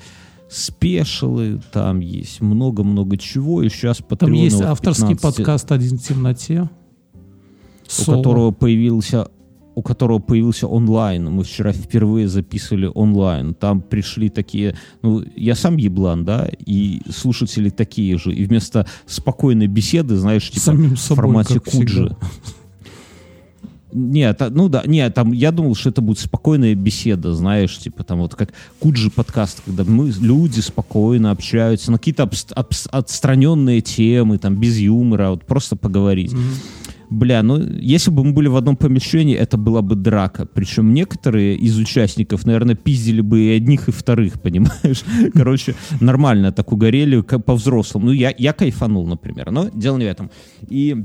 спешилы, 0.48 1.60
там 1.72 2.00
есть 2.00 2.40
много-много 2.40 3.18
чего. 3.18 3.62
И 3.62 3.68
сейчас 3.68 3.98
Patreon 3.98 4.16
Там 4.16 4.32
есть 4.32 4.60
авторский 4.62 5.08
15 5.08 5.22
подкаст 5.36 5.72
«Один 5.72 5.98
в 5.98 6.02
темноте». 6.02 6.70
у 7.86 7.90
Соло. 7.90 8.16
которого 8.16 8.50
появился 8.50 9.28
у 9.78 9.82
которого 9.82 10.18
появился 10.18 10.66
онлайн. 10.66 11.30
Мы 11.30 11.44
вчера 11.44 11.72
впервые 11.72 12.26
записывали 12.26 12.90
онлайн. 12.92 13.54
Там 13.54 13.80
пришли 13.80 14.28
такие... 14.28 14.74
Ну, 15.02 15.22
я 15.36 15.54
сам 15.54 15.76
еблан, 15.76 16.24
да, 16.24 16.48
и 16.66 17.00
слушатели 17.14 17.70
такие 17.70 18.18
же. 18.18 18.34
И 18.34 18.44
вместо 18.44 18.86
спокойной 19.06 19.68
беседы, 19.68 20.16
знаешь, 20.16 20.50
типа 20.50 20.60
Самим 20.60 20.96
в 20.96 21.00
собой, 21.00 21.16
формате 21.22 21.54
как 21.54 21.68
всегда. 21.68 21.84
куджи. 21.84 22.16
Нет, 23.92 24.42
а- 24.42 24.50
ну 24.50 24.68
да, 24.68 24.82
нет, 24.84 25.14
там 25.14 25.32
я 25.32 25.50
думал, 25.50 25.74
что 25.74 25.88
это 25.90 26.02
будет 26.02 26.18
спокойная 26.18 26.74
беседа, 26.74 27.32
знаешь, 27.34 27.78
типа 27.78 28.04
там 28.04 28.18
вот 28.18 28.34
как 28.34 28.52
Куджи 28.80 29.10
подкаст, 29.10 29.62
когда 29.64 29.84
мы 29.84 30.10
люди 30.10 30.60
спокойно 30.60 31.30
общаются 31.30 31.90
на 31.90 31.98
какие-то 31.98 32.24
абс- 32.24 32.52
абс- 32.54 32.88
отстраненные 32.90 33.80
темы, 33.80 34.38
там 34.38 34.56
без 34.56 34.76
юмора, 34.76 35.30
вот 35.30 35.44
просто 35.44 35.74
поговорить. 35.74 36.34
Бля, 37.10 37.42
ну 37.42 37.58
если 37.58 38.10
бы 38.10 38.24
мы 38.24 38.32
были 38.32 38.48
в 38.48 38.56
одном 38.56 38.76
помещении, 38.76 39.34
это 39.34 39.56
была 39.56 39.82
бы 39.82 39.94
драка. 39.94 40.46
Причем 40.46 40.92
некоторые 40.92 41.56
из 41.56 41.78
участников, 41.78 42.44
наверное, 42.44 42.74
пиздили 42.74 43.20
бы 43.20 43.40
и 43.40 43.50
одних, 43.50 43.88
и 43.88 43.92
вторых, 43.92 44.40
понимаешь? 44.42 45.04
Короче, 45.32 45.74
нормально 46.00 46.52
так 46.52 46.72
угорели, 46.72 47.20
по-взрослому. 47.20 48.06
Ну, 48.06 48.12
я, 48.12 48.34
я 48.36 48.52
кайфанул, 48.52 49.06
например. 49.06 49.50
Но 49.50 49.68
дело 49.68 49.96
не 49.98 50.04
в 50.04 50.08
этом. 50.08 50.30
И 50.68 50.96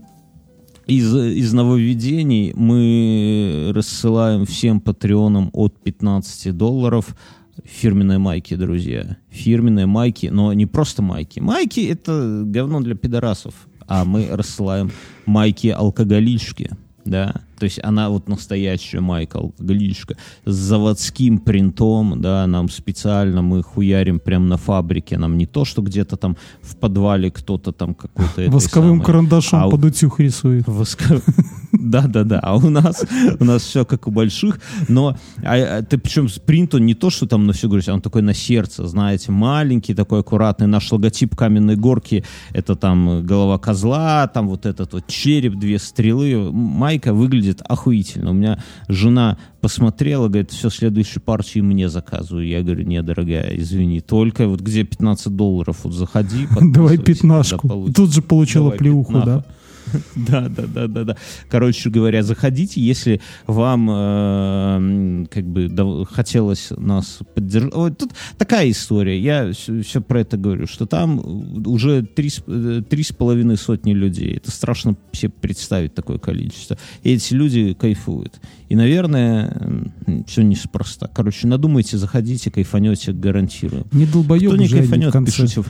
из, 0.87 1.15
из 1.15 1.53
нововведений 1.53 2.53
мы 2.55 3.71
рассылаем 3.73 4.45
всем 4.45 4.81
патреонам 4.81 5.49
от 5.53 5.81
15 5.81 6.55
долларов 6.55 7.15
фирменные 7.63 8.17
майки, 8.17 8.55
друзья. 8.55 9.17
Фирменные 9.29 9.85
майки, 9.85 10.27
но 10.27 10.53
не 10.53 10.65
просто 10.65 11.01
майки. 11.01 11.39
Майки— 11.39 11.79
это 11.89 12.43
говно 12.45 12.81
для 12.81 12.95
пидорасов. 12.95 13.53
А 13.87 14.05
мы 14.05 14.27
рассылаем 14.31 14.91
майки-алкоголички, 15.25 16.71
да. 17.05 17.33
То 17.59 17.65
есть 17.65 17.79
она 17.83 18.09
вот 18.09 18.27
настоящая 18.27 18.99
майка-алкоголичка 18.99 20.17
с 20.45 20.53
заводским 20.53 21.37
принтом, 21.39 22.19
да, 22.21 22.45
нам 22.47 22.69
специально 22.69 23.41
мы 23.41 23.63
хуярим 23.63 24.19
прямо 24.19 24.45
на 24.45 24.57
фабрике. 24.57 25.17
Нам 25.17 25.37
не 25.37 25.45
то, 25.45 25.63
что 25.65 25.81
где-то 25.81 26.17
там 26.17 26.35
в 26.61 26.75
подвале 26.75 27.31
кто-то 27.31 27.71
там 27.71 27.93
какой-то... 27.93 28.51
Восковым 28.51 28.97
самой- 28.97 29.05
карандашом 29.05 29.63
А 29.63 29.69
под 29.69 29.85
утюг 29.85 30.19
рисует. 30.19 30.67
Воска- 30.67 31.21
Да, 31.73 32.05
да, 32.07 32.23
да. 32.23 32.39
А 32.39 32.55
у 32.55 32.69
нас 32.69 33.03
у 33.39 33.43
нас 33.43 33.63
все 33.63 33.83
как 33.83 34.07
у 34.07 34.11
больших, 34.11 34.59
но 34.87 35.17
а, 35.43 35.79
а, 35.79 35.81
ты 35.81 35.97
причем 35.97 36.27
принт 36.45 36.75
он 36.75 36.85
не 36.85 36.93
то, 36.93 37.09
что 37.09 37.25
там 37.25 37.47
на 37.47 37.53
все 37.53 37.67
говоришь, 37.67 37.89
а 37.89 37.93
он 37.93 38.01
такой 38.01 38.21
на 38.21 38.33
сердце, 38.33 38.87
знаете, 38.87 39.31
маленький, 39.31 39.95
такой 39.95 40.19
аккуратный. 40.19 40.67
Наш 40.67 40.91
логотип 40.91 41.35
каменной 41.35 41.75
горки 41.75 42.23
это 42.53 42.75
там 42.75 43.25
голова 43.25 43.57
козла, 43.57 44.27
там 44.27 44.47
вот 44.47 44.67
этот 44.67 44.93
вот 44.93 45.07
череп, 45.07 45.55
две 45.55 45.79
стрелы. 45.79 46.51
Майка 46.51 47.11
выглядит 47.11 47.61
охуительно. 47.67 48.29
У 48.29 48.33
меня 48.33 48.63
жена 48.87 49.37
посмотрела, 49.59 50.27
говорит, 50.27 50.51
все, 50.51 50.69
следующую 50.69 51.23
партию 51.23 51.63
мне 51.63 51.89
заказываю. 51.89 52.45
Я 52.45 52.61
говорю, 52.61 52.83
не, 52.83 53.01
дорогая, 53.01 53.57
извини, 53.57 54.01
только 54.01 54.47
вот 54.47 54.59
где 54.59 54.83
15 54.83 55.35
долларов, 55.35 55.79
вот 55.83 55.93
заходи, 55.93 56.47
Давай 56.61 56.97
пятнашку. 56.97 57.89
Тут 57.95 58.13
же 58.13 58.21
получила 58.21 58.65
Давай 58.65 58.77
плеуху, 58.77 59.13
пятнаха. 59.13 59.45
да? 59.47 59.62
Да, 60.15 60.47
да, 60.49 60.63
да, 60.67 60.87
да, 60.87 61.03
да. 61.03 61.17
Короче 61.49 61.89
говоря, 61.89 62.23
заходите, 62.23 62.81
если 62.81 63.21
вам 63.47 63.89
э, 63.91 65.25
как 65.29 65.45
бы 65.45 66.05
хотелось 66.05 66.69
нас 66.77 67.19
поддержать. 67.35 67.73
Ой, 67.73 67.91
тут 67.91 68.11
такая 68.37 68.69
история. 68.69 69.19
Я 69.19 69.51
все, 69.53 70.01
про 70.01 70.21
это 70.21 70.37
говорю, 70.37 70.67
что 70.67 70.85
там 70.85 71.19
уже 71.67 72.03
три, 72.03 72.31
э, 72.47 72.81
три 72.89 73.03
с 73.03 73.11
половиной 73.11 73.57
сотни 73.57 73.93
людей. 73.93 74.37
Это 74.37 74.51
страшно 74.51 74.95
себе 75.11 75.29
представить 75.29 75.93
такое 75.93 76.17
количество. 76.17 76.77
И 77.03 77.11
эти 77.13 77.33
люди 77.33 77.73
кайфуют. 77.73 78.39
И, 78.69 78.75
наверное, 78.75 79.91
все 80.27 80.41
неспроста. 80.41 81.07
Короче, 81.13 81.47
надумайте, 81.47 81.97
заходите, 81.97 82.49
кайфанете, 82.49 83.11
гарантирую. 83.13 83.85
Не 83.91 84.05
Кто 84.05 84.13
долбоеб 84.13 84.51
не 84.53 84.55
они 84.55 84.67
в 84.67 84.71
кайфанет, 84.71 85.13
пишите. 85.25 85.61
в- 85.61 85.67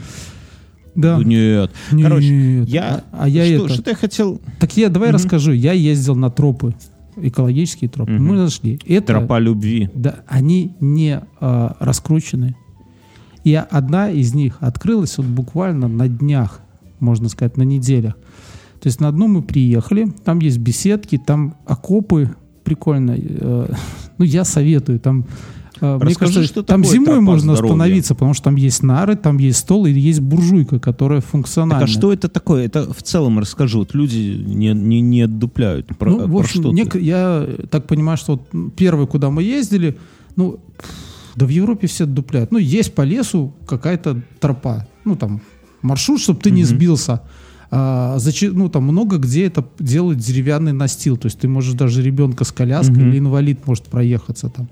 Да. 0.94 1.18
Нет. 1.22 1.70
Нет. 1.92 2.08
Короче, 2.08 2.62
я... 2.64 3.02
А, 3.12 3.24
а 3.24 3.28
я 3.28 3.44
что, 3.46 3.66
это... 3.66 3.74
что 3.74 3.90
я 3.90 3.96
хотел... 3.96 4.40
Так 4.60 4.76
я 4.76 4.88
давай 4.88 5.08
Мгм. 5.10 5.16
расскажу. 5.16 5.52
Я 5.52 5.72
ездил 5.72 6.14
на 6.16 6.30
тропы, 6.30 6.74
экологические 7.16 7.90
тропы. 7.90 8.12
Мгм. 8.12 8.26
Мы 8.26 8.36
нашли. 8.36 8.78
Это, 8.86 9.14
Тропа 9.14 9.38
любви. 9.38 9.90
Да, 9.94 10.20
они 10.26 10.74
не 10.80 11.20
а, 11.40 11.76
раскручены. 11.80 12.56
И 13.44 13.54
одна 13.54 14.10
из 14.10 14.34
них 14.34 14.56
открылась 14.60 15.18
вот 15.18 15.26
буквально 15.26 15.86
на 15.88 16.08
днях, 16.08 16.60
можно 17.00 17.28
сказать, 17.28 17.56
на 17.56 17.62
неделях. 17.62 18.14
То 18.80 18.88
есть 18.88 19.00
на 19.00 19.08
одну 19.08 19.28
мы 19.28 19.42
приехали, 19.42 20.08
там 20.24 20.38
есть 20.40 20.58
беседки, 20.58 21.18
там 21.18 21.56
окопы, 21.66 22.34
прикольно. 22.64 23.14
э, 23.18 23.72
ну, 24.18 24.24
я 24.24 24.44
советую, 24.44 25.00
там 25.00 25.26
А, 25.86 25.98
Мне 25.98 26.10
Расскажи, 26.10 26.32
кажется, 26.34 26.52
что 26.52 26.62
там 26.62 26.84
зимой 26.84 27.20
можно 27.20 27.54
здоровья. 27.54 27.72
остановиться, 27.74 28.14
потому 28.14 28.34
что 28.34 28.44
там 28.44 28.56
есть 28.56 28.82
нары, 28.82 29.16
там 29.16 29.38
есть 29.38 29.58
стол 29.58 29.86
и 29.86 29.92
есть 29.92 30.20
буржуйка, 30.20 30.78
которая 30.80 31.20
Так 31.20 31.30
функциональна. 31.30 31.84
а 31.84 31.86
что 31.86 32.12
это 32.12 32.28
такое? 32.28 32.64
Это 32.64 32.92
в 32.92 33.02
целом 33.02 33.38
расскажи. 33.38 33.78
Вот 33.78 33.94
люди 33.94 34.42
не, 34.46 34.72
не, 34.72 35.00
не 35.00 35.22
отдупляют. 35.22 35.88
Про, 35.98 36.10
ну, 36.10 36.26
в 36.26 36.30
про 36.30 36.38
общем, 36.40 36.60
что 36.62 36.70
ты? 36.70 36.76
нек- 36.76 37.00
я 37.00 37.46
так 37.70 37.86
понимаю, 37.86 38.16
что 38.16 38.32
вот 38.52 38.74
первый, 38.76 39.06
куда 39.06 39.28
мы 39.30 39.42
ездили, 39.42 39.98
ну, 40.36 40.58
да 41.36 41.46
в 41.46 41.48
Европе 41.50 41.86
все 41.86 42.04
отдупляют. 42.04 42.50
Ну, 42.52 42.58
есть 42.58 42.94
по 42.94 43.02
лесу 43.02 43.52
какая-то 43.66 44.22
тропа, 44.40 44.86
ну, 45.04 45.16
там, 45.16 45.40
маршрут, 45.82 46.20
чтобы 46.20 46.40
ты 46.40 46.50
не 46.50 46.62
Мгм. 46.62 46.68
сбился. 46.70 47.20
А, 47.70 48.16
зачи- 48.18 48.52
ну, 48.52 48.68
там 48.68 48.84
много 48.84 49.16
где 49.18 49.46
это 49.46 49.64
делают 49.80 50.18
деревянный 50.20 50.72
настил, 50.72 51.16
то 51.16 51.26
есть 51.26 51.40
ты 51.40 51.48
можешь 51.48 51.74
даже 51.74 52.02
ребенка 52.02 52.44
с 52.44 52.52
коляской 52.52 52.94
Мгм. 52.96 53.08
или 53.10 53.18
инвалид 53.18 53.66
может 53.66 53.84
проехаться 53.84 54.48
там. 54.48 54.68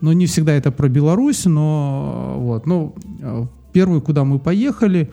Но 0.00 0.12
не 0.12 0.26
всегда 0.26 0.52
это 0.52 0.70
про 0.70 0.88
Беларусь, 0.88 1.44
но 1.46 2.34
э, 2.36 2.40
вот, 2.40 2.66
ну, 2.66 2.94
э, 3.20 3.46
первый, 3.72 4.00
куда 4.00 4.24
мы 4.24 4.38
поехали, 4.38 5.10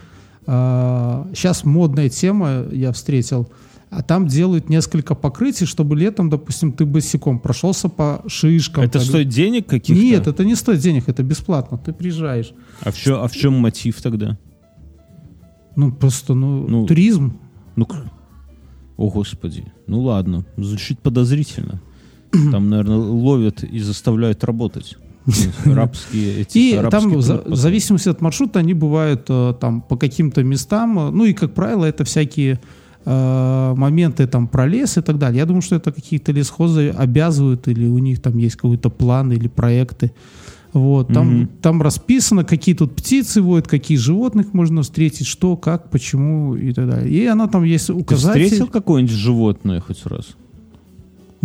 сейчас 0.47 1.63
модная 1.65 2.07
тема, 2.09 2.65
я 2.71 2.91
встретил, 2.91 3.49
а 3.89 4.03
там 4.03 4.27
делают 4.27 4.69
несколько 4.69 5.15
покрытий, 5.15 5.65
чтобы 5.65 5.95
летом, 5.95 6.29
допустим, 6.29 6.71
ты 6.71 6.85
босиком 6.85 7.39
прошелся 7.39 7.89
по 7.89 8.21
шишкам. 8.27 8.83
Это 8.83 8.99
так- 8.99 9.07
стоит 9.07 9.29
денег 9.29 9.65
каких-то? 9.65 9.99
Нет, 10.03 10.27
это 10.27 10.45
не 10.45 10.53
стоит 10.55 10.81
денег, 10.81 11.09
это 11.09 11.23
бесплатно, 11.23 11.79
ты 11.79 11.93
приезжаешь. 11.93 12.53
А 12.81 12.91
в, 12.91 12.95
чё- 12.95 13.23
а 13.23 13.27
в 13.27 13.31
чем 13.31 13.53
мотив 13.53 13.99
тогда? 14.03 14.37
Ну, 15.75 15.91
просто, 15.91 16.35
ну, 16.35 16.67
Ну, 16.67 16.85
туризм. 16.85 17.39
Ну, 17.75 17.87
о 18.97 19.09
господи. 19.09 19.65
Ну 19.87 20.01
ладно, 20.01 20.45
звучит 20.57 20.99
подозрительно. 20.99 21.81
Там, 22.51 22.69
наверное, 22.69 22.97
ловят 22.97 23.63
и 23.63 23.79
заставляют 23.79 24.43
работать. 24.43 24.97
Рабские 25.65 26.41
эти 26.41 26.57
И 26.57 26.79
там, 26.91 27.09
в 27.13 27.21
за- 27.21 27.33
трудпослы. 27.33 27.55
в 27.55 27.57
зависимости 27.57 28.09
от 28.09 28.21
маршрута, 28.21 28.59
они 28.59 28.73
бывают 28.73 29.25
э, 29.29 29.53
там 29.59 29.81
по 29.81 29.97
каким-то 29.97 30.43
местам. 30.43 30.93
Ну 31.15 31.25
и, 31.25 31.33
как 31.33 31.53
правило, 31.53 31.85
это 31.85 32.03
всякие 32.03 32.59
э, 33.05 33.73
моменты 33.75 34.27
там 34.27 34.47
про 34.47 34.67
лес 34.67 34.97
и 34.97 35.01
так 35.01 35.17
далее. 35.17 35.39
Я 35.39 35.45
думаю, 35.45 35.61
что 35.63 35.75
это 35.75 35.91
какие-то 35.91 36.31
лесхозы 36.31 36.89
обязывают, 36.89 37.67
или 37.67 37.87
у 37.87 37.97
них 37.97 38.21
там 38.21 38.37
есть 38.37 38.55
какой-то 38.55 38.89
план 38.89 39.31
или 39.31 39.47
проекты. 39.47 40.11
Вот, 40.73 41.07
там, 41.07 41.37
Мгм. 41.37 41.47
там 41.61 41.81
расписано, 41.81 42.43
какие 42.43 42.75
тут 42.75 42.95
птицы 42.97 43.41
водят, 43.41 43.65
какие 43.67 43.97
животных 43.97 44.53
можно 44.53 44.81
встретить, 44.81 45.25
что, 45.25 45.55
как, 45.55 45.89
почему 45.89 46.55
и 46.55 46.73
так 46.73 46.89
далее. 46.89 47.09
И 47.09 47.25
она 47.25 47.47
там 47.47 47.63
есть 47.63 47.87
Ты 47.87 47.93
указатель. 47.93 48.43
встретил 48.43 48.67
какое-нибудь 48.67 49.15
животное 49.15 49.79
хоть 49.79 50.05
раз? 50.05 50.35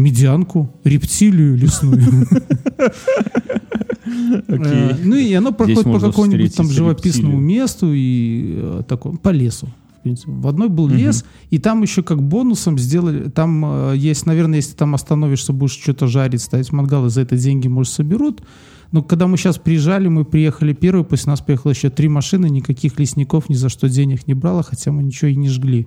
Медианку, 0.00 0.74
рептилию 0.84 1.56
лесную. 1.56 2.26
Э, 4.48 4.96
Ну 5.04 5.16
и 5.16 5.32
оно 5.34 5.52
проходит 5.52 5.84
по 5.84 6.00
какому-нибудь 6.00 6.56
там 6.56 6.68
живописному 6.68 7.38
месту 7.38 7.92
и 7.92 8.54
э, 8.56 8.82
таком, 8.88 9.18
по 9.18 9.28
лесу. 9.28 9.68
В, 9.98 10.02
принципе. 10.02 10.32
В 10.32 10.48
одной 10.48 10.68
был 10.68 10.88
лес, 10.88 11.24
и 11.50 11.58
там 11.58 11.82
еще 11.82 12.02
как 12.02 12.22
бонусом 12.22 12.78
сделали, 12.78 13.28
там 13.28 13.64
э, 13.64 13.94
есть, 13.96 14.26
наверное, 14.26 14.56
если 14.56 14.74
там 14.74 14.94
остановишься, 14.94 15.52
будешь 15.52 15.78
что-то 15.78 16.06
жарить, 16.06 16.42
ставить 16.42 16.72
мангал, 16.72 17.06
и 17.06 17.10
за 17.10 17.20
это 17.20 17.36
деньги, 17.36 17.68
может, 17.68 17.92
соберут. 17.92 18.42
Но 18.92 19.02
когда 19.02 19.26
мы 19.26 19.36
сейчас 19.36 19.58
приезжали, 19.58 20.08
мы 20.08 20.24
приехали 20.24 20.72
первые, 20.72 21.04
после 21.04 21.30
нас 21.30 21.40
приехало 21.40 21.72
еще 21.72 21.90
три 21.90 22.08
машины, 22.08 22.48
никаких 22.50 22.98
лесников 22.98 23.48
ни 23.48 23.54
за 23.54 23.68
что 23.68 23.88
денег 23.88 24.26
не 24.26 24.34
брало, 24.34 24.62
хотя 24.62 24.90
мы 24.90 25.02
ничего 25.02 25.28
и 25.30 25.36
не 25.36 25.48
жгли. 25.48 25.86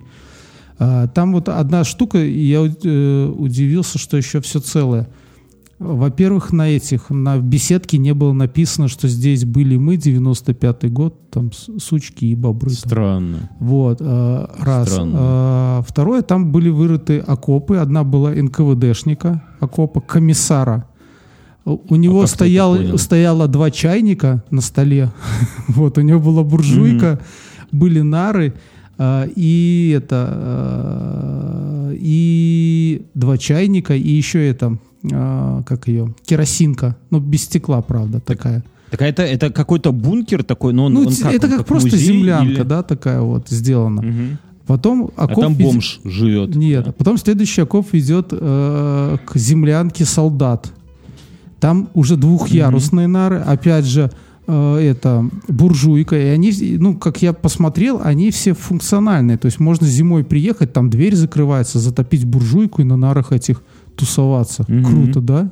А, 0.78 1.06
Там 1.08 1.32
вот 1.32 1.48
одна 1.48 1.84
штука, 1.84 2.18
и 2.18 2.44
я 2.44 2.60
э, 2.60 3.26
удивился, 3.36 3.98
что 3.98 4.16
еще 4.16 4.40
все 4.40 4.60
целое. 4.60 5.08
Во-первых, 5.78 6.52
на 6.52 6.68
этих, 6.68 7.10
на 7.10 7.36
беседке 7.38 7.98
не 7.98 8.14
было 8.14 8.32
написано, 8.32 8.88
что 8.88 9.08
здесь 9.08 9.44
были 9.44 9.76
мы, 9.76 9.96
95-й 9.96 10.88
год, 10.88 11.30
там 11.30 11.50
сучки 11.52 12.26
и 12.26 12.34
бобры. 12.34 12.70
там. 12.70 12.76
Странно. 12.78 13.50
Вот, 13.58 13.98
э, 14.00 14.46
раз. 14.60 14.88
Странно. 14.88 15.12
А, 15.16 15.82
Второе, 15.86 16.22
там 16.22 16.52
были 16.52 16.70
вырыты 16.70 17.18
окопы. 17.18 17.76
Одна 17.76 18.04
была 18.04 18.30
НКВДшника, 18.30 19.42
окопа, 19.60 20.00
комиссара. 20.00 20.88
У 21.64 21.96
него 21.96 22.22
А 22.22 22.26
стоял, 22.26 22.98
стояло 22.98 23.48
два 23.48 23.70
чайника 23.70 24.44
на 24.50 24.60
столе. 24.60 25.10
вот, 25.68 25.98
у 25.98 26.02
него 26.02 26.20
была 26.20 26.44
буржуйка, 26.44 27.20
были 27.72 28.00
нары. 28.00 28.54
А, 28.98 29.26
и 29.36 29.92
это 29.96 30.28
а, 30.30 31.92
и 31.94 33.02
два 33.14 33.38
чайника 33.38 33.94
и 33.94 34.08
еще 34.10 34.48
это 34.48 34.78
а, 35.12 35.62
как 35.62 35.88
ее 35.88 36.14
керосинка 36.24 36.96
ну 37.10 37.20
без 37.20 37.42
стекла 37.44 37.82
правда 37.82 38.20
такая 38.20 38.62
Так 38.90 39.02
а 39.02 39.06
это, 39.06 39.22
это 39.22 39.50
какой-то 39.50 39.92
бункер 39.92 40.42
такой, 40.44 40.72
но 40.72 40.84
он, 40.86 40.94
ну 40.94 41.00
он 41.06 41.14
как, 41.14 41.32
это 41.34 41.46
он 41.46 41.52
как, 41.58 41.66
просто 41.66 41.90
музей 41.90 42.06
землянка 42.06 42.52
или- 42.52 42.62
да 42.62 42.82
такая 42.82 43.20
вот 43.20 43.48
сделана 43.48 44.02
Мгм. 44.02 44.38
потом 44.66 45.10
А 45.16 45.24
окоп 45.24 45.44
там 45.44 45.54
ведь- 45.54 45.66
бомж 45.66 46.00
живет. 46.04 46.54
нет, 46.54 46.88
а 46.88 46.92
потом 46.92 47.18
следующий 47.18 47.62
окоп 47.62 47.92
ведет 47.92 48.28
э, 48.32 49.16
к 49.26 49.36
землянке 49.36 50.04
солдат. 50.04 50.72
Там 51.60 51.88
уже 51.94 52.16
двухъярусные 52.16 53.06
нары, 53.08 53.38
опять 53.38 53.84
же, 53.86 54.02
э, 54.02 54.10
это 54.46 55.28
буржуйка, 55.48 56.16
и 56.16 56.26
они, 56.26 56.52
ну, 56.78 56.96
как 56.96 57.22
я 57.22 57.32
посмотрел, 57.32 58.00
они 58.02 58.30
все 58.30 58.52
функциональные, 58.54 59.38
то 59.38 59.46
есть 59.46 59.58
можно 59.60 59.86
зимой 59.86 60.22
приехать, 60.24 60.72
там 60.72 60.90
дверь 60.90 61.14
закрывается, 61.14 61.78
затопить 61.78 62.24
буржуйку 62.24 62.82
и 62.82 62.84
на 62.84 62.96
нарах 62.96 63.32
этих 63.32 63.62
тусоваться. 63.96 64.64
Мгм. 64.68 64.84
Круто, 64.84 65.20
да? 65.20 65.50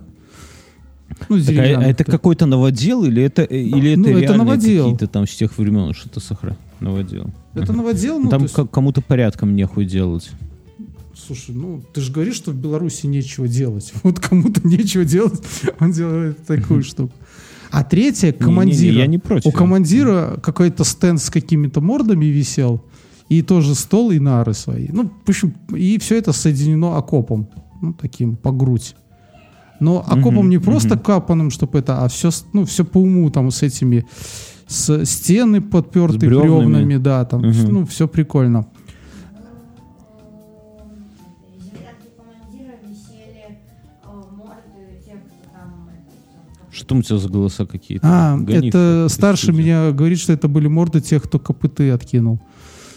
Ну, 1.29 1.39
Так, 1.43 1.57
а, 1.57 1.63
а 1.63 1.83
это 1.85 2.05
какой-то 2.05 2.47
новодел 2.47 3.05
или 3.05 3.23
это, 3.23 3.43
э, 3.43 3.59
или 3.59 3.93
это 3.93 4.01
Ну, 4.01 4.09
это 4.09 4.19
реально 4.21 4.45
новодел. 4.45 4.85
какие-то 4.85 5.07
там 5.07 5.27
с 5.27 5.37
тех 5.37 5.57
времен 5.59 5.93
что-то 5.95 6.21
сохранено? 6.21 6.59
Новодел. 6.81 7.31
Это 7.55 7.73
новодел, 7.73 8.19
ну, 8.19 8.29
там 8.31 8.47
то 8.49 8.61
есть- 8.63 8.71
кому-то 8.73 9.01
порядком 9.03 9.55
нехуй 9.55 9.85
делать. 9.85 10.31
Слушай, 11.15 11.55
ну 11.55 11.81
ты 11.93 12.01
же 12.01 12.11
говоришь, 12.13 12.35
что 12.35 12.51
в 12.51 12.57
Беларуси 12.57 13.07
нечего 13.07 13.47
делать. 13.47 13.93
Вот 14.03 14.19
кому-то 14.19 14.67
нечего 14.67 15.05
делать, 15.05 15.41
он 15.79 15.93
делает 15.93 16.45
такую 16.47 16.83
штуку. 16.83 17.13
А 17.73 17.83
третье, 17.85 18.33
командира. 18.33 18.99
я 18.99 19.07
не 19.07 19.19
против. 19.19 19.47
У 19.47 19.51
командира 19.53 20.39
какой-то 20.43 20.85
стенд 20.85 21.21
с 21.21 21.31
какими-то 21.31 21.81
мордами 21.81 22.27
висел, 22.27 22.85
и 23.31 23.41
тоже 23.43 23.75
стол 23.75 24.11
и 24.11 24.19
нары 24.19 24.53
свои. 24.55 24.89
Ну, 24.93 25.11
в 25.25 25.29
общем, 25.29 25.55
и 25.75 25.99
все 25.99 26.19
это 26.19 26.33
соединено 26.33 26.97
окопом, 26.99 27.49
ну, 27.81 27.95
таким, 27.95 28.37
по 28.37 28.53
грудь. 28.53 28.95
Но 29.81 30.01
окопом 30.07 30.35
Мгм, 30.47 30.51
не 30.51 30.59
просто 30.59 30.95
мгм. 30.95 30.99
капаным, 31.03 31.51
чтобы 31.51 31.79
это, 31.79 32.05
а 32.05 32.09
все, 32.09 32.29
ну, 32.53 32.65
все 32.67 32.85
по 32.85 32.99
уму 32.99 33.31
там 33.31 33.51
с 33.51 33.63
этими, 33.63 34.05
с 34.69 35.05
стены 35.07 35.61
подпертые 35.61 36.19
С 36.19 36.23
бревнами. 36.23 36.49
бревнами, 36.67 36.97
да, 36.99 37.25
там, 37.25 37.41
Мгм. 37.41 37.69
ну, 37.69 37.87
все 37.87 38.07
прикольно. 38.07 38.67
Что 46.73 46.87
там 46.87 46.99
у 46.99 47.03
тебя 47.03 47.19
за 47.19 47.29
голоса 47.29 47.67
какие-то? 47.67 48.07
А, 48.07 48.37
Гони 48.39 48.69
это 48.69 49.07
старший 49.11 49.53
студию. 49.53 49.63
меня 49.63 49.93
говорит, 49.93 50.19
что 50.19 50.33
это 50.33 50.49
были 50.49 50.69
морды 50.69 51.01
тех, 51.01 51.23
кто 51.23 51.39
копыты 51.39 51.91
откинул 51.91 52.41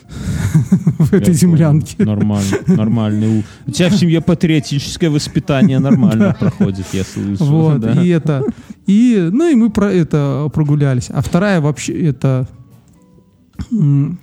в 0.99 1.13
этой 1.13 1.33
землянке. 1.33 2.05
Нормально, 2.05 2.57
нормально. 2.67 3.43
У- 3.67 3.71
тебя 3.71 3.89
в 3.89 3.95
семье 3.97 4.21
патриотическое 4.21 5.09
воспитание 5.09 5.79
нормально 5.79 6.35
проходит, 6.39 6.85
я 6.93 7.03
слышу. 7.03 7.43
Вот, 7.43 7.83
и 7.97 8.07
это. 8.07 8.43
И, 8.87 9.29
ну, 9.31 9.49
и 9.49 9.55
мы 9.55 9.69
про 9.69 9.91
это 9.91 10.49
прогулялись. 10.53 11.09
А 11.09 11.21
вторая 11.21 11.59
вообще 11.59 12.07
это... 12.07 12.47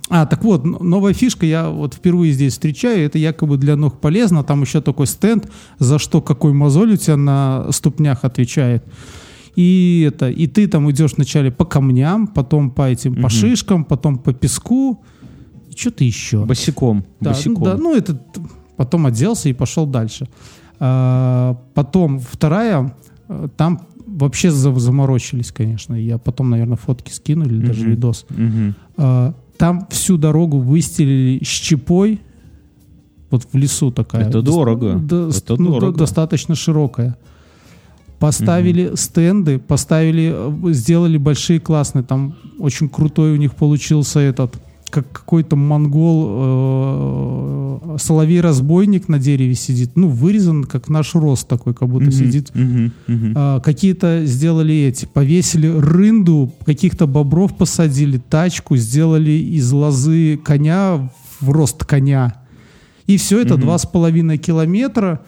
А, 0.09 0.25
так 0.25 0.43
вот, 0.43 0.63
новая 0.63 1.13
фишка, 1.13 1.45
я 1.45 1.69
вот 1.69 1.95
впервые 1.95 2.33
здесь 2.33 2.53
встречаю, 2.53 3.05
это 3.05 3.17
якобы 3.17 3.57
для 3.57 3.75
ног 3.75 3.99
полезно, 3.99 4.43
там 4.43 4.61
еще 4.61 4.79
такой 4.79 5.07
стенд, 5.07 5.49
за 5.79 5.97
что 5.99 6.21
какой 6.21 6.53
мозоль 6.53 6.93
у 6.93 6.97
тебя 6.97 7.17
на 7.17 7.71
ступнях 7.71 8.19
отвечает. 8.23 8.83
И 9.55 10.03
это, 10.07 10.29
и 10.29 10.47
ты 10.47 10.67
там 10.67 10.89
идешь 10.89 11.13
вначале 11.15 11.51
по 11.51 11.65
камням, 11.65 12.27
потом 12.27 12.71
по 12.71 12.89
этим, 12.89 13.13
по 13.15 13.19
Мгм. 13.21 13.29
шишкам, 13.29 13.85
потом 13.85 14.17
по 14.17 14.33
песку, 14.33 15.03
и 15.69 15.77
что-то 15.77 16.03
еще. 16.03 16.45
Босиком. 16.45 17.03
Да, 17.21 17.29
ну, 17.29 17.35
босиком. 17.35 17.63
да, 17.63 17.77
ну 17.77 17.95
это 17.95 18.19
потом 18.77 19.05
оделся 19.05 19.49
и 19.49 19.53
пошел 19.53 19.85
дальше. 19.85 20.27
А, 20.79 21.55
потом 21.75 22.19
вторая, 22.19 22.95
э, 23.29 23.47
там 23.55 23.81
вообще 24.07 24.49
за- 24.51 24.75
заморочились, 24.79 25.51
конечно. 25.51 25.93
Я 25.95 26.17
потом, 26.17 26.49
наверное, 26.49 26.77
фотки 26.77 27.11
скину 27.11 27.45
или 27.45 27.65
даже 27.65 27.81
Мгм. 27.81 27.89
видос. 27.91 28.25
Мгм. 28.29 28.75
А, 28.97 29.33
там 29.57 29.87
всю 29.91 30.17
дорогу 30.17 30.57
выстелили 30.59 31.43
щепой, 31.43 32.19
вот 33.29 33.47
в 33.53 33.57
лесу 33.57 33.91
такая. 33.91 34.27
Это 34.29 34.41
дорого. 34.41 34.99
с- 35.31 35.37
Это 35.41 35.55
ну, 35.57 35.65
до- 35.73 35.79
дорого. 35.79 35.97
достаточно 35.99 36.55
широкая. 36.55 37.15
Поставили 38.23 38.95
стенды, 38.95 39.59
поставили, 39.59 40.33
э, 40.33 40.73
сделали 40.73 41.17
большие 41.17 41.59
классные. 41.59 42.03
Там 42.03 42.35
очень 42.57 42.87
крутой 42.87 43.33
у 43.33 43.35
них 43.35 43.53
получился 43.53 44.21
этот 44.21 44.55
как 44.89 45.11
какой-то 45.11 45.57
монгол 45.57 46.27
э, 46.29 47.97
соловей-разбойник 47.99 49.09
на 49.09 49.19
дереве 49.19 49.55
сидит. 49.55 49.91
Ну, 49.95 50.07
вырезан, 50.07 50.63
как 50.63 50.87
наш 50.87 51.15
рост 51.15 51.47
такой, 51.49 51.73
как 51.73 51.89
будто 51.89 52.11
сидит. 52.11 52.51
Мгм, 52.53 52.93
мгм. 53.07 53.33
А, 53.35 53.59
какие-то 53.59 54.21
сделали 54.25 54.73
эти, 54.73 55.05
повесили 55.05 55.67
рынду, 55.67 56.53
каких-то 56.63 57.07
бобров 57.07 57.57
посадили, 57.57 58.19
тачку, 58.19 58.77
сделали 58.77 59.31
из 59.31 59.69
лозы 59.71 60.37
коня 60.37 61.11
в 61.41 61.49
рост 61.49 61.83
коня. 61.83 62.35
И 63.05 63.17
все 63.17 63.41
это 63.41 63.57
два 63.57 63.77
с 63.77 63.85
половиной 63.85 64.37
километра. 64.37 65.21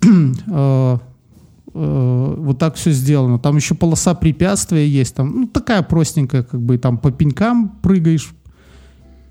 Э, 1.74 2.34
вот 2.38 2.58
так 2.58 2.76
все 2.76 2.92
сделано. 2.92 3.38
Там 3.38 3.56
еще 3.56 3.74
полоса 3.74 4.14
препятствия 4.14 4.86
есть. 4.86 5.14
Там, 5.14 5.40
ну, 5.40 5.46
такая 5.48 5.82
простенькая, 5.82 6.44
как 6.44 6.60
бы, 6.60 6.78
там 6.78 6.98
по 6.98 7.10
пенькам 7.10 7.70
прыгаешь. 7.82 8.32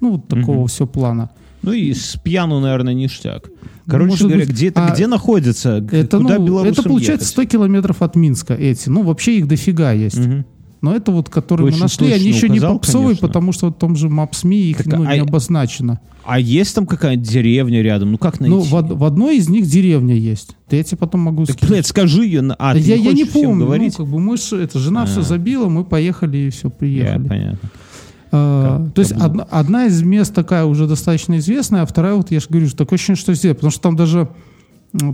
Ну, 0.02 0.14
вот 0.14 0.28
такого 0.28 0.68
все 0.68 0.86
плана. 0.86 1.30
Ну 1.62 1.72
и 1.72 1.94
с 1.94 2.18
пьяну, 2.22 2.60
наверное, 2.60 2.94
ништяк. 2.94 3.50
Короче 3.88 4.10
Может 4.10 4.28
говоря, 4.28 4.46
быть, 4.46 4.50
где 4.54 4.68
это, 4.68 4.86
а 4.86 4.94
где 4.94 5.08
находится? 5.08 5.78
Это, 5.92 6.18
Куда 6.18 6.38
ну, 6.38 6.66
это 6.66 6.84
получается 6.84 7.24
ехать? 7.24 7.28
100 7.28 7.46
километров 7.46 8.02
от 8.02 8.16
Минска 8.18 8.54
эти. 8.54 8.90
Ну, 8.90 9.04
вообще 9.04 9.38
их 9.38 9.48
дофига 9.48 9.94
есть. 9.94 10.18
Мгм. 10.18 10.46
Но 10.84 10.94
это 10.96 11.12
вот, 11.12 11.30
которые 11.30 11.68
Очень 11.68 11.78
мы 11.78 11.82
нашли, 11.84 12.12
они 12.12 12.26
еще 12.28 12.50
не 12.50 12.60
указал, 12.60 12.74
попсовые, 12.76 13.08
конечно. 13.08 13.28
потому 13.30 13.52
что 13.54 13.68
в 13.70 13.74
том 13.74 13.96
же 13.96 14.10
Maps.me 14.10 14.54
их 14.56 14.78
Так, 14.78 14.88
ну, 14.88 15.06
а- 15.08 15.14
не 15.16 15.22
обозначено. 15.22 16.00
А 16.26 16.40
есть 16.40 16.76
там 16.76 16.86
какая-нибудь 16.86 17.28
деревня 17.28 17.82
рядом? 17.82 18.12
Ну 18.12 18.18
как 18.18 18.40
найти? 18.40 18.54
Ну, 18.56 18.62
в, 18.62 18.70
в 18.72 19.04
одной 19.04 19.38
из 19.38 19.50
них 19.50 19.66
деревня 19.66 20.14
есть. 20.16 20.56
Да 20.70 20.78
я 20.78 20.84
тебе 20.84 20.98
потом 20.98 21.22
могу 21.22 21.46
Так, 21.46 21.58
блядь, 21.68 21.88
скажи 21.88 22.26
ее. 22.26 22.40
А, 22.60 22.74
Да 22.74 22.80
ты 22.80 22.86
я, 22.86 22.98
не 22.98 23.06
я 23.06 23.12
не 23.14 23.26
помню. 23.26 23.56
Ну, 23.56 23.66
говорить? 23.66 23.96
как 23.96 24.08
бы 24.08 24.20
мы 24.20 24.38
ж, 24.38 24.54
это, 24.54 24.78
жена 24.78 25.06
все 25.06 25.22
А. 25.22 25.24
забила, 25.24 25.68
мы 25.70 25.84
поехали 25.86 26.38
и 26.38 26.50
все, 26.50 26.68
Я, 26.68 26.72
приехали. 26.72 27.28
понятно. 27.28 27.70
А, 28.34 28.84
Как- 28.86 28.94
то 28.94 29.00
есть 29.02 29.14
было? 29.16 29.26
одна, 29.26 29.44
одна 29.44 29.86
из 29.86 30.02
мест 30.02 30.34
такая 30.34 30.66
уже 30.66 30.88
достаточно 30.88 31.38
известная, 31.38 31.82
а 31.84 31.86
вторая, 31.86 32.16
вот 32.16 32.32
я 32.32 32.40
же 32.40 32.48
говорю, 32.50 32.68
что 32.68 32.78
такое 32.78 32.98
ощущение, 32.98 33.18
что 33.20 33.34
сделать. 33.34 33.58
Потому 33.58 33.72
что 33.72 33.82
там 33.82 33.96
даже 33.96 34.28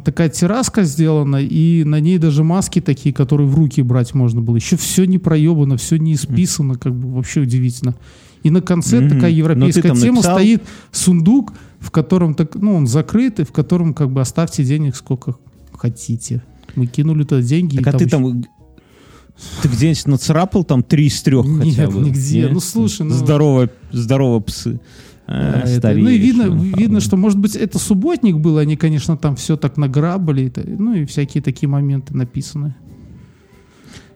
такая 0.03 0.30
терраска 0.30 0.84
сделана, 0.84 1.38
и 1.38 1.84
на 1.84 1.99
ней 1.99 2.18
даже 2.18 2.43
маски 2.43 2.81
такие, 2.81 3.14
которые 3.14 3.47
в 3.47 3.56
руки 3.56 3.81
брать 3.81 4.14
можно 4.14 4.41
было. 4.41 4.56
Еще 4.57 4.76
все 4.77 5.06
не 5.06 5.18
проебано, 5.18 5.77
все 5.77 5.97
не 5.97 6.14
исписано, 6.14 6.76
как 6.76 6.93
бы 6.95 7.14
вообще 7.14 7.41
удивительно. 7.41 7.95
И 8.43 8.49
на 8.49 8.61
конце 8.61 8.99
Мгм. 8.99 9.10
такая 9.10 9.31
европейская 9.31 9.89
там 9.89 9.97
тема 9.97 10.18
написал? 10.18 10.38
стоит 10.38 10.64
сундук, 10.91 11.53
в 11.80 11.91
котором 11.91 12.34
так, 12.35 12.56
ну, 12.56 12.76
он 12.76 12.88
закрыт, 12.88 13.39
и 13.39 13.43
в 13.43 13.51
котором 13.51 13.93
как 13.93 14.11
бы 14.11 14.22
оставьте 14.22 14.64
денег 14.64 14.95
сколько 14.95 15.35
хотите. 15.73 16.43
Мы 16.76 16.85
кинули 16.85 17.23
туда 17.23 17.41
деньги. 17.41 17.77
Так 17.77 17.88
а 17.95 17.97
ты 17.97 18.03
еще- 18.06 18.11
там... 18.11 18.43
Ты 19.61 19.69
где-нибудь 19.69 20.06
нацарапал 20.07 20.65
там 20.65 20.84
три 20.84 21.06
из 21.07 21.22
трех 21.22 21.45
хотя 21.45 21.84
Нет, 21.84 21.93
бы? 21.93 22.01
нигде. 22.01 22.41
Нет? 22.41 22.51
Ну, 22.51 22.60
слушай, 22.60 23.03
ну- 23.03 23.14
Здорово, 23.14 23.69
здорово 23.91 24.41
псы. 24.41 24.81
А, 25.31 25.61
А, 25.64 25.68
стареешь, 25.68 26.03
ну 26.03 26.10
и 26.10 26.18
видно, 26.18 26.43
Мюнхгаузен. 26.45 26.77
видно, 26.80 26.99
что, 27.01 27.15
может 27.15 27.38
быть, 27.38 27.56
это 27.56 27.77
субботник 27.77 28.38
был, 28.38 28.57
они, 28.57 28.76
конечно, 28.76 29.15
там 29.15 29.35
все 29.35 29.57
так 29.57 29.77
награбали, 29.77 30.51
ну 30.65 30.95
и 30.95 31.06
всякие 31.06 31.43
такие 31.43 31.69
моменты 31.69 32.18
написаны. 32.18 32.73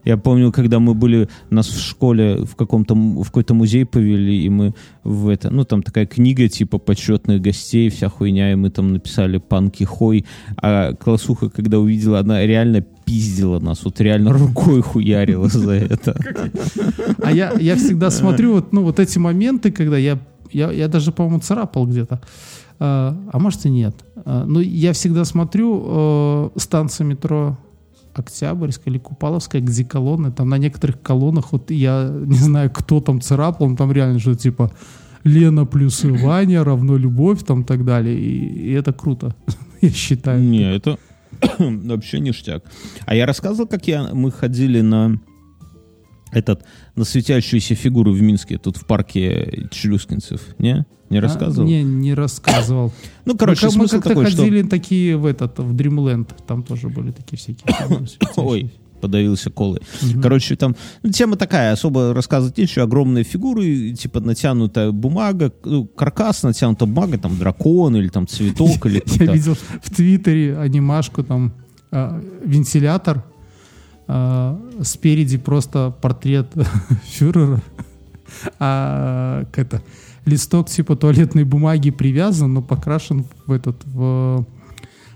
Я 0.06 0.18
помню, 0.18 0.52
когда 0.52 0.80
мы 0.80 0.96
были, 0.96 1.30
нас 1.52 1.68
в 1.68 1.80
школе 1.80 2.44
в 2.44 2.56
каком-то, 2.56 2.96
в 2.96 3.26
какой-то 3.26 3.54
музей 3.54 3.86
повели, 3.86 4.44
и 4.44 4.50
мы 4.50 4.74
в 5.04 5.30
это, 5.30 5.50
ну 5.50 5.64
там 5.66 5.84
такая 5.84 6.08
книга 6.08 6.50
типа 6.50 6.80
почетных 6.80 7.42
гостей, 7.42 7.90
вся 7.90 8.10
хуйня, 8.10 8.52
и 8.52 8.56
мы 8.56 8.72
там 8.72 8.92
написали 8.92 9.38
панки 9.38 9.84
хой, 9.84 10.26
а 10.58 10.94
классуха, 10.94 11.50
когда 11.50 11.80
увидела, 11.80 12.20
она 12.20 12.46
реально 12.46 12.82
пиздила 12.82 13.60
нас, 13.60 13.86
вот 13.86 14.02
реально 14.02 14.34
рукой 14.34 14.82
хуярила 14.82 15.48
за 15.48 15.74
это. 15.74 16.18
А 17.22 17.32
я, 17.32 17.54
я 17.60 17.76
всегда 17.76 18.10
смотрю 18.10 18.54
вот, 18.54 18.74
ну, 18.74 18.82
вот 18.84 19.00
эти 19.00 19.20
моменты, 19.20 19.72
когда 19.72 19.98
я, 19.98 20.20
я, 20.54 20.72
я 20.72 20.88
даже, 20.88 21.12
по-моему, 21.12 21.40
царапал 21.40 21.88
где-то, 21.88 22.22
а, 22.80 23.18
а 23.32 23.40
может 23.40 23.66
и 23.66 23.70
нет. 23.70 23.96
А, 24.26 24.46
но 24.46 24.62
я 24.62 24.94
всегда 24.94 25.26
смотрю 25.26 25.84
э, 25.86 26.50
станция 26.58 27.06
метро 27.06 27.58
Октябрьская 28.14 28.94
или 28.94 29.00
Купаловская, 29.00 29.62
где 29.62 29.84
колонны, 29.84 30.32
там 30.32 30.50
на 30.50 30.58
некоторых 30.58 31.02
колоннах, 31.02 31.52
вот 31.52 31.72
я 31.72 32.10
не 32.10 32.38
знаю, 32.38 32.70
кто 32.72 33.02
там 33.02 33.22
царапал, 33.22 33.70
но 33.70 33.76
там 33.76 33.92
реально 33.92 34.20
что-то 34.20 34.40
типа 34.40 34.72
Лена 35.24 35.66
плюс 35.66 36.04
Ваня 36.04 36.64
равно 36.64 36.98
любовь, 36.98 37.44
там 37.44 37.64
так 37.64 37.86
далее. 37.86 38.18
И, 38.20 38.70
и 38.70 38.72
это 38.72 38.94
круто, 38.94 39.36
я 39.82 39.90
считаю. 39.90 40.42
Не, 40.42 40.76
это 40.76 40.98
вообще 41.60 42.20
ништяк. 42.20 42.64
А 43.06 43.16
я 43.16 43.26
рассказывал, 43.26 43.68
как 43.68 43.88
я, 43.88 44.14
мы 44.14 44.32
ходили 44.32 44.82
на 44.82 45.20
этот, 46.34 46.64
на 46.96 47.04
светящиеся 47.04 47.76
фигуры 47.76 48.12
в 48.12 48.22
Минске, 48.22 48.58
тут 48.58 48.78
в 48.78 48.86
парке 48.86 49.68
Челюскинцев, 49.72 50.42
не? 50.60 50.86
Не 51.10 51.20
рассказывал? 51.20 51.68
А, 51.68 51.70
не, 51.70 51.84
не 51.84 52.14
рассказывал. 52.14 52.92
Ну, 53.26 53.38
короче, 53.38 53.68
мы, 53.68 53.72
как- 53.72 53.80
мы 53.80 53.88
смысл 53.88 53.96
как-то 53.96 54.10
такой, 54.10 54.26
что... 54.28 54.42
ходили 54.42 54.64
такие 54.64 55.16
в 55.16 55.26
этот, 55.26 55.60
в 55.60 55.76
Dreamland, 55.76 56.30
там 56.48 56.64
тоже 56.64 56.90
были 56.90 57.12
такие 57.12 57.38
всякие. 57.38 57.64
фигуры 57.66 58.08
Ой, 58.38 58.72
подавился 59.04 59.50
колой. 59.50 59.82
Мгм. 60.02 60.22
Короче, 60.22 60.56
там 60.56 60.78
ну, 61.04 61.12
тема 61.12 61.36
такая, 61.36 61.74
особо 61.74 62.14
рассказывать 62.14 62.58
нечего. 62.58 62.86
Огромные 62.86 63.26
фигуры, 63.26 63.92
типа 63.92 64.22
натянутая 64.22 64.92
бумага, 64.92 65.52
ну, 65.66 65.86
каркас, 65.86 66.44
натянутая 66.44 66.88
бумага, 66.88 67.18
там 67.18 67.38
дракон 67.38 67.98
или 67.98 68.08
там 68.08 68.26
цветок 68.28 68.86
или 68.86 69.04
Я 69.20 69.34
видел 69.34 69.56
в 69.56 69.94
Твиттере 69.94 70.58
анимашку, 70.58 71.22
там 71.22 71.54
а, 71.92 72.20
вентилятор, 72.46 73.26
а, 74.16 74.60
спереди 74.84 75.40
просто 75.40 75.92
портрет 76.00 76.54
фюрера, 77.06 77.60
а 78.60 79.44
это, 79.56 79.82
листок 80.26 80.70
типа 80.70 80.96
туалетной 80.96 81.46
бумаги 81.46 81.90
привязан, 81.90 82.54
но 82.54 82.62
покрашен 82.62 83.26
в 83.48 83.52
этот, 83.52 83.84
в 83.86 84.46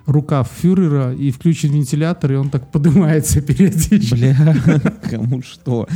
рукав 0.08 0.50
фюрера 0.50 1.14
и 1.14 1.32
включен 1.32 1.72
вентилятор, 1.72 2.32
и 2.32 2.36
он 2.36 2.50
так 2.50 2.72
поднимается 2.72 3.42
периодически. 3.42 4.16
Бля, 4.16 4.80
кому 5.10 5.42
что? 5.42 5.88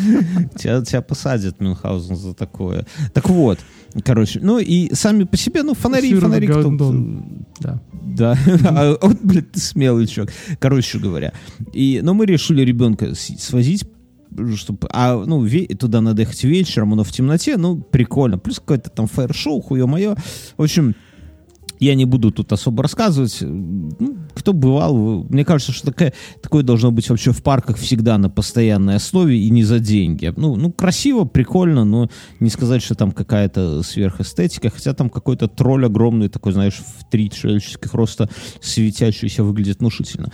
Тебя, 0.57 0.81
тебя 0.81 1.01
посадят 1.01 1.59
Мюнхгаузен 1.61 2.15
за 2.15 2.33
такое. 2.33 2.85
Так 3.13 3.29
вот, 3.29 3.59
короче, 4.03 4.39
ну 4.43 4.59
и 4.59 4.93
сами 4.93 5.23
по 5.23 5.37
себе, 5.37 5.63
ну 5.63 5.73
фонари, 5.73 6.09
Фюрер 6.09 6.21
фонари 6.21 6.47
кто-. 6.47 7.23
Да. 7.61 7.81
Да, 8.03 8.37
а 8.65 8.97
вот, 9.01 9.19
блядь, 9.23 9.51
ты 9.53 9.59
смелый 9.59 10.05
чувак. 10.05 10.33
Короче 10.59 10.99
говоря. 10.99 11.31
И, 11.71 12.01
но 12.03 12.13
мы 12.13 12.25
решили 12.25 12.61
ребенка 12.61 13.13
свозить, 13.15 13.85
чтобы, 14.55 14.89
а, 14.91 15.23
ну, 15.25 15.45
ве- 15.45 15.73
туда 15.75 16.01
надо 16.01 16.23
ехать 16.23 16.43
вечером, 16.43 16.93
оно 16.93 17.05
в 17.05 17.11
темноте, 17.11 17.55
ну, 17.55 17.77
прикольно. 17.77 18.37
Плюс 18.37 18.59
какое-то 18.59 18.89
там 18.89 19.07
фаер-шоу, 19.07 19.61
хуе 19.61 19.85
мое. 19.85 20.15
В 20.57 20.63
общем, 20.63 20.95
я 21.81 21.95
не 21.95 22.05
буду 22.05 22.31
тут 22.31 22.53
особо 22.53 22.83
рассказывать. 22.83 23.37
Ну, 23.41 24.17
кто 24.35 24.53
бывал, 24.53 25.25
мне 25.29 25.43
кажется, 25.43 25.73
что 25.73 25.87
такая, 25.87 26.13
такое 26.41 26.63
должно 26.63 26.91
быть 26.91 27.09
вообще 27.09 27.31
в 27.31 27.41
парках 27.41 27.77
всегда 27.77 28.19
на 28.19 28.29
постоянной 28.29 28.95
основе 28.95 29.37
и 29.39 29.49
не 29.49 29.63
за 29.63 29.79
деньги. 29.79 30.31
Ну, 30.37 30.55
ну 30.55 30.71
красиво, 30.71 31.25
прикольно, 31.25 31.83
но 31.83 32.07
не 32.39 32.49
сказать, 32.49 32.83
что 32.83 32.93
там 32.93 33.11
какая-то 33.11 33.81
сверхэстетика, 33.81 34.69
хотя 34.69 34.93
там 34.93 35.09
какой-то 35.09 35.47
тролль 35.47 35.87
огромный, 35.87 36.29
такой, 36.29 36.53
знаешь, 36.53 36.79
в 36.99 37.09
три 37.09 37.31
человеческих 37.31 37.93
роста 37.95 38.29
светящийся 38.61 39.43
выглядит 39.43 39.79
внушительно. 39.79 40.31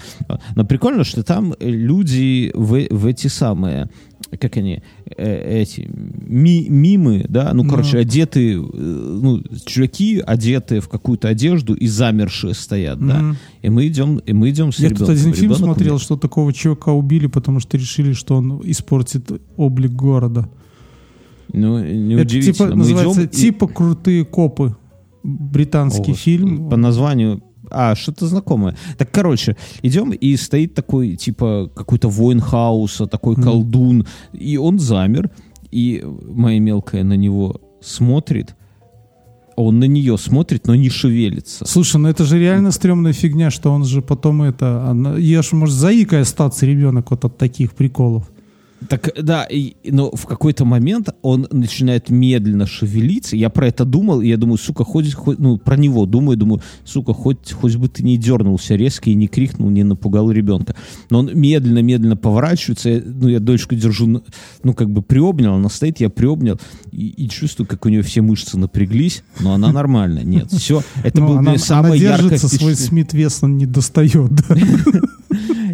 Но 0.55 0.65
прикольно, 0.65 1.05
что 1.05 1.23
там 1.23 1.55
люди 1.61 2.51
в, 2.53 2.87
в 2.89 3.05
эти 3.05 3.27
самые 3.27 3.89
как 4.39 4.57
они, 4.57 4.81
э, 5.17 5.61
эти 5.61 5.89
ми- 6.27 6.67
мимы, 6.69 7.25
да, 7.29 7.51
ну, 7.53 7.63
Ну. 7.63 7.69
короче, 7.69 7.97
одеты, 7.99 8.53
э, 8.55 8.57
ну, 8.59 9.41
чуваки 9.65 10.19
одетые 10.25 10.81
в 10.81 10.89
какую-то 10.89 11.27
одежду 11.29 11.73
и 11.73 11.87
замершие 11.87 12.53
стоят, 12.53 12.99
да, 12.99 13.19
Мгм. 13.19 13.37
и 13.61 13.69
мы 13.69 13.87
идем, 13.87 14.17
и 14.17 14.33
мы 14.33 14.49
идем 14.49 14.71
с 14.71 14.79
Я 14.79 14.89
ребенком. 14.89 15.07
тут 15.07 15.15
один 15.15 15.33
фильм 15.33 15.51
Ребенок 15.51 15.57
смотрел, 15.75 15.99
что 15.99 16.17
такого 16.17 16.51
чувака 16.53 16.91
убили, 16.91 17.27
потому 17.27 17.59
что 17.59 17.77
решили, 17.77 18.13
что 18.13 18.35
он 18.35 18.61
испортит 18.65 19.31
облик 19.55 19.91
города. 19.91 20.49
Ну, 21.53 21.77
Это 21.77 21.93
неудивительно. 21.93 22.53
типа 22.53 22.65
Мы 22.69 22.75
называется 22.75 23.21
идем 23.21 23.29
и- 23.31 23.33
типа 23.35 23.67
крутые 23.67 24.25
копы. 24.25 24.75
Британский 25.23 26.11
О, 26.11 26.15
фильм. 26.15 26.69
По 26.69 26.77
названию. 26.77 27.41
А, 27.71 27.95
что-то 27.95 28.27
знакомое. 28.27 28.75
Так, 28.97 29.11
короче, 29.11 29.55
идем, 29.83 30.11
и 30.11 30.35
стоит 30.37 30.73
такой, 30.73 31.15
типа, 31.15 31.69
какой-то 31.75 32.09
воин 32.09 32.39
хаоса, 32.39 33.07
такой 33.07 33.33
Мгм. 33.33 33.43
колдун, 33.43 34.07
и 34.33 34.57
он 34.57 34.79
замер, 34.79 35.29
и 35.71 36.03
моя 36.05 36.59
мелкая 36.59 37.03
на 37.03 37.13
него 37.13 37.61
смотрит, 37.81 38.55
он 39.55 39.79
на 39.79 39.85
нее 39.85 40.17
смотрит, 40.17 40.67
но 40.67 40.75
не 40.75 40.89
шевелится. 40.89 41.65
Слушай, 41.65 41.97
ну 41.97 42.07
это 42.09 42.25
же 42.25 42.39
реально 42.39 42.71
стрёмная 42.71 43.13
фигня, 43.13 43.49
что 43.49 43.71
он 43.71 43.85
же 43.85 44.01
потом 44.01 44.43
это... 44.43 44.85
Она, 44.87 45.17
я 45.17 45.41
ж, 45.41 45.53
может, 45.53 45.75
заикой 45.75 46.21
остаться 46.21 46.65
ребенок 46.67 47.09
вот 47.09 47.25
от 47.25 47.37
таких 47.37 47.73
приколов. 47.73 48.29
Так, 48.89 49.09
да, 49.21 49.43
и- 49.43 49.73
но 49.89 50.11
в 50.11 50.25
какой-то 50.27 50.63
момент 50.63 51.09
он 51.23 51.47
начинает 51.51 52.09
медленно 52.11 52.67
шевелиться. 52.67 53.35
Я 53.35 53.49
про 53.49 53.67
это 53.67 53.85
думал, 53.85 54.21
и 54.21 54.27
я 54.27 54.37
думаю, 54.37 54.57
сука, 54.57 54.83
хоть, 54.83 55.13
хоть- 55.15 55.39
ну, 55.39 55.57
про 55.57 55.75
него 55.77 56.05
думаю, 56.05 56.37
думаю, 56.37 56.61
сука, 56.85 57.13
хоть, 57.13 57.51
хоть 57.51 57.75
бы 57.75 57.87
ты 57.89 58.03
не 58.03 58.17
дернулся 58.17 58.75
резко 58.75 59.09
и 59.09 59.15
не 59.15 59.27
крикнул, 59.27 59.69
не 59.71 59.83
напугал 59.83 60.31
ребенка. 60.31 60.75
Но 61.09 61.19
он 61.19 61.31
медленно-медленно 61.33 62.15
поворачивается, 62.17 62.89
я- 62.89 63.01
ну, 63.03 63.27
я 63.27 63.39
дочку 63.39 63.73
держу, 63.75 64.21
ну, 64.63 64.73
как 64.75 64.91
бы 64.91 65.01
приобнял, 65.01 65.55
она 65.55 65.69
стоит, 65.69 65.99
я 65.99 66.09
приобнял, 66.09 66.59
и, 66.91 67.07
и 67.07 67.29
чувствую, 67.29 67.65
как 67.67 67.85
у 67.85 67.89
нее 67.89 68.03
все 68.03 68.21
мышцы 68.21 68.59
напряглись, 68.59 69.23
но 69.39 69.53
она 69.53 69.71
нормально, 69.71 70.19
нет, 70.23 70.51
все, 70.51 70.83
это 71.03 71.19
Ну, 71.19 71.37
она, 71.37 71.51
мне 71.51 71.57
самое 71.59 71.93
она 71.93 72.01
яркое 72.11 72.29
держится, 72.29 72.47
свой. 72.55 72.75
Смит 72.75 73.13
Вессон 73.13 73.57
не 73.57 73.65
достает. 73.65 74.31
да. 74.33 74.55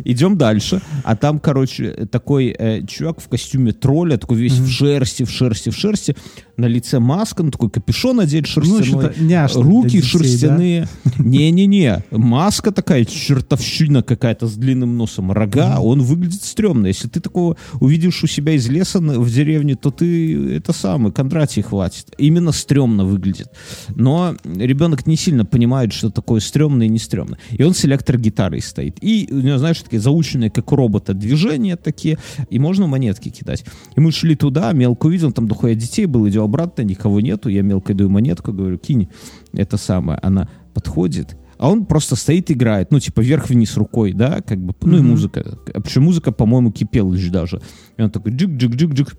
Идем 0.04 0.38
дальше. 0.38 0.82
А 1.04 1.16
там, 1.16 1.40
короче, 1.40 2.08
такой 2.12 2.56
э, 2.58 2.86
чувак 2.86 3.20
в 3.22 3.28
костюме 3.28 3.72
тролля, 3.72 4.18
такой 4.18 4.38
весь 4.38 4.54
в 4.54 4.70
шерсти, 4.70 5.24
в 5.24 5.30
шерсти, 5.30 5.70
в 5.70 5.76
шерсти. 5.76 6.16
На 6.56 6.68
лице 6.68 7.00
маска, 7.00 7.42
ну, 7.42 7.50
такой 7.50 7.72
капюшон 7.72 8.20
одет 8.20 8.46
Ну, 8.56 8.64
шерстяной. 8.80 9.12
няшно 9.20 9.64
руки 9.64 9.90
детей, 9.98 10.08
шерстяные. 10.08 10.88
Не-не-не. 11.18 12.04
Маска 12.12 12.72
такая, 12.72 13.06
чертовщина 13.06 14.04
какая-то 14.04 14.48
с 14.48 14.54
длинным 14.54 14.96
носом. 14.96 15.32
Рога, 15.32 15.80
он 15.80 16.02
выглядит 16.04 16.44
стрёмно. 16.44 16.86
Если 16.88 17.08
ты 17.08 17.20
такого 17.22 17.58
увидишь 17.82 18.24
у 18.24 18.28
себя 18.28 18.54
из 18.54 18.70
леса 18.70 19.00
в 19.00 19.34
деревне, 19.34 19.76
то 19.76 19.90
ты 19.90 20.56
это 20.58 20.74
самое, 20.74 21.12
Кондратий 21.12 21.64
хватит. 21.64 22.14
Именно 22.20 22.52
стрёмно 22.52 23.04
выглядит. 23.04 23.48
Но 23.96 24.36
ребенок 24.46 25.08
не 25.08 25.16
сильно 25.16 25.46
понимает, 25.46 25.92
что 25.92 26.12
такое 26.12 26.40
стрёмно 26.40 26.84
и 26.84 26.90
не 26.90 27.00
стрёмно. 27.00 27.40
И 27.50 27.64
он 27.64 27.74
с 27.74 27.84
электрогитарой 27.84 28.62
стоит. 28.62 28.98
И 29.02 29.28
у 29.32 29.40
него, 29.40 29.58
знаешь, 29.58 29.82
такие 29.82 30.00
заученные, 30.00 30.52
как 30.52 30.72
у 30.72 30.76
робота, 30.76 31.16
движения 31.16 31.78
такие. 31.78 32.20
И 32.52 32.60
можно 32.60 32.86
монетки 32.86 33.30
кидать. 33.30 33.66
И 33.96 34.00
мы 34.00 34.12
шли 34.12 34.36
туда, 34.36 34.72
мелко 34.74 35.08
увидел, 35.08 35.32
там 35.32 35.48
дохуя 35.48 35.74
детей 35.74 36.06
было, 36.06 36.30
идем 36.30 36.43
обратно, 36.44 36.82
никого 36.84 37.22
нету. 37.22 37.50
Я 37.50 37.62
мелко 37.62 37.94
даю 37.94 38.10
монетку, 38.10 38.54
говорю, 38.54 38.78
кинь 38.78 39.10
это 39.54 39.78
самое. 39.78 40.20
Она 40.22 40.50
подходит, 40.74 41.38
а 41.58 41.70
он 41.70 41.86
просто 41.86 42.16
стоит, 42.16 42.52
играет, 42.52 42.92
ну, 42.92 43.00
типа, 43.00 43.22
вверх-вниз 43.22 43.78
рукой, 43.78 44.14
да, 44.14 44.42
как 44.42 44.60
бы, 44.60 44.76
ну, 44.82 44.98
и 44.98 45.02
музыка. 45.02 45.58
Причем 45.84 46.04
музыка, 46.04 46.32
по-моему, 46.32 46.72
кипела 46.72 47.16
даже. 47.32 47.62
И 47.98 48.02
он 48.02 48.12
такой 48.12 48.34
джик-джик-джик-джик, 48.34 49.16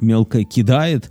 мелко 0.00 0.44
кидает, 0.44 1.10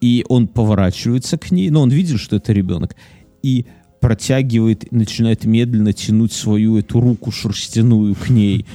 и 0.00 0.24
он 0.28 0.48
поворачивается 0.48 1.38
к 1.38 1.50
ней, 1.50 1.70
но 1.70 1.82
он 1.82 1.90
видит, 1.90 2.18
что 2.18 2.36
это 2.36 2.52
ребенок, 2.52 2.96
и 3.42 3.66
протягивает, 4.00 4.90
начинает 4.92 5.44
медленно 5.44 5.92
тянуть 5.92 6.32
свою 6.32 6.78
эту 6.78 7.00
руку 7.00 7.30
шерстяную 7.30 8.14
к 8.14 8.30
ней. 8.30 8.66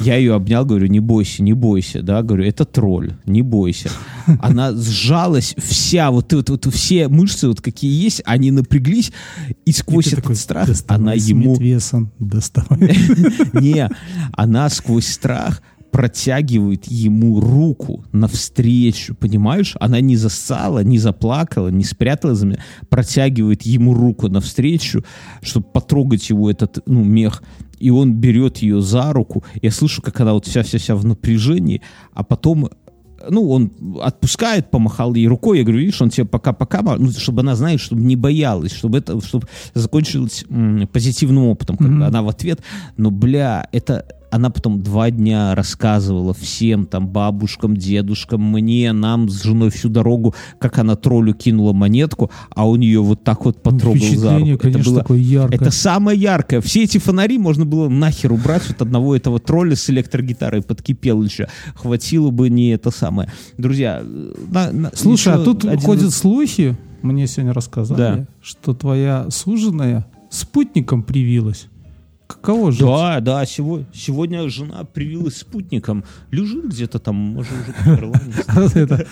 Я 0.00 0.16
ее 0.16 0.34
обнял, 0.34 0.64
говорю, 0.64 0.86
не 0.86 1.00
бойся, 1.00 1.42
не 1.42 1.52
бойся, 1.52 2.02
да, 2.02 2.22
говорю, 2.22 2.44
это 2.44 2.64
тролль, 2.64 3.12
не 3.26 3.42
бойся. 3.42 3.90
Она 4.40 4.72
сжалась 4.72 5.54
вся, 5.58 6.10
вот, 6.10 6.32
вот, 6.32 6.50
вот 6.50 6.66
все 6.72 7.08
мышцы, 7.08 7.48
вот 7.48 7.60
какие 7.60 8.02
есть, 8.02 8.22
они 8.24 8.50
напряглись, 8.50 9.12
и 9.64 9.72
сквозь 9.72 10.06
И 10.06 10.10
этот 10.10 10.22
такой, 10.24 10.36
страх 10.36 10.68
«Доставай, 10.68 11.00
она 11.00 11.12
ему 11.14 11.56
доставай. 12.18 12.96
не, 13.52 13.88
она 14.32 14.68
сквозь 14.70 15.06
страх 15.06 15.62
протягивает 15.90 16.86
ему 16.86 17.40
руку 17.40 18.04
навстречу, 18.12 19.14
понимаешь? 19.14 19.76
Она 19.80 20.00
не 20.00 20.16
зассала, 20.16 20.82
не 20.84 20.98
заплакала, 20.98 21.68
не 21.68 21.84
спрятала 21.84 22.34
за 22.34 22.46
меня, 22.46 22.58
протягивает 22.88 23.62
ему 23.62 23.94
руку 23.94 24.28
навстречу, 24.28 25.04
чтобы 25.42 25.66
потрогать 25.66 26.30
его 26.30 26.50
этот, 26.50 26.78
ну, 26.86 27.02
мех, 27.02 27.42
и 27.80 27.90
он 27.90 28.14
берет 28.14 28.58
ее 28.58 28.80
за 28.80 29.12
руку. 29.12 29.42
Я 29.62 29.70
слышу, 29.70 30.02
как 30.02 30.20
она 30.20 30.34
вот 30.34 30.46
вся-вся-вся 30.46 30.94
в 30.94 31.04
напряжении, 31.04 31.82
а 32.12 32.22
потом 32.22 32.70
ну, 33.28 33.50
он 33.50 33.72
отпускает, 34.00 34.70
помахал 34.70 35.14
ей 35.14 35.26
рукой, 35.26 35.58
я 35.58 35.64
говорю, 35.64 35.80
видишь, 35.80 36.00
он 36.00 36.10
тебе 36.10 36.26
пока-пока, 36.26 36.82
ну, 36.82 37.10
чтобы 37.10 37.40
она, 37.40 37.54
знаешь, 37.54 37.80
чтобы 37.80 38.02
не 38.02 38.16
боялась, 38.16 38.72
чтобы 38.72 38.98
это, 38.98 39.20
чтобы 39.20 39.46
закончилось 39.74 40.44
м, 40.48 40.88
позитивным 40.90 41.46
опытом, 41.46 41.76
как 41.76 41.98
бы 41.98 42.04
она 42.04 42.22
в 42.22 42.28
ответ, 42.28 42.60
но, 42.96 43.10
бля, 43.10 43.68
это, 43.72 44.06
она 44.30 44.50
потом 44.50 44.82
два 44.82 45.10
дня 45.10 45.54
рассказывала 45.54 46.34
всем, 46.34 46.86
там, 46.86 47.08
бабушкам, 47.08 47.76
дедушкам, 47.76 48.42
мне, 48.52 48.92
нам 48.92 49.28
с 49.28 49.42
женой 49.42 49.70
всю 49.70 49.88
дорогу, 49.88 50.34
как 50.58 50.78
она 50.78 50.96
троллю 50.96 51.34
кинула 51.34 51.72
монетку, 51.72 52.30
а 52.54 52.68
он 52.68 52.80
ее 52.80 53.00
вот 53.00 53.24
так 53.24 53.44
вот 53.44 53.62
потрогал 53.62 54.00
за 54.00 54.06
Впечатление, 54.06 54.52
руку. 54.54 54.66
Это 54.66 54.72
конечно, 54.72 54.92
было- 54.92 55.00
такое 55.02 55.18
яркое. 55.18 55.58
это 55.60 55.70
самое 55.70 56.18
яркое. 56.18 56.60
Все 56.60 56.84
эти 56.84 56.98
фонари 56.98 57.38
можно 57.38 57.64
было 57.66 57.88
нахер 57.88 58.32
убрать. 58.32 58.62
Вот 58.68 58.80
одного 58.82 59.16
этого 59.16 59.38
тролля 59.40 59.76
с 59.76 59.88
электрогитарой 59.90 60.62
подкипел 60.62 61.22
еще. 61.22 61.48
Хватило 61.74 62.30
бы 62.30 62.48
не 62.50 62.70
это 62.70 62.90
самое. 62.90 63.30
Друзья, 63.58 64.00
э, 64.02 64.32
на- 64.50 64.72
на- 64.72 64.90
Слушай, 64.94 65.34
а 65.34 65.38
тут 65.38 65.64
один- 65.64 65.80
ходят 65.80 66.12
слухи, 66.12 66.76
мне 67.02 67.26
сегодня 67.26 67.52
рассказали, 67.52 67.98
Да. 67.98 68.26
что 68.42 68.74
твоя 68.74 69.26
суженая 69.30 70.06
спутником 70.30 71.02
привилась. 71.02 71.66
Каково 72.30 72.70
же? 72.70 72.84
Да, 72.84 73.18
да, 73.20 73.44
сегодня, 73.44 73.86
сегодня 73.92 74.48
жена 74.48 74.84
привилась 74.84 75.38
спутником. 75.38 76.04
Лежит 76.30 76.66
где-то 76.66 77.00
там, 77.00 77.16
может, 77.16 77.52
уже. 77.86 79.06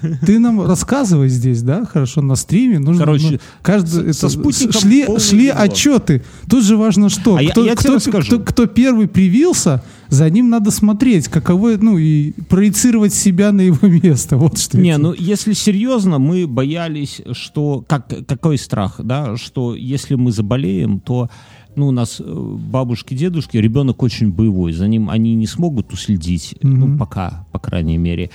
Ты 0.26 0.38
нам 0.38 0.66
рассказывай 0.66 1.28
здесь, 1.28 1.62
да, 1.62 1.84
хорошо, 1.84 2.22
на 2.22 2.36
стриме. 2.36 2.78
Нужно, 2.78 3.04
Короче, 3.04 3.32
ну, 3.32 3.38
каждый, 3.60 4.14
со 4.14 4.30
спутником 4.30 4.80
шли, 4.80 5.06
шли 5.18 5.48
отчеты. 5.48 6.22
Тут 6.48 6.64
же 6.64 6.78
важно 6.78 7.10
что. 7.10 7.36
А 7.36 8.38
кто, 8.38 8.66
первый 8.66 9.08
привился, 9.08 9.82
за 10.08 10.30
ним 10.30 10.48
надо 10.48 10.70
смотреть, 10.70 11.28
каково, 11.28 11.72
ну, 11.78 11.98
и 11.98 12.32
проецировать 12.48 13.12
себя 13.12 13.52
на 13.52 13.60
его 13.60 13.86
место. 13.86 14.38
Вот 14.38 14.58
что 14.58 14.78
Не, 14.78 14.90
это. 14.90 15.00
ну 15.00 15.12
если 15.12 15.52
серьезно, 15.52 16.18
мы 16.18 16.46
боялись, 16.46 17.20
что 17.32 17.84
как 17.86 18.08
какой 18.26 18.56
страх, 18.56 19.00
да, 19.02 19.36
что 19.36 19.74
если 19.74 20.14
мы 20.14 20.32
заболеем, 20.32 21.00
то 21.00 21.28
ну, 21.76 21.88
у 21.88 21.90
нас 21.90 22.20
э, 22.20 22.24
бабушки, 22.24 23.14
дедушки, 23.14 23.56
ребенок 23.56 24.02
очень 24.02 24.32
боевой, 24.32 24.72
за 24.72 24.88
ним 24.88 25.10
они 25.10 25.34
не 25.34 25.46
смогут 25.46 25.92
уследить, 25.92 26.56
ну, 26.62 26.98
пока, 26.98 27.46
по 27.52 27.58
крайней 27.58 27.98
мере. 27.98 28.30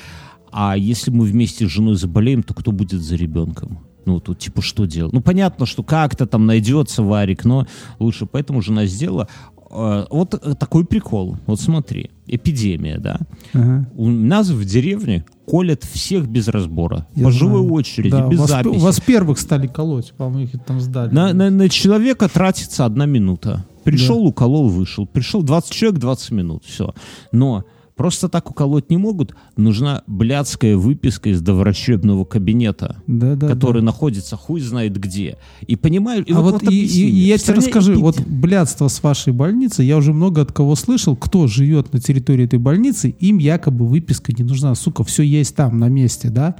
А 0.51 0.75
если 0.77 1.11
мы 1.11 1.25
вместе 1.25 1.67
с 1.67 1.71
женой 1.71 1.95
заболеем, 1.95 2.43
то 2.43 2.53
кто 2.53 2.71
будет 2.71 3.01
за 3.01 3.15
ребенком? 3.15 3.79
Ну, 4.05 4.19
тут 4.19 4.39
типа 4.39 4.61
что 4.61 4.85
делать? 4.85 5.13
Ну, 5.13 5.21
понятно, 5.21 5.65
что 5.65 5.83
как-то 5.83 6.25
там 6.25 6.45
найдется 6.45 7.03
варик, 7.03 7.45
но 7.45 7.67
лучше. 7.99 8.25
Поэтому 8.25 8.61
жена 8.61 8.85
сделала. 8.85 9.27
Э, 9.71 10.05
Вот 10.09 10.33
э, 10.33 10.55
такой 10.55 10.85
прикол. 10.85 11.37
Вот 11.45 11.59
смотри, 11.59 12.09
эпидемия, 12.27 12.97
да. 12.97 13.19
Ага. 13.53 13.89
У 13.95 14.09
нас 14.09 14.49
в 14.49 14.65
деревне 14.65 15.25
колят 15.47 15.83
всех 15.83 16.27
без 16.27 16.47
разбора. 16.47 17.07
Я 17.15 17.25
по 17.25 17.31
живой 17.31 17.61
знаю. 17.61 17.73
очереди, 17.73 18.09
Да, 18.11 18.27
без 18.27 18.39
вас, 18.39 18.49
записи. 18.49 18.79
вас 18.79 18.99
первых 18.99 19.39
стали 19.39 19.67
колоть, 19.67 20.13
по-моему, 20.17 20.43
их 20.53 20.63
там 20.65 20.79
сдали. 20.79 21.11
На, 21.13 21.33
на- 21.33 21.49
на 21.49 21.69
человека 21.69 22.27
тратится 22.29 22.85
одна 22.85 23.05
минута. 23.05 23.65
Пришел, 23.83 24.25
уколол, 24.25 24.69
вышел. 24.69 25.07
Пришел 25.07 25.41
20 25.41 25.71
человек, 25.71 25.99
20 25.99 26.31
минут. 26.31 26.63
Все. 26.65 26.93
Но 27.31 27.63
просто 27.99 28.29
так 28.29 28.49
уколоть 28.49 28.89
не 28.89 28.95
могут. 28.95 29.35
Нужна 29.57 30.03
блядская 30.07 30.77
выписка 30.77 31.31
из 31.31 31.41
доврачебного 31.41 32.23
кабинета, 32.23 32.95
Да, 33.07 33.35
да, 33.35 33.49
который 33.49 33.81
да. 33.81 33.87
находится 33.87 34.37
хуй 34.37 34.61
знает 34.61 34.97
где. 34.97 35.37
И 35.67 35.75
понимаю... 35.75 36.23
И 36.23 36.31
а 36.31 36.39
вот, 36.39 36.63
и, 36.63 36.67
объясни 36.67 37.01
и- 37.01 37.09
и 37.09 37.27
я 37.27 37.37
тебе 37.37 37.55
расскажу, 37.55 37.99
вот 37.99 38.21
блядство 38.21 38.87
с 38.87 39.03
вашей 39.03 39.33
больницы, 39.33 39.83
я 39.83 39.97
уже 39.97 40.13
много 40.13 40.41
от 40.43 40.53
кого 40.53 40.75
слышал, 40.75 41.17
кто 41.17 41.47
живет 41.47 41.91
на 41.91 41.99
территории 41.99 42.45
этой 42.45 42.57
больницы, 42.57 43.09
им 43.19 43.37
якобы 43.37 43.85
выписка 43.85 44.31
не 44.31 44.45
нужна, 44.45 44.75
сука, 44.75 45.03
все 45.03 45.23
есть 45.23 45.57
там, 45.57 45.77
на 45.77 45.89
месте, 45.89 46.29
да, 46.29 46.55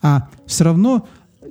а 0.00 0.28
все 0.46 0.62
равно 0.62 1.04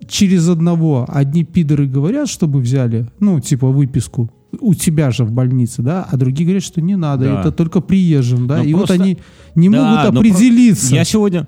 через 0.07 0.47
одного 0.47 1.05
одни 1.09 1.43
пидоры 1.43 1.87
говорят, 1.87 2.29
чтобы 2.29 2.61
взяли, 2.61 3.09
ну, 3.19 3.41
типа, 3.41 3.67
выписку, 3.67 4.29
у 4.61 4.73
тебя 4.73 5.11
же 5.11 5.23
в 5.25 5.31
больнице, 5.31 5.81
да, 5.81 6.07
а 6.09 6.17
другие 6.17 6.45
говорят, 6.45 6.63
что 6.63 6.81
не 6.81 6.95
надо, 6.95 7.25
Да. 7.25 7.39
это 7.41 7.51
только 7.51 7.81
приезжим, 7.81 8.47
да, 8.47 8.57
Но 8.57 8.63
и 8.63 8.73
вот 8.73 8.87
просто- 8.87 9.03
они 9.03 9.17
не 9.55 9.69
Да, 9.69 9.97
могут 9.97 10.13
но 10.13 10.19
определиться. 10.19 10.93
Я 10.95 11.03
сегодня... 11.05 11.47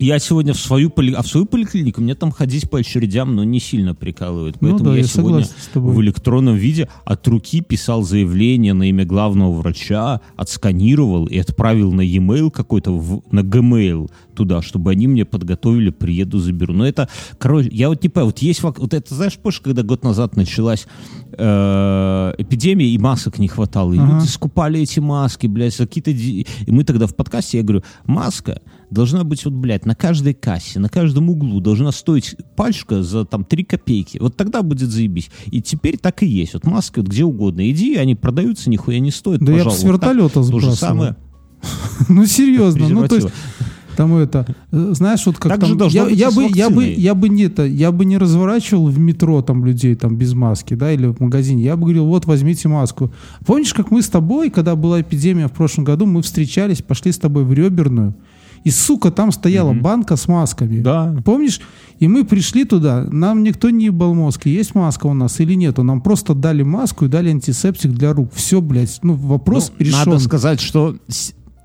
Я 0.00 0.20
сегодня 0.20 0.52
в 0.52 0.58
свою, 0.60 0.90
поли... 0.90 1.12
а 1.12 1.22
в 1.22 1.26
свою 1.26 1.44
поликлинику 1.44 2.00
мне 2.00 2.14
там 2.14 2.30
ходить 2.30 2.70
по 2.70 2.78
очередям, 2.78 3.34
но 3.34 3.42
не 3.42 3.58
сильно 3.58 3.96
прикалывает. 3.96 4.54
Ну 4.60 4.68
Поэтому 4.68 4.90
да, 4.90 4.96
я, 4.96 5.02
я 5.02 5.08
сегодня 5.08 5.44
в 5.74 6.00
электронном 6.00 6.54
виде 6.54 6.88
от 7.04 7.26
руки 7.26 7.60
писал 7.62 8.04
заявление 8.04 8.74
на 8.74 8.88
имя 8.88 9.04
главного 9.04 9.50
врача, 9.50 10.20
отсканировал 10.36 11.26
и 11.26 11.36
отправил 11.36 11.90
на 11.92 12.02
e-mail 12.02 12.52
какой-то, 12.52 12.92
в- 12.96 13.22
на 13.32 13.40
Gmail 13.40 14.08
туда, 14.38 14.62
чтобы 14.62 14.92
они 14.92 15.06
мне 15.08 15.24
подготовили, 15.24 15.90
приеду, 15.90 16.38
заберу. 16.38 16.72
Но 16.72 16.86
это, 16.86 17.08
короче, 17.38 17.68
я 17.72 17.88
вот 17.88 18.02
не 18.02 18.08
понимаю, 18.08 18.26
вот 18.30 18.38
есть, 18.38 18.62
вот 18.62 18.94
это, 18.94 19.14
знаешь, 19.14 19.36
позже, 19.36 19.60
когда 19.62 19.82
год 19.82 20.04
назад 20.04 20.36
началась 20.36 20.86
э, 21.32 22.34
эпидемия, 22.38 22.86
и 22.88 22.98
масок 22.98 23.38
не 23.38 23.48
хватало, 23.48 23.92
и 23.92 23.98
Ага. 23.98 24.14
люди 24.14 24.26
скупали 24.28 24.80
эти 24.80 25.00
маски, 25.00 25.46
блядь, 25.46 25.74
за 25.76 25.86
какие-то... 25.86 26.10
И 26.12 26.46
мы 26.68 26.84
тогда 26.84 27.06
в 27.06 27.14
подкасте, 27.16 27.58
я 27.58 27.64
говорю, 27.64 27.82
маска 28.06 28.62
должна 28.90 29.24
быть 29.24 29.44
вот, 29.44 29.54
блядь, 29.54 29.84
на 29.86 29.94
каждой 29.94 30.34
кассе, 30.34 30.78
на 30.78 30.88
каждом 30.88 31.28
углу 31.30 31.60
должна 31.60 31.92
стоить 31.92 32.36
пачка 32.56 33.02
за 33.02 33.24
там 33.24 33.44
3 33.44 33.64
копейки. 33.64 34.18
Вот 34.18 34.36
тогда 34.36 34.62
будет 34.62 34.90
заебись. 34.90 35.30
И 35.46 35.60
теперь 35.60 35.98
так 35.98 36.22
и 36.22 36.26
есть. 36.26 36.54
Вот 36.54 36.64
маски 36.64 37.00
вот 37.00 37.08
где 37.08 37.24
угодно. 37.24 37.68
Иди, 37.70 37.96
они 37.96 38.14
продаются, 38.14 38.70
нихуя 38.70 38.98
не 39.00 39.10
стоят, 39.10 39.40
Да 39.40 39.52
я 39.52 39.58
б 39.58 39.64
пожалуйста. 39.64 39.82
с 39.82 39.90
вертолета 39.90 40.34
То 40.34 40.42
же 40.42 40.48
сбрасывал. 40.48 40.76
самое. 40.76 41.16
Ну, 42.08 42.24
серьезно. 42.26 42.88
Ну, 42.88 43.08
то 43.08 43.16
есть. 43.16 43.28
Там 43.98 44.16
это, 44.16 44.46
э, 44.70 44.90
знаешь, 44.92 45.26
вот 45.26 45.38
как 45.38 45.50
Так 45.50 45.60
там... 45.60 45.70
же 45.70 45.74
должно 45.74 46.02
я, 46.02 46.08
быть 46.08 46.16
я 46.16 46.30
бы, 46.30 46.42
я, 46.54 46.70
бы, 46.70 46.84
я 46.86 47.14
бы 47.16 47.28
не 47.28 47.42
это, 47.46 47.66
я 47.66 47.90
бы 47.90 48.04
не 48.04 48.16
разворачивал 48.16 48.86
в 48.86 48.96
метро 49.00 49.42
там 49.42 49.64
людей 49.64 49.96
там 49.96 50.14
без 50.14 50.34
маски, 50.34 50.74
да, 50.74 50.92
или 50.92 51.08
в 51.08 51.18
магазине. 51.18 51.64
Я 51.64 51.74
бы 51.74 51.82
говорил, 51.82 52.06
вот, 52.06 52.24
возьмите 52.24 52.68
маску. 52.68 53.10
Помнишь, 53.44 53.74
как 53.74 53.90
мы 53.90 54.00
с 54.00 54.08
тобой, 54.08 54.50
когда 54.50 54.76
была 54.76 55.00
эпидемия 55.00 55.48
в 55.48 55.52
прошлом 55.52 55.82
году, 55.82 56.06
мы 56.06 56.22
встречались, 56.22 56.80
пошли 56.80 57.10
с 57.10 57.18
тобой 57.18 57.42
в 57.42 57.52
Реберную, 57.52 58.14
и, 58.62 58.70
сука, 58.70 59.10
там 59.10 59.32
стояла 59.32 59.72
банка 59.72 60.14
с 60.14 60.28
масками. 60.28 60.80
Да. 60.80 61.16
Помнишь? 61.24 61.60
И 61.98 62.06
мы 62.06 62.24
пришли 62.24 62.64
туда, 62.64 63.04
нам 63.10 63.42
никто 63.42 63.70
не 63.70 63.86
ебал 63.86 64.14
мозг, 64.14 64.46
есть 64.46 64.76
маска 64.76 65.06
у 65.06 65.14
нас 65.14 65.40
или 65.40 65.54
нету. 65.54 65.82
Нам 65.82 66.00
просто 66.00 66.34
дали 66.34 66.62
маску 66.62 67.06
и 67.06 67.08
дали 67.08 67.30
антисептик 67.30 67.90
для 67.90 68.12
рук. 68.12 68.30
Все, 68.32 68.60
блядь, 68.60 69.00
ну, 69.02 69.14
вопрос 69.14 69.72
Ну, 69.76 69.84
решен. 69.84 69.98
Надо 70.06 70.18
сказать, 70.20 70.60
что 70.60 70.96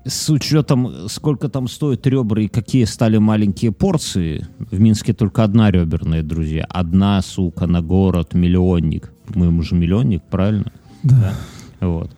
с, 0.04 0.30
учетом, 0.30 1.08
сколько 1.08 1.48
там 1.48 1.68
стоят 1.68 2.06
ребра 2.06 2.42
и 2.42 2.48
какие 2.48 2.84
стали 2.84 3.18
маленькие 3.18 3.72
порции, 3.72 4.46
в 4.58 4.78
Минске 4.78 5.12
только 5.12 5.44
одна 5.44 5.70
реберная, 5.70 6.22
друзья. 6.22 6.64
Одна, 6.68 7.22
сука, 7.22 7.66
на 7.66 7.82
город, 7.82 8.34
миллионник. 8.34 9.12
Мы 9.34 9.62
же 9.62 9.74
миллионник, 9.74 10.22
правильно? 10.30 10.72
Да. 11.02 11.34
Вот. 11.80 12.10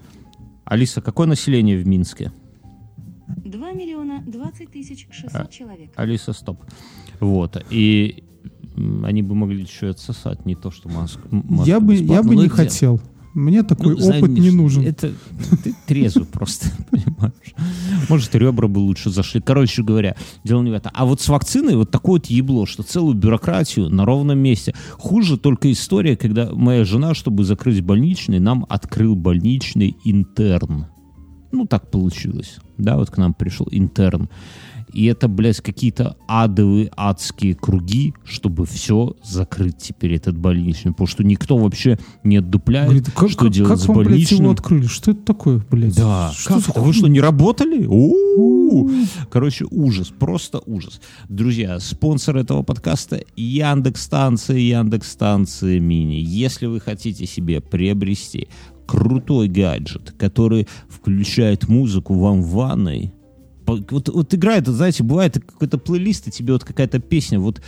Алиса, 0.65 1.01
какое 1.01 1.27
население 1.27 1.79
в 1.79 1.87
Минске? 1.87 2.33
2 3.29 3.73
миллиона 3.73 4.23
20 4.27 4.71
тысяч 4.71 5.09
600 5.11 5.51
человек. 5.51 5.91
Алиса, 5.97 6.33
стоп. 6.33 6.63
Вот. 7.21 7.65
И 7.71 8.25
они 9.05 9.23
бы 9.23 9.35
могли 9.35 9.63
еще 9.63 9.87
и 9.87 9.91
отсосать, 9.91 10.45
не 10.45 10.55
то, 10.55 10.71
что 10.71 10.89
маску. 10.89 11.23
м, 11.31 11.45
маску 11.49 11.69
Я 11.69 11.81
бы, 11.81 11.95
я 11.95 12.23
бы 12.23 12.37
не 12.37 12.49
хотел. 12.49 13.01
Мне 13.37 13.63
такой 13.63 13.97
Ну, 13.97 14.01
знаешь, 14.01 14.23
опыт 14.23 14.39
не 14.39 14.51
нужен. 14.51 14.83
Это 14.83 15.13
ты 15.63 15.75
трезвый 15.87 16.25
просто, 16.25 16.71
понимаешь? 16.91 17.55
Может, 18.09 18.35
ребра 18.35 18.67
бы 18.67 18.79
лучше 18.79 19.11
зашли. 19.11 19.43
Короче 19.43 19.83
говоря, 19.83 20.17
дело 20.43 20.63
не 20.63 20.71
в 20.71 20.73
этом. 20.73 20.91
А 20.95 21.05
вот 21.05 21.21
с 21.21 21.29
вакциной 21.29 21.77
вот 21.77 21.91
такое 21.91 22.15
вот 22.15 22.27
ебло, 22.27 22.65
что 22.65 22.83
целую 22.83 23.15
бюрократию 23.15 23.91
на 23.91 24.07
ровном 24.07 24.39
месте. 24.39 24.75
Хуже 24.93 25.37
только 25.37 25.71
история, 25.71 26.17
когда 26.17 26.51
моя 26.51 26.87
жена, 26.87 27.13
чтобы 27.13 27.45
закрыть 27.45 27.83
больничный, 27.83 28.41
нам 28.41 28.65
открыл 28.71 29.15
больничный 29.15 29.99
интерн. 30.05 30.87
Ну, 31.53 31.67
так 31.67 31.91
получилось. 31.91 32.57
Да, 32.79 32.97
вот 32.97 33.11
к 33.11 33.19
нам 33.19 33.35
пришел 33.35 33.69
интерн. 33.71 34.31
И 34.93 35.05
это, 35.07 35.29
блядь, 35.29 35.61
какие-то 35.61 36.17
адовые, 36.29 36.91
адские 36.97 37.55
круги, 37.55 38.15
чтобы 38.25 38.65
все 38.67 39.17
закрыть 39.25 39.79
теперь, 39.79 40.15
этот 40.15 40.39
больничный. 40.39 40.93
Потому 40.93 41.09
что 41.09 41.25
никто 41.25 41.57
вообще 41.59 41.99
не 42.25 42.37
отдупляет, 42.37 42.87
Говорит, 42.89 43.11
как, 43.11 43.31
что 43.31 43.45
как- 43.47 43.53
делать 43.53 43.71
как 43.73 43.81
с 43.81 43.87
вам, 43.87 43.97
блядь, 43.99 44.09
больничным. 44.11 44.41
его 44.43 44.51
открыли? 44.53 44.87
Что 44.87 45.11
это 45.11 45.23
такое, 45.23 45.65
блядь? 45.71 45.97
Да, 45.97 46.31
Что 46.35 46.55
как 46.55 46.69
это? 46.69 46.73
Вы 46.81 46.85
хуйня? 46.87 46.93
что, 46.99 47.07
не 47.09 47.21
работали? 47.21 47.85
У-у-у. 47.87 48.91
Короче, 49.31 49.67
ужас, 49.71 50.09
просто 50.17 50.61
ужас. 50.67 51.01
Друзья, 51.29 51.79
спонсор 51.81 52.37
этого 52.37 52.63
подкаста 52.63 53.23
Яндекс 53.37 54.03
станция, 54.03 54.57
Яндекс 54.59 55.11
станция 55.13 55.81
мини. 55.81 56.15
Если 56.25 56.67
вы 56.67 56.81
хотите 56.81 57.27
себе 57.27 57.61
приобрести 57.61 58.49
крутой 58.87 59.49
гаджет, 59.49 60.15
который 60.17 60.69
включает 60.89 61.69
музыку 61.69 62.15
вам 62.15 62.41
в 62.43 62.51
ванной, 62.51 63.13
вот, 63.67 64.09
вот 64.09 64.35
играет, 64.35 64.67
знаете, 64.67 65.03
бывает 65.03 65.35
какой-то 65.35 65.79
плейлист, 65.79 66.29
и 66.29 66.31
тебе 66.31 66.53
вот 66.53 66.65
какая-то 66.65 66.99
песня 67.01 67.41
вот, 67.41 67.61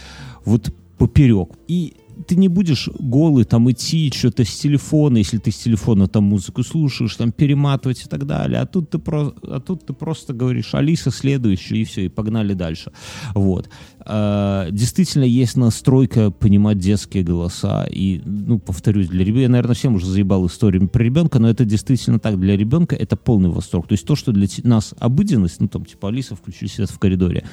вот 0.45 0.73
поперек. 0.97 1.51
И 1.67 1.95
ты 2.27 2.37
не 2.37 2.49
будешь 2.49 2.89
голый 2.99 3.45
там 3.45 3.71
идти, 3.71 4.11
что-то 4.15 4.45
с 4.45 4.59
телефона, 4.59 5.19
если 5.19 5.39
ты 5.39 5.51
с 5.51 5.57
телефона 5.57 6.09
там 6.09 6.25
музыку 6.25 6.63
слушаешь, 6.63 7.17
там 7.17 7.33
перематывать 7.33 8.05
и 8.05 8.09
так 8.09 8.27
далее. 8.27 8.61
А 8.61 8.67
тут 8.67 8.91
ты, 8.91 8.99
про, 8.99 9.35
а 9.43 9.61
тут 9.61 9.87
ты 9.87 9.93
просто 9.93 10.33
говоришь, 10.33 10.75
Алиса 10.75 11.11
следующая, 11.11 11.79
и 11.79 11.85
все, 11.85 12.07
и 12.07 12.09
погнали 12.09 12.55
дальше. 12.55 12.93
Вот. 13.35 13.69
А, 14.11 14.71
действительно, 14.71 15.25
есть 15.25 15.57
настройка 15.57 16.31
понимать 16.31 16.79
детские 16.79 17.23
голоса. 17.23 17.87
И, 17.91 18.23
ну, 18.25 18.59
повторюсь, 18.59 19.09
для 19.09 19.23
ребенка, 19.23 19.43
я, 19.43 19.49
наверное, 19.51 19.75
всем 19.75 19.95
уже 19.97 20.07
заебал 20.07 20.47
историями 20.47 20.87
про 20.87 21.03
ребенка, 21.03 21.39
но 21.39 21.51
это 21.51 21.67
действительно 21.67 22.19
так. 22.19 22.41
Для 22.41 22.57
ребенка 22.57 22.97
это 22.97 23.17
полный 23.17 23.51
восторг. 23.51 23.87
То 23.87 23.93
есть 23.93 24.07
то, 24.07 24.17
что 24.17 24.33
для 24.33 24.49
нас 24.65 24.95
обыденность, 24.99 25.61
ну, 25.61 25.69
там, 25.69 25.85
типа, 25.85 26.09
Алиса, 26.09 26.37
включи 26.37 26.69
свет 26.69 26.91
в 26.91 26.99
коридоре. 26.99 27.45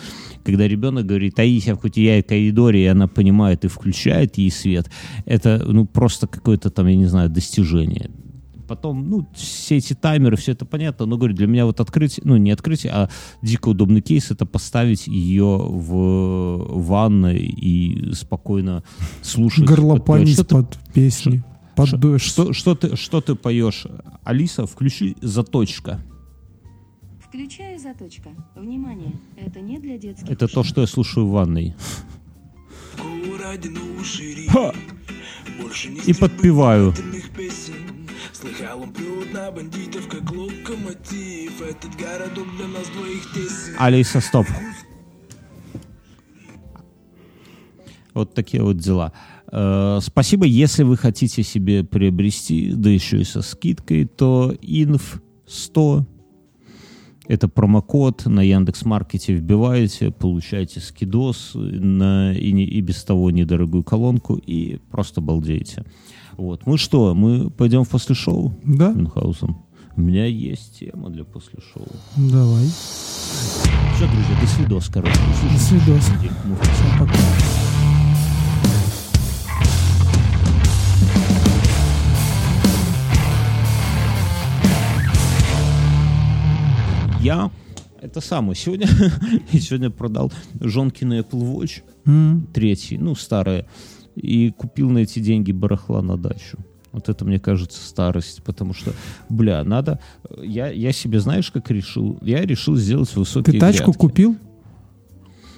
Когда 0.46 0.66
ребенок 0.66 1.06
говорит, 1.06 1.36
Таисия, 1.36 1.76
хоть 1.76 1.98
я 1.98 2.22
в 2.22 2.24
коридоре, 2.24 2.86
и 2.86 2.88
она 2.88 3.08
понимает 3.08 3.66
и 3.66 3.68
включает 3.68 4.38
ей 4.38 4.50
свет, 4.50 4.90
это, 5.26 5.62
ну, 5.68 5.86
просто 5.86 6.26
какое-то 6.26 6.70
там, 6.70 6.88
я 6.88 6.96
не 6.96 7.08
знаю, 7.08 7.30
достижение. 7.30 8.10
Потом, 8.68 9.10
ну, 9.10 9.28
все 9.36 9.78
эти 9.78 9.94
таймеры, 9.94 10.38
все 10.38 10.54
это 10.54 10.66
понятно, 10.66 11.06
но, 11.06 11.18
говорю, 11.18 11.36
для 11.36 11.48
меня 11.48 11.66
вот 11.66 11.80
открытие, 11.80 12.24
ну, 12.26 12.38
не 12.38 12.52
открытие, 12.52 12.92
а 12.92 13.10
дико 13.42 13.70
удобный 13.70 14.02
кейс, 14.02 14.32
это 14.32 14.46
поставить 14.46 15.08
ее 15.08 15.58
в 15.58 16.82
ванной 16.82 17.38
и 17.38 18.14
спокойно 18.14 18.84
слушать. 19.22 19.66
Горлопанить 19.66 20.38
ты- 20.38 20.44
под 20.46 20.78
песни, 20.94 21.44
под 21.76 21.88
что- 21.90 21.98
дождь. 21.98 22.24
Что, 22.26 22.54
что, 22.54 22.76
ты, 22.76 22.96
что 22.96 23.22
ты 23.22 23.36
поешь? 23.36 23.86
Алиса, 24.24 24.66
включи 24.66 25.16
заточка. 25.22 26.00
Включаю 27.28 27.78
заточка. 27.80 28.30
Внимание, 28.56 29.12
это 29.38 29.60
не 29.60 29.78
для 29.78 29.98
детских 29.98 30.30
Это 30.30 30.48
то, 30.48 30.64
что 30.64 30.82
я 30.82 30.88
слушаю 30.88 31.28
в 31.28 31.32
ванной. 31.32 31.76
И 36.06 36.14
подпеваю. 36.14 36.94
Алиса, 43.78 44.20
стоп. 44.22 44.46
Вот 48.14 48.34
такие 48.34 48.64
вот 48.64 48.78
дела. 48.78 49.12
Э, 49.52 50.00
Спасибо. 50.02 50.46
Если 50.46 50.84
вы 50.84 50.96
хотите 50.98 51.44
себе 51.44 51.84
приобрести, 51.84 52.72
да 52.72 52.90
еще 52.90 53.20
и 53.20 53.24
со 53.26 53.42
скидкой, 53.42 54.06
то 54.06 54.54
инф 54.62 55.22
100 55.46 56.06
это 57.28 57.48
промокод 57.48 58.26
на 58.26 58.42
Яндекс.Маркете 58.42 59.34
вбиваете, 59.34 60.12
получаете 60.12 60.80
скидос 60.80 61.52
на 61.56 62.34
и, 62.34 62.52
не- 62.52 62.66
и 62.66 62.82
без 62.82 63.04
того 63.04 63.32
недорогую 63.32 63.84
колонку 63.84 64.36
и 64.36 64.78
просто 64.92 65.22
балдеете. 65.22 65.84
Вот. 66.38 66.66
Мы 66.66 66.78
что, 66.78 67.14
мы 67.16 67.50
пойдем 67.50 67.84
в 67.84 67.90
после 67.90 68.14
шоу 68.16 68.54
Да? 68.64 68.92
Мюнхгаузен? 68.92 69.56
У 69.98 70.02
меня 70.02 70.26
есть 70.26 70.80
тема 70.80 71.10
для 71.10 71.24
после 71.24 71.60
шоу. 71.74 71.88
Давай. 72.18 72.66
Все, 72.66 74.06
друзья, 74.12 74.42
до 74.42 74.48
свидос, 74.48 74.90
короче. 74.90 75.14
До 75.54 75.58
свидос. 75.58 76.10
Ну, 76.44 76.56
Всем 76.56 77.00
пока. 77.00 77.55
Я 87.26 87.50
это 88.02 88.22
самое. 88.22 88.56
Сегодня, 88.56 88.88
сегодня 89.52 89.90
продал 89.90 90.32
Жонкин 90.62 91.14
Apple 91.14 91.56
Watch, 91.56 91.82
М. 92.06 92.48
третий, 92.54 93.00
ну, 93.00 93.16
старые, 93.16 93.66
и 94.16 94.52
купил 94.52 94.92
на 94.92 95.00
эти 95.00 95.18
деньги 95.18 95.52
барахла 95.52 96.04
на 96.04 96.18
дачу. 96.18 96.60
Вот 96.92 97.10
это, 97.10 97.26
мне 97.26 97.40
кажется, 97.40 97.84
старость, 97.84 98.44
потому 98.44 98.76
что, 98.76 98.94
бля, 99.28 99.64
надо... 99.64 100.00
Я, 100.40 100.68
я 100.70 100.92
себе, 100.92 101.20
знаешь, 101.20 101.50
как 101.50 101.72
решил? 101.72 102.20
Я 102.22 102.46
решил 102.46 102.76
сделать 102.76 103.16
высокие 103.16 103.54
Ты 103.54 103.60
тачку 103.60 103.86
грядки. 103.86 104.00
купил? 104.00 104.38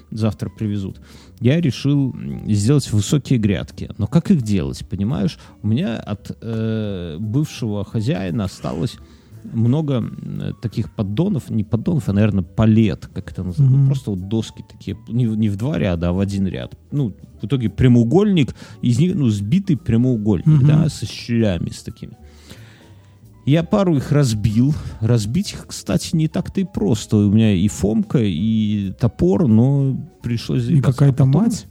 завтра 0.10 0.50
привезут. 0.50 1.02
Я 1.42 1.60
решил 1.60 2.16
сделать 2.48 2.90
высокие 2.94 3.40
грядки. 3.40 3.92
Но 3.98 4.08
как 4.08 4.32
их 4.32 4.42
делать, 4.42 4.88
понимаешь? 4.88 5.38
У 5.62 5.68
меня 5.68 5.98
от 5.98 6.32
э, 6.42 7.18
бывшего 7.20 7.84
хозяина 7.84 8.46
осталось 8.46 8.98
много 9.54 9.96
м, 9.96 10.56
таких 10.62 10.94
поддонов, 10.96 11.50
не 11.50 11.64
поддонов, 11.64 12.10
а, 12.10 12.14
наверное, 12.14 12.44
палет, 12.44 13.08
как 13.14 13.32
это 13.32 13.44
называется. 13.44 13.78
Мгм. 13.78 13.86
просто 13.88 14.12
вот 14.12 14.28
доски 14.28 14.64
такие, 14.70 14.98
не, 15.08 15.28
в- 15.28 15.38
не 15.38 15.50
в 15.50 15.56
два 15.56 15.78
ряда, 15.78 16.10
а 16.10 16.14
в 16.14 16.20
один 16.20 16.48
ряд. 16.48 16.78
Ну, 16.92 17.14
в 17.42 17.46
итоге 17.46 17.70
прямоугольник, 17.70 18.56
из 18.82 19.00
них, 19.00 19.16
ну, 19.16 19.30
сбитый 19.30 19.78
прямоугольник, 19.78 20.46
Мгм. 20.48 20.68
да, 20.68 20.90
со 20.90 21.06
щелями, 21.06 21.70
с 21.70 21.84
такими. 21.84 22.14
Я 23.46 23.64
пару 23.64 23.96
их 23.96 24.12
разбил. 24.12 24.74
Разбить 25.00 25.54
их, 25.54 25.68
кстати, 25.68 26.16
не 26.16 26.28
так-то 26.28 26.60
и 26.62 26.66
просто. 26.66 27.16
У 27.18 27.32
меня 27.32 27.54
и 27.54 27.68
фомка, 27.70 28.20
и 28.22 28.92
топор, 29.00 29.48
но 29.48 29.96
пришлось... 30.22 30.64
И 30.64 30.66
заебаться. 30.66 30.92
какая-то 30.92 31.24
А 31.24 31.28
потом- 31.28 31.42
мать? 31.44 31.68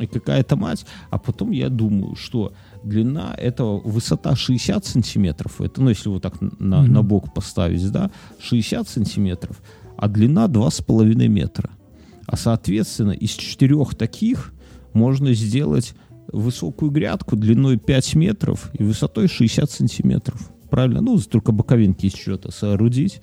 И 0.00 0.06
какая-то 0.06 0.56
мать. 0.56 0.84
А 1.10 1.18
потом 1.18 1.52
я 1.52 1.68
думаю, 1.70 2.16
что 2.16 2.52
длина 2.84 3.34
этого, 3.36 3.80
высота 3.80 4.36
60 4.36 4.84
сантиметров, 4.84 5.60
это, 5.60 5.80
ну, 5.82 5.88
если 5.90 6.08
вот 6.08 6.22
так 6.22 6.40
на, 6.40 6.82
Мгм. 6.82 6.92
на 6.92 7.02
бок 7.02 7.34
поставить, 7.34 7.90
да, 7.90 8.10
60 8.40 8.88
сантиметров, 8.88 9.60
а 9.96 10.08
длина 10.08 10.46
2,5 10.48 11.28
метра. 11.28 11.70
А, 12.26 12.36
соответственно, 12.36 13.12
из 13.12 13.30
четырех 13.30 13.94
таких 13.94 14.52
можно 14.92 15.32
сделать 15.34 15.94
высокую 16.32 16.90
грядку 16.90 17.36
длиной 17.36 17.76
5 17.76 18.14
метров 18.14 18.70
и 18.72 18.82
высотой 18.82 19.28
60 19.28 19.70
сантиметров. 19.70 20.50
Правильно? 20.70 21.00
Ну, 21.00 21.18
только 21.20 21.52
боковинки 21.52 22.06
из 22.06 22.14
чего-то 22.14 22.50
соорудить. 22.50 23.20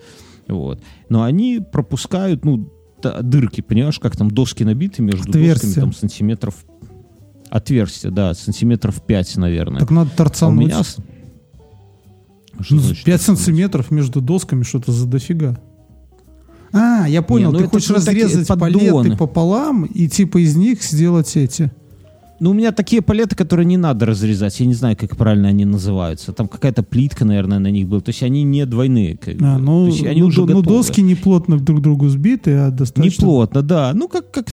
Вот. 0.48 0.82
Но 1.10 1.24
они 1.24 1.60
пропускают, 1.60 2.46
ну, 2.46 2.72
дырки, 3.24 3.62
понимаешь, 3.62 4.00
как 4.00 4.16
там 4.16 4.30
доски 4.30 4.64
набиты 4.64 5.02
между 5.02 5.30
Отверстия. 5.30 5.54
досками, 5.70 5.74
там 5.84 5.94
сантиметров... 5.94 6.64
Отверстие, 7.52 8.12
да, 8.12 8.34
сантиметров 8.34 9.02
5, 9.06 9.38
наверное. 9.38 9.80
Так 9.82 9.92
надо 9.92 10.10
А 10.10 10.14
у 10.14 10.18
торцануть. 10.18 10.66
меня... 10.68 10.84
с- 10.84 10.98
Что 12.62 12.76
Ну, 12.76 12.82
значит 12.82 13.04
5 13.04 13.16
торцануть? 13.18 13.40
сантиметров 13.42 13.92
между 13.92 14.22
досками, 14.22 14.64
что-то 14.64 14.92
за 14.92 15.06
дофига. 15.06 15.60
А, 16.74 17.06
я 17.08 17.22
понял, 17.22 17.52
ну 17.52 17.60
ты 17.60 17.68
хочешь 17.68 17.88
такие 18.06 18.26
разрезать 18.26 18.48
поддоны. 18.48 18.74
палеты 19.04 19.18
пополам 19.18 19.84
и 19.84 20.08
типа 20.08 20.38
из 20.42 20.56
них 20.56 20.82
сделать 20.82 21.36
эти. 21.36 21.72
Ну, 22.40 22.52
у 22.52 22.54
меня 22.54 22.72
такие 22.72 23.04
палеты, 23.04 23.36
которые 23.36 23.68
не 23.68 23.78
надо 23.78 24.08
разрезать. 24.08 24.60
Я 24.60 24.66
не 24.66 24.74
знаю, 24.74 24.98
как 25.00 25.16
правильно 25.16 25.50
они 25.50 25.64
называются. 25.64 26.34
Там 26.34 26.48
какая-то 26.48 26.82
плитка, 26.82 27.24
наверное, 27.24 27.60
на 27.60 27.70
них 27.70 27.88
была. 27.88 28.02
То 28.02 28.10
есть 28.10 28.24
они 28.24 28.42
не 28.42 28.66
двойные. 28.66 29.16
как. 29.16 29.36
А, 29.42 29.60
ну, 29.60 29.86
То 29.86 29.92
есть 29.92 30.04
они 30.08 30.22
ну, 30.22 30.28
уже 30.28 30.42
ну, 30.42 30.48
готовы. 30.48 30.64
доски 30.64 31.02
не 31.02 31.14
плотно 31.14 31.60
друг 31.60 31.82
к 31.82 31.84
другу 31.84 32.08
сбиты, 32.10 32.54
а 32.56 32.72
Не 32.72 32.76
достаточно... 32.78 33.24
плотно, 33.28 33.62
да. 33.62 33.92
Ну, 33.94 34.08
как, 34.08 34.32
как 34.32 34.50